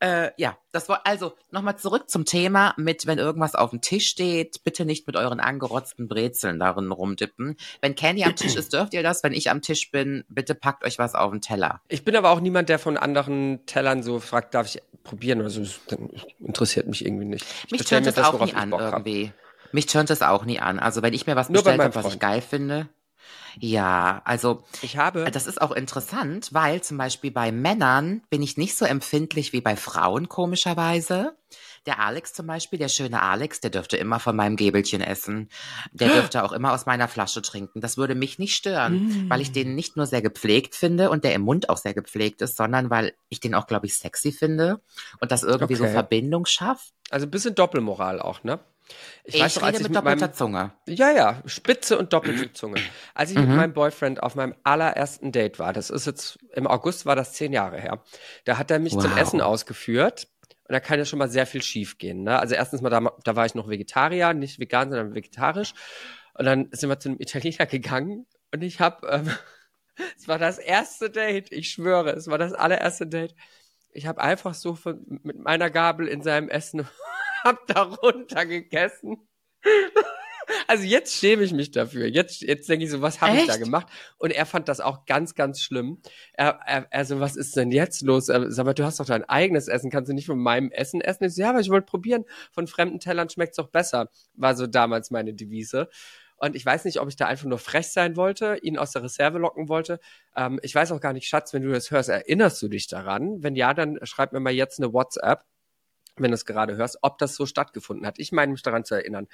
Äh, 0.00 0.30
ja, 0.38 0.56
das 0.72 0.88
war 0.88 1.02
also 1.04 1.34
nochmal 1.50 1.76
zurück 1.76 2.08
zum 2.08 2.24
Thema 2.24 2.72
mit, 2.78 3.06
wenn 3.06 3.18
irgendwas 3.18 3.54
auf 3.54 3.70
dem 3.70 3.82
Tisch 3.82 4.08
steht, 4.08 4.64
bitte 4.64 4.86
nicht 4.86 5.06
mit 5.06 5.14
euren 5.14 5.40
angerotzten 5.40 6.08
Brezeln 6.08 6.58
darin 6.58 6.90
rumdippen. 6.90 7.56
Wenn 7.82 7.94
Candy 7.94 8.24
am 8.24 8.34
Tisch 8.34 8.56
ist, 8.56 8.72
dürft 8.72 8.94
ihr 8.94 9.02
das. 9.02 9.22
Wenn 9.22 9.34
ich 9.34 9.50
am 9.50 9.60
Tisch 9.60 9.90
bin, 9.90 10.24
bitte 10.30 10.54
packt 10.54 10.84
euch 10.86 10.98
was 10.98 11.14
auf 11.14 11.30
den 11.30 11.42
Teller. 11.42 11.82
Ich 11.88 12.02
bin 12.02 12.16
aber 12.16 12.30
auch 12.30 12.40
niemand, 12.40 12.70
der 12.70 12.78
von 12.78 12.96
anderen 12.96 13.66
Tellern 13.66 14.02
so 14.02 14.20
fragt, 14.20 14.54
darf 14.54 14.74
ich 14.74 14.82
probieren 15.04 15.40
oder 15.40 15.50
so. 15.50 15.60
Das 15.60 15.98
interessiert 16.38 16.86
mich 16.86 17.04
irgendwie 17.04 17.26
nicht. 17.26 17.44
Ich 17.66 17.72
Mich 17.72 17.84
tönt 17.84 18.06
es 18.06 18.16
auch 18.16 18.42
nie 18.44 18.54
an 18.54 18.72
hab. 18.72 18.80
irgendwie. 18.80 19.32
Mich 19.72 19.86
tönt 19.86 20.08
es 20.08 20.22
auch 20.22 20.46
nie 20.46 20.60
an. 20.60 20.78
Also 20.78 21.02
wenn 21.02 21.12
ich 21.12 21.26
mir 21.26 21.36
was 21.36 21.48
bestellt 21.48 21.80
habe, 21.80 21.94
was 21.94 22.14
ich 22.14 22.18
geil 22.18 22.40
finde. 22.40 22.88
Ja, 23.58 24.22
also 24.24 24.64
Ich 24.82 24.96
habe. 24.96 25.24
das 25.30 25.46
ist 25.46 25.60
auch 25.60 25.72
interessant, 25.72 26.48
weil 26.52 26.82
zum 26.82 26.96
Beispiel 26.98 27.30
bei 27.30 27.52
Männern 27.52 28.22
bin 28.30 28.42
ich 28.42 28.56
nicht 28.56 28.76
so 28.76 28.84
empfindlich 28.84 29.52
wie 29.52 29.60
bei 29.60 29.76
Frauen, 29.76 30.28
komischerweise. 30.28 31.36
Der 31.86 31.98
Alex 31.98 32.34
zum 32.34 32.46
Beispiel, 32.46 32.78
der 32.78 32.88
schöne 32.88 33.22
Alex, 33.22 33.60
der 33.60 33.70
dürfte 33.70 33.96
immer 33.96 34.20
von 34.20 34.36
meinem 34.36 34.56
Gäbelchen 34.56 35.00
essen. 35.00 35.48
Der 35.92 36.10
dürfte 36.10 36.44
auch 36.44 36.52
immer 36.52 36.72
aus 36.72 36.84
meiner 36.84 37.08
Flasche 37.08 37.40
trinken. 37.40 37.80
Das 37.80 37.96
würde 37.96 38.14
mich 38.14 38.38
nicht 38.38 38.54
stören, 38.54 39.00
weil 39.28 39.40
ich 39.40 39.50
den 39.50 39.74
nicht 39.74 39.96
nur 39.96 40.04
sehr 40.06 40.20
gepflegt 40.20 40.74
finde 40.74 41.08
und 41.08 41.24
der 41.24 41.34
im 41.34 41.40
Mund 41.42 41.70
auch 41.70 41.78
sehr 41.78 41.94
gepflegt 41.94 42.42
ist, 42.42 42.56
sondern 42.56 42.90
weil 42.90 43.14
ich 43.30 43.40
den 43.40 43.54
auch, 43.54 43.66
glaube 43.66 43.86
ich, 43.86 43.96
sexy 43.96 44.30
finde 44.30 44.80
und 45.20 45.32
das 45.32 45.42
irgendwie 45.42 45.74
so 45.74 45.84
Okay. 45.84 45.94
Verbindung 45.94 46.44
schafft. 46.44 46.92
also 47.08 47.26
ein 47.26 47.30
bisschen 47.30 47.54
Doppelmoral 47.54 48.20
auch, 48.20 48.44
ne? 48.44 48.60
Ich, 49.24 49.40
weiß 49.40 49.56
noch, 49.56 49.62
als 49.62 49.74
rede 49.74 49.82
ich 49.84 49.88
mit 49.88 49.96
mit 49.96 50.04
meinem- 50.04 50.18
doppelter 50.18 50.32
Zunge. 50.36 50.72
Ja, 50.86 51.10
ja, 51.10 51.42
spitze 51.46 51.98
und 51.98 52.12
doppelte 52.12 52.52
Zunge. 52.52 52.80
Als 53.14 53.30
ich 53.30 53.36
Mhm. 53.38 53.46
mit 53.48 53.56
meinem 53.56 53.72
Boyfriend 53.72 54.22
auf 54.22 54.34
meinem 54.34 54.54
allerersten 54.64 55.32
Date 55.32 55.58
war, 55.58 55.72
das 55.72 55.90
ist 55.90 56.06
jetzt, 56.06 56.38
im 56.54 56.66
August 56.66 57.06
war 57.06 57.16
das 57.16 57.32
zehn 57.34 57.52
Jahre 57.52 57.80
her, 57.80 58.02
da 58.44 58.58
hat 58.58 58.70
er 58.70 58.78
mich 58.78 58.92
zum 58.92 59.10
Wow. 59.12 59.18
Essen 59.18 59.40
ausgeführt 59.40 60.28
und 60.68 60.72
da 60.72 60.80
kann 60.80 60.98
ja 60.98 61.04
schon 61.04 61.18
mal 61.18 61.28
sehr 61.28 61.46
viel 61.46 61.62
schief 61.62 61.98
gehen. 61.98 62.22
Ne? 62.24 62.38
Also 62.38 62.54
erstens 62.54 62.80
mal, 62.80 62.90
da, 62.90 63.00
da 63.24 63.36
war 63.36 63.46
ich 63.46 63.54
noch 63.54 63.68
Vegetarier, 63.68 64.32
nicht 64.34 64.58
vegan, 64.58 64.90
sondern 64.90 65.14
vegetarisch. 65.14 65.74
Und 66.34 66.44
dann 66.46 66.68
sind 66.72 66.88
wir 66.88 66.98
zu 66.98 67.10
einem 67.10 67.18
Italiener 67.20 67.66
gegangen 67.66 68.26
und 68.52 68.62
ich 68.62 68.80
habe, 68.80 69.06
ähm, 69.08 69.30
es 70.16 70.26
war 70.28 70.38
das 70.38 70.58
erste 70.58 71.10
Date, 71.10 71.52
ich 71.52 71.70
schwöre, 71.70 72.10
es 72.12 72.28
war 72.28 72.38
das 72.38 72.52
allererste 72.54 73.06
Date. 73.06 73.34
Ich 73.92 74.06
habe 74.06 74.20
einfach 74.20 74.54
so 74.54 74.74
von, 74.74 75.04
mit 75.22 75.38
meiner 75.38 75.70
Gabel 75.70 76.06
in 76.06 76.22
seinem 76.22 76.48
Essen, 76.48 76.86
hab 77.44 77.66
da 77.66 77.82
runter 77.82 78.46
gegessen. 78.46 79.28
Also 80.66 80.84
jetzt 80.84 81.14
schäme 81.14 81.42
ich 81.42 81.52
mich 81.52 81.70
dafür. 81.70 82.06
Jetzt, 82.06 82.42
jetzt 82.42 82.68
denke 82.68 82.84
ich 82.84 82.90
so, 82.90 83.00
was 83.02 83.20
habe 83.20 83.36
ich 83.36 83.46
da 83.46 83.56
gemacht? 83.56 83.86
Und 84.18 84.32
er 84.32 84.46
fand 84.46 84.68
das 84.68 84.80
auch 84.80 85.04
ganz, 85.06 85.34
ganz 85.34 85.60
schlimm. 85.60 86.00
Er, 86.32 86.60
er, 86.66 86.86
er 86.90 87.04
so, 87.04 87.20
was 87.20 87.36
ist 87.36 87.56
denn 87.56 87.70
jetzt 87.70 88.02
los? 88.02 88.28
Er, 88.28 88.50
sag 88.50 88.66
mal, 88.66 88.74
du 88.74 88.84
hast 88.84 89.00
doch 89.00 89.06
dein 89.06 89.24
eigenes 89.24 89.68
Essen, 89.68 89.90
kannst 89.90 90.10
du 90.10 90.14
nicht 90.14 90.26
von 90.26 90.38
meinem 90.38 90.70
Essen 90.70 91.00
essen? 91.00 91.24
Ich 91.24 91.34
so, 91.34 91.42
ja, 91.42 91.50
aber 91.50 91.60
ich 91.60 91.70
wollte 91.70 91.86
probieren. 91.86 92.24
Von 92.52 92.66
fremden 92.66 93.00
Tellern 93.00 93.28
schmeckt's 93.28 93.56
doch 93.56 93.68
besser. 93.68 94.10
War 94.34 94.56
so 94.56 94.66
damals 94.66 95.10
meine 95.10 95.34
Devise. 95.34 95.88
Und 96.40 96.56
ich 96.56 96.66
weiß 96.66 96.86
nicht, 96.86 97.00
ob 97.00 97.08
ich 97.08 97.16
da 97.16 97.26
einfach 97.26 97.46
nur 97.46 97.58
frech 97.58 97.88
sein 97.88 98.16
wollte, 98.16 98.56
ihn 98.62 98.78
aus 98.78 98.92
der 98.92 99.02
Reserve 99.02 99.38
locken 99.38 99.68
wollte. 99.68 100.00
Ähm, 100.34 100.58
ich 100.62 100.74
weiß 100.74 100.90
auch 100.92 101.00
gar 101.00 101.12
nicht, 101.12 101.28
Schatz, 101.28 101.52
wenn 101.52 101.62
du 101.62 101.70
das 101.70 101.90
hörst, 101.90 102.08
erinnerst 102.08 102.60
du 102.62 102.68
dich 102.68 102.88
daran? 102.88 103.42
Wenn 103.42 103.54
ja, 103.54 103.74
dann 103.74 103.98
schreib 104.02 104.32
mir 104.32 104.40
mal 104.40 104.52
jetzt 104.52 104.80
eine 104.80 104.92
WhatsApp 104.92 105.44
wenn 106.16 106.32
du 106.32 106.34
es 106.34 106.44
gerade 106.44 106.76
hörst, 106.76 106.98
ob 107.02 107.18
das 107.18 107.34
so 107.34 107.46
stattgefunden 107.46 108.06
hat. 108.06 108.18
Ich 108.18 108.32
meine 108.32 108.52
mich 108.52 108.62
daran 108.62 108.84
zu 108.84 108.94
erinnern. 108.94 109.26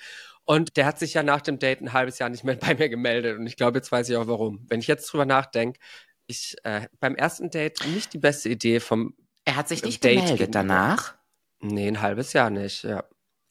Und 0.45 0.77
der 0.77 0.87
hat 0.87 0.99
sich 0.99 1.15
ja 1.15 1.23
nach 1.23 1.41
dem 1.41 1.59
Date 1.59 1.81
ein 1.81 1.93
halbes 1.93 2.19
Jahr 2.19 2.29
nicht 2.29 2.45
mehr 2.45 2.57
bei 2.61 2.75
mir 2.75 2.89
gemeldet. 2.89 3.39
Und 3.39 3.47
ich 3.47 3.57
glaube, 3.57 3.79
jetzt 3.79 3.91
weiß 3.91 4.09
ich 4.09 4.17
auch 4.17 4.29
warum. 4.29 4.65
Wenn 4.69 4.81
ich 4.81 4.87
jetzt 4.87 5.07
drüber 5.07 5.27
nachdenke, 5.27 5.81
ich 6.27 6.57
äh, 6.65 6.89
beim 7.01 7.15
ersten 7.15 7.51
Date 7.51 7.87
nicht 7.87 8.13
die 8.13 8.19
beste 8.19 8.49
Idee 8.49 8.81
vom 8.81 9.15
Er 9.45 9.57
hat 9.57 9.69
sich 9.69 9.83
nicht 9.83 10.03
Date 10.03 10.15
gemeldet 10.15 10.39
gegenüber. 10.39 10.53
danach. 10.53 11.15
Nee, 11.61 11.89
ein 11.89 12.03
halbes 12.03 12.33
Jahr 12.33 12.51
nicht, 12.51 12.85
ja. 12.85 13.05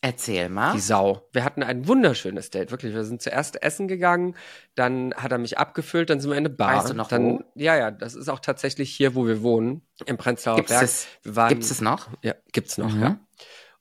Erzähl 0.05 0.49
mal. 0.49 0.73
Die 0.73 0.79
Sau. 0.81 1.27
Wir 1.33 1.43
hatten 1.43 1.63
ein 1.63 1.87
wunderschönes 1.87 2.51
Date, 2.51 2.69
wirklich. 2.69 2.93
Wir 2.93 3.03
sind 3.05 3.23
zuerst 3.23 3.61
essen 3.63 3.87
gegangen, 3.87 4.35
dann 4.75 5.15
hat 5.15 5.31
er 5.31 5.39
mich 5.39 5.57
abgefüllt, 5.57 6.11
dann 6.11 6.19
sind 6.19 6.29
wir 6.29 6.37
in 6.37 6.45
eine 6.45 6.53
Bar. 6.53 6.75
Weißt 6.77 6.89
du 6.89 6.93
noch 6.93 7.07
dann, 7.07 7.39
wo? 7.39 7.43
Ja, 7.55 7.75
ja, 7.75 7.89
das 7.89 8.13
ist 8.13 8.29
auch 8.29 8.39
tatsächlich 8.39 8.91
hier, 8.95 9.15
wo 9.15 9.25
wir 9.25 9.41
wohnen, 9.41 9.81
im 10.05 10.17
Prenzlauer 10.17 10.57
Gibt's 10.57 10.71
Berg. 10.73 10.83
es, 10.83 11.07
waren, 11.23 11.49
gibt's 11.49 11.71
es 11.71 11.81
noch? 11.81 12.09
Ja, 12.21 12.35
gibt's 12.51 12.77
noch, 12.77 12.93
Mhm. 12.93 13.01
ja. 13.01 13.19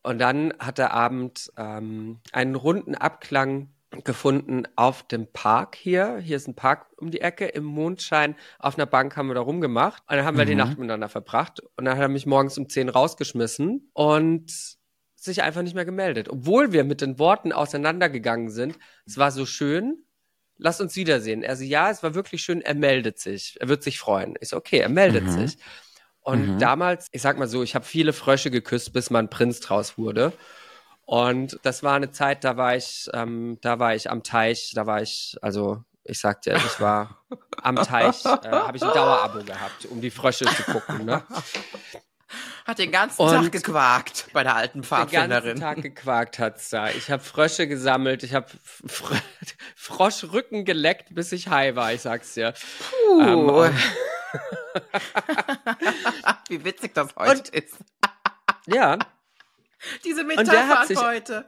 Und 0.02 0.18
dann 0.18 0.54
hat 0.58 0.78
der 0.78 0.94
Abend 0.94 1.52
ähm, 1.58 2.20
einen 2.32 2.54
runden 2.54 2.94
Abklang 2.94 3.68
gefunden 4.02 4.64
auf 4.76 5.02
dem 5.02 5.26
Park 5.30 5.76
hier. 5.76 6.16
Hier 6.18 6.36
ist 6.38 6.48
ein 6.48 6.54
Park 6.56 6.86
um 6.96 7.10
die 7.10 7.20
Ecke 7.20 7.44
im 7.46 7.64
Mondschein. 7.64 8.34
Auf 8.58 8.76
einer 8.78 8.86
Bank 8.86 9.16
haben 9.16 9.28
wir 9.28 9.34
da 9.34 9.40
rumgemacht. 9.42 10.02
Und 10.08 10.16
dann 10.16 10.24
haben 10.24 10.38
wir 10.38 10.46
die 10.46 10.52
Mhm. 10.52 10.58
Nacht 10.58 10.78
miteinander 10.78 11.08
verbracht. 11.10 11.60
Und 11.76 11.84
dann 11.84 11.94
hat 11.96 12.02
er 12.02 12.08
mich 12.08 12.24
morgens 12.26 12.56
um 12.58 12.68
10 12.68 12.88
rausgeschmissen 12.88 13.90
und 13.92 14.52
sich 15.24 15.42
einfach 15.42 15.62
nicht 15.62 15.74
mehr 15.74 15.84
gemeldet. 15.84 16.28
Obwohl 16.28 16.72
wir 16.72 16.84
mit 16.84 17.00
den 17.00 17.18
Worten 17.18 17.52
auseinandergegangen 17.52 18.50
sind. 18.50 18.78
Es 19.06 19.18
war 19.18 19.30
so 19.30 19.46
schön. 19.46 20.04
Lass 20.56 20.80
uns 20.80 20.94
wiedersehen. 20.96 21.42
Er 21.42 21.56
so, 21.56 21.64
ja, 21.64 21.90
es 21.90 22.02
war 22.02 22.14
wirklich 22.14 22.42
schön. 22.42 22.60
Er 22.62 22.74
meldet 22.74 23.18
sich. 23.18 23.56
Er 23.60 23.68
wird 23.68 23.82
sich 23.82 23.98
freuen. 23.98 24.34
Ich 24.40 24.50
so, 24.50 24.56
okay, 24.56 24.78
er 24.78 24.88
meldet 24.88 25.24
Mhm. 25.24 25.30
sich. 25.30 25.58
Und 26.20 26.54
Mhm. 26.54 26.58
damals, 26.58 27.08
ich 27.12 27.22
sag 27.22 27.38
mal 27.38 27.48
so, 27.48 27.62
ich 27.62 27.74
habe 27.74 27.84
viele 27.84 28.12
Frösche 28.12 28.50
geküsst, 28.50 28.92
bis 28.92 29.10
man 29.10 29.28
Prinz 29.30 29.60
draus 29.60 29.98
wurde. 29.98 30.32
Und 31.06 31.58
das 31.64 31.82
war 31.82 31.96
eine 31.96 32.12
Zeit, 32.12 32.44
da 32.44 32.56
war 32.56 32.76
ich, 32.76 33.10
ähm, 33.12 33.58
da 33.60 33.78
war 33.78 33.94
ich 33.94 34.10
am 34.10 34.22
Teich, 34.22 34.72
da 34.74 34.86
war 34.86 35.02
ich, 35.02 35.36
also 35.42 35.82
ich 36.02 36.18
sagte, 36.18 36.54
ich 36.56 36.80
war 36.80 37.22
am 37.62 37.76
Teich, 37.76 38.24
äh, 38.24 38.48
habe 38.48 38.76
ich 38.76 38.82
ein 38.82 38.94
Dauerabo 38.94 39.44
gehabt, 39.44 39.84
um 39.86 40.00
die 40.00 40.10
Frösche 40.10 40.46
zu 40.46 40.62
gucken. 40.64 41.04
Ne? 41.04 41.22
Hat 42.66 42.78
den 42.78 42.90
ganzen 42.92 43.20
Und- 43.22 43.30
Tag 43.32 43.52
gequakt 43.52 44.26
bei 44.32 44.42
der 44.42 44.56
alten 44.56 44.80
Den 44.82 44.88
ganzen 44.88 45.08
Pfadfinderin. 45.10 45.60
Tag 45.60 45.82
gequakt 45.82 46.38
hat's 46.38 46.70
da. 46.70 46.88
Ich 46.90 47.10
habe 47.10 47.22
Frösche 47.22 47.66
gesammelt, 47.68 48.22
ich 48.22 48.34
habe 48.34 48.46
Fr 48.62 49.16
Froschrücken 49.76 50.64
geleckt, 50.64 51.14
bis 51.14 51.32
ich 51.32 51.48
high 51.48 51.76
war, 51.76 51.92
ich 51.92 52.00
sag's 52.02 52.34
dir. 52.34 52.54
Ähm, 53.20 53.46
Puh. 53.46 53.64
und- 53.64 53.74
Wie 56.48 56.64
witzig 56.64 56.94
das 56.94 57.14
heute 57.16 57.50
ist. 57.52 57.74
ja, 58.66 58.98
Diese 60.04 60.24
Metapher 60.24 60.86
heute. 61.04 61.44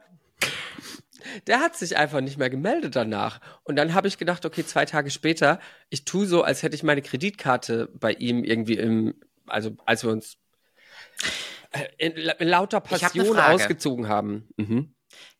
der 1.46 1.60
hat 1.60 1.76
sich 1.76 1.96
einfach 1.96 2.20
nicht 2.20 2.38
mehr 2.38 2.50
gemeldet 2.50 2.96
danach. 2.96 3.40
Und 3.64 3.76
dann 3.76 3.94
habe 3.94 4.08
ich 4.08 4.18
gedacht, 4.18 4.44
okay, 4.44 4.64
zwei 4.64 4.84
Tage 4.84 5.10
später, 5.10 5.60
ich 5.90 6.04
tue 6.04 6.26
so, 6.26 6.42
als 6.42 6.62
hätte 6.62 6.76
ich 6.76 6.82
meine 6.82 7.02
Kreditkarte 7.02 7.88
bei 7.94 8.12
ihm 8.12 8.44
irgendwie 8.44 8.74
im, 8.74 9.14
also 9.46 9.76
als 9.84 10.04
wir 10.04 10.10
uns 10.12 10.36
in, 11.98 12.12
in 12.12 12.48
lauter 12.48 12.80
Passion 12.80 13.38
ausgezogen 13.38 14.08
haben. 14.08 14.48
Mhm. 14.56 14.94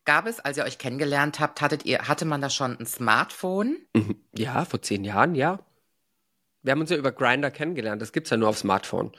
Gab 0.05 0.25
es, 0.25 0.39
als 0.39 0.57
ihr 0.57 0.63
euch 0.63 0.77
kennengelernt 0.77 1.39
habt, 1.39 1.59
hattet 1.61 1.85
ihr, 1.85 2.07
hatte 2.07 2.25
man 2.25 2.41
da 2.41 2.49
schon 2.49 2.79
ein 2.79 2.85
Smartphone? 2.85 3.77
Mhm. 3.93 4.15
Ja, 4.37 4.63
vor 4.65 4.81
zehn 4.81 5.03
Jahren, 5.03 5.35
ja. 5.35 5.59
Wir 6.61 6.71
haben 6.71 6.81
uns 6.81 6.89
ja 6.89 6.97
über 6.97 7.11
Grinder 7.11 7.51
kennengelernt. 7.51 8.01
Das 8.01 8.11
gibt's 8.11 8.29
ja 8.29 8.37
nur 8.37 8.49
auf 8.49 8.57
Smartphone. 8.57 9.11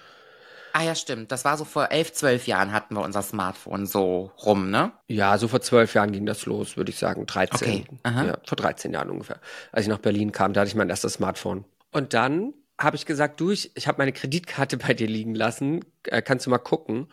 Ah 0.73 0.83
ja, 0.83 0.95
stimmt. 0.95 1.33
Das 1.33 1.45
war 1.45 1.57
so 1.57 1.65
vor 1.65 1.91
elf, 1.91 2.13
zwölf 2.13 2.47
Jahren 2.47 2.73
hatten 2.73 2.95
wir 2.95 3.03
unser 3.03 3.23
Smartphone 3.23 3.87
so 3.87 4.33
rum, 4.45 4.71
ne? 4.71 4.93
Ja, 5.09 5.37
so 5.39 5.49
vor 5.49 5.61
zwölf 5.61 5.95
Jahren 5.95 6.13
ging 6.13 6.27
das 6.27 6.47
los, 6.47 6.77
würde 6.77 6.91
ich 6.91 6.99
sagen. 6.99 7.27
13. 7.27 7.87
Okay. 8.05 8.27
Ja, 8.27 8.39
vor 8.47 8.57
13 8.57 8.93
Jahren 8.93 9.11
ungefähr. 9.11 9.41
Als 9.73 9.83
ich 9.83 9.89
nach 9.89 9.99
Berlin 9.99 10.33
kam, 10.33 10.53
da 10.53 10.61
hatte 10.61 10.69
ich 10.69 10.75
mein 10.75 10.91
erstes 10.91 11.15
Smartphone. 11.15 11.65
Und 11.91 12.15
dann 12.15 12.55
habe 12.79 12.97
ich 12.97 13.07
gesagt, 13.07 13.41
du, 13.41 13.51
ich, 13.51 13.73
ich 13.77 13.87
habe 13.89 13.99
meine 13.99 14.13
Kreditkarte 14.13 14.77
bei 14.79 14.95
dir 14.95 15.09
liegen 15.09 15.35
lassen. 15.35 15.85
Äh, 16.05 16.23
kannst 16.23 16.47
du 16.47 16.51
mal 16.51 16.59
gucken? 16.59 17.03
Und 17.05 17.11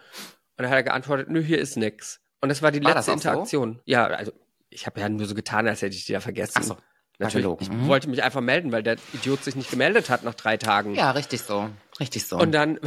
dann 0.58 0.70
hat 0.70 0.76
er 0.78 0.84
geantwortet, 0.84 1.30
nö, 1.30 1.42
hier 1.42 1.60
ist 1.60 1.76
nix. 1.78 2.22
Und 2.42 2.50
das 2.50 2.62
war 2.62 2.72
die 2.72 2.84
War 2.84 2.96
letzte 2.96 3.12
auch 3.12 3.18
so? 3.18 3.30
Interaktion. 3.30 3.82
Ja, 3.86 4.06
also 4.08 4.32
ich 4.70 4.86
habe 4.86 5.00
ja 5.00 5.10
nur 5.10 5.26
so 5.26 5.36
getan, 5.36 5.68
als 5.68 5.82
hätte 5.82 5.96
ich 5.96 6.06
die 6.06 6.14
ja 6.14 6.20
vergessen. 6.22 6.54
Ach 6.58 6.64
so, 6.64 6.78
Natürlich, 7.18 7.48
ich 7.60 7.70
Mhm. 7.70 7.88
wollte 7.88 8.10
mich 8.10 8.22
einfach 8.24 8.42
melden, 8.42 8.72
weil 8.74 8.84
der 8.84 8.98
Idiot 9.14 9.42
sich 9.44 9.56
nicht 9.56 9.70
gemeldet 9.72 10.10
hat 10.10 10.24
nach 10.24 10.34
drei 10.34 10.58
Tagen. 10.58 10.96
Ja, 10.96 11.12
richtig 11.12 11.42
so. 11.42 11.70
Richtig 12.00 12.28
so. 12.28 12.38
Und 12.38 12.52
dann, 12.52 12.78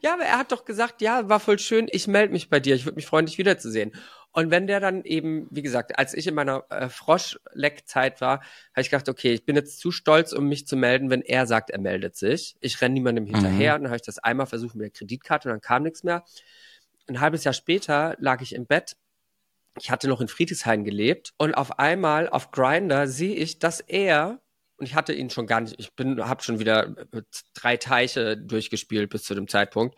ja, 0.00 0.14
aber 0.14 0.24
er 0.24 0.38
hat 0.38 0.52
doch 0.52 0.64
gesagt, 0.64 1.00
ja, 1.02 1.28
war 1.28 1.40
voll 1.40 1.58
schön, 1.58 1.88
ich 1.90 2.06
melde 2.06 2.32
mich 2.32 2.48
bei 2.48 2.60
dir, 2.60 2.74
ich 2.74 2.84
würde 2.84 2.96
mich 2.96 3.06
freuen, 3.06 3.26
dich 3.26 3.38
wiederzusehen. 3.38 3.92
Und 4.32 4.50
wenn 4.50 4.66
der 4.66 4.78
dann 4.78 5.04
eben, 5.04 5.48
wie 5.50 5.62
gesagt, 5.62 5.98
als 5.98 6.14
ich 6.14 6.26
in 6.26 6.34
meiner 6.34 6.64
äh, 6.70 6.88
Froschleckzeit 6.88 8.20
war, 8.20 8.40
habe 8.72 8.80
ich 8.80 8.90
gedacht, 8.90 9.08
okay, 9.08 9.32
ich 9.32 9.44
bin 9.44 9.56
jetzt 9.56 9.80
zu 9.80 9.90
stolz, 9.90 10.32
um 10.32 10.48
mich 10.48 10.66
zu 10.66 10.76
melden, 10.76 11.10
wenn 11.10 11.22
er 11.22 11.46
sagt, 11.46 11.70
er 11.70 11.80
meldet 11.80 12.14
sich. 12.14 12.56
Ich 12.60 12.80
renne 12.80 12.94
niemandem 12.94 13.26
hinterher. 13.26 13.74
Und 13.74 13.82
dann 13.82 13.90
habe 13.90 13.96
ich 13.96 14.06
das 14.06 14.18
einmal 14.18 14.46
versucht 14.46 14.74
mit 14.74 14.84
der 14.84 14.90
Kreditkarte 14.90 15.48
und 15.48 15.54
dann 15.54 15.60
kam 15.60 15.82
nichts 15.82 16.04
mehr. 16.04 16.24
Ein 17.08 17.20
halbes 17.20 17.44
Jahr 17.44 17.54
später 17.54 18.16
lag 18.18 18.42
ich 18.42 18.54
im 18.54 18.66
Bett. 18.66 18.96
Ich 19.80 19.90
hatte 19.90 20.08
noch 20.08 20.20
in 20.20 20.28
Friedrichshain 20.28 20.84
gelebt 20.84 21.32
und 21.38 21.54
auf 21.54 21.78
einmal 21.78 22.28
auf 22.28 22.50
Grinder 22.50 23.08
sehe 23.08 23.34
ich, 23.34 23.58
dass 23.58 23.80
er 23.80 24.40
und 24.78 24.86
ich 24.86 24.94
hatte 24.94 25.12
ihn 25.12 25.30
schon 25.30 25.46
gar 25.46 25.60
nicht. 25.60 25.74
Ich 25.78 25.92
bin, 25.94 26.24
habe 26.26 26.42
schon 26.42 26.58
wieder 26.58 26.96
äh, 27.12 27.22
drei 27.54 27.76
Teiche 27.76 28.36
durchgespielt 28.36 29.10
bis 29.10 29.24
zu 29.24 29.34
dem 29.34 29.48
Zeitpunkt. 29.48 29.96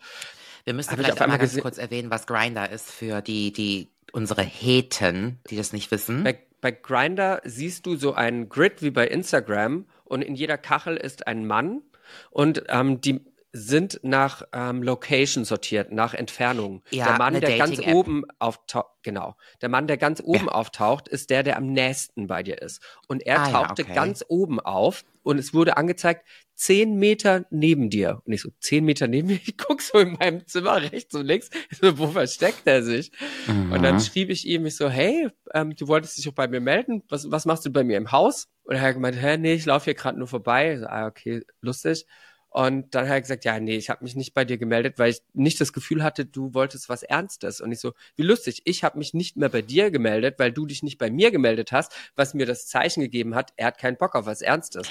wir 0.65 0.73
müssen 0.73 0.91
hab 0.91 0.99
ich 0.99 1.05
vielleicht 1.05 1.21
einmal 1.21 1.37
ganz 1.37 1.57
kurz 1.59 1.77
erwähnen, 1.77 2.09
was 2.09 2.25
Grinder 2.27 2.69
ist 2.69 2.91
für 2.91 3.21
die, 3.21 3.53
die, 3.53 3.89
unsere 4.11 4.41
Heten, 4.41 5.39
die 5.49 5.55
das 5.55 5.71
nicht 5.71 5.91
wissen. 5.91 6.23
Bei, 6.23 6.39
bei 6.59 6.71
Grinder 6.71 7.41
siehst 7.45 7.85
du 7.85 7.95
so 7.95 8.13
einen 8.13 8.49
Grid 8.49 8.81
wie 8.81 8.91
bei 8.91 9.07
Instagram 9.07 9.85
und 10.03 10.21
in 10.21 10.35
jeder 10.35 10.57
Kachel 10.57 10.97
ist 10.97 11.27
ein 11.27 11.45
Mann 11.45 11.81
und 12.29 12.63
ähm, 12.67 12.99
die 13.01 13.21
sind 13.53 13.99
nach 14.03 14.43
ähm, 14.53 14.81
Location 14.81 15.43
sortiert, 15.45 15.91
nach 15.91 16.13
Entfernung. 16.13 16.83
Ja, 16.91 17.05
der 17.05 17.17
Mann, 17.17 17.33
der 17.41 17.57
ganz 17.57 17.79
oben 17.79 18.23
auftaucht, 18.39 18.87
genau. 19.03 19.35
Der 19.61 19.69
Mann, 19.69 19.87
der 19.87 19.97
ganz 19.97 20.21
oben 20.23 20.47
auftaucht, 20.47 21.07
ist 21.09 21.29
der, 21.29 21.43
der 21.43 21.57
am 21.57 21.67
nächsten 21.67 22.27
bei 22.27 22.43
dir 22.43 22.61
ist. 22.61 22.81
Und 23.07 23.25
er 23.25 23.41
Ah 23.41 23.49
ja, 23.49 23.51
tauchte 23.51 23.81
okay. 23.83 23.93
ganz 23.93 24.23
oben 24.27 24.59
auf 24.59 25.03
und 25.23 25.37
es 25.37 25.53
wurde 25.53 25.75
angezeigt, 25.77 26.25
zehn 26.55 26.95
Meter 26.95 27.45
neben 27.49 27.89
dir. 27.89 28.21
Und 28.25 28.33
ich 28.33 28.41
so, 28.41 28.49
zehn 28.59 28.85
Meter 28.85 29.07
neben 29.07 29.27
mir? 29.27 29.39
Ich 29.45 29.57
guck 29.57 29.81
so 29.81 29.99
in 29.99 30.13
meinem 30.13 30.45
Zimmer 30.47 30.81
rechts 30.81 31.13
und 31.15 31.25
links. 31.25 31.49
So, 31.71 31.97
wo 31.97 32.07
versteckt 32.07 32.61
er 32.65 32.83
sich? 32.83 33.11
Und 33.47 33.81
dann 33.83 33.95
Mhm. 33.95 33.99
schrieb 33.99 34.29
ich 34.29 34.47
ihm, 34.47 34.65
ich 34.65 34.75
so, 34.75 34.89
hey, 34.89 35.29
ähm, 35.53 35.75
du 35.75 35.87
wolltest 35.87 36.17
dich 36.17 36.27
auch 36.29 36.33
bei 36.33 36.47
mir 36.47 36.61
melden. 36.61 37.03
Was, 37.09 37.29
was 37.31 37.45
machst 37.45 37.65
du 37.65 37.71
bei 37.71 37.83
mir 37.83 37.97
im 37.97 38.11
Haus? 38.11 38.47
Und 38.63 38.75
er 38.75 38.81
hat 38.81 38.93
gemeint, 38.93 39.19
hä, 39.21 39.37
nee, 39.37 39.53
ich 39.53 39.65
laufe 39.65 39.85
hier 39.85 39.95
gerade 39.95 40.17
nur 40.17 40.27
vorbei. 40.27 40.73
Ich 40.73 40.79
So, 40.79 40.85
ah, 40.87 41.07
okay, 41.07 41.41
lustig. 41.61 42.05
Und 42.53 42.93
dann 42.95 43.05
hat 43.07 43.13
er 43.13 43.21
gesagt, 43.21 43.45
ja, 43.45 43.57
nee, 43.61 43.77
ich 43.77 43.89
habe 43.89 44.03
mich 44.03 44.17
nicht 44.17 44.33
bei 44.33 44.43
dir 44.43 44.57
gemeldet, 44.57 44.99
weil 44.99 45.11
ich 45.11 45.21
nicht 45.33 45.61
das 45.61 45.71
Gefühl 45.71 46.03
hatte, 46.03 46.25
du 46.25 46.53
wolltest 46.53 46.89
was 46.89 47.01
Ernstes. 47.01 47.61
Und 47.61 47.71
ich 47.71 47.79
so, 47.79 47.93
wie 48.17 48.23
lustig, 48.23 48.61
ich 48.65 48.83
habe 48.83 48.97
mich 48.97 49.13
nicht 49.13 49.37
mehr 49.37 49.47
bei 49.47 49.61
dir 49.61 49.89
gemeldet, 49.89 50.37
weil 50.37 50.51
du 50.51 50.65
dich 50.65 50.83
nicht 50.83 50.97
bei 50.97 51.09
mir 51.09 51.31
gemeldet 51.31 51.71
hast, 51.71 51.93
was 52.17 52.33
mir 52.33 52.45
das 52.45 52.67
Zeichen 52.67 52.99
gegeben 53.01 53.35
hat, 53.35 53.53
er 53.55 53.67
hat 53.67 53.77
keinen 53.77 53.95
Bock 53.95 54.15
auf 54.15 54.25
was 54.25 54.41
Ernstes. 54.41 54.89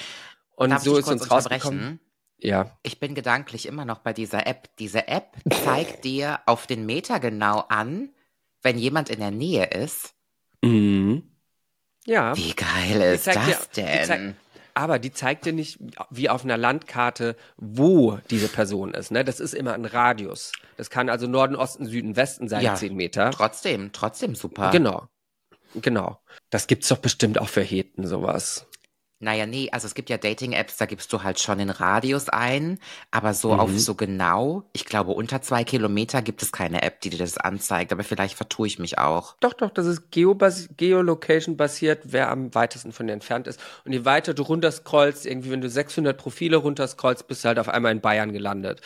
Und 0.55 0.71
Darf 0.71 0.81
so 0.83 0.97
ist 0.97 1.07
uns 1.07 1.29
rausgekommen. 1.29 1.99
Ja. 2.39 2.75
Ich 2.81 2.99
bin 2.99 3.13
gedanklich 3.13 3.67
immer 3.67 3.85
noch 3.85 3.99
bei 3.99 4.13
dieser 4.13 4.47
App. 4.47 4.75
Diese 4.79 5.07
App 5.07 5.37
zeigt 5.63 6.03
dir 6.03 6.39
auf 6.47 6.65
den 6.65 6.87
Meter 6.87 7.19
genau 7.19 7.59
an, 7.69 8.09
wenn 8.63 8.79
jemand 8.79 9.11
in 9.11 9.19
der 9.19 9.29
Nähe 9.29 9.65
ist. 9.67 10.15
Mhm. 10.63 11.29
Ja. 12.07 12.35
Wie 12.35 12.53
geil 12.55 13.01
ist 13.13 13.27
dir- 13.27 13.33
das 13.33 13.69
die 13.69 13.81
denn? 13.83 14.35
Aber 14.73 14.99
die 14.99 15.11
zeigt 15.11 15.45
dir 15.45 15.53
nicht 15.53 15.79
wie 16.09 16.29
auf 16.29 16.43
einer 16.43 16.57
Landkarte, 16.57 17.35
wo 17.57 18.19
diese 18.29 18.47
Person 18.47 18.93
ist. 18.93 19.11
Ne? 19.11 19.23
Das 19.23 19.39
ist 19.39 19.53
immer 19.53 19.73
ein 19.73 19.85
Radius. 19.85 20.51
Das 20.77 20.89
kann 20.89 21.09
also 21.09 21.27
Norden, 21.27 21.55
Osten, 21.55 21.85
Süden, 21.85 22.15
Westen 22.15 22.47
sein, 22.47 22.63
Ja, 22.63 22.75
zehn 22.75 22.95
Meter. 22.95 23.31
Trotzdem, 23.31 23.91
trotzdem 23.91 24.35
super. 24.35 24.71
Genau. 24.71 25.07
Genau. 25.75 26.19
Das 26.49 26.67
gibt's 26.67 26.89
doch 26.89 26.97
bestimmt 26.97 27.39
auch 27.39 27.47
für 27.47 27.61
Heten, 27.61 28.05
sowas. 28.05 28.67
Naja, 29.21 29.45
nee, 29.45 29.69
also 29.71 29.87
es 29.87 29.93
gibt 29.93 30.09
ja 30.09 30.17
Dating-Apps, 30.17 30.77
da 30.77 30.85
gibst 30.85 31.13
du 31.13 31.23
halt 31.23 31.39
schon 31.39 31.59
den 31.59 31.69
Radius 31.69 32.27
ein, 32.29 32.79
aber 33.11 33.33
so 33.33 33.53
Mhm. 33.53 33.59
auf 33.59 33.77
so 33.79 33.95
genau, 33.95 34.63
ich 34.73 34.85
glaube 34.85 35.11
unter 35.11 35.41
zwei 35.41 35.63
Kilometer 35.63 36.21
gibt 36.21 36.41
es 36.43 36.51
keine 36.51 36.81
App, 36.81 37.01
die 37.01 37.09
dir 37.11 37.19
das 37.19 37.37
anzeigt, 37.37 37.91
aber 37.93 38.03
vielleicht 38.03 38.35
vertue 38.35 38.67
ich 38.67 38.79
mich 38.79 38.97
auch. 38.97 39.35
Doch, 39.39 39.53
doch, 39.53 39.71
das 39.71 39.87
ist 39.87 40.11
Geobas 40.11 40.69
Geolocation 40.77 41.57
basiert, 41.57 42.01
wer 42.05 42.29
am 42.29 42.53
weitesten 42.53 42.91
von 42.91 43.07
dir 43.07 43.13
entfernt 43.13 43.47
ist. 43.47 43.59
Und 43.85 43.91
je 43.91 44.05
weiter 44.05 44.35
du 44.35 44.43
runterscrollst, 44.43 45.25
irgendwie, 45.25 45.49
wenn 45.49 45.61
du 45.61 45.69
600 45.69 46.15
Profile 46.15 46.57
runterscrollst, 46.57 47.27
bist 47.27 47.43
du 47.43 47.47
halt 47.47 47.57
auf 47.57 47.67
einmal 47.67 47.91
in 47.91 48.01
Bayern 48.01 48.33
gelandet. 48.33 48.81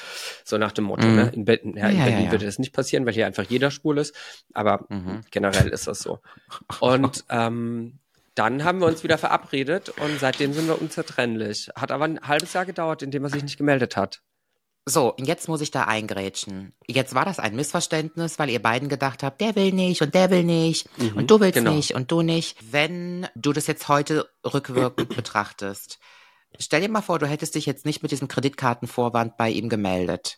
So 0.46 0.58
nach 0.58 0.72
dem 0.72 0.86
Motto, 0.86 1.12
Mhm. 1.12 1.16
ne? 1.16 1.28
In, 1.34 1.44
Be 1.44 1.60
ja, 1.76 1.90
in 1.90 1.98
ja, 1.98 2.04
Berlin 2.04 2.26
ja. 2.26 2.32
würde 2.32 2.46
das 2.46 2.58
nicht 2.58 2.72
passieren, 2.74 3.06
weil 3.06 3.14
hier 3.14 3.28
einfach 3.28 3.44
jeder 3.44 3.70
schwul 3.70 3.98
ist. 3.98 4.16
Aber 4.54 4.88
Mhm. 4.90 5.22
generell 5.32 5.68
ist 5.68 5.88
das 5.88 6.00
so. 6.02 6.22
Und 6.80 7.26
ähm, 7.30 8.00
dann 8.36 8.64
haben 8.64 8.80
wir 8.80 8.88
uns 8.88 9.04
wieder 9.04 9.18
verabredet 9.18 9.90
und 9.90 10.20
seitdem 10.20 10.54
sind 10.54 10.68
wir 10.68 10.82
unzertrennlich. 10.82 11.70
Hat 11.76 11.92
aber 11.92 12.06
ein 12.06 12.20
halbes 12.22 12.54
Jahr 12.54 12.66
gedauert, 12.66 13.02
in 13.02 13.12
dem 13.12 13.24
er 13.24 13.30
sich 13.30 13.44
nicht 13.44 13.58
gemeldet 13.58 13.96
hat. 13.96 14.22
So, 14.88 15.16
und 15.16 15.26
jetzt 15.26 15.48
muss 15.48 15.62
ich 15.62 15.72
da 15.72 15.86
eingrätschen. 15.86 16.74
Jetzt 16.86 17.16
war 17.16 17.26
das 17.26 17.40
ein 17.40 17.56
Missverständnis, 17.56 18.38
weil 18.38 18.52
ihr 18.52 18.62
beiden 18.62 18.88
gedacht 18.88 19.24
habt, 19.24 19.42
der 19.42 19.56
will 19.56 19.72
nicht 19.72 20.02
und 20.04 20.14
der 20.14 20.30
will 20.30 20.44
nicht 20.44 20.88
und 21.16 21.32
du 21.32 21.40
willst 21.40 21.56
genau. 21.56 21.74
nicht 21.74 21.96
und 21.96 22.12
du 22.12 22.22
nicht. 22.22 22.58
Wenn 22.72 23.28
du 23.36 23.52
das 23.52 23.66
jetzt 23.66 23.88
heute 23.88 24.30
rückwirkend 24.46 25.10
betrachtest, 25.16 25.98
stell 26.60 26.82
dir 26.82 26.90
mal 26.90 27.02
vor, 27.02 27.18
du 27.18 27.26
hättest 27.26 27.56
dich 27.56 27.66
jetzt 27.66 27.86
nicht 27.86 28.04
mit 28.04 28.12
diesem 28.12 28.28
Kreditkartenvorwand 28.28 29.38
bei 29.38 29.50
ihm 29.50 29.70
gemeldet. 29.70 30.38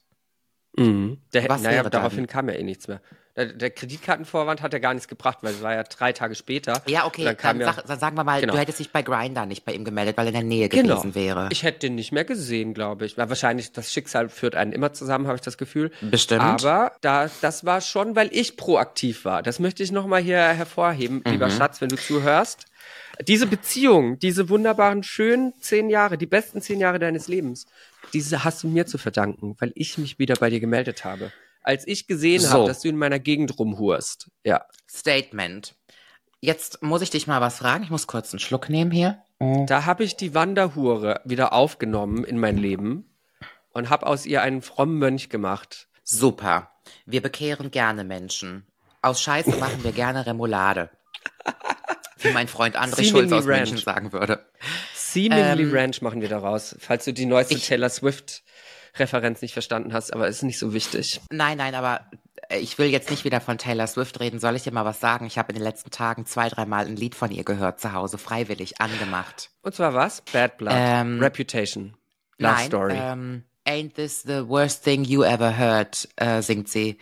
Mhm. 0.78 1.24
Der, 1.34 1.50
Was 1.50 1.62
naja, 1.62 1.84
daraufhin 1.84 2.28
kam 2.28 2.48
ja 2.48 2.56
eh 2.56 2.64
nichts 2.64 2.88
mehr. 2.88 3.02
Der, 3.38 3.70
Kreditkartenvorwand 3.70 4.62
hat 4.64 4.74
ja 4.74 4.80
gar 4.80 4.94
nichts 4.96 5.08
gebracht, 5.08 5.38
weil 5.42 5.54
es 5.54 5.62
war 5.62 5.74
ja 5.76 5.84
drei 5.84 6.12
Tage 6.12 6.34
später. 6.34 6.82
Ja, 6.88 7.06
okay, 7.06 7.24
dann 7.24 7.38
dann, 7.42 7.60
ja, 7.60 7.74
sag, 7.74 7.86
dann 7.86 8.00
sagen 8.00 8.16
wir 8.18 8.24
mal, 8.24 8.42
Genau. 8.42 8.54
du 8.54 8.60
hättest 8.60 8.80
dich 8.80 8.92
bei 8.92 9.04
Grinder 9.04 9.46
nicht 9.46 9.64
bei 9.64 9.74
ihm 9.74 9.86
gemeldet, 9.86 10.18
weil 10.18 10.26
er 10.26 10.30
in 10.30 10.34
der 10.34 10.44
Nähe 10.44 10.70
Genau. 10.70 10.96
gewesen 10.96 11.14
wäre. 11.16 11.48
ich 11.52 11.64
hätte 11.64 11.80
den 11.80 11.96
nicht 11.96 12.12
mehr 12.12 12.26
gesehen, 12.26 12.74
glaube 12.74 13.06
ich. 13.06 13.18
Weil 13.18 13.30
wahrscheinlich 13.30 13.72
das 13.72 13.94
Schicksal 13.94 14.30
führt 14.30 14.56
einen 14.56 14.72
immer 14.72 14.92
zusammen, 14.94 15.28
habe 15.28 15.36
ich 15.36 15.42
das 15.42 15.58
Gefühl. 15.58 15.92
Bestimmt. 16.02 16.42
Aber 16.42 16.94
da, 17.02 17.30
das 17.42 17.64
war 17.64 17.82
schon, 17.82 18.16
weil 18.16 18.30
ich 18.32 18.58
proaktiv 18.58 19.24
war. 19.26 19.44
Das 19.44 19.60
möchte 19.60 19.84
ich 19.84 19.92
nochmal 19.92 20.22
hier 20.22 20.40
hervorheben, 20.40 21.22
Mhm. 21.26 21.32
lieber 21.32 21.50
Schatz, 21.52 21.80
wenn 21.80 21.90
du 21.90 21.96
zuhörst. 21.98 22.66
Diese 23.28 23.48
Beziehung, 23.48 24.20
diese 24.20 24.50
wunderbaren, 24.50 25.04
schönen 25.04 25.54
zehn 25.60 25.90
Jahre, 25.90 26.18
die 26.18 26.26
besten 26.28 26.62
zehn 26.62 26.80
Jahre 26.80 27.00
deines 27.00 27.28
Lebens, 27.28 27.66
diese 28.14 28.44
hast 28.44 28.64
du 28.64 28.68
mir 28.68 28.86
zu 28.86 28.98
verdanken, 28.98 29.56
weil 29.60 29.72
ich 29.76 29.98
mich 29.98 30.20
wieder 30.20 30.36
bei 30.36 30.50
dir 30.50 30.60
gemeldet 30.60 31.04
habe. 31.04 31.32
Als 31.68 31.86
ich 31.86 32.08
gesehen 32.08 32.40
So. 32.42 32.50
habe, 32.52 32.66
dass 32.68 32.80
du 32.80 32.88
in 32.88 32.96
meiner 32.96 33.20
Gegend 33.20 33.60
rumhurst. 33.60 34.32
Ja. 34.46 34.66
Statement. 34.90 35.76
Jetzt 36.40 36.82
muss 36.82 37.02
ich 37.02 37.10
dich 37.10 37.28
mal 37.28 37.42
was 37.42 37.58
fragen. 37.58 37.84
Ich 37.84 37.90
muss 37.90 38.08
kurz 38.08 38.32
einen 38.32 38.40
Schluck 38.40 38.70
nehmen 38.70 38.90
hier. 38.92 39.22
Da 39.40 39.86
habe 39.86 40.06
ich 40.06 40.16
die 40.16 40.34
Wanderhure 40.34 41.20
wieder 41.26 41.52
aufgenommen 41.52 42.24
in 42.24 42.40
mein 42.40 42.58
Leben 42.58 43.14
und 43.74 43.90
habe 43.90 44.08
aus 44.08 44.26
ihr 44.26 44.42
einen 44.44 44.62
frommen 44.62 44.98
Mönch 44.98 45.28
gemacht. 45.30 45.90
Super. 46.06 46.72
Wir 47.06 47.22
bekehren 47.22 47.70
gerne 47.70 48.06
Menschen. 48.06 48.66
Aus 49.02 49.22
Scheiße 49.22 49.50
machen 49.60 49.84
wir 49.84 49.92
gerne 49.92 50.26
Remoulade. 50.26 50.90
Wie 52.20 52.32
mein 52.32 52.48
Freund 52.48 52.78
André 52.78 52.96
Seemingly 52.96 53.30
Schulz 53.30 53.32
aus 53.34 53.46
Ranch. 53.48 53.70
München 53.72 53.78
sagen 53.86 54.14
würde. 54.14 54.46
Seemingly 54.96 55.64
Ähm, 55.64 55.74
Ranch 55.74 56.02
machen 56.02 56.22
wir 56.22 56.30
daraus, 56.30 56.76
falls 56.80 57.04
du 57.06 57.12
die 57.14 57.26
neueste 57.26 57.56
ich- 57.56 57.68
Taylor 57.68 57.90
Swift 57.90 58.44
Referenz 59.00 59.42
nicht 59.42 59.54
verstanden 59.54 59.94
hast, 59.94 60.14
aber 60.14 60.28
ist 60.28 60.44
nicht 60.44 60.60
so 60.60 60.74
wichtig. 60.74 61.22
Nein, 61.32 61.58
nein, 61.58 61.76
aber 61.76 62.02
äh, 62.50 62.60
ich 62.60 62.78
will 62.78 62.88
jetzt 62.88 63.10
nicht 63.10 63.24
wieder 63.26 63.42
von 63.42 63.58
Taylor 63.58 63.88
Swift 63.88 64.20
reden. 64.20 64.40
Soll 64.40 64.56
ich 64.56 64.64
dir 64.64 64.72
mal 64.74 64.86
was 64.86 65.00
sagen? 65.00 65.26
Ich 65.26 65.38
habe 65.38 65.50
in 65.52 65.56
den 65.56 65.64
letzten 65.64 65.92
Tagen 65.92 66.26
zwei, 66.26 66.50
dreimal 66.50 66.86
ein 66.86 66.96
Lied 66.96 67.16
von 67.16 67.32
ihr 67.32 67.44
gehört 67.44 67.80
zu 67.80 67.94
Hause, 67.94 68.18
freiwillig 68.18 68.80
angemacht. 68.82 69.50
Und 69.62 69.76
zwar 69.76 69.94
was? 69.94 70.22
Bad 70.32 70.58
Blood, 70.58 70.74
Ähm, 70.76 71.20
Reputation, 71.20 71.96
Love 72.40 72.54
Nein, 72.54 72.66
Story. 72.68 72.96
Ähm, 72.98 73.44
Ain't 73.68 73.96
this 73.96 74.22
the 74.24 74.48
worst 74.48 74.84
thing 74.86 75.04
you 75.04 75.24
ever 75.24 75.58
heard, 75.58 76.08
äh, 76.16 76.42
singt 76.42 76.70
sie. 76.70 76.98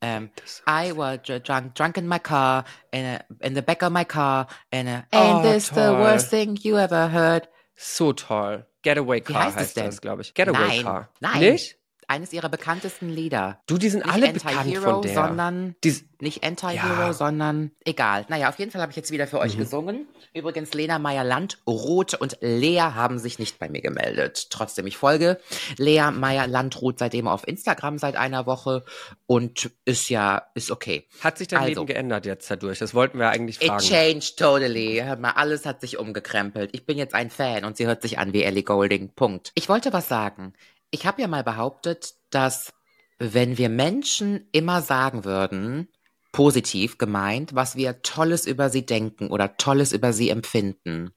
Ähm, 0.00 0.30
I 0.68 0.92
was 0.96 1.18
dr- 1.24 1.40
drunk, 1.40 1.74
drunk 1.74 1.96
in 1.96 2.06
my 2.06 2.18
car, 2.20 2.64
in, 2.92 3.04
a, 3.04 3.20
in 3.40 3.54
the 3.56 3.62
back 3.62 3.82
of 3.82 3.90
my 3.90 4.04
car, 4.04 4.46
and 4.70 4.86
a, 4.88 5.04
Ain't 5.12 5.38
Oh, 5.38 5.42
this 5.42 5.70
the 5.70 5.74
toll. 5.86 5.98
worst 6.00 6.30
thing 6.30 6.56
you 6.62 6.78
ever 6.78 7.10
heard? 7.10 7.48
so 7.74 8.12
toll. 8.12 8.62
Getaway 8.84 9.20
Car 9.20 9.46
heißt 9.46 9.56
heißt, 9.56 9.76
denn? 9.76 9.86
das, 9.86 10.00
glaube 10.00 10.22
ich. 10.22 10.32
Getaway 10.34 10.58
Nein, 10.68 10.82
Car. 10.84 11.08
nein. 11.20 11.40
Nicht? 11.40 11.78
Eines 12.08 12.32
ihrer 12.32 12.48
bekanntesten 12.48 13.08
Lieder. 13.08 13.60
Du, 13.66 13.78
die 13.78 13.88
sind 13.88 14.04
Nicht 14.04 14.14
alle 14.14 14.32
bekannt 14.32 14.56
Anti-Hero, 14.58 14.92
von 14.92 15.02
der. 15.02 15.14
sondern 15.14 15.74
Die, 15.84 15.94
nicht 16.20 16.44
Anti-Hero, 16.44 17.00
Ja. 17.02 17.12
sondern 17.12 17.70
egal. 17.84 18.24
Naja, 18.28 18.48
auf 18.48 18.58
jeden 18.58 18.70
Fall 18.70 18.80
habe 18.80 18.90
ich 18.90 18.96
jetzt 18.96 19.10
wieder 19.10 19.26
für 19.26 19.36
Mhm. 19.36 19.42
euch 19.42 19.56
gesungen. 19.58 20.08
Übrigens, 20.32 20.74
Lena 20.74 20.98
Meyer-Land, 20.98 21.58
Roth 21.66 22.14
und 22.14 22.38
Lea 22.40 22.80
haben 22.80 23.18
sich 23.18 23.38
nicht 23.38 23.58
bei 23.58 23.68
mir 23.68 23.80
gemeldet. 23.80 24.48
Trotzdem, 24.50 24.86
ich 24.86 24.96
folge. 24.96 25.38
Lea 25.76 26.10
Meyer-Landroth 26.12 26.98
seitdem 26.98 27.28
auf 27.28 27.46
Instagram 27.46 27.98
seit 27.98 28.16
einer 28.16 28.46
Woche 28.46 28.84
und 29.26 29.70
ist 29.84 30.08
ja, 30.08 30.42
ist 30.54 30.70
okay. 30.70 31.06
hat 31.20 31.38
sich 31.38 31.48
dein 31.48 31.60
Also. 31.60 31.68
Leben 31.70 31.86
geändert 31.86 32.26
jetzt 32.26 32.50
dadurch? 32.50 32.78
Das 32.78 32.94
wollten 32.94 33.18
wir 33.18 33.28
eigentlich 33.28 33.60
It 33.62 33.68
fragen. 33.68 33.82
changed 33.84 34.38
totally. 34.38 35.00
Hör 35.04 35.16
mal, 35.16 35.30
alles 35.32 35.66
hat 35.66 35.80
sich 35.80 35.98
umgekrempelt. 35.98 36.70
Ich 36.72 36.84
bin 36.86 36.98
jetzt 36.98 37.14
ein 37.14 37.30
Fan 37.30 37.64
und 37.64 37.76
sie 37.76 37.86
hört 37.86 38.02
sich 38.02 38.18
an 38.18 38.32
wie 38.32 38.42
Ellie 38.42 38.62
Golding. 38.64 39.10
Punkt. 39.14 39.52
Ich 39.54 39.68
wollte 39.68 39.92
was 39.92 40.08
sagen. 40.08 40.52
Ich 40.94 41.06
habe 41.06 41.20
ja 41.20 41.26
mal 41.26 41.42
behauptet, 41.42 42.14
dass 42.30 42.72
wenn 43.18 43.58
wir 43.58 43.68
Menschen 43.68 44.48
immer 44.52 44.80
sagen 44.80 45.24
würden, 45.24 45.88
positiv 46.30 46.98
gemeint, 46.98 47.52
was 47.56 47.74
wir 47.74 48.02
Tolles 48.02 48.46
über 48.46 48.70
sie 48.70 48.86
denken 48.86 49.28
oder 49.28 49.56
Tolles 49.56 49.92
über 49.92 50.12
sie 50.12 50.30
empfinden, 50.30 51.10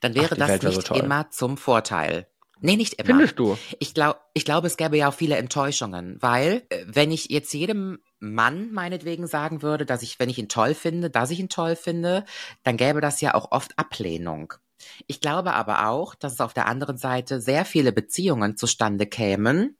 dann 0.00 0.16
wäre 0.16 0.30
Ach, 0.32 0.36
das 0.36 0.48
Welt 0.48 0.62
so 0.62 0.68
nicht 0.68 0.86
toll. 0.86 0.98
immer 0.98 1.30
zum 1.30 1.58
Vorteil. 1.58 2.26
Nee, 2.60 2.74
nicht 2.74 2.94
immer. 2.94 3.06
Findest 3.06 3.38
du? 3.38 3.56
Ich 3.78 3.94
glaube, 3.94 4.18
ich 4.34 4.44
glaube, 4.44 4.66
es 4.66 4.76
gäbe 4.76 4.96
ja 4.96 5.08
auch 5.08 5.14
viele 5.14 5.36
Enttäuschungen, 5.36 6.16
weil 6.20 6.64
äh, 6.68 6.84
wenn 6.86 7.12
ich 7.12 7.30
jetzt 7.30 7.54
jedem 7.54 8.00
Mann 8.18 8.72
meinetwegen 8.72 9.28
sagen 9.28 9.62
würde, 9.62 9.86
dass 9.86 10.02
ich, 10.02 10.18
wenn 10.18 10.28
ich 10.28 10.38
ihn 10.38 10.48
toll 10.48 10.74
finde, 10.74 11.08
dass 11.08 11.30
ich 11.30 11.38
ihn 11.38 11.48
toll 11.48 11.76
finde, 11.76 12.24
dann 12.64 12.76
gäbe 12.76 13.00
das 13.00 13.20
ja 13.20 13.34
auch 13.34 13.52
oft 13.52 13.78
Ablehnung. 13.78 14.54
Ich 15.06 15.20
glaube 15.20 15.52
aber 15.54 15.88
auch, 15.88 16.14
dass 16.14 16.34
es 16.34 16.40
auf 16.40 16.54
der 16.54 16.66
anderen 16.66 16.96
Seite 16.96 17.40
sehr 17.40 17.64
viele 17.64 17.92
Beziehungen 17.92 18.56
zustande 18.56 19.06
kämen, 19.06 19.76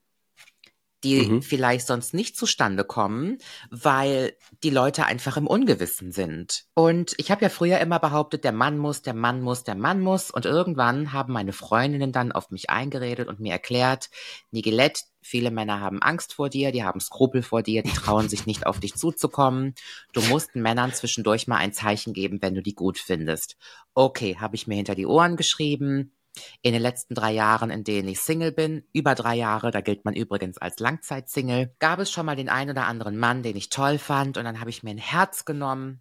die 1.04 1.20
Mhm. 1.28 1.42
vielleicht 1.42 1.86
sonst 1.86 2.14
nicht 2.14 2.36
zustande 2.36 2.84
kommen, 2.84 3.38
weil 3.70 4.36
die 4.62 4.70
Leute 4.70 5.06
einfach 5.06 5.36
im 5.36 5.46
Ungewissen 5.46 6.12
sind. 6.12 6.64
Und 6.74 7.14
ich 7.16 7.30
habe 7.30 7.42
ja 7.42 7.48
früher 7.48 7.78
immer 7.78 7.98
behauptet, 7.98 8.44
der 8.44 8.52
Mann 8.52 8.78
muss, 8.78 9.02
der 9.02 9.14
Mann 9.14 9.40
muss, 9.40 9.64
der 9.64 9.74
Mann 9.76 10.00
muss. 10.00 10.30
Und 10.30 10.44
irgendwann 10.44 11.12
haben 11.12 11.32
meine 11.32 11.52
Freundinnen 11.52 12.12
dann 12.12 12.32
auf 12.32 12.50
mich 12.50 12.70
eingeredet 12.70 13.28
und 13.28 13.40
mir 13.40 13.52
erklärt, 13.52 14.10
Nigilette, 14.50 15.02
viele 15.22 15.50
Männer 15.50 15.80
haben 15.80 16.02
Angst 16.02 16.34
vor 16.34 16.48
dir, 16.48 16.72
die 16.72 16.84
haben 16.84 17.00
Skrupel 17.00 17.42
vor 17.42 17.62
dir, 17.62 17.82
die 17.82 17.92
trauen 17.92 18.28
sich 18.28 18.46
nicht 18.46 18.66
auf 18.66 18.80
dich 18.80 18.94
zuzukommen. 18.94 19.74
Du 20.12 20.20
musst 20.22 20.54
Männern 20.54 20.92
zwischendurch 20.92 21.46
mal 21.46 21.56
ein 21.56 21.72
Zeichen 21.72 22.12
geben, 22.12 22.40
wenn 22.42 22.54
du 22.54 22.62
die 22.62 22.74
gut 22.74 22.98
findest. 22.98 23.56
Okay, 23.94 24.36
habe 24.38 24.56
ich 24.56 24.66
mir 24.66 24.76
hinter 24.76 24.94
die 24.94 25.06
Ohren 25.06 25.36
geschrieben. 25.36 26.12
In 26.62 26.72
den 26.72 26.82
letzten 26.82 27.14
drei 27.14 27.32
Jahren, 27.32 27.70
in 27.70 27.84
denen 27.84 28.08
ich 28.08 28.20
Single 28.20 28.52
bin, 28.52 28.84
über 28.92 29.14
drei 29.14 29.34
Jahre, 29.34 29.70
da 29.70 29.80
gilt 29.80 30.04
man 30.04 30.14
übrigens 30.14 30.58
als 30.58 30.78
Langzeitsingle, 30.78 31.74
gab 31.78 31.98
es 31.98 32.10
schon 32.10 32.26
mal 32.26 32.36
den 32.36 32.48
einen 32.48 32.70
oder 32.70 32.86
anderen 32.86 33.18
Mann, 33.18 33.42
den 33.42 33.56
ich 33.56 33.68
toll 33.68 33.98
fand 33.98 34.38
und 34.38 34.44
dann 34.44 34.60
habe 34.60 34.70
ich 34.70 34.82
mir 34.82 34.90
ein 34.90 34.98
Herz 34.98 35.44
genommen. 35.44 36.00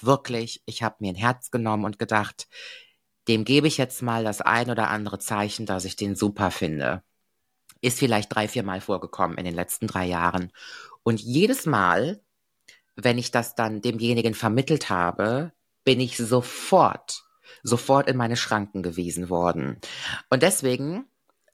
Wirklich, 0.00 0.62
ich 0.66 0.82
habe 0.82 0.96
mir 1.00 1.10
ein 1.10 1.16
Herz 1.16 1.50
genommen 1.50 1.84
und 1.84 1.98
gedacht, 1.98 2.48
dem 3.28 3.44
gebe 3.44 3.66
ich 3.66 3.78
jetzt 3.78 4.02
mal 4.02 4.24
das 4.24 4.40
ein 4.40 4.70
oder 4.70 4.90
andere 4.90 5.18
Zeichen, 5.18 5.66
dass 5.66 5.84
ich 5.84 5.96
den 5.96 6.16
super 6.16 6.50
finde. 6.50 7.02
Ist 7.80 7.98
vielleicht 7.98 8.34
drei, 8.34 8.48
vier 8.48 8.62
Mal 8.62 8.80
vorgekommen 8.80 9.38
in 9.38 9.44
den 9.44 9.54
letzten 9.54 9.86
drei 9.86 10.06
Jahren. 10.06 10.52
Und 11.02 11.20
jedes 11.20 11.66
Mal, 11.66 12.20
wenn 12.96 13.18
ich 13.18 13.30
das 13.30 13.54
dann 13.54 13.80
demjenigen 13.80 14.34
vermittelt 14.34 14.90
habe, 14.90 15.52
bin 15.84 16.00
ich 16.00 16.16
sofort, 16.16 17.24
sofort 17.62 18.08
in 18.08 18.16
meine 18.16 18.36
Schranken 18.36 18.82
gewiesen 18.82 19.30
worden. 19.30 19.78
Und 20.30 20.42
deswegen, 20.42 21.04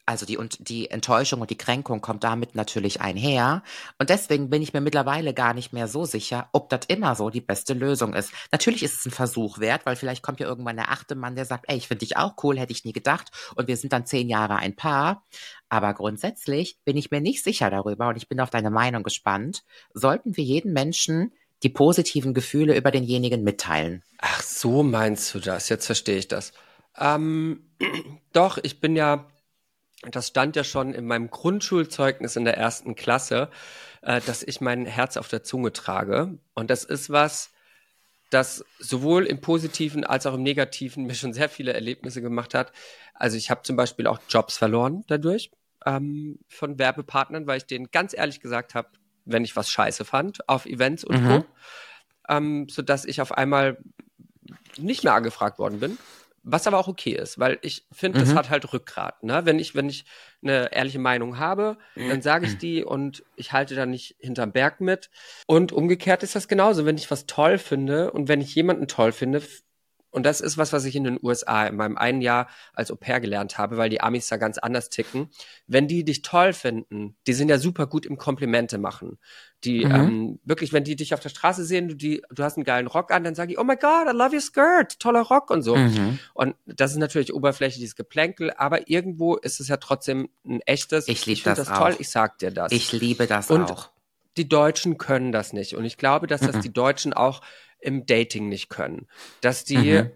also 0.07 0.25
die, 0.25 0.39
und 0.39 0.71
die 0.71 0.91
Enttäuschung 0.91 1.43
und 1.43 1.51
die 1.51 1.59
Kränkung 1.59 2.01
kommt 2.01 2.25
damit 2.25 2.55
natürlich 2.55 3.03
einher. 3.03 3.63
Und 3.99 4.09
deswegen 4.09 4.49
bin 4.49 4.63
ich 4.63 4.73
mir 4.73 4.81
mittlerweile 4.81 5.35
gar 5.35 5.53
nicht 5.53 5.75
mehr 5.75 5.87
so 5.87 6.07
sicher, 6.07 6.49
ob 6.53 6.71
das 6.71 6.81
immer 6.89 7.15
so 7.15 7.29
die 7.29 7.43
beste 7.43 7.75
Lösung 7.75 8.15
ist. 8.15 8.33
Natürlich 8.51 8.83
ist 8.83 9.01
es 9.01 9.07
ein 9.07 9.11
Versuch 9.11 9.59
wert, 9.59 9.85
weil 9.85 9.97
vielleicht 9.97 10.23
kommt 10.23 10.41
ja 10.41 10.47
irgendwann 10.47 10.77
der 10.77 10.91
achte 10.91 11.15
Mann, 11.15 11.37
der 11.37 11.45
sagt, 11.45 11.67
ey, 11.69 11.77
ich 11.77 11.89
finde 11.89 12.07
dich 12.07 12.17
auch 12.17 12.43
cool, 12.43 12.59
hätte 12.59 12.73
ich 12.73 12.87
nie 12.87 12.95
gedacht. 12.95 13.31
Und 13.55 13.69
wir 13.69 13.77
sind 13.77 13.93
dann 13.93 14.07
zehn 14.07 14.31
Jahre 14.31 14.57
ein 14.57 14.77
Paar. 14.77 15.25
Aber 15.69 15.93
grundsätzlich 15.93 16.79
bin 16.87 16.97
ich 16.97 17.11
mir 17.11 17.21
nicht 17.21 17.45
sicher 17.45 17.69
darüber 17.69 18.09
und 18.09 18.17
ich 18.17 18.29
bin 18.29 18.41
auf 18.41 18.49
deine 18.49 18.71
Meinung 18.71 19.03
gespannt. 19.03 19.63
Sollten 19.93 20.39
wir 20.39 20.45
jeden 20.45 20.73
Menschen 20.73 21.35
die 21.63 21.69
positiven 21.69 22.35
Gefühle 22.35 22.77
über 22.77 22.91
denjenigen 22.91 23.43
mitteilen? 23.43 24.03
Ach, 24.19 24.43
so 24.43 24.83
meinst 24.83 25.35
du 25.35 25.41
das? 25.41 25.69
Jetzt 25.69 25.87
verstehe 25.87 26.19
ich 26.19 26.29
das. 26.29 26.53
Ähm, 26.99 27.63
doch, 28.33 28.59
ich 28.63 28.81
bin 28.81 28.97
ja, 28.97 29.27
das 30.11 30.29
stand 30.29 30.57
ja 30.57 30.65
schon 30.65 30.95
in 30.95 31.07
meinem 31.07 31.31
Grundschulzeugnis 31.31 32.37
in 32.37 32.45
der 32.45 32.57
ersten 32.57 32.95
Klasse, 32.95 33.51
äh, 34.03 34.21
dass 34.27 34.43
ich 34.43 34.61
mein 34.61 34.87
Herz 34.87 35.17
auf 35.17 35.29
der 35.29 35.43
Zunge 35.43 35.73
trage. 35.73 36.39
Und 36.55 36.71
das 36.71 36.85
ist 36.85 37.11
was, 37.11 37.51
das 38.31 38.65
sowohl 38.79 39.27
im 39.27 39.41
Positiven 39.41 40.05
als 40.05 40.27
auch 40.27 40.35
im 40.35 40.43
Negativen 40.43 41.07
mir 41.07 41.15
schon 41.15 41.33
sehr 41.33 41.49
viele 41.49 41.73
Erlebnisse 41.73 42.21
gemacht 42.21 42.55
hat. 42.55 42.73
Also 43.15 43.37
ich 43.37 43.51
habe 43.51 43.63
zum 43.63 43.77
Beispiel 43.77 44.07
auch 44.07 44.21
Jobs 44.29 44.57
verloren 44.59 45.05
dadurch 45.07 45.51
ähm, 45.87 46.39
von 46.49 46.79
Werbepartnern, 46.79 47.47
weil 47.47 47.59
ich 47.59 47.67
denen 47.67 47.91
ganz 47.91 48.15
ehrlich 48.15 48.41
gesagt 48.41 48.75
habe, 48.75 48.89
wenn 49.29 49.45
ich 49.45 49.57
was 49.57 49.71
scheiße 49.71 50.05
fand 50.05 50.49
auf 50.49 50.67
Events 50.67 51.05
und 51.05 51.23
Mhm. 51.23 51.29
Co., 51.29 51.45
ähm, 52.29 52.69
sodass 52.69 53.05
ich 53.05 53.21
auf 53.21 53.33
einmal 53.33 53.79
nicht 54.79 55.05
mehr 55.05 55.15
angefragt 55.15 55.59
worden 55.59 55.81
bin. 55.81 55.99
Was 56.45 56.67
aber 56.67 56.79
auch 56.79 56.89
okay 56.89 57.13
ist, 57.13 57.39
weil 57.39 57.59
ich 57.63 57.87
finde, 57.93 58.21
das 58.21 58.31
Mhm. 58.31 58.35
hat 58.37 58.49
halt 58.49 58.73
Rückgrat. 58.73 59.23
Ne? 59.23 59.45
Wenn 59.45 59.59
ich, 59.59 59.75
wenn 59.75 59.89
ich 59.89 60.07
eine 60.43 60.73
ehrliche 60.73 61.01
Meinung 61.01 61.39
habe, 61.39 61.77
dann 61.95 62.23
sage 62.23 62.47
ich 62.47 62.57
die 62.57 62.85
und 62.85 63.23
ich 63.35 63.53
halte 63.53 63.75
da 63.75 63.85
nicht 63.85 64.17
hinterm 64.19 64.53
Berg 64.53 64.81
mit. 64.81 65.11
Und 65.47 65.73
umgekehrt 65.73 66.23
ist 66.23 66.37
das 66.37 66.49
genauso. 66.49 66.87
Wenn 66.87 66.97
ich 66.97 67.11
was 67.11 67.27
toll 67.27 67.59
finde 67.59 68.13
und 68.13 68.29
wenn 68.29 68.41
ich 68.41 68.55
jemanden 68.55 68.89
toll 68.89 69.13
finde, 69.13 69.43
und 70.11 70.25
das 70.25 70.41
ist 70.41 70.57
was, 70.59 70.73
was 70.73 70.85
ich 70.85 70.97
in 70.97 71.05
den 71.05 71.19
USA 71.23 71.67
in 71.67 71.77
meinem 71.77 71.97
einen 71.99 72.21
Jahr 72.23 72.49
als 72.73 72.91
Au 72.91 72.97
pair 72.97 73.21
gelernt 73.21 73.59
habe, 73.59 73.77
weil 73.77 73.91
die 73.91 74.01
Amis 74.01 74.29
da 74.29 74.37
ganz 74.37 74.59
anders 74.59 74.89
ticken. 74.89 75.29
Wenn 75.67 75.87
die 75.89 76.05
dich 76.05 76.23
toll 76.23 76.53
finden, 76.53 77.17
die 77.27 77.33
sind 77.35 77.49
ja 77.49 77.59
super 77.59 77.87
gut 77.87 78.07
im 78.07 78.17
Komplimente 78.19 78.79
machen. 78.79 79.19
Die 79.65 79.85
Mhm. 79.85 79.91
ähm, 79.95 80.39
wirklich, 80.45 80.73
wenn 80.73 80.85
die 80.85 80.97
dich 80.97 81.15
auf 81.15 81.21
der 81.21 81.29
Straße 81.29 81.65
sehen, 81.65 81.89
du, 81.89 81.95
die, 81.97 82.23
du 82.31 82.43
hast 82.45 82.57
einen 82.57 82.65
geilen 82.65 82.87
Rock 82.87 83.11
an, 83.13 83.25
dann 83.25 83.35
sagen 83.35 83.49
die, 83.51 83.59
oh 83.59 83.65
my 83.65 83.77
God, 83.77 84.07
I 84.09 84.17
love 84.17 84.35
your 84.35 84.41
skirt, 84.41 84.99
toller 85.01 85.23
Rock 85.23 85.51
und 85.51 85.63
so. 85.63 85.77
Mhm. 85.77 86.19
Und 86.33 86.55
das 86.67 86.93
ist 86.93 86.99
natürlich 86.99 87.35
oberflächliches 87.35 87.97
Geplänkel, 87.97 88.53
aber 88.57 88.89
irgendwo 88.89 89.37
ist 89.37 89.61
es 89.61 89.69
ja 89.69 89.77
trotzdem 89.79 90.29
ein 90.47 90.61
echtes. 90.63 91.09
Ich 91.09 91.27
lieb 91.27 91.39
find 91.43 91.59
das 91.59 91.67
das 91.69 91.77
toll, 91.79 91.93
auch. 91.95 92.01
ich 92.01 92.09
sag 92.09 92.39
dir 92.39 92.51
das. 92.51 92.73
Ich 92.73 92.93
liebe 92.93 93.27
das 93.27 93.51
Und- 93.51 93.71
auch. 93.71 93.91
die 94.37 94.49
Deutschen 94.49 94.99
können 94.99 95.33
das 95.33 95.53
nicht. 95.53 95.75
Und 95.75 95.85
ich 95.85 95.97
glaube, 95.97 96.29
dass 96.29 96.41
das 96.41 96.57
Mhm. 96.57 96.61
die 96.63 96.73
Deutschen 96.73 97.13
auch 97.13 97.41
im 97.81 98.07
Dating 98.07 98.49
nicht 98.49 98.69
können. 98.69 99.07
Dass 99.41 99.65
die 99.65 100.03
Mhm. 100.03 100.11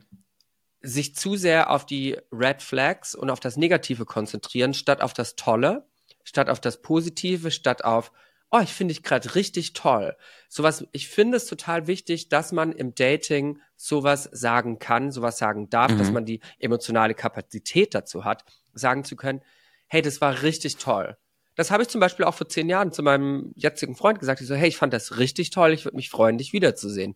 sich 0.81 1.15
zu 1.15 1.37
sehr 1.37 1.71
auf 1.71 1.87
die 1.87 2.19
Red 2.33 2.61
Flags 2.63 3.15
und 3.15 3.31
auf 3.31 3.41
das 3.41 3.57
Negative 3.57 4.05
konzentrieren, 4.05 4.75
statt 4.75 5.01
auf 5.01 5.13
das 5.13 5.37
Tolle, 5.37 5.87
statt 6.25 6.49
auf 6.49 6.61
das 6.61 6.83
Positive, 6.83 7.51
statt 7.51 7.85
auf, 7.85 8.11
oh, 8.51 8.61
ich 8.61 8.73
finde 8.75 8.93
dich 8.95 9.03
gerade 9.03 9.35
richtig 9.35 9.73
toll. 9.75 10.17
Sowas, 10.49 10.85
ich 10.93 11.09
finde 11.09 11.37
es 11.37 11.47
total 11.47 11.87
wichtig, 11.87 12.29
dass 12.29 12.53
man 12.53 12.73
im 12.73 12.95
Dating 12.95 13.61
sowas 13.77 14.29
sagen 14.33 14.79
kann, 14.79 15.11
sowas 15.13 15.39
sagen 15.39 15.71
darf, 15.71 15.93
Mhm. 15.93 15.99
dass 15.99 16.11
man 16.11 16.25
die 16.25 16.41
emotionale 16.59 17.15
Kapazität 17.15 17.95
dazu 17.95 18.25
hat, 18.25 18.45
sagen 18.75 19.05
zu 19.05 19.17
können, 19.17 19.41
hey, 19.87 20.03
das 20.03 20.21
war 20.21 20.43
richtig 20.43 20.77
toll. 20.77 21.17
Das 21.55 21.70
habe 21.70 21.82
ich 21.82 21.88
zum 21.90 22.00
Beispiel 22.00 22.24
auch 22.24 22.34
vor 22.34 22.48
zehn 22.48 22.68
Jahren 22.68 22.92
zu 22.92 23.03
meinem 23.03 23.53
jetzigen 23.57 23.94
Freund 23.94 24.18
gesagt. 24.18 24.40
Ich 24.40 24.46
so, 24.46 24.55
hey, 24.55 24.68
ich 24.68 24.76
fand 24.78 24.92
das 24.92 25.18
richtig 25.18 25.50
toll, 25.50 25.72
ich 25.72 25.84
würde 25.84 25.96
mich 25.96 26.09
freuen, 26.09 26.38
dich 26.38 26.53
wiederzusehen. 26.53 27.14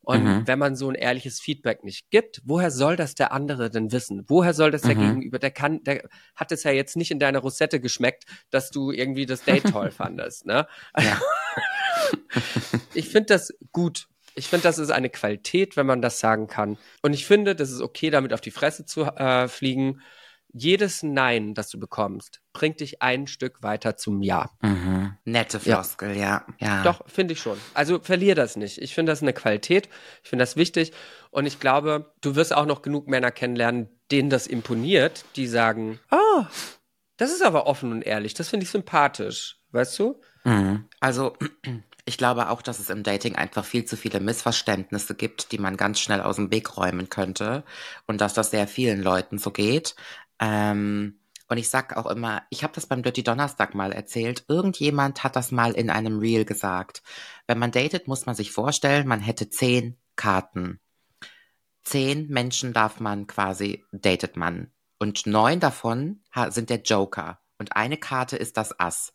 Und 0.00 0.24
Mhm. 0.24 0.46
wenn 0.46 0.58
man 0.58 0.74
so 0.76 0.88
ein 0.88 0.94
ehrliches 0.94 1.40
Feedback 1.40 1.84
nicht 1.84 2.08
gibt, 2.10 2.40
woher 2.44 2.70
soll 2.70 2.96
das 2.96 3.14
der 3.14 3.32
andere 3.32 3.68
denn 3.70 3.92
wissen? 3.92 4.24
Woher 4.26 4.54
soll 4.54 4.70
das 4.70 4.82
der 4.82 4.96
Mhm. 4.96 5.00
Gegenüber? 5.00 5.38
Der 5.38 5.50
kann, 5.50 5.82
der 5.84 6.08
hat 6.34 6.50
es 6.52 6.62
ja 6.64 6.70
jetzt 6.70 6.96
nicht 6.96 7.10
in 7.10 7.18
deiner 7.18 7.40
Rosette 7.40 7.80
geschmeckt, 7.80 8.24
dass 8.50 8.70
du 8.70 8.90
irgendwie 8.90 9.26
das 9.26 9.42
Date 9.42 9.64
toll 9.66 9.90
fandest, 9.90 10.46
ne? 10.46 10.66
Ja. 10.98 11.20
ich 12.94 13.08
finde 13.08 13.26
das 13.26 13.52
gut. 13.72 14.06
Ich 14.34 14.48
finde, 14.48 14.64
das 14.64 14.78
ist 14.78 14.90
eine 14.90 15.10
Qualität, 15.10 15.76
wenn 15.76 15.86
man 15.86 16.02
das 16.02 16.18
sagen 16.18 16.48
kann. 16.48 16.76
Und 17.02 17.12
ich 17.12 17.24
finde, 17.26 17.54
das 17.54 17.70
ist 17.70 17.80
okay, 17.80 18.10
damit 18.10 18.32
auf 18.32 18.40
die 18.40 18.50
Fresse 18.50 18.84
zu 18.84 19.02
äh, 19.04 19.46
fliegen. 19.48 20.00
Jedes 20.56 21.02
Nein, 21.02 21.52
das 21.54 21.68
du 21.68 21.80
bekommst, 21.80 22.40
bringt 22.52 22.78
dich 22.78 23.02
ein 23.02 23.26
Stück 23.26 23.62
weiter 23.64 23.96
zum 23.96 24.22
Ja. 24.22 24.50
Mhm. 24.62 25.16
Nette 25.24 25.58
Ja. 25.64 25.82
Floskel, 25.82 26.16
ja. 26.16 26.46
ja. 26.60 26.84
Doch, 26.84 27.02
finde 27.08 27.34
ich 27.34 27.40
schon. 27.40 27.58
Also 27.74 27.98
verlier 27.98 28.36
das 28.36 28.56
nicht. 28.56 28.78
Ich 28.78 28.94
finde 28.94 29.10
das 29.10 29.20
eine 29.20 29.32
Qualität. 29.32 29.88
Ich 30.22 30.30
finde 30.30 30.44
das 30.44 30.54
wichtig. 30.54 30.92
Und 31.30 31.46
ich 31.46 31.58
glaube, 31.58 32.14
du 32.20 32.36
wirst 32.36 32.54
auch 32.54 32.66
noch 32.66 32.82
genug 32.82 33.08
Männer 33.08 33.32
kennenlernen, 33.32 33.88
denen 34.12 34.30
das 34.30 34.46
imponiert, 34.46 35.24
die 35.34 35.48
sagen, 35.48 35.98
ah, 36.10 36.46
das 37.16 37.32
ist 37.32 37.42
aber 37.42 37.66
offen 37.66 37.90
und 37.90 38.02
ehrlich. 38.02 38.34
Das 38.34 38.48
finde 38.48 38.64
ich 38.64 38.70
sympathisch. 38.70 39.58
Weißt 39.72 39.98
du? 39.98 40.20
Mhm. 40.44 40.84
Also, 41.00 41.36
ich 42.04 42.18
glaube 42.18 42.50
auch, 42.50 42.62
dass 42.62 42.78
es 42.78 42.90
im 42.90 43.02
Dating 43.02 43.34
einfach 43.34 43.64
viel 43.64 43.84
zu 43.84 43.96
viele 43.96 44.20
Missverständnisse 44.20 45.14
gibt, 45.14 45.52
die 45.52 45.58
man 45.58 45.76
ganz 45.76 46.00
schnell 46.00 46.20
aus 46.20 46.36
dem 46.36 46.52
Weg 46.52 46.76
räumen 46.76 47.08
könnte. 47.08 47.64
Und 48.06 48.20
dass 48.20 48.34
das 48.34 48.50
sehr 48.50 48.68
vielen 48.68 49.02
Leuten 49.02 49.38
so 49.38 49.50
geht. 49.50 49.96
Ähm, 50.38 51.20
Und 51.48 51.58
ich 51.58 51.68
sag 51.68 51.96
auch 51.96 52.06
immer, 52.06 52.42
ich 52.50 52.62
habe 52.64 52.72
das 52.74 52.86
beim 52.86 53.02
Dirty 53.02 53.22
Donnerstag 53.22 53.74
mal 53.74 53.92
erzählt, 53.92 54.44
irgendjemand 54.48 55.22
hat 55.22 55.36
das 55.36 55.52
mal 55.52 55.72
in 55.72 55.90
einem 55.90 56.18
Reel 56.18 56.44
gesagt. 56.44 57.02
Wenn 57.46 57.58
man 57.58 57.70
datet, 57.70 58.08
muss 58.08 58.24
man 58.26 58.34
sich 58.34 58.50
vorstellen, 58.50 59.06
man 59.06 59.20
hätte 59.20 59.50
zehn 59.50 59.98
Karten. 60.16 60.80
Zehn 61.82 62.28
Menschen 62.28 62.72
darf 62.72 62.98
man 62.98 63.26
quasi, 63.26 63.84
datet 63.92 64.36
man. 64.36 64.72
Und 64.98 65.26
neun 65.26 65.60
davon 65.60 66.22
sind 66.48 66.70
der 66.70 66.80
Joker. 66.80 67.40
Und 67.58 67.76
eine 67.76 67.98
Karte 67.98 68.36
ist 68.36 68.56
das 68.56 68.80
Ass. 68.80 69.12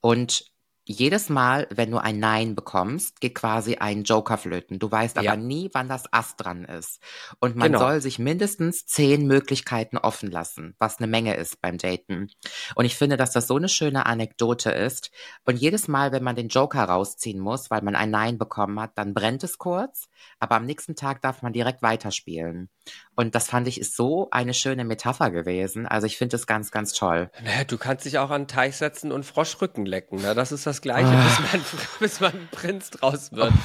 Und 0.00 0.44
jedes 0.88 1.28
Mal, 1.28 1.66
wenn 1.70 1.90
du 1.90 1.98
ein 1.98 2.20
Nein 2.20 2.54
bekommst, 2.54 3.20
geht 3.20 3.34
quasi 3.34 3.76
ein 3.76 4.04
Joker 4.04 4.38
flöten. 4.38 4.78
Du 4.78 4.90
weißt 4.90 5.18
aber 5.18 5.24
Ja. 5.24 5.36
nie, 5.36 5.68
wann 5.72 5.88
das 5.88 6.04
Ass 6.12 6.36
dran 6.36 6.64
ist. 6.64 7.00
Und 7.40 7.56
man 7.56 7.72
Genau. 7.72 7.80
soll 7.80 8.00
sich 8.00 8.18
mindestens 8.20 8.86
zehn 8.86 9.26
Möglichkeiten 9.26 9.98
offen 9.98 10.30
lassen, 10.30 10.76
was 10.78 10.98
eine 10.98 11.08
Menge 11.08 11.34
ist 11.36 11.60
beim 11.60 11.76
Daten. 11.78 12.28
Und 12.76 12.84
ich 12.84 12.94
finde, 12.96 13.16
dass 13.16 13.32
das 13.32 13.48
so 13.48 13.56
eine 13.56 13.68
schöne 13.68 14.06
Anekdote 14.06 14.70
ist. 14.70 15.10
Und 15.44 15.56
jedes 15.56 15.88
Mal, 15.88 16.12
wenn 16.12 16.22
man 16.22 16.36
den 16.36 16.48
Joker 16.48 16.84
rausziehen 16.84 17.40
muss, 17.40 17.70
weil 17.70 17.82
man 17.82 17.96
ein 17.96 18.10
Nein 18.10 18.38
bekommen 18.38 18.78
hat, 18.80 18.92
dann 18.96 19.12
brennt 19.12 19.42
es 19.42 19.58
kurz, 19.58 20.08
aber 20.38 20.54
am 20.56 20.66
nächsten 20.66 20.94
Tag 20.94 21.20
darf 21.20 21.42
man 21.42 21.52
direkt 21.52 21.82
weiterspielen. 21.82 22.70
Und 23.16 23.34
das 23.34 23.48
fand 23.48 23.66
ich 23.66 23.80
ist 23.80 23.96
so 23.96 24.28
eine 24.30 24.54
schöne 24.54 24.84
Metapher 24.84 25.30
gewesen. 25.30 25.86
Also 25.86 26.06
ich 26.06 26.16
finde 26.18 26.36
es 26.36 26.46
ganz, 26.46 26.70
ganz 26.70 26.92
toll. 26.92 27.30
Naja, 27.42 27.64
du 27.64 27.78
kannst 27.78 28.04
dich 28.04 28.18
auch 28.18 28.30
an 28.30 28.42
den 28.42 28.48
Teich 28.48 28.76
setzen 28.76 29.10
und 29.10 29.24
Froschrücken 29.24 29.86
lecken. 29.86 30.20
Ne? 30.20 30.34
Das 30.34 30.52
ist 30.52 30.66
das 30.66 30.82
Gleiche, 30.82 31.08
Ah. 31.08 31.24
bis, 31.24 31.52
man, 31.52 31.64
bis 31.98 32.20
man 32.20 32.32
ein 32.32 32.48
Prinz 32.52 32.90
draus 32.90 33.32
wird. 33.32 33.52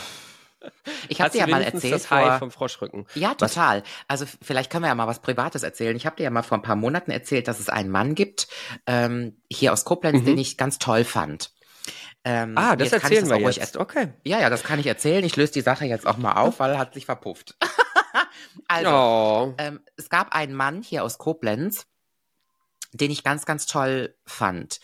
Ich 1.10 1.20
habe 1.22 1.32
dir 1.32 1.40
ja 1.40 1.48
mal 1.48 1.64
erzählt 1.64 1.92
das 1.92 2.12
Hai 2.12 2.24
vor, 2.24 2.38
vom 2.38 2.52
Froschrücken. 2.52 3.08
Ja, 3.16 3.34
total. 3.34 3.82
Also 4.08 4.26
vielleicht 4.44 4.70
können 4.72 4.84
wir 4.84 4.90
ja 4.90 4.96
mal 4.96 5.08
was 5.08 5.18
Privates 5.20 5.64
erzählen. 5.64 5.96
Ich 5.98 6.06
habe 6.06 6.18
dir 6.18 6.24
ja 6.24 6.30
mal 6.30 6.44
vor 6.44 6.56
ein 6.56 6.62
paar 6.62 6.76
Monaten 6.76 7.10
erzählt, 7.10 7.48
dass 7.48 7.60
es 7.60 7.68
einen 7.68 7.90
Mann 7.90 8.14
gibt, 8.14 8.48
ähm, 8.86 9.42
hier 9.52 9.74
aus 9.74 9.86
Koblenz, 9.86 10.22
Mhm. 10.22 10.26
den 10.26 10.38
ich 10.38 10.58
ganz 10.58 10.78
toll 10.78 11.04
fand. 11.04 11.52
Ähm, 12.24 12.56
Ah, 12.56 12.76
das 12.76 12.94
erzählen 12.94 13.28
wir 13.28 13.38
auch 13.38 13.40
ruhig 13.40 13.56
jetzt. 13.56 13.58
erst- 13.58 13.78
Okay. 13.78 14.10
Ja, 14.24 14.40
ja, 14.40 14.52
das 14.52 14.62
kann 14.62 14.80
ich 14.80 14.86
erzählen. 14.86 15.24
Ich 15.26 15.36
löse 15.36 15.52
die 15.54 15.62
Sache 15.62 15.86
jetzt 15.86 16.06
auch 16.06 16.18
mal 16.18 16.34
auf, 16.34 16.60
weil 16.60 16.74
er 16.74 16.78
hat 16.78 16.94
sich 16.94 17.08
verpufft. 17.08 17.56
also, 18.68 18.90
oh. 18.90 19.54
ähm, 19.58 19.82
es 19.98 20.10
gab 20.10 20.34
einen 20.34 20.54
Mann 20.54 20.82
hier 20.82 21.04
aus 21.04 21.18
Koblenz, 21.18 21.86
den 22.94 23.12
ich 23.12 23.24
ganz, 23.24 23.46
ganz 23.46 23.66
toll 23.66 24.16
fand. 24.26 24.80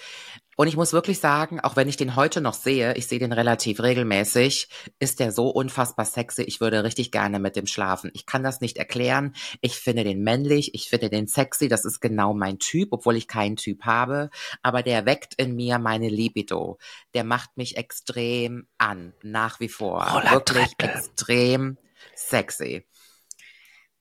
Und 0.59 0.67
ich 0.67 0.75
muss 0.75 0.91
wirklich 0.91 1.19
sagen, 1.19 1.59
auch 1.59 1.75
wenn 1.75 1.87
ich 1.87 1.97
den 1.97 2.15
heute 2.15 2.41
noch 2.41 2.55
sehe, 2.55 2.95
ich 2.95 3.05
sehe 3.05 3.19
den 3.19 3.31
relativ 3.31 3.79
regelmäßig, 3.79 4.69
ist 4.97 5.19
der 5.19 5.31
so 5.31 5.49
unfassbar 5.49 6.05
sexy. 6.05 6.41
Ich 6.41 6.59
würde 6.59 6.83
richtig 6.83 7.11
gerne 7.11 7.39
mit 7.39 7.55
dem 7.55 7.67
schlafen. 7.67 8.09
Ich 8.15 8.25
kann 8.25 8.41
das 8.41 8.59
nicht 8.59 8.77
erklären. 8.77 9.35
Ich 9.61 9.75
finde 9.75 10.03
den 10.03 10.23
männlich, 10.23 10.73
ich 10.73 10.89
finde 10.89 11.11
den 11.11 11.27
sexy. 11.27 11.67
Das 11.67 11.85
ist 11.85 11.99
genau 11.99 12.33
mein 12.33 12.57
Typ, 12.57 12.89
obwohl 12.91 13.15
ich 13.15 13.27
keinen 13.27 13.55
Typ 13.55 13.83
habe. 13.83 14.31
Aber 14.63 14.81
der 14.81 15.05
weckt 15.05 15.35
in 15.35 15.55
mir 15.55 15.77
meine 15.77 16.09
Libido. 16.09 16.79
Der 17.13 17.23
macht 17.23 17.55
mich 17.55 17.77
extrem 17.77 18.67
an, 18.79 19.13
nach 19.21 19.59
wie 19.59 19.69
vor. 19.69 20.07
Wirklich 20.31 20.73
extrem 20.79 21.77
sexy. 22.15 22.83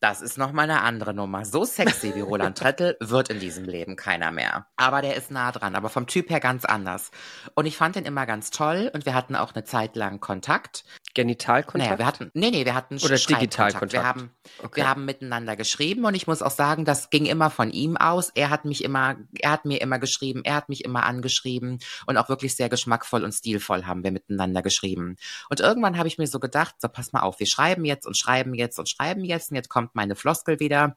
Das 0.08 0.22
ist 0.22 0.38
noch 0.38 0.52
mal 0.52 0.62
eine 0.62 0.82
andere 0.82 1.12
Nummer. 1.14 1.44
So 1.44 1.64
sexy 1.64 2.14
wie 2.14 2.20
Roland 2.20 2.56
Trettel 2.56 2.96
wird 3.00 3.28
in 3.28 3.40
diesem 3.40 3.64
Leben 3.64 3.96
keiner 3.96 4.30
mehr. 4.30 4.68
Aber 4.76 5.02
der 5.02 5.16
ist 5.16 5.32
nah 5.32 5.50
dran, 5.50 5.74
aber 5.74 5.88
vom 5.88 6.06
Typ 6.06 6.30
her 6.30 6.38
ganz 6.38 6.64
anders. 6.64 7.10
Und 7.56 7.66
ich 7.66 7.76
fand 7.76 7.96
den 7.96 8.04
immer 8.04 8.24
ganz 8.24 8.50
toll 8.50 8.88
und 8.94 9.04
wir 9.04 9.14
hatten 9.14 9.34
auch 9.34 9.56
eine 9.56 9.64
Zeit 9.64 9.96
lang 9.96 10.20
Kontakt. 10.20 10.84
Genitalkontakt? 11.14 11.90
Naja, 11.90 11.98
wir 11.98 12.06
hatten, 12.06 12.30
nee, 12.34 12.52
nee, 12.52 12.64
wir 12.64 12.76
hatten 12.76 12.98
Oder. 12.98 13.16
Digitalkontakt. 13.16 13.94
Wir 13.94 14.04
haben, 14.04 14.30
okay. 14.62 14.76
wir 14.76 14.88
haben 14.88 15.06
miteinander 15.06 15.56
geschrieben 15.56 16.04
und 16.04 16.14
ich 16.14 16.28
muss 16.28 16.40
auch 16.40 16.52
sagen, 16.52 16.84
das 16.84 17.10
ging 17.10 17.26
immer 17.26 17.50
von 17.50 17.72
ihm 17.72 17.96
aus. 17.96 18.30
Er 18.36 18.50
hat 18.50 18.64
mich 18.64 18.84
immer, 18.84 19.16
er 19.40 19.50
hat 19.50 19.64
mir 19.64 19.80
immer 19.80 19.98
geschrieben, 19.98 20.42
er 20.44 20.54
hat 20.54 20.68
mich 20.68 20.84
immer 20.84 21.02
angeschrieben 21.02 21.80
und 22.06 22.16
auch 22.16 22.28
wirklich 22.28 22.54
sehr 22.54 22.68
geschmackvoll 22.68 23.24
und 23.24 23.32
stilvoll 23.32 23.86
haben 23.86 24.04
wir 24.04 24.12
miteinander 24.12 24.62
geschrieben. 24.62 25.16
Und 25.50 25.58
irgendwann 25.58 25.98
habe 25.98 26.06
ich 26.06 26.16
mir 26.16 26.28
so 26.28 26.38
gedacht, 26.38 26.76
so 26.78 26.86
pass 26.86 27.12
mal 27.12 27.22
auf, 27.22 27.40
wir 27.40 27.48
schreiben 27.48 27.84
jetzt 27.84 28.06
und 28.06 28.16
schreiben 28.16 28.54
jetzt 28.54 28.78
und 28.78 28.88
schreiben 28.88 29.24
jetzt 29.24 29.50
und 29.50 29.56
jetzt 29.56 29.68
kommt 29.68 29.95
meine 29.96 30.14
Floskel 30.14 30.60
wieder. 30.60 30.96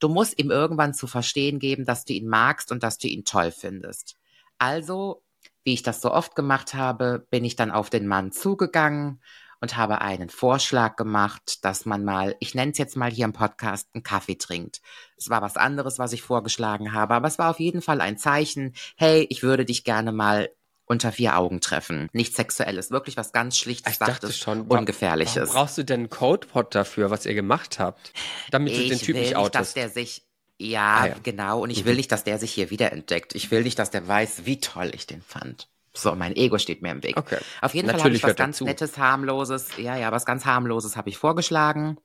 Du 0.00 0.08
musst 0.08 0.38
ihm 0.38 0.50
irgendwann 0.50 0.94
zu 0.94 1.06
verstehen 1.06 1.60
geben, 1.60 1.84
dass 1.84 2.04
du 2.04 2.12
ihn 2.12 2.28
magst 2.28 2.72
und 2.72 2.82
dass 2.82 2.98
du 2.98 3.06
ihn 3.06 3.24
toll 3.24 3.52
findest. 3.52 4.16
Also, 4.58 5.22
wie 5.62 5.74
ich 5.74 5.82
das 5.82 6.00
so 6.00 6.12
oft 6.12 6.34
gemacht 6.34 6.74
habe, 6.74 7.26
bin 7.30 7.44
ich 7.44 7.54
dann 7.54 7.70
auf 7.70 7.90
den 7.90 8.08
Mann 8.08 8.32
zugegangen 8.32 9.20
und 9.60 9.76
habe 9.76 10.00
einen 10.00 10.30
Vorschlag 10.30 10.96
gemacht, 10.96 11.64
dass 11.64 11.84
man 11.84 12.04
mal, 12.04 12.36
ich 12.40 12.54
nenne 12.54 12.72
es 12.72 12.78
jetzt 12.78 12.96
mal 12.96 13.10
hier 13.10 13.24
im 13.24 13.32
Podcast, 13.32 13.88
einen 13.92 14.02
Kaffee 14.02 14.36
trinkt. 14.36 14.80
Es 15.16 15.30
war 15.30 15.42
was 15.42 15.56
anderes, 15.56 15.98
was 15.98 16.12
ich 16.12 16.22
vorgeschlagen 16.22 16.92
habe, 16.92 17.14
aber 17.14 17.28
es 17.28 17.38
war 17.38 17.50
auf 17.50 17.60
jeden 17.60 17.82
Fall 17.82 18.00
ein 18.00 18.18
Zeichen, 18.18 18.74
hey, 18.96 19.26
ich 19.30 19.42
würde 19.42 19.64
dich 19.64 19.84
gerne 19.84 20.12
mal 20.12 20.50
unter 20.88 21.12
vier 21.12 21.36
Augen 21.38 21.60
treffen. 21.60 22.08
Nichts 22.12 22.36
Sexuelles, 22.36 22.90
wirklich 22.90 23.16
was 23.16 23.32
ganz 23.32 23.56
Schlichtes, 23.58 23.92
Ich 23.92 23.98
dachte 23.98 24.12
Sachtes, 24.26 24.38
schon, 24.38 24.62
Ungefährliches. 24.62 25.36
Warum 25.36 25.52
brauchst 25.52 25.78
du 25.78 25.84
denn 25.84 26.00
einen 26.00 26.10
Codepot 26.10 26.74
dafür, 26.74 27.10
was 27.10 27.26
ihr 27.26 27.34
gemacht 27.34 27.78
habt? 27.78 28.12
Damit 28.50 28.74
du 28.74 28.80
den 28.80 28.92
ich 28.92 29.02
Typ 29.02 29.14
will 29.14 29.22
nicht 29.22 29.36
nicht, 29.36 29.54
dass 29.54 29.56
outest. 29.56 29.76
der 29.76 29.88
sich, 29.90 30.22
ja, 30.58 30.96
Ah, 31.00 31.06
ja. 31.08 31.14
genau, 31.22 31.60
und 31.62 31.70
ich 31.70 31.84
will 31.84 31.94
nicht, 31.94 32.10
dass 32.10 32.24
der 32.24 32.38
sich 32.38 32.52
hier 32.52 32.70
wiederentdeckt. 32.70 33.34
Ich 33.34 33.50
will 33.50 33.62
nicht, 33.62 33.78
dass 33.78 33.90
der 33.90 34.06
weiß, 34.08 34.44
wie 34.46 34.60
toll 34.60 34.90
ich 34.94 35.06
den 35.06 35.22
fand. 35.22 35.68
So, 35.98 36.14
mein 36.14 36.36
Ego 36.36 36.58
steht 36.58 36.82
mir 36.82 36.92
im 36.92 37.02
Weg. 37.02 37.16
Okay. 37.16 37.38
Auf 37.60 37.74
jeden 37.74 37.88
Fall 37.88 37.94
habe 37.94 38.10
Natürlich 38.10 38.22
ich 38.22 38.28
was 38.28 38.36
ganz 38.36 38.58
zu. 38.58 38.64
Nettes, 38.64 38.96
harmloses, 38.98 39.76
ja, 39.76 39.96
ja, 39.96 40.12
was 40.12 40.24
ganz 40.24 40.46
harmloses 40.46 40.96
habe 40.96 41.08
ich 41.08 41.18
vorgeschlagen. 41.18 41.98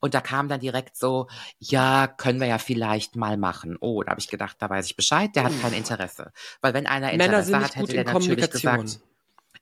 Und 0.00 0.14
da 0.14 0.20
kam 0.20 0.48
dann 0.48 0.60
direkt 0.60 0.96
so, 0.96 1.26
ja, 1.58 2.06
können 2.06 2.40
wir 2.40 2.46
ja 2.46 2.58
vielleicht 2.58 3.16
mal 3.16 3.36
machen. 3.36 3.76
Oh, 3.80 4.02
da 4.02 4.10
habe 4.10 4.20
ich 4.20 4.28
gedacht, 4.28 4.56
da 4.60 4.70
weiß 4.70 4.86
ich 4.86 4.96
Bescheid, 4.96 5.34
der 5.34 5.44
hat 5.44 5.52
kein 5.60 5.72
Interesse. 5.72 6.32
Weil 6.60 6.74
wenn 6.74 6.86
einer 6.86 7.10
Interesse 7.12 7.58
hat, 7.58 7.76
hätte 7.76 7.92
der 7.92 8.04
natürlich 8.04 8.50
gesagt, 8.50 9.00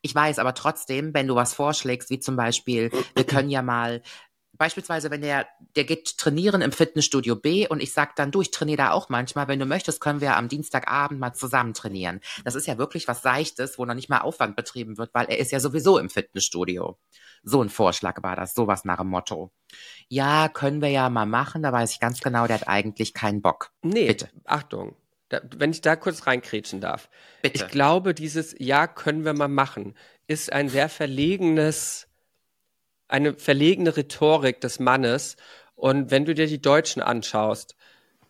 ich 0.03 0.14
weiß, 0.14 0.39
aber 0.39 0.55
trotzdem, 0.55 1.12
wenn 1.14 1.26
du 1.26 1.35
was 1.35 1.55
vorschlägst, 1.55 2.11
wie 2.11 2.20
zum 2.20 2.37
Beispiel, 2.37 2.91
wir 3.14 3.24
können 3.24 3.51
ja 3.51 3.62
mal, 3.62 4.03
beispielsweise, 4.61 5.11
wenn 5.11 5.23
der, 5.23 5.49
der 5.75 5.85
geht 5.85 6.19
trainieren 6.19 6.61
im 6.61 6.71
Fitnessstudio 6.71 7.35
B 7.35 7.67
und 7.67 7.83
ich 7.83 7.95
sag 7.95 8.15
dann, 8.15 8.31
du, 8.31 8.43
ich 8.43 8.51
trainiere 8.51 8.77
da 8.77 8.91
auch 8.91 9.09
manchmal, 9.09 9.49
wenn 9.49 9.59
du 9.59 9.65
möchtest, 9.65 10.03
können 10.03 10.21
wir 10.21 10.37
am 10.37 10.49
Dienstagabend 10.49 11.19
mal 11.19 11.33
zusammen 11.33 11.73
trainieren. 11.73 12.21
Das 12.45 12.55
ist 12.55 12.67
ja 12.67 12.77
wirklich 12.77 13.09
was 13.09 13.23
Seichtes, 13.23 13.79
wo 13.79 13.87
noch 13.87 13.95
nicht 13.95 14.11
mal 14.11 14.19
Aufwand 14.19 14.57
betrieben 14.57 14.99
wird, 14.99 15.15
weil 15.15 15.27
er 15.31 15.39
ist 15.39 15.51
ja 15.51 15.61
sowieso 15.61 15.99
im 15.99 16.11
Fitnessstudio. 16.11 16.99
So 17.43 17.63
ein 17.63 17.71
Vorschlag 17.71 18.23
war 18.23 18.37
das, 18.37 18.53
sowas 18.55 18.85
nach 18.85 18.99
dem 18.99 19.09
Motto. 19.09 19.51
Ja, 20.09 20.51
können 20.51 20.83
wir 20.83 20.91
ja 20.91 21.09
mal 21.09 21.25
machen, 21.25 21.63
da 21.63 21.73
weiß 21.73 21.93
ich 21.93 22.01
ganz 22.01 22.21
genau, 22.21 22.47
der 22.47 22.61
hat 22.61 22.69
eigentlich 22.69 23.15
keinen 23.15 23.41
Bock. 23.41 23.73
Nee, 23.81 24.09
Bitte. 24.09 24.29
Achtung. 24.45 24.95
Da, 25.31 25.41
wenn 25.57 25.71
ich 25.71 25.81
da 25.81 25.97
kurz 25.97 26.27
reinkrätschen 26.27 26.83
darf. 26.83 27.09
Bitte. 27.41 27.65
Ich 27.65 27.71
glaube, 27.71 28.13
dieses 28.13 28.55
Ja 28.59 28.87
können 28.87 29.25
wir 29.25 29.33
mal 29.33 29.49
machen, 29.49 29.97
ist 30.27 30.53
ein 30.53 30.69
sehr 30.69 30.91
verlegenes, 30.91 32.10
eine 33.11 33.35
verlegene 33.35 33.97
Rhetorik 33.97 34.61
des 34.61 34.79
Mannes. 34.79 35.37
Und 35.75 36.11
wenn 36.11 36.25
du 36.25 36.35
dir 36.35 36.47
die 36.47 36.61
Deutschen 36.61 37.03
anschaust, 37.03 37.75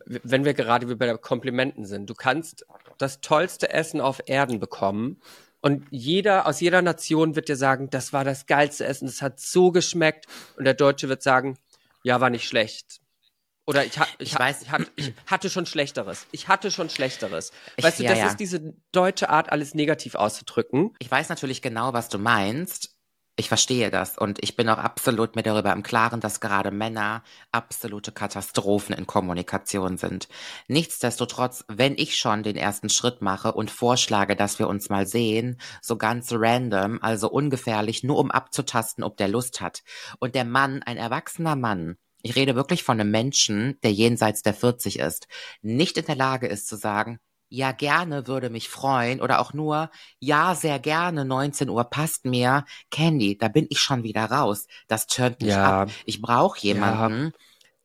wenn 0.06 0.44
wir 0.44 0.54
gerade 0.54 0.88
wie 0.88 0.94
bei 0.94 1.06
der 1.06 1.18
Komplimenten 1.18 1.84
sind, 1.84 2.08
du 2.08 2.14
kannst 2.14 2.64
das 2.98 3.20
tollste 3.20 3.70
Essen 3.72 4.00
auf 4.00 4.20
Erden 4.26 4.60
bekommen. 4.60 5.20
Und 5.60 5.86
jeder 5.90 6.46
aus 6.46 6.60
jeder 6.60 6.80
Nation 6.80 7.36
wird 7.36 7.48
dir 7.48 7.56
sagen, 7.56 7.90
das 7.90 8.12
war 8.12 8.24
das 8.24 8.46
geilste 8.46 8.86
Essen, 8.86 9.06
das 9.06 9.20
hat 9.20 9.40
so 9.40 9.72
geschmeckt. 9.72 10.26
Und 10.56 10.64
der 10.64 10.74
Deutsche 10.74 11.08
wird 11.08 11.22
sagen, 11.22 11.58
ja, 12.02 12.20
war 12.20 12.30
nicht 12.30 12.48
schlecht. 12.48 13.00
Oder 13.66 13.84
ich, 13.84 13.98
ha 13.98 14.06
ich, 14.18 14.32
Ich 14.32 14.38
weiß- 14.38 14.62
ich, 14.62 14.70
hat, 14.70 14.90
ich 14.96 15.12
hatte 15.26 15.50
schon 15.50 15.66
Schlechteres. 15.66 16.26
Ich 16.32 16.48
hatte 16.48 16.70
schon 16.70 16.88
Schlechteres. 16.88 17.52
Ich- 17.76 17.84
weißt 17.84 18.00
du, 18.00 18.04
ja, 18.04 18.10
das 18.10 18.18
ja. 18.18 18.26
ist 18.28 18.40
diese 18.40 18.74
deutsche 18.90 19.28
Art, 19.28 19.52
alles 19.52 19.74
negativ 19.74 20.14
auszudrücken. 20.14 20.94
Ich 20.98 21.10
weiß 21.10 21.28
natürlich 21.28 21.60
genau, 21.60 21.92
was 21.92 22.08
du 22.08 22.18
meinst. 22.18 22.96
Ich 23.36 23.48
verstehe 23.48 23.90
das 23.90 24.18
und 24.18 24.42
ich 24.42 24.54
bin 24.54 24.68
auch 24.68 24.78
absolut 24.78 25.34
mir 25.34 25.42
darüber 25.42 25.72
im 25.72 25.82
Klaren, 25.82 26.20
dass 26.20 26.40
gerade 26.40 26.70
Männer 26.70 27.22
absolute 27.52 28.12
Katastrophen 28.12 28.94
in 28.94 29.06
Kommunikation 29.06 29.96
sind. 29.96 30.28
Nichtsdestotrotz, 30.68 31.64
wenn 31.68 31.94
ich 31.96 32.18
schon 32.18 32.42
den 32.42 32.56
ersten 32.56 32.90
Schritt 32.90 33.22
mache 33.22 33.52
und 33.52 33.70
vorschlage, 33.70 34.36
dass 34.36 34.58
wir 34.58 34.68
uns 34.68 34.90
mal 34.90 35.06
sehen, 35.06 35.58
so 35.80 35.96
ganz 35.96 36.30
random, 36.32 36.98
also 37.02 37.30
ungefährlich, 37.30 38.04
nur 38.04 38.18
um 38.18 38.30
abzutasten, 38.30 39.04
ob 39.04 39.16
der 39.16 39.28
Lust 39.28 39.60
hat, 39.60 39.82
und 40.18 40.34
der 40.34 40.44
Mann, 40.44 40.82
ein 40.82 40.98
erwachsener 40.98 41.56
Mann, 41.56 41.96
ich 42.22 42.36
rede 42.36 42.54
wirklich 42.54 42.82
von 42.82 43.00
einem 43.00 43.10
Menschen, 43.10 43.78
der 43.82 43.92
jenseits 43.92 44.42
der 44.42 44.52
40 44.52 44.98
ist, 44.98 45.28
nicht 45.62 45.96
in 45.96 46.04
der 46.04 46.16
Lage 46.16 46.46
ist 46.46 46.68
zu 46.68 46.76
sagen, 46.76 47.20
ja, 47.50 47.72
gerne 47.72 48.26
würde 48.26 48.48
mich 48.50 48.68
freuen 48.70 49.20
oder 49.20 49.40
auch 49.40 49.52
nur, 49.52 49.90
ja, 50.20 50.54
sehr 50.54 50.78
gerne, 50.78 51.24
19 51.24 51.68
Uhr 51.68 51.84
passt 51.84 52.24
mir. 52.24 52.64
Candy, 52.90 53.36
da 53.36 53.48
bin 53.48 53.66
ich 53.70 53.80
schon 53.80 54.02
wieder 54.04 54.24
raus. 54.26 54.66
Das 54.88 55.06
turnt 55.06 55.40
mich 55.42 55.50
Ja. 55.50 55.82
ab. 55.82 55.90
Ich 56.06 56.22
brauche 56.22 56.58
jemanden, 56.60 57.32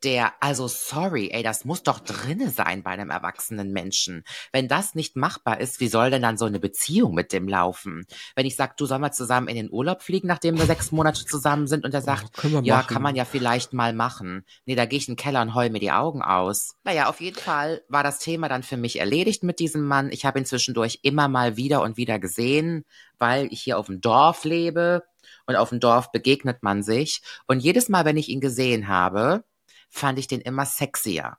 der, 0.06 0.34
also 0.39 0.68
sorry, 0.68 1.32
ey, 1.34 1.41
das 1.41 1.66
muss 1.66 1.82
doch 1.82 1.99
drinne 1.99 2.51
sein 2.51 2.84
bei 2.84 2.91
einem 2.91 3.10
erwachsenen 3.10 3.72
Menschen. 3.74 4.24
Wenn 4.51 4.68
das 4.68 4.93
nicht 4.93 5.16
machbar 5.16 5.60
ist, 5.60 5.80
wie 5.80 5.88
soll 5.88 6.12
denn 6.12 6.22
dann 6.22 6.38
so 6.38 6.45
eine 6.45 6.60
Beziehung 6.60 7.16
mit 7.16 7.34
dem 7.34 7.47
laufen? 7.47 8.06
Wenn 8.36 8.45
ich 8.45 8.56
sag, 8.56 8.78
du 8.78 8.86
soll 8.86 8.99
mal 8.99 9.12
zusammen 9.12 9.47
in 9.47 9.56
den 9.56 9.72
Urlaub 9.72 10.03
fliegen, 10.03 10.28
nachdem 10.28 10.60
wir 10.60 10.66
sechs 10.66 10.91
Monate 10.91 11.26
zusammen 11.26 11.66
sind 11.66 11.86
und 11.86 11.93
er 11.93 12.01
sagt, 12.01 12.38
können 12.38 12.53
wir 12.53 12.64
ja, 12.64 12.78
machen. 12.78 12.93
kann 12.93 13.01
man 13.01 13.16
ja 13.16 13.26
vielleicht 13.26 13.74
mal 13.74 13.93
machen. 13.93 14.45
Nee, 14.66 14.76
da 14.76 14.86
gehe 14.86 14.99
ich 14.99 15.08
in 15.08 15.16
den 15.16 15.20
Keller 15.20 15.41
und 15.41 15.56
heul 15.56 15.72
mir 15.72 15.80
die 15.80 15.91
Augen 15.91 16.22
aus. 16.22 16.76
Naja, 16.84 17.10
auf 17.10 17.20
jeden 17.20 17.39
Fall 17.39 17.82
war 17.89 18.03
das 18.03 18.20
Thema 18.20 18.47
dann 18.47 18.62
für 18.62 18.78
mich 18.78 18.99
erledigt 18.99 19.41
mit 19.43 19.60
diesem 19.60 19.88
Mann. 19.88 20.12
Ich 20.12 20.24
habe 20.24 20.38
ihn 20.38 20.45
zwischendurch 20.45 20.99
immer 21.01 21.28
mal 21.28 21.58
wieder 21.58 21.82
und 21.82 21.97
wieder 21.97 22.20
gesehen, 22.20 22.86
weil 23.18 23.47
ich 23.51 23.62
hier 23.62 23.80
auf 23.80 23.88
dem 23.88 24.01
Dorf 24.01 24.43
lebe 24.43 25.03
und 25.47 25.56
auf 25.56 25.70
dem 25.70 25.80
Dorf 25.80 26.12
begegnet 26.12 26.62
man 26.62 26.84
sich. 26.84 27.22
Und 27.47 27.60
jedes 27.60 27.89
Mal, 27.89 28.06
wenn 28.06 28.18
ich 28.18 28.30
ihn 28.30 28.39
gesehen 28.39 28.88
habe, 28.88 29.43
fand 29.96 30.20
ich 30.20 30.28
den 30.28 30.41
immer 30.41 30.66
sexier. 30.66 31.38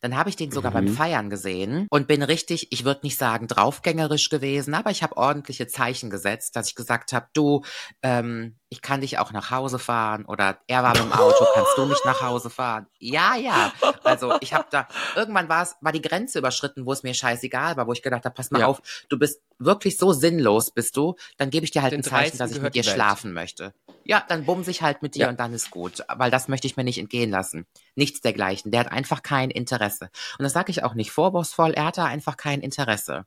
Dann 0.00 0.16
habe 0.16 0.28
ich 0.28 0.36
den 0.36 0.50
sogar 0.50 0.72
beim 0.72 0.84
Mhm. 0.84 0.94
Feiern 0.94 1.30
gesehen 1.30 1.86
und 1.90 2.06
bin 2.06 2.22
richtig, 2.22 2.68
ich 2.72 2.84
würde 2.84 3.00
nicht 3.02 3.18
sagen 3.18 3.46
draufgängerisch 3.48 4.28
gewesen, 4.28 4.74
aber 4.74 4.90
ich 4.90 5.02
habe 5.02 5.16
ordentliche 5.16 5.66
Zeichen 5.66 6.10
gesetzt, 6.10 6.56
dass 6.56 6.68
ich 6.68 6.74
gesagt 6.74 7.12
habe, 7.12 7.26
du, 7.32 7.62
ähm, 8.02 8.58
ich 8.68 8.82
kann 8.82 9.00
dich 9.00 9.18
auch 9.18 9.32
nach 9.32 9.50
Hause 9.50 9.78
fahren 9.78 10.24
oder 10.26 10.58
er 10.66 10.82
war 10.82 10.92
mit 10.92 11.02
dem 11.02 11.12
Auto, 11.12 11.46
kannst 11.54 11.76
du 11.76 11.86
mich 11.86 11.98
nach 12.04 12.20
Hause 12.20 12.50
fahren? 12.50 12.86
Ja, 12.98 13.36
ja. 13.36 13.72
Also 14.02 14.34
ich 14.40 14.52
habe 14.52 14.66
da, 14.70 14.86
irgendwann 15.16 15.48
war 15.48 15.62
es, 15.62 15.76
war 15.80 15.92
die 15.92 16.02
Grenze 16.02 16.38
überschritten, 16.38 16.86
wo 16.86 16.92
es 16.92 17.02
mir 17.02 17.14
scheißegal 17.14 17.76
war, 17.76 17.86
wo 17.86 17.92
ich 17.92 18.02
gedacht 18.02 18.24
habe, 18.24 18.34
pass 18.34 18.50
mal 18.50 18.60
Ja. 18.60 18.66
auf, 18.66 18.82
du 19.08 19.18
bist 19.18 19.40
wirklich 19.58 19.96
so 19.96 20.12
sinnlos, 20.12 20.70
bist 20.70 20.96
du, 20.96 21.14
dann 21.36 21.50
gebe 21.50 21.64
ich 21.64 21.70
dir 21.70 21.82
halt 21.82 21.92
Den 21.92 22.00
ein 22.00 22.04
Zeichen, 22.04 22.38
dass 22.38 22.50
ich 22.50 22.60
mit 22.60 22.74
dir 22.74 22.84
Welt. 22.84 22.94
schlafen 22.94 23.32
möchte. 23.32 23.72
Ja, 24.04 24.22
dann 24.28 24.44
bumse 24.44 24.70
ich 24.70 24.82
halt 24.82 25.02
mit 25.02 25.14
dir 25.14 25.22
Ja. 25.22 25.28
und 25.28 25.40
dann 25.40 25.54
ist 25.54 25.70
gut, 25.70 26.04
weil 26.08 26.30
das 26.30 26.48
möchte 26.48 26.66
ich 26.66 26.76
mir 26.76 26.84
nicht 26.84 26.98
entgehen 26.98 27.30
lassen. 27.30 27.66
Nichts 27.94 28.20
dergleichen. 28.20 28.70
Der 28.70 28.80
hat 28.80 28.92
einfach 28.92 29.22
kein 29.22 29.50
Interesse. 29.50 30.10
Und 30.38 30.42
das 30.42 30.52
sage 30.52 30.70
ich 30.70 30.84
auch 30.84 30.94
nicht 30.94 31.10
vorwurfsvoll, 31.10 31.72
er 31.72 31.86
hat 31.86 31.98
da 31.98 32.04
einfach 32.04 32.36
kein 32.36 32.60
Interesse. 32.60 33.24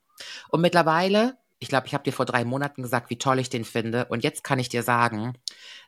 Und 0.50 0.60
mittlerweile, 0.60 1.36
ich 1.58 1.68
glaube, 1.68 1.86
ich 1.88 1.94
habe 1.94 2.04
dir 2.04 2.12
vor 2.12 2.26
drei 2.26 2.44
Monaten 2.44 2.82
gesagt, 2.82 3.10
wie 3.10 3.18
toll 3.18 3.40
ich 3.40 3.50
den 3.50 3.64
finde. 3.64 4.04
Und 4.06 4.22
jetzt 4.22 4.44
kann 4.44 4.60
ich 4.60 4.68
dir 4.68 4.82
sagen, 4.82 5.34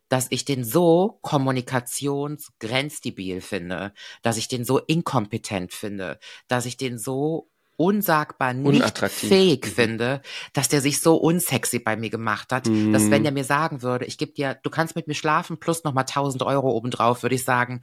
dass 0.09 0.27
ich 0.31 0.45
den 0.45 0.65
so 0.65 1.19
kommunikationsgrenzdebil 1.23 3.41
finde, 3.41 3.93
dass 4.23 4.37
ich 4.37 4.49
den 4.49 4.65
so 4.65 4.79
inkompetent 4.79 5.73
finde, 5.73 6.19
dass 6.49 6.67
ich 6.67 6.77
den 6.77 6.99
so 6.99 7.49
unsagbar 7.81 8.53
nicht 8.53 8.99
fähig 8.99 9.65
Mhm. 9.65 9.71
finde, 9.71 10.23
dass 10.53 10.69
der 10.69 10.83
sich 10.83 11.01
so 11.01 11.17
unsexy 11.17 11.79
bei 11.79 11.97
mir 11.97 12.11
gemacht 12.11 12.53
hat, 12.53 12.67
dass 12.93 13.07
Mhm. 13.07 13.11
wenn 13.11 13.23
der 13.23 13.33
mir 13.33 13.45
sagen 13.45 13.81
würde, 13.81 14.05
ich 14.05 14.19
gebe 14.19 14.33
dir, 14.33 14.55
du 14.63 14.69
kannst 14.69 14.97
mit 14.97 15.09
mir 15.09 15.15
schlafen 15.15 15.59
plus 15.59 15.83
nochmal 15.83 16.05
1000 16.05 16.43
Euro 16.43 16.71
obendrauf, 16.71 17.23
würde 17.23 17.37
ich 17.37 17.45
sagen, 17.45 17.81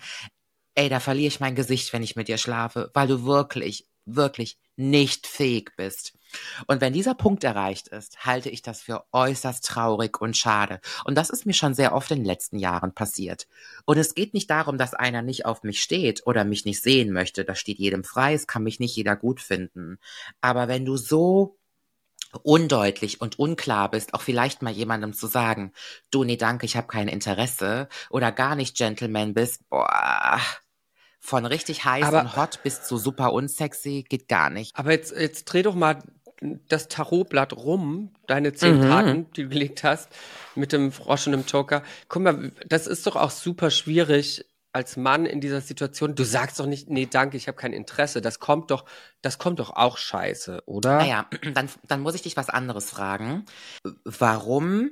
ey, 0.76 0.89
da 0.89 1.00
verliere 1.00 1.30
ich 1.30 1.39
mein 1.39 1.56
Gesicht, 1.56 1.91
wenn 1.93 2.04
ich 2.04 2.16
mit 2.16 2.28
dir 2.28 2.38
schlafe, 2.38 2.91
weil 2.93 3.08
du 3.08 3.26
wirklich, 3.26 3.88
wirklich 4.06 4.58
nicht 4.76 5.26
fähig 5.26 5.72
bist. 5.76 6.14
Und 6.67 6.82
wenn 6.82 6.93
dieser 6.93 7.13
Punkt 7.13 7.43
erreicht 7.43 7.88
ist, 7.88 8.25
halte 8.25 8.49
ich 8.49 8.61
das 8.61 8.82
für 8.82 9.05
äußerst 9.11 9.65
traurig 9.65 10.19
und 10.21 10.36
schade. 10.38 10.80
Und 11.05 11.15
das 11.15 11.30
ist 11.30 11.45
mir 11.45 11.53
schon 11.53 11.73
sehr 11.73 11.93
oft 11.93 12.11
in 12.11 12.19
den 12.19 12.25
letzten 12.25 12.59
Jahren 12.59 12.93
passiert. 12.93 13.47
Und 13.86 13.97
es 13.97 14.15
geht 14.15 14.34
nicht 14.34 14.49
darum, 14.49 14.78
dass 14.78 14.93
einer 14.93 15.21
nicht 15.21 15.45
auf 15.45 15.63
mich 15.63 15.82
steht 15.82 16.25
oder 16.25 16.43
mich 16.43 16.65
nicht 16.65 16.82
sehen 16.82 17.11
möchte. 17.11 17.45
Das 17.45 17.59
steht 17.59 17.80
jedem 17.80 18.03
frei. 18.03 18.34
Es 18.34 18.47
kann 18.47 18.63
mich 18.63 18.80
nicht 18.80 18.95
jeder 18.95 19.15
gut 19.15 19.41
finden. 19.41 19.99
Aber 20.41 20.67
wenn 20.67 20.86
du 20.86 20.97
so 20.97 21.57
undeutlich 22.43 23.21
und 23.21 23.39
unklar 23.39 23.89
bist, 23.89 24.13
auch 24.13 24.21
vielleicht 24.21 24.61
mal 24.61 24.73
jemandem 24.73 25.13
zu 25.13 25.28
sagen, 25.28 25.71
du, 26.11 26.23
nee, 26.23 26.38
danke, 26.38 26.65
ich 26.65 26.75
habe 26.75 26.88
kein 26.88 27.07
Interesse 27.07 27.88
oder 28.09 28.32
gar 28.32 28.55
nicht 28.55 28.75
Gentleman 28.75 29.34
bist, 29.34 29.67
boah, 29.69 30.39
von 31.20 31.45
richtig 31.45 31.84
heiß 31.86 32.05
Aber- 32.05 32.22
und 32.22 32.36
hot 32.36 32.61
bis 32.63 32.84
zu 32.84 32.97
super 32.97 33.34
unsexy 33.34 34.05
geht 34.07 34.28
gar 34.28 34.49
nicht. 34.49 34.76
Aber 34.78 34.91
jetzt, 34.91 35.11
jetzt 35.15 35.45
dreh 35.45 35.63
doch 35.63 35.76
mal 35.76 35.99
das 36.70 36.88
Tarotblatt 36.88 37.53
rum, 37.53 38.13
deine 38.28 38.53
zehn 38.53 38.78
Mhm. 38.78 38.89
Karten, 38.89 39.32
die 39.34 39.43
du 39.43 39.49
gelegt 39.49 39.84
hast, 39.84 40.09
mit 40.55 40.72
dem 40.72 40.91
Frosch 40.91 41.26
und 41.26 41.32
dem 41.34 41.45
Joker. 41.45 41.82
Guck 42.09 42.22
mal, 42.22 42.51
das 42.68 42.86
ist 42.86 43.07
doch 43.07 43.15
auch 43.15 43.32
super 43.32 43.72
schwierig 43.72 44.45
als 44.72 44.95
Mann 44.97 45.26
in 45.26 45.41
dieser 45.41 45.61
Situation. 45.61 46.13
Du 46.13 46.24
sagst 46.24 46.59
doch 46.59 46.68
nicht, 46.68 46.89
nee, 46.91 47.07
danke, 47.09 47.38
ich 47.38 47.47
habe 47.47 47.57
kein 47.57 47.74
Interesse. 47.74 48.22
Das 48.22 48.39
kommt 48.39 48.70
doch, 48.70 48.86
das 49.24 49.39
kommt 49.39 49.57
doch 49.59 49.72
auch 49.76 49.97
scheiße, 49.97 50.61
oder? 50.68 50.97
Naja, 50.99 51.26
dann, 51.55 51.70
dann 51.88 52.01
muss 52.01 52.13
ich 52.13 52.22
dich 52.22 52.38
was 52.38 52.49
anderes 52.49 52.91
fragen. 52.91 53.45
Warum? 54.03 54.91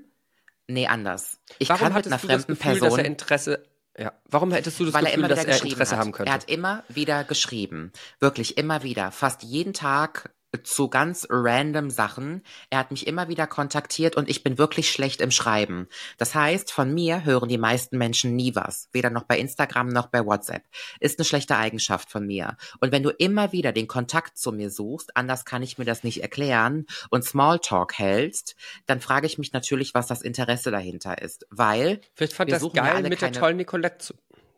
Nee, 0.67 0.87
anders. 0.87 1.39
Ich 1.59 1.69
Warum 1.69 1.83
kann 1.83 1.93
mit 1.93 2.07
einer 2.07 2.17
fremden 2.17 2.53
Gefühl, 2.55 2.71
dass 2.71 2.79
Person 2.79 2.99
er 2.99 3.05
Interesse, 3.05 3.63
ja, 3.97 4.11
warum 4.25 4.51
hättest 4.51 4.79
du 4.79 4.85
das 4.85 4.93
weil 4.93 5.05
er 5.05 5.11
Gefühl, 5.11 5.19
immer 5.19 5.27
dass 5.29 5.43
wieder 5.43 5.53
er 5.53 5.65
Interesse 5.65 5.91
hat. 5.93 5.99
haben 5.99 6.11
könnte? 6.11 6.29
Er 6.29 6.33
hat 6.33 6.49
immer 6.49 6.83
wieder 6.89 7.23
geschrieben. 7.23 7.91
Wirklich 8.19 8.57
immer 8.57 8.83
wieder. 8.83 9.11
Fast 9.11 9.43
jeden 9.43 9.73
Tag 9.73 10.31
zu 10.63 10.89
ganz 10.89 11.27
random 11.29 11.89
Sachen. 11.89 12.43
Er 12.69 12.79
hat 12.79 12.91
mich 12.91 13.07
immer 13.07 13.27
wieder 13.27 13.47
kontaktiert 13.47 14.15
und 14.15 14.29
ich 14.29 14.43
bin 14.43 14.57
wirklich 14.57 14.89
schlecht 14.89 15.21
im 15.21 15.31
Schreiben. 15.31 15.87
Das 16.17 16.35
heißt, 16.35 16.71
von 16.71 16.93
mir 16.93 17.25
hören 17.25 17.49
die 17.49 17.57
meisten 17.57 17.97
Menschen 17.97 18.35
nie 18.35 18.55
was. 18.55 18.89
Weder 18.91 19.09
noch 19.09 19.23
bei 19.23 19.37
Instagram 19.37 19.87
noch 19.87 20.07
bei 20.07 20.25
WhatsApp. 20.25 20.63
Ist 20.99 21.19
eine 21.19 21.25
schlechte 21.25 21.57
Eigenschaft 21.57 22.09
von 22.09 22.25
mir. 22.25 22.57
Und 22.79 22.91
wenn 22.91 23.03
du 23.03 23.09
immer 23.09 23.51
wieder 23.51 23.71
den 23.71 23.87
Kontakt 23.87 24.37
zu 24.37 24.51
mir 24.51 24.69
suchst, 24.69 25.15
anders 25.15 25.45
kann 25.45 25.63
ich 25.63 25.77
mir 25.77 25.85
das 25.85 26.03
nicht 26.03 26.21
erklären, 26.21 26.85
und 27.09 27.23
Smalltalk 27.23 27.97
hältst, 27.97 28.55
dann 28.85 29.01
frage 29.01 29.27
ich 29.27 29.37
mich 29.37 29.53
natürlich, 29.53 29.93
was 29.93 30.07
das 30.07 30.21
Interesse 30.21 30.71
dahinter 30.71 31.21
ist. 31.21 31.45
Weil 31.49 32.01
Vielleicht 32.13 32.33
fand 32.33 32.51
wir 32.51 32.59
das 32.59 32.73
geil, 32.73 33.03
mit 33.03 33.21
der 33.21 33.31
tollen 33.31 33.57
Nicolette 33.57 33.97
zu, 33.99 34.13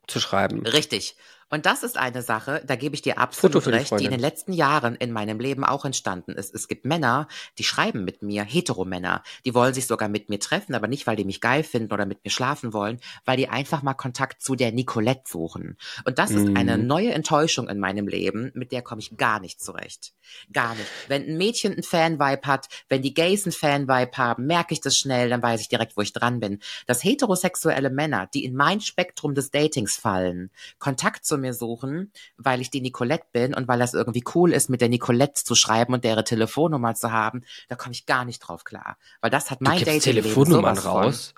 zu 0.08 0.20
schreiben. 0.20 0.66
Richtig. 0.66 1.16
Und 1.50 1.66
das 1.66 1.84
ist 1.84 1.98
eine 1.98 2.22
Sache, 2.22 2.62
da 2.66 2.76
gebe 2.76 2.94
ich 2.96 3.02
dir 3.02 3.18
absolut 3.18 3.66
die 3.66 3.70
recht, 3.70 3.86
die 3.92 3.96
in 3.96 4.00
Freundin. 4.00 4.12
den 4.12 4.20
letzten 4.20 4.54
Jahren 4.54 4.96
in 4.96 5.12
meinem 5.12 5.40
Leben 5.40 5.64
auch 5.64 5.86
entstanden 5.86 6.34
ist. 6.34 6.54
Es 6.54 6.68
gibt 6.68 6.86
Männer, 6.86 7.28
die 7.58 7.64
schreiben 7.64 8.04
mit 8.04 8.22
mir, 8.22 8.44
Heteromänner, 8.44 9.24
die 9.46 9.54
wollen 9.54 9.74
sich 9.74 9.88
sogar 9.88 10.10
mit 10.10 10.30
mir 10.30 10.40
treffen, 10.40 10.76
aber 10.76 10.88
nicht, 10.88 11.08
weil 11.08 11.16
die 11.16 11.24
mich 11.24 11.40
geil 11.40 11.64
finden 11.64 11.94
oder 11.94 12.06
mit 12.06 12.24
mir 12.26 12.32
schlafen 12.32 12.74
wollen, 12.74 13.00
weil 13.24 13.38
die 13.38 13.48
einfach 13.48 13.82
mal 13.82 13.94
Kontakt 13.94 14.42
zu 14.42 14.56
der 14.56 14.72
Nicolette 14.74 15.22
suchen. 15.26 15.78
Und 16.06 16.20
das 16.20 16.32
ist 16.32 16.50
Mhm. 16.50 16.58
eine 16.58 16.78
neue 16.78 17.14
Enttäuschung 17.14 17.70
in 17.70 17.80
meinem 17.80 18.08
Leben, 18.08 18.52
mit 18.54 18.72
der 18.72 18.82
komme 18.82 19.00
ich 19.02 19.16
gar 19.16 19.40
nicht 19.40 19.62
zurecht. 19.62 20.14
Gar 20.52 20.76
nicht. 20.76 20.88
Wenn 21.08 21.24
ein 21.24 21.38
Mädchen 21.38 21.72
einen 21.74 21.84
Fan-Vibe 21.84 22.46
hat, 22.46 22.68
wenn 22.90 23.02
die 23.02 23.14
Gays 23.14 23.46
einen 23.46 23.54
Fan-Vibe 23.54 24.18
haben, 24.18 24.46
merke 24.48 24.74
ich 24.74 24.82
das 24.82 24.98
schnell, 24.98 25.30
dann 25.30 25.42
weiß 25.42 25.62
ich 25.62 25.70
direkt, 25.70 25.96
wo 25.96 26.02
ich 26.02 26.12
dran 26.12 26.40
bin. 26.42 26.60
Dass 26.88 27.04
heterosexuelle 27.04 27.90
Männer, 27.90 28.28
die 28.34 28.44
in 28.44 28.54
mein 28.56 28.82
Spektrum 28.82 29.34
des 29.34 29.50
Datings 29.52 29.96
fallen, 29.96 30.52
Kontakt 30.80 31.26
zu 31.26 31.37
mir 31.38 31.54
suchen, 31.54 32.12
weil 32.38 32.62
ich 32.62 32.70
die 32.70 32.82
Nicolette 32.82 33.28
bin 33.32 33.54
und 33.54 33.68
weil 33.68 33.80
das 33.80 33.94
irgendwie 33.94 34.24
cool 34.36 34.54
ist, 34.54 34.70
mit 34.70 34.82
der 34.82 34.90
Nicolette 34.90 35.44
zu 35.44 35.56
schreiben 35.56 35.94
und 35.94 36.04
deren 36.04 36.26
Telefonnummer 36.26 36.96
zu 36.96 37.12
haben, 37.12 37.44
da 37.70 37.76
komme 37.76 37.94
ich 37.94 38.06
gar 38.06 38.26
nicht 38.26 38.40
drauf 38.40 38.64
klar. 38.64 38.98
Weil 39.22 39.32
das 39.32 39.52
hat 39.52 39.62
mein 39.62 39.80
Dating 39.80 40.02
Telefonnummern 40.02 40.78
raus. 40.78 41.34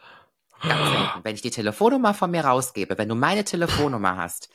Ganz 0.61 0.77
selten. 0.77 1.23
Wenn 1.23 1.35
ich 1.35 1.41
die 1.41 1.51
Telefonnummer 1.51 2.13
von 2.13 2.31
mir 2.31 2.43
rausgebe, 2.43 2.97
wenn 2.97 3.09
du 3.09 3.15
meine 3.15 3.43
Telefonnummer 3.43 4.17
hast, 4.17 4.49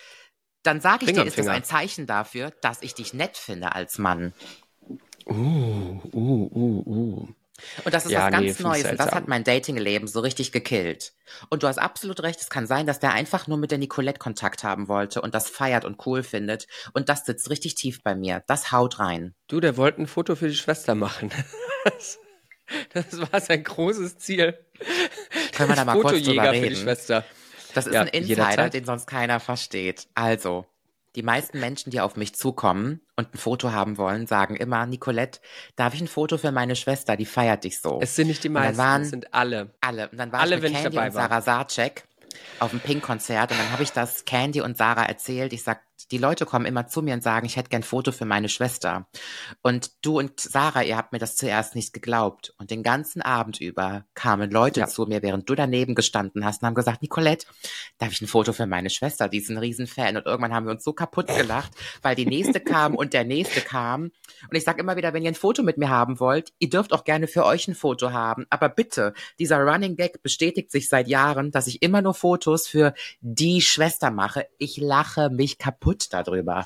dann 0.62 0.80
sage 0.80 1.04
ich 1.04 1.08
Ring 1.08 1.16
dir, 1.16 1.24
ist 1.24 1.38
das 1.38 1.44
Finger. 1.44 1.56
ein 1.56 1.64
Zeichen 1.64 2.06
dafür, 2.06 2.52
dass 2.62 2.82
ich 2.82 2.94
dich 2.94 3.14
nett 3.14 3.36
finde 3.36 3.74
als 3.74 3.98
Mann. 3.98 4.32
Uh, 5.26 6.00
uh, 6.12 6.50
uh, 6.52 6.82
uh. 6.86 7.28
Und 7.84 7.94
das 7.94 8.04
ist 8.04 8.12
Ja, 8.12 8.24
was 8.24 8.40
nee, 8.40 8.46
ganz 8.46 8.58
ich 8.58 8.64
Neues. 8.64 8.90
Und 8.90 8.98
das 8.98 9.12
hat 9.12 9.28
mein 9.28 9.44
Datingleben 9.44 10.08
so 10.08 10.20
richtig 10.20 10.50
gekillt. 10.52 11.12
Und 11.50 11.62
du 11.62 11.68
hast 11.68 11.78
absolut 11.78 12.20
recht, 12.22 12.40
es 12.40 12.50
kann 12.50 12.66
sein, 12.66 12.86
dass 12.86 12.98
der 13.00 13.12
einfach 13.12 13.46
nur 13.46 13.58
mit 13.58 13.70
der 13.70 13.78
Nicolette 13.78 14.18
Kontakt 14.18 14.64
haben 14.64 14.88
wollte 14.88 15.22
und 15.22 15.34
das 15.34 15.48
feiert 15.48 15.84
und 15.84 16.04
cool 16.06 16.22
findet. 16.22 16.66
Und 16.92 17.08
das 17.08 17.24
sitzt 17.24 17.48
richtig 17.50 17.74
tief 17.76 18.02
bei 18.02 18.14
mir. 18.14 18.42
Das 18.46 18.72
haut 18.72 18.98
rein. 18.98 19.34
Du, 19.46 19.60
der 19.60 19.76
wollte 19.76 20.02
ein 20.02 20.06
Foto 20.06 20.34
für 20.36 20.48
die 20.48 20.56
Schwester 20.56 20.94
machen. 20.94 21.30
Das, 21.84 22.18
das 22.94 23.20
war 23.30 23.42
sein 23.42 23.62
großes 23.62 24.16
Ziel. 24.16 24.58
Können 25.52 25.68
wir 25.68 25.76
da 25.76 25.84
mal 25.84 25.98
kurz 25.98 26.22
drüber 26.22 26.44
Fotojäger 26.44 26.54
für 26.54 26.68
die 26.70 26.74
reden? 26.74 26.76
Schwester. 26.76 27.24
Das 27.74 27.86
ist 27.86 27.92
Ja, 27.92 28.00
ein 28.00 28.06
Insider, 28.08 28.42
jederzeit. 28.46 28.72
den 28.74 28.84
sonst 28.86 29.06
keiner 29.06 29.38
versteht. 29.38 30.06
Also, 30.14 30.64
die 31.16 31.22
meisten 31.22 31.60
Menschen, 31.60 31.90
die 31.90 32.00
auf 32.00 32.16
mich 32.16 32.34
zukommen 32.34 33.00
und 33.16 33.32
ein 33.34 33.38
Foto 33.38 33.70
haben 33.72 33.98
wollen, 33.98 34.26
sagen 34.26 34.56
immer, 34.56 34.84
Nicolette, 34.86 35.40
darf 35.76 35.94
ich 35.94 36.00
ein 36.00 36.08
Foto 36.08 36.38
für 36.38 36.50
meine 36.52 36.74
Schwester? 36.76 37.16
Die 37.16 37.26
feiert 37.26 37.64
dich 37.64 37.80
so. 37.80 38.00
Es 38.02 38.16
sind 38.16 38.26
nicht 38.28 38.42
die 38.42 38.48
meisten, 38.48 38.78
waren- 38.78 39.02
es 39.02 39.10
sind 39.10 39.32
alle. 39.32 39.74
Alle. 39.80 40.08
Und 40.08 40.18
dann 40.18 40.32
war 40.32 40.40
Alle, 40.40 40.56
ich 40.56 40.62
wenn 40.62 40.72
mit 40.72 40.78
ich 40.78 40.82
Candy 40.82 40.96
dabei 40.96 41.06
und. 41.08 41.12
Sarah 41.14 41.40
Sarcek 41.40 42.04
auf 42.58 42.70
dem 42.70 42.80
Pink-Konzert 42.80 43.52
und 43.52 43.58
dann 43.58 43.70
habe 43.70 43.82
ich 43.84 43.92
das 43.92 44.24
Candy 44.24 44.60
und 44.60 44.76
Sarah 44.76 45.04
erzählt. 45.04 45.52
Ich 45.52 45.62
sag, 45.62 45.80
die 46.10 46.18
Leute 46.18 46.44
kommen 46.44 46.66
immer 46.66 46.86
zu 46.86 47.02
mir 47.02 47.14
und 47.14 47.22
sagen, 47.22 47.46
ich 47.46 47.56
hätte 47.56 47.70
gern 47.70 47.80
ein 47.80 47.84
Foto 47.84 48.12
für 48.12 48.24
meine 48.24 48.48
Schwester. 48.48 49.06
Und 49.62 49.92
du 50.02 50.18
und 50.18 50.38
Sarah, 50.40 50.82
ihr 50.82 50.96
habt 50.96 51.12
mir 51.12 51.18
das 51.18 51.36
zuerst 51.36 51.74
nicht 51.74 51.92
geglaubt. 51.92 52.52
Und 52.58 52.70
den 52.70 52.82
ganzen 52.82 53.22
Abend 53.22 53.60
über 53.60 54.04
kamen 54.14 54.50
Leute 54.50 54.80
Ja. 54.80 54.86
zu 54.86 55.06
mir, 55.06 55.22
während 55.22 55.48
du 55.48 55.54
daneben 55.54 55.94
gestanden 55.94 56.44
hast 56.44 56.62
und 56.62 56.66
haben 56.66 56.74
gesagt, 56.74 57.02
Nicolette, 57.02 57.46
darf 57.98 58.12
ich 58.12 58.20
ein 58.20 58.26
Foto 58.26 58.52
für 58.52 58.66
meine 58.66 58.90
Schwester? 58.90 59.28
Die 59.28 59.38
ist 59.38 59.50
ein 59.50 59.58
Riesenfan. 59.58 60.16
Und 60.16 60.26
irgendwann 60.26 60.52
haben 60.52 60.66
wir 60.66 60.72
uns 60.72 60.84
so 60.84 60.92
kaputt 60.92 61.26
gelacht, 61.36 61.72
weil 62.02 62.16
die 62.16 62.26
nächste 62.26 62.60
kam 62.60 62.94
und 62.94 63.12
der 63.12 63.24
nächste 63.24 63.60
kam. 63.60 64.04
Und 64.04 64.56
ich 64.56 64.64
sage 64.64 64.80
immer 64.80 64.96
wieder, 64.96 65.14
wenn 65.14 65.22
ihr 65.22 65.30
ein 65.30 65.34
Foto 65.34 65.62
mit 65.62 65.78
mir 65.78 65.88
haben 65.88 66.20
wollt, 66.20 66.52
ihr 66.58 66.70
dürft 66.70 66.92
auch 66.92 67.04
gerne 67.04 67.28
für 67.28 67.44
euch 67.44 67.68
ein 67.68 67.74
Foto 67.74 68.12
haben. 68.12 68.46
Aber 68.50 68.68
bitte, 68.68 69.14
dieser 69.38 69.58
Running 69.60 69.96
Gag 69.96 70.22
bestätigt 70.22 70.70
sich 70.70 70.88
seit 70.88 71.08
Jahren, 71.08 71.50
dass 71.50 71.66
ich 71.66 71.82
immer 71.82 72.02
nur 72.02 72.14
Fotos 72.14 72.66
für 72.66 72.94
die 73.20 73.60
Schwester 73.60 74.10
mache. 74.10 74.46
Ich 74.58 74.76
lache 74.76 75.30
mich 75.30 75.56
kaputt 75.58 75.83
darüber. 76.12 76.64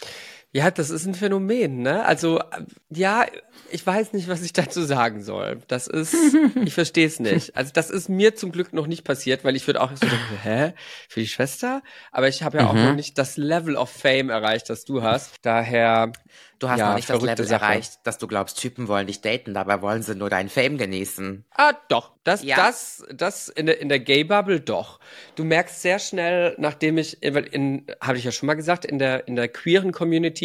Ja, 0.52 0.70
das 0.70 0.88
ist 0.90 1.04
ein 1.06 1.14
Phänomen, 1.14 1.82
ne? 1.82 2.04
Also, 2.06 2.38
äh, 2.38 2.64
ja, 2.88 3.26
ich 3.70 3.86
weiß 3.86 4.14
nicht, 4.14 4.28
was 4.28 4.42
ich 4.42 4.54
dazu 4.54 4.82
sagen 4.82 5.22
soll. 5.22 5.60
Das 5.68 5.86
ist, 5.86 6.14
ich 6.64 6.72
verstehe 6.72 7.06
es 7.06 7.20
nicht. 7.20 7.54
Also, 7.54 7.70
das 7.74 7.90
ist 7.90 8.08
mir 8.08 8.34
zum 8.34 8.50
Glück 8.50 8.72
noch 8.72 8.86
nicht 8.86 9.04
passiert, 9.04 9.44
weil 9.44 9.56
ich 9.56 9.66
würde 9.66 9.82
auch 9.82 9.94
so 9.94 10.08
denken, 10.08 10.36
hä? 10.36 10.72
Für 11.08 11.20
die 11.20 11.26
Schwester? 11.28 11.82
Aber 12.12 12.28
ich 12.28 12.42
habe 12.42 12.58
ja 12.58 12.66
auch 12.66 12.74
Mhm. 12.74 12.82
noch 12.84 12.94
nicht 12.94 13.18
das 13.18 13.36
Level 13.36 13.76
of 13.76 13.90
Fame 13.90 14.30
erreicht, 14.30 14.70
das 14.70 14.84
du 14.86 15.02
hast. 15.02 15.34
Daher, 15.42 16.12
Du 16.58 16.68
hast 16.68 16.78
Ja, 16.80 16.88
noch 16.88 16.96
nicht 16.96 17.08
das 17.08 17.22
Level 17.22 17.46
Sache. 17.46 17.64
erreicht, 17.64 18.00
dass 18.02 18.18
du 18.18 18.26
glaubst, 18.26 18.58
Typen 18.58 18.88
wollen 18.88 19.06
dich 19.06 19.20
daten, 19.20 19.54
dabei 19.54 19.80
wollen 19.80 20.02
sie 20.02 20.16
nur 20.16 20.28
deinen 20.28 20.48
Fame 20.48 20.76
genießen. 20.76 21.44
ah, 21.54 21.72
doch, 21.88 22.14
das, 22.24 22.42
Ja. 22.42 22.56
das, 22.56 23.04
das 23.14 23.48
in 23.48 23.66
der, 23.66 23.80
in 23.80 23.88
der 23.88 24.00
Gay-Bubble 24.00 24.60
doch. 24.60 24.98
Du 25.36 25.44
merkst 25.44 25.82
sehr 25.82 26.00
schnell, 26.00 26.56
nachdem 26.58 26.98
ich, 26.98 27.18
weil 27.22 27.44
in, 27.44 27.86
habe 28.00 28.18
ich 28.18 28.24
ja 28.24 28.32
schon 28.32 28.48
mal 28.48 28.54
gesagt, 28.54 28.84
in 28.84 28.98
der, 28.98 29.28
in 29.28 29.36
der 29.36 29.46
queeren 29.48 29.92
Community 29.92 30.37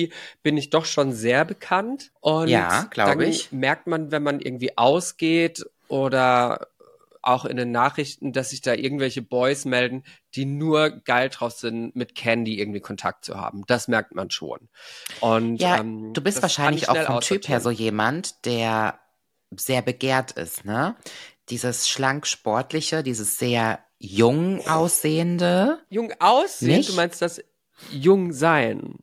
bin 0.44 0.58
ich 0.58 0.70
doch 0.70 0.86
schon 0.86 1.14
sehr 1.14 1.46
bekannt. 1.46 2.12
Und 2.22 2.50
Ja, 2.50 2.88
glaub 2.92 3.08
dann 3.08 3.22
ich. 3.22 3.52
merkt 3.52 3.88
man, 3.88 4.12
wenn 4.12 4.24
man 4.24 4.40
irgendwie 4.40 4.78
ausgeht 4.78 5.66
oder 5.88 6.68
auch 7.22 7.46
in 7.46 7.56
den 7.56 7.72
Nachrichten, 7.72 8.34
dass 8.34 8.50
sich 8.50 8.62
da 8.62 8.74
irgendwelche 8.74 9.22
Boys 9.22 9.64
melden, 9.64 10.04
die 10.36 10.46
nur 10.46 10.90
geil 10.90 11.30
drauf 11.30 11.54
sind, 11.54 11.96
mit 11.96 12.16
Candy 12.16 12.60
irgendwie 12.60 12.82
Kontakt 12.82 13.24
zu 13.24 13.40
haben. 13.40 13.64
Das 13.68 13.88
merkt 13.88 14.14
man 14.14 14.30
schon. 14.30 14.68
Und 15.22 15.58
Ja, 15.62 15.80
ähm, 15.80 16.14
du 16.14 16.22
bist 16.22 16.42
wahrscheinlich 16.42 16.84
ich 16.84 16.90
auch 16.90 16.98
vom 17.06 17.22
Typ 17.22 17.48
her 17.48 17.62
so 17.62 17.72
jemand, 17.72 18.46
der 18.46 19.00
sehr 19.56 19.82
begehrt 19.82 20.32
ist, 20.34 20.66
ne? 20.66 20.96
Dieses 21.50 21.88
schlank 21.88 22.28
sportliche, 22.28 23.04
dieses 23.04 23.38
sehr 23.38 23.80
jung 24.00 24.66
aussehende. 24.68 25.80
Jung 25.90 26.12
aussehen, 26.20 26.78
Nicht? 26.78 26.90
du 26.90 26.94
meinst 26.94 27.22
das 27.22 27.42
jung 27.92 28.34
sein. 28.34 28.96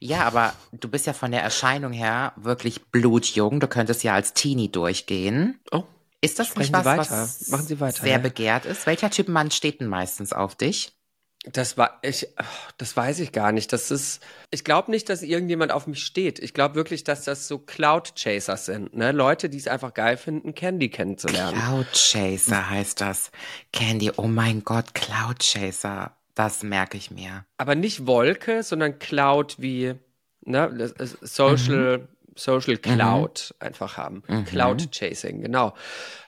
Ja, 0.00 0.24
aber 0.24 0.54
du 0.72 0.88
bist 0.88 1.06
ja 1.06 1.12
von 1.12 1.30
der 1.30 1.42
Erscheinung 1.42 1.92
her 1.92 2.32
wirklich 2.36 2.84
blutjung. 2.86 3.60
Du 3.60 3.68
könntest 3.68 4.02
ja 4.04 4.14
als 4.14 4.34
Teenie 4.34 4.70
durchgehen. 4.70 5.60
Oh, 5.70 5.84
Ist 6.20 6.38
das 6.38 6.48
Sprechen 6.48 6.72
nicht 6.72 6.80
Sie 6.82 6.84
was, 6.86 7.10
weiter. 7.10 7.22
was 7.22 7.48
Machen 7.48 7.66
Sie 7.66 7.80
weiter, 7.80 8.02
sehr 8.02 8.12
ja. 8.12 8.18
begehrt 8.18 8.66
ist? 8.66 8.86
Welcher 8.86 9.10
Typ 9.10 9.28
Mann 9.28 9.50
steht 9.50 9.80
denn 9.80 9.88
meistens 9.88 10.32
auf 10.32 10.54
dich? 10.54 10.92
das 11.44 11.78
war 11.78 11.98
ich, 12.02 12.26
das 12.78 12.96
weiß 12.96 13.20
ich 13.20 13.32
gar 13.32 13.52
nicht. 13.52 13.72
Das 13.72 13.90
ist, 13.90 14.22
ich 14.50 14.64
glaube 14.64 14.90
nicht, 14.90 15.08
dass 15.08 15.22
irgendjemand 15.22 15.72
auf 15.72 15.86
mich 15.86 16.04
steht. 16.04 16.38
Ich 16.38 16.52
glaube 16.52 16.74
wirklich, 16.74 17.04
dass 17.04 17.24
das 17.24 17.48
so 17.48 17.58
Cloud 17.58 18.14
Chasers 18.16 18.66
sind, 18.66 18.94
ne? 18.96 19.12
Leute, 19.12 19.48
die 19.48 19.58
es 19.58 19.68
einfach 19.68 19.94
geil 19.94 20.16
finden, 20.16 20.54
Candy 20.54 20.90
kennenzulernen. 20.90 21.58
Cloud 21.58 21.86
Chaser 21.92 22.70
heißt 22.70 23.00
das. 23.00 23.30
Candy, 23.72 24.10
oh 24.16 24.26
mein 24.26 24.64
Gott, 24.64 24.94
Cloud 24.94 25.38
Chaser. 25.40 26.17
Das 26.38 26.62
merke 26.62 26.96
ich 26.96 27.10
mir. 27.10 27.44
Aber 27.56 27.74
nicht 27.74 28.06
Wolke, 28.06 28.62
sondern 28.62 29.00
Cloud 29.00 29.56
wie, 29.58 29.96
ne? 30.42 30.72
das 30.78 30.92
ist 30.92 31.34
Social, 31.34 32.06
Social 32.36 32.76
Cloud 32.76 33.56
einfach 33.58 33.96
haben. 33.96 34.22
Cloud 34.44 34.92
Chasing, 34.92 35.40
genau. 35.40 35.74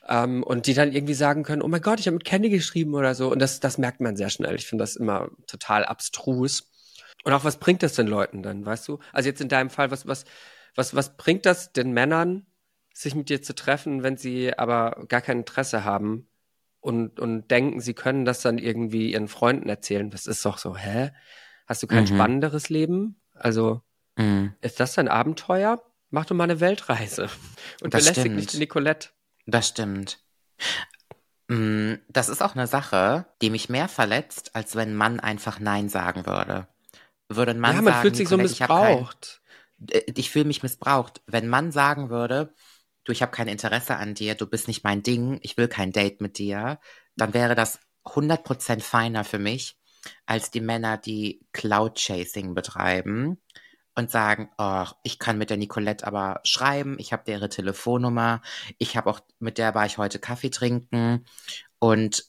Ähm, 0.08 0.42
und 0.42 0.66
die 0.66 0.74
dann 0.74 0.90
irgendwie 0.90 1.14
sagen 1.14 1.44
können, 1.44 1.62
oh 1.62 1.68
mein 1.68 1.80
Gott, 1.80 2.00
ich 2.00 2.08
habe 2.08 2.16
mit 2.16 2.24
Candy 2.24 2.50
geschrieben 2.50 2.94
oder 2.94 3.14
so. 3.14 3.30
Und 3.30 3.38
das, 3.38 3.61
das 3.61 3.78
merkt 3.78 4.00
man 4.00 4.16
sehr 4.16 4.30
schnell. 4.30 4.56
Ich 4.56 4.66
finde 4.66 4.82
das 4.82 4.96
immer 4.96 5.28
total 5.46 5.84
abstrus. 5.84 6.68
Und 7.22 7.32
auch 7.32 7.44
was 7.44 7.58
bringt 7.58 7.84
das 7.84 7.94
den 7.94 8.08
Leuten 8.08 8.42
dann, 8.42 8.66
weißt 8.66 8.88
du? 8.88 8.98
Also 9.12 9.28
jetzt 9.28 9.40
in 9.40 9.48
deinem 9.48 9.70
Fall, 9.70 9.92
was, 9.92 10.08
was, 10.08 10.24
was, 10.74 10.92
was 10.92 11.16
bringt 11.16 11.46
das 11.46 11.72
den 11.72 11.92
Männern, 11.92 12.46
sich 12.92 13.14
mit 13.14 13.28
dir 13.28 13.42
zu 13.42 13.54
treffen, 13.54 14.02
wenn 14.02 14.16
sie 14.16 14.58
aber 14.58 15.04
gar 15.06 15.20
kein 15.20 15.38
Interesse 15.38 15.84
haben 15.84 16.26
und, 16.80 17.20
und 17.20 17.50
denken, 17.50 17.80
sie 17.80 17.94
können 17.94 18.24
das 18.24 18.42
dann 18.42 18.58
irgendwie 18.58 19.12
ihren 19.12 19.28
Freunden 19.28 19.68
erzählen? 19.68 20.10
Das 20.10 20.26
ist 20.26 20.44
doch 20.44 20.58
so, 20.58 20.76
hä? 20.76 21.10
Hast 21.66 21.82
du 21.82 21.86
kein 21.86 22.02
Mhm. 22.04 22.08
spannenderes 22.08 22.68
Leben? 22.68 23.20
Also, 23.34 23.82
Mhm. 24.16 24.54
ist 24.60 24.80
das 24.80 24.94
dein 24.94 25.08
Abenteuer? 25.08 25.82
Mach 26.10 26.26
doch 26.26 26.34
mal 26.34 26.44
eine 26.44 26.60
Weltreise. 26.60 27.28
Und 27.82 27.94
Das 27.94 28.02
belästig 28.02 28.24
stimmt. 28.24 28.36
nicht 28.36 28.52
die 28.54 28.58
Nicolette. 28.58 29.10
Das 29.46 29.68
stimmt. 29.68 30.18
Mm, 31.48 31.94
Das 32.08 32.28
ist 32.28 32.42
auch 32.42 32.54
eine 32.54 32.66
Sache, 32.66 33.26
die 33.42 33.50
mich 33.50 33.68
mehr 33.68 33.88
verletzt, 33.88 34.54
als 34.54 34.76
wenn 34.76 34.90
ein 34.90 34.96
Mann 34.96 35.20
einfach 35.20 35.58
Nein 35.60 35.88
sagen 35.88 36.26
würde. 36.26 36.68
Würde 37.28 37.52
ein 37.52 37.60
Mann 37.60 37.76
ja, 37.76 37.82
man 37.82 37.92
sagen, 37.92 38.02
fühlt 38.02 38.16
sich 38.16 38.28
so 38.28 38.36
ich 38.36 38.42
missbraucht. 38.42 39.40
äh, 39.90 40.02
ich 40.14 40.30
fühle 40.30 40.44
mich 40.46 40.62
missbraucht. 40.62 41.22
Wenn 41.26 41.44
ein 41.44 41.50
Mann 41.50 41.72
sagen 41.72 42.10
würde, 42.10 42.52
du, 43.05 43.12
ich 43.12 43.22
habe 43.22 43.32
kein 43.32 43.48
Interesse 43.48 43.96
an 43.96 44.14
dir, 44.14 44.34
du 44.34 44.46
bist 44.46 44.68
nicht 44.68 44.84
mein 44.84 45.03
Ding, 45.03 45.38
ich 45.42 45.57
will 45.57 45.68
kein 45.68 45.92
Date 45.92 46.20
mit 46.20 46.38
dir, 46.38 46.78
dann 47.16 47.34
wäre 47.34 47.55
das 47.55 47.80
100% 48.05 48.80
feiner 48.80 49.24
für 49.24 49.38
mich, 49.38 49.76
als 50.26 50.51
die 50.51 50.61
Männer, 50.61 50.96
die 50.96 51.46
Cloud-Chasing 51.53 52.55
betreiben 52.55 53.40
und 53.94 54.11
sagen, 54.11 54.51
oh, 54.59 54.86
ich 55.03 55.18
kann 55.18 55.38
mit 55.38 55.51
der 55.51 55.57
Nicolette 55.57 56.07
aber 56.07 56.40
schreiben, 56.44 56.96
ich 56.98 57.12
habe 57.12 57.30
ihre 57.30 57.48
Telefonnummer, 57.48 58.40
ich 58.78 58.96
habe 58.96 59.11
auch, 59.11 59.20
mit 59.38 59.59
der 59.59 59.74
war 59.74 59.86
ich 59.86 59.98
heute 59.98 60.18
Kaffee 60.18 60.51
trinken. 60.51 61.26
Und 61.78 62.24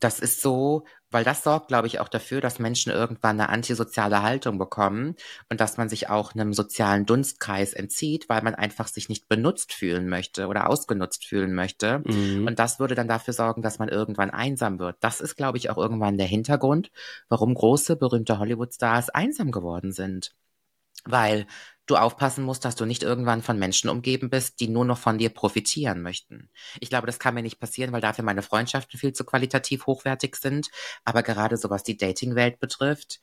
das 0.00 0.20
ist 0.20 0.42
so, 0.42 0.84
weil 1.10 1.24
das 1.24 1.42
sorgt, 1.42 1.68
glaube 1.68 1.86
ich, 1.86 2.00
auch 2.00 2.08
dafür, 2.08 2.40
dass 2.40 2.58
Menschen 2.58 2.90
irgendwann 2.92 3.40
eine 3.40 3.48
antisoziale 3.48 4.22
Haltung 4.22 4.58
bekommen 4.58 5.14
und 5.48 5.60
dass 5.60 5.76
man 5.76 5.88
sich 5.88 6.08
auch 6.08 6.34
einem 6.34 6.52
sozialen 6.52 7.06
Dunstkreis 7.06 7.72
entzieht, 7.72 8.28
weil 8.28 8.42
man 8.42 8.54
einfach 8.54 8.88
sich 8.88 9.08
nicht 9.08 9.28
benutzt 9.28 9.72
fühlen 9.72 10.08
möchte 10.08 10.48
oder 10.48 10.68
ausgenutzt 10.68 11.24
fühlen 11.24 11.54
möchte. 11.54 12.02
Mhm. 12.04 12.46
Und 12.46 12.58
das 12.58 12.80
würde 12.80 12.94
dann 12.94 13.08
dafür 13.08 13.34
sorgen, 13.34 13.62
dass 13.62 13.78
man 13.78 13.88
irgendwann 13.88 14.30
einsam 14.30 14.78
wird. 14.78 14.96
Das 15.00 15.20
ist, 15.20 15.36
glaube 15.36 15.58
ich, 15.58 15.70
auch 15.70 15.78
irgendwann 15.78 16.18
der 16.18 16.26
Hintergrund, 16.26 16.90
warum 17.28 17.54
große, 17.54 17.96
berühmte 17.96 18.38
Hollywood-Stars 18.38 19.10
einsam 19.10 19.52
geworden 19.52 19.92
sind. 19.92 20.34
Weil 21.04 21.46
du 21.86 21.96
aufpassen 21.96 22.44
musst, 22.44 22.64
dass 22.64 22.76
du 22.76 22.84
nicht 22.84 23.02
irgendwann 23.02 23.42
von 23.42 23.58
Menschen 23.58 23.88
umgeben 23.88 24.28
bist, 24.28 24.60
die 24.60 24.68
nur 24.68 24.84
noch 24.84 24.98
von 24.98 25.18
dir 25.18 25.30
profitieren 25.30 26.02
möchten. 26.02 26.50
Ich 26.80 26.90
glaube, 26.90 27.06
das 27.06 27.18
kann 27.18 27.34
mir 27.34 27.42
nicht 27.42 27.60
passieren, 27.60 27.92
weil 27.92 28.00
dafür 28.00 28.24
meine 28.24 28.42
Freundschaften 28.42 28.98
viel 28.98 29.12
zu 29.12 29.24
qualitativ 29.24 29.86
hochwertig 29.86 30.36
sind. 30.36 30.68
Aber 31.04 31.22
gerade 31.22 31.56
so 31.56 31.70
was 31.70 31.82
die 31.82 31.96
Dating-Welt 31.96 32.58
betrifft, 32.58 33.20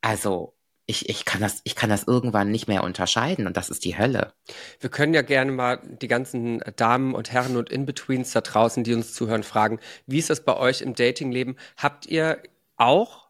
also 0.00 0.54
ich, 0.86 1.08
ich, 1.08 1.24
kann 1.24 1.40
das, 1.40 1.60
ich 1.64 1.74
kann 1.74 1.90
das 1.90 2.04
irgendwann 2.04 2.52
nicht 2.52 2.68
mehr 2.68 2.84
unterscheiden 2.84 3.48
und 3.48 3.56
das 3.56 3.70
ist 3.70 3.84
die 3.84 3.98
Hölle. 3.98 4.32
Wir 4.78 4.88
können 4.88 5.14
ja 5.14 5.22
gerne 5.22 5.50
mal 5.50 5.80
die 5.82 6.06
ganzen 6.06 6.62
Damen 6.76 7.12
und 7.12 7.32
Herren 7.32 7.56
und 7.56 7.70
In-Betweens 7.70 8.30
da 8.30 8.40
draußen, 8.40 8.84
die 8.84 8.94
uns 8.94 9.12
zuhören, 9.12 9.42
fragen, 9.42 9.80
wie 10.06 10.18
ist 10.18 10.30
das 10.30 10.44
bei 10.44 10.56
euch 10.56 10.82
im 10.82 10.94
Datingleben? 10.94 11.56
Habt 11.76 12.06
ihr 12.06 12.40
auch 12.76 13.26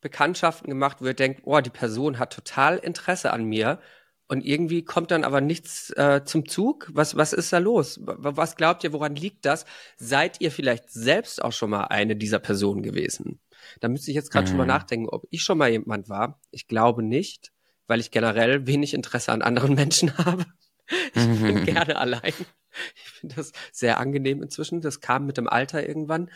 Bekanntschaften 0.00 0.68
gemacht, 0.68 0.98
wo 1.00 1.06
ihr 1.06 1.14
denkt, 1.14 1.42
oh, 1.44 1.60
die 1.60 1.70
Person 1.70 2.18
hat 2.18 2.32
total 2.32 2.78
Interesse 2.78 3.32
an 3.32 3.44
mir 3.44 3.80
und 4.28 4.44
irgendwie 4.44 4.84
kommt 4.84 5.10
dann 5.10 5.24
aber 5.24 5.40
nichts 5.40 5.90
äh, 5.90 6.22
zum 6.24 6.48
Zug? 6.48 6.90
Was, 6.92 7.16
was 7.16 7.32
ist 7.32 7.52
da 7.52 7.58
los? 7.58 8.00
Was 8.02 8.56
glaubt 8.56 8.82
ihr, 8.84 8.92
woran 8.92 9.14
liegt 9.14 9.44
das? 9.44 9.64
Seid 9.96 10.40
ihr 10.40 10.50
vielleicht 10.50 10.90
selbst 10.90 11.42
auch 11.42 11.52
schon 11.52 11.70
mal 11.70 11.84
eine 11.84 12.16
dieser 12.16 12.38
Personen 12.40 12.82
gewesen? 12.82 13.40
Da 13.80 13.88
müsste 13.88 14.10
ich 14.10 14.14
jetzt 14.16 14.30
gerade 14.30 14.46
schon 14.46 14.56
mal 14.56 14.64
Mhm. 14.64 14.68
nachdenken, 14.68 15.08
ob 15.08 15.26
ich 15.30 15.42
schon 15.42 15.58
mal 15.58 15.70
jemand 15.70 16.08
war. 16.08 16.40
Ich 16.50 16.66
glaube 16.68 17.02
nicht, 17.02 17.52
weil 17.86 18.00
ich 18.00 18.10
generell 18.10 18.66
wenig 18.66 18.94
Interesse 18.94 19.32
an 19.32 19.42
anderen 19.42 19.74
Menschen 19.74 20.16
habe. 20.18 20.44
Ich 21.14 21.24
bin 21.42 21.64
gerne 21.64 21.96
allein. 21.96 22.32
Ich 22.94 23.02
finde 23.10 23.36
das 23.36 23.52
sehr 23.72 23.98
angenehm 23.98 24.42
inzwischen. 24.42 24.80
Das 24.80 25.00
kam 25.00 25.24
mit 25.26 25.36
dem 25.36 25.48
Alter 25.48 25.88
irgendwann. 25.88 26.30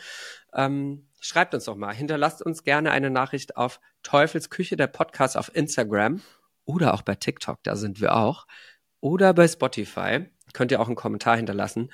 Ähm, 0.53 1.07
schreibt 1.19 1.53
uns 1.53 1.65
doch 1.65 1.75
mal. 1.75 1.93
Hinterlasst 1.93 2.41
uns 2.41 2.63
gerne 2.63 2.91
eine 2.91 3.09
Nachricht 3.11 3.57
auf 3.57 3.79
Teufelsküche, 4.03 4.75
der 4.75 4.87
Podcast 4.87 5.37
auf 5.37 5.53
Instagram 5.55 6.21
oder 6.73 6.93
auch 6.93 7.01
bei 7.01 7.15
TikTok, 7.15 7.59
da 7.63 7.75
sind 7.75 8.01
wir 8.01 8.15
auch. 8.15 8.47
Oder 8.99 9.33
bei 9.33 9.47
Spotify. 9.47 10.25
Könnt 10.53 10.71
ihr 10.71 10.79
auch 10.79 10.87
einen 10.87 10.95
Kommentar 10.95 11.37
hinterlassen. 11.37 11.91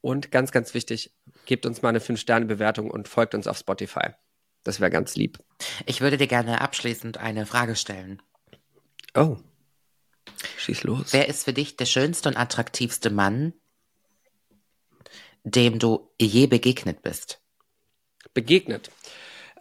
Und 0.00 0.30
ganz, 0.30 0.52
ganz 0.52 0.74
wichtig, 0.74 1.14
gebt 1.46 1.64
uns 1.64 1.80
mal 1.82 1.88
eine 1.88 2.00
5-Sterne-Bewertung 2.00 2.90
und 2.90 3.08
folgt 3.08 3.34
uns 3.34 3.46
auf 3.46 3.58
Spotify. 3.58 4.10
Das 4.62 4.80
wäre 4.80 4.90
ganz 4.90 5.16
lieb. 5.16 5.38
Ich 5.86 6.00
würde 6.00 6.16
dir 6.16 6.26
gerne 6.26 6.60
abschließend 6.60 7.18
eine 7.18 7.46
Frage 7.46 7.76
stellen. 7.76 8.20
Oh. 9.14 9.36
Schieß 10.58 10.82
los. 10.82 11.12
Wer 11.12 11.28
ist 11.28 11.44
für 11.44 11.52
dich 11.52 11.76
der 11.76 11.86
schönste 11.86 12.28
und 12.28 12.36
attraktivste 12.36 13.10
Mann, 13.10 13.54
dem 15.44 15.78
du 15.78 16.10
je 16.20 16.46
begegnet 16.46 17.02
bist? 17.02 17.40
begegnet. 18.34 18.90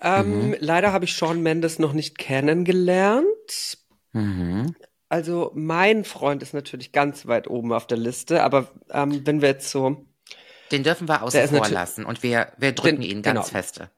Ähm, 0.01 0.55
Leider 0.59 0.91
habe 0.91 1.05
ich 1.05 1.15
Sean 1.15 1.41
Mendes 1.41 1.79
noch 1.79 1.93
nicht 1.93 2.17
kennengelernt. 2.17 3.77
Mhm. 4.13 4.75
Also 5.09 5.51
mein 5.53 6.05
Freund 6.05 6.41
ist 6.41 6.53
natürlich 6.53 6.91
ganz 6.91 7.27
weit 7.27 7.47
oben 7.47 7.71
auf 7.73 7.85
der 7.85 7.97
Liste, 7.97 8.41
aber 8.43 8.71
ähm, 8.89 9.21
wenn 9.25 9.41
wir 9.41 9.49
jetzt 9.49 9.69
so, 9.69 10.05
Den 10.71 10.83
dürfen 10.83 11.07
wir 11.07 11.21
außen 11.21 11.47
vor 11.49 11.69
lassen 11.69 12.05
und 12.05 12.23
wir, 12.23 12.51
wir 12.57 12.71
drücken 12.73 13.01
Den- 13.01 13.09
ihn 13.09 13.21
ganz 13.21 13.39
genau. 13.39 13.43
feste. 13.47 13.91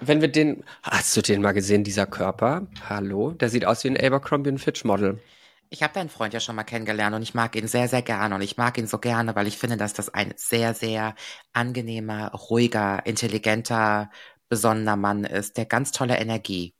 wenn 0.00 0.20
wir 0.20 0.28
den, 0.28 0.64
hast 0.82 1.16
du 1.16 1.22
den 1.22 1.42
mal 1.42 1.52
gesehen, 1.52 1.84
dieser 1.84 2.06
Körper? 2.06 2.66
Hallo, 2.88 3.30
der 3.32 3.48
sieht 3.48 3.64
aus 3.64 3.84
wie 3.84 3.88
ein 3.90 3.96
Abercrombie 3.96 4.58
Fitch 4.58 4.84
Model. 4.84 5.20
Ich 5.68 5.82
habe 5.82 5.94
deinen 5.94 6.08
Freund 6.10 6.32
ja 6.32 6.38
schon 6.40 6.54
mal 6.56 6.62
kennengelernt 6.64 7.14
und 7.16 7.22
ich 7.22 7.34
mag 7.34 7.56
ihn 7.56 7.66
sehr, 7.66 7.88
sehr 7.88 8.02
gerne. 8.02 8.34
Und 8.36 8.40
ich 8.42 8.56
mag 8.56 8.78
ihn 8.78 8.86
so 8.86 8.98
gerne, 8.98 9.34
weil 9.34 9.48
ich 9.48 9.58
finde, 9.58 9.76
dass 9.76 9.92
das 9.94 10.08
ein 10.14 10.32
sehr, 10.36 10.74
sehr 10.74 11.14
angenehmer, 11.52 12.30
ruhiger, 12.32 13.04
intelligenter, 13.04 14.10
besonnener 14.48 14.96
Mann 14.96 15.24
ist, 15.24 15.56
der 15.56 15.66
ganz 15.66 15.90
tolle 15.90 16.18
Energie 16.18 16.75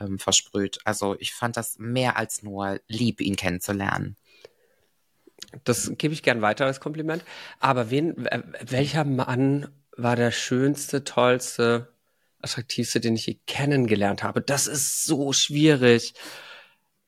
ähm, 0.00 0.18
versprüht. 0.18 0.78
Also 0.84 1.16
ich 1.18 1.34
fand 1.34 1.56
das 1.56 1.78
mehr 1.78 2.16
als 2.16 2.42
nur 2.42 2.80
lieb, 2.88 3.20
ihn 3.20 3.36
kennenzulernen. 3.36 4.16
Das 5.64 5.92
gebe 5.96 6.14
ich 6.14 6.22
gern 6.22 6.42
weiter 6.42 6.66
als 6.66 6.80
Kompliment. 6.80 7.24
Aber 7.58 7.90
wen, 7.90 8.26
äh, 8.26 8.42
welcher 8.62 9.04
Mann 9.04 9.68
war 9.96 10.16
der 10.16 10.30
schönste, 10.30 11.04
tollste, 11.04 11.92
attraktivste, 12.40 13.00
den 13.00 13.16
ich 13.16 13.26
je 13.26 13.38
kennengelernt 13.46 14.22
habe? 14.22 14.40
Das 14.40 14.66
ist 14.66 15.04
so 15.04 15.32
schwierig. 15.32 16.14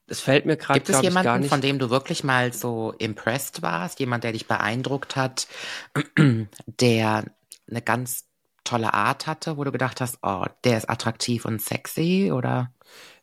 Das 0.07 0.20
fällt 0.20 0.45
mir 0.45 0.57
gerade, 0.57 0.80
Gibt 0.80 0.90
es 0.90 1.01
jemanden, 1.01 1.40
nicht. 1.40 1.49
von 1.49 1.61
dem 1.61 1.78
du 1.78 1.88
wirklich 1.88 2.24
mal 2.24 2.53
so 2.53 2.93
impressed 2.99 3.62
warst? 3.62 4.01
Jemand, 4.01 4.24
der 4.24 4.32
dich 4.32 4.47
beeindruckt 4.47 5.16
hat, 5.16 5.47
der 6.66 7.24
eine 7.70 7.82
ganz 7.82 8.26
tolle 8.73 8.95
Art 8.95 9.27
hatte, 9.27 9.57
wo 9.57 9.64
du 9.64 9.73
gedacht 9.73 10.01
hast, 10.01 10.18
oh, 10.23 10.45
der 10.64 10.79
ist 10.79 10.89
attraktiv 10.89 11.45
und 11.45 11.61
sexy 11.61 12.33
oder? 12.33 12.73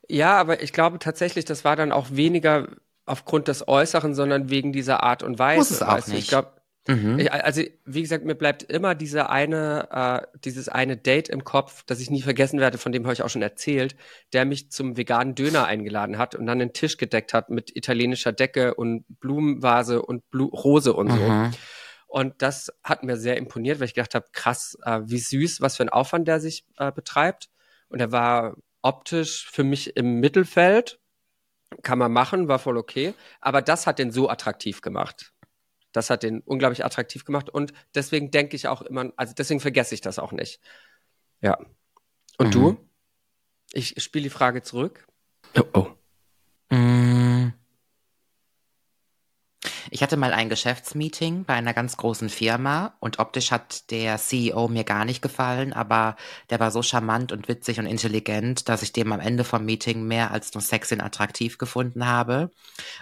Ja, 0.08 0.38
aber 0.38 0.62
ich 0.64 0.74
glaube 0.74 1.00
tatsächlich, 1.00 1.45
das 1.45 1.66
war 1.66 1.76
dann 1.76 1.91
auch 1.91 2.08
weniger 2.12 2.68
aufgrund 3.06 3.47
des 3.47 3.68
Äußeren, 3.68 4.14
sondern 4.16 4.50
wegen 4.50 4.72
dieser 4.72 5.04
Art 5.04 5.24
und 5.24 5.39
Weise. 5.39 5.60
Muss 5.60 5.72
es 5.72 5.82
auch 5.82 5.93
weißt 5.93 6.08
du? 6.10 6.12
Ich 6.14 6.18
nicht. 6.18 6.30
glaube, 6.30 6.54
Mhm. 6.88 7.20
ich, 7.20 7.32
also 7.32 7.62
wie 7.86 8.02
gesagt, 8.02 8.26
mir 8.26 8.34
bleibt 8.34 8.64
immer 8.64 8.95
diese 8.95 9.30
eine, 9.30 9.89
äh, 9.91 10.39
dieses 10.43 10.70
eine 10.70 10.97
Date 10.97 11.30
im 11.30 11.43
Kopf, 11.43 11.84
das 11.86 12.00
ich 12.00 12.10
nie 12.10 12.22
vergessen 12.24 12.60
werde, 12.60 12.80
von 12.80 12.91
dem 12.91 13.04
habe 13.04 13.14
ich 13.14 13.22
auch 13.22 13.30
schon 13.30 13.43
erzählt, 13.43 13.95
der 14.34 14.45
mich 14.45 14.72
zum 14.72 14.97
veganen 14.97 15.36
Döner 15.36 15.66
eingeladen 15.66 16.18
hat 16.18 16.34
und 16.34 16.47
dann 16.47 16.58
den 16.58 16.74
Tisch 16.74 16.97
gedeckt 16.97 17.34
hat 17.34 17.50
mit 17.52 17.76
italienischer 17.76 18.32
Decke 18.32 18.74
und 18.74 19.06
Blumenvase 19.20 20.02
und 20.02 20.28
Blu 20.32 20.45
Rose 20.45 20.93
und 20.93 21.12
so. 21.12 21.18
Mhm. 21.18 21.52
Und 22.10 22.41
das 22.41 22.74
hat 22.84 23.03
mir 23.03 23.18
sehr 23.18 23.38
imponiert, 23.38 23.80
weil 23.80 23.86
ich 23.86 23.93
gedacht 23.93 24.16
habe, 24.16 24.26
krass, 24.32 24.76
äh, 24.84 25.01
wie 25.03 25.20
süß, 25.20 25.62
was 25.62 25.78
für 25.78 25.84
ein 25.84 25.89
Aufwand 25.89 26.28
der 26.28 26.39
sich 26.39 26.66
äh, 26.78 26.91
betreibt. 26.91 27.49
Und 27.88 27.99
er 27.99 28.12
war 28.12 28.55
optisch 28.82 29.47
für 29.49 29.64
mich 29.64 29.95
im 29.95 30.20
Mittelfeld. 30.20 30.99
Kann 31.84 31.99
man 31.99 32.12
machen, 32.12 32.47
war 32.47 32.57
voll 32.57 32.78
okay. 32.78 33.14
Aber 33.41 33.62
das 33.62 33.86
hat 33.86 33.99
den 33.99 34.12
so 34.12 34.28
attraktiv 34.28 34.82
gemacht. 34.82 35.34
Das 35.91 36.10
hat 36.10 36.24
den 36.24 36.41
unglaublich 36.41 36.84
attraktiv 36.84 37.26
gemacht. 37.26 37.47
Und 37.47 37.74
deswegen 37.93 38.32
denke 38.32 38.55
ich 38.55 38.68
auch 38.68 38.82
immer, 38.82 39.12
also 39.16 39.36
deswegen 39.38 39.60
vergesse 39.60 39.93
ich 39.93 40.01
das 40.01 40.18
auch 40.18 40.32
nicht. 40.32 40.60
Ja. 41.41 41.60
Und 42.39 42.47
Mhm. 42.47 42.51
du? 42.51 42.89
Ich 43.72 44.01
spiele 44.01 44.24
die 44.24 44.30
Frage 44.32 44.64
zurück. 44.64 45.07
Oh, 45.55 45.64
oh. 46.72 46.76
Mm. 46.76 47.53
Ich 49.92 50.04
hatte 50.04 50.18
mal 50.18 50.34
ein 50.34 50.50
Geschäftsmeeting 50.50 51.46
bei 51.46 51.56
einer 51.56 51.74
ganz 51.74 51.98
großen 51.98 52.30
Firma 52.30 52.94
und 53.00 53.18
optisch 53.18 53.50
hat 53.50 53.90
der 53.90 54.18
CEO 54.18 54.68
mir 54.68 54.84
gar 54.84 55.04
nicht 55.04 55.20
gefallen, 55.20 55.74
aber 55.74 56.16
der 56.52 56.60
war 56.60 56.70
so 56.70 56.84
charmant 56.84 57.32
und 57.32 57.48
witzig 57.48 57.80
und 57.80 57.88
intelligent, 57.88 58.70
dass 58.70 58.84
ich 58.84 58.94
dem 58.94 59.12
am 59.12 59.20
Ende 59.20 59.44
vom 59.44 59.66
Meeting 59.66 60.04
mehr 60.04 60.30
als 60.30 60.54
nur 60.54 60.62
sexy 60.62 60.94
und 60.94 61.02
attraktiv 61.02 61.58
gefunden 61.58 62.06
habe. 62.06 62.52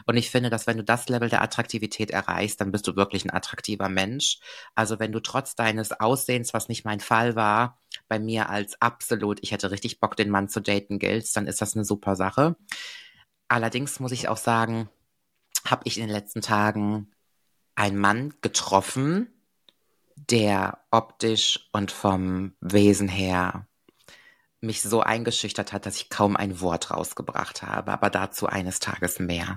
Und 0.05 0.15
ich 0.15 0.31
finde, 0.31 0.49
dass 0.49 0.65
wenn 0.65 0.77
du 0.77 0.83
das 0.83 1.09
Level 1.09 1.27
der 1.27 1.41
Attraktivität 1.41 2.09
erreichst, 2.11 2.61
dann 2.61 2.71
bist 2.71 2.87
du 2.87 2.95
wirklich 2.95 3.25
ein 3.25 3.33
attraktiver 3.33 3.89
Mensch. 3.89 4.39
Also 4.73 4.97
wenn 4.97 5.11
du 5.11 5.19
trotz 5.19 5.55
deines 5.55 5.91
Aussehens, 5.99 6.53
was 6.53 6.69
nicht 6.69 6.85
mein 6.85 7.01
Fall 7.01 7.35
war, 7.35 7.81
bei 8.07 8.17
mir 8.17 8.49
als 8.49 8.81
absolut, 8.81 9.39
ich 9.41 9.51
hätte 9.51 9.71
richtig 9.71 9.99
Bock, 9.99 10.15
den 10.15 10.29
Mann 10.29 10.47
zu 10.47 10.61
daten 10.61 10.99
giltst, 10.99 11.35
dann 11.35 11.47
ist 11.47 11.61
das 11.61 11.75
eine 11.75 11.83
super 11.83 12.15
Sache. 12.15 12.55
Allerdings 13.49 13.99
muss 13.99 14.13
ich 14.13 14.29
auch 14.29 14.37
sagen, 14.37 14.89
habe 15.69 15.83
ich 15.85 15.97
in 15.97 16.07
den 16.07 16.13
letzten 16.13 16.41
Tagen 16.41 17.11
einen 17.75 17.97
Mann 17.97 18.33
getroffen, 18.41 19.27
der 20.15 20.79
optisch 20.91 21.69
und 21.71 21.91
vom 21.91 22.53
Wesen 22.59 23.07
her 23.07 23.67
mich 24.59 24.81
so 24.81 25.01
eingeschüchtert 25.01 25.71
hat, 25.71 25.85
dass 25.85 25.97
ich 25.97 26.09
kaum 26.09 26.35
ein 26.35 26.59
Wort 26.61 26.91
rausgebracht 26.91 27.61
habe, 27.61 27.91
aber 27.91 28.09
dazu 28.09 28.47
eines 28.47 28.79
Tages 28.79 29.19
mehr. 29.19 29.55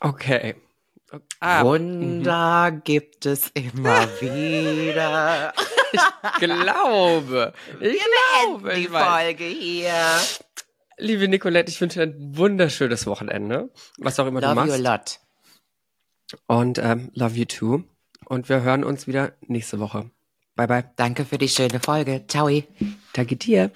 Okay. 0.00 0.56
Ah, 1.38 1.62
Wunder 1.64 2.72
gibt 2.84 3.26
es 3.26 3.48
immer 3.54 4.08
wieder. 4.20 5.54
glaube. 6.38 7.54
Ich 7.80 8.00
glaube, 8.42 8.74
die 8.74 8.80
ich. 8.82 8.88
Folge 8.88 9.44
hier. 9.44 10.20
Liebe 10.98 11.28
Nicolette, 11.28 11.70
ich 11.70 11.80
wünsche 11.80 11.98
dir 11.98 12.14
ein 12.14 12.36
wunderschönes 12.36 13.06
Wochenende, 13.06 13.70
was 13.98 14.18
auch 14.18 14.26
immer 14.26 14.40
du 14.40 14.46
Love 14.46 14.66
you 14.66 14.72
a 14.72 14.78
machst. 14.78 15.20
lot. 16.30 16.40
Und 16.46 16.78
ähm, 16.78 17.10
love 17.14 17.36
you 17.36 17.44
too. 17.44 17.84
Und 18.24 18.48
wir 18.48 18.62
hören 18.62 18.82
uns 18.82 19.06
wieder 19.06 19.32
nächste 19.42 19.78
Woche. 19.78 20.10
Bye 20.56 20.66
bye. 20.66 20.90
Danke 20.96 21.24
für 21.24 21.38
die 21.38 21.48
schöne 21.48 21.80
Folge. 21.80 22.24
Ciao. 22.26 22.48
Danke 23.12 23.36
dir. 23.36 23.70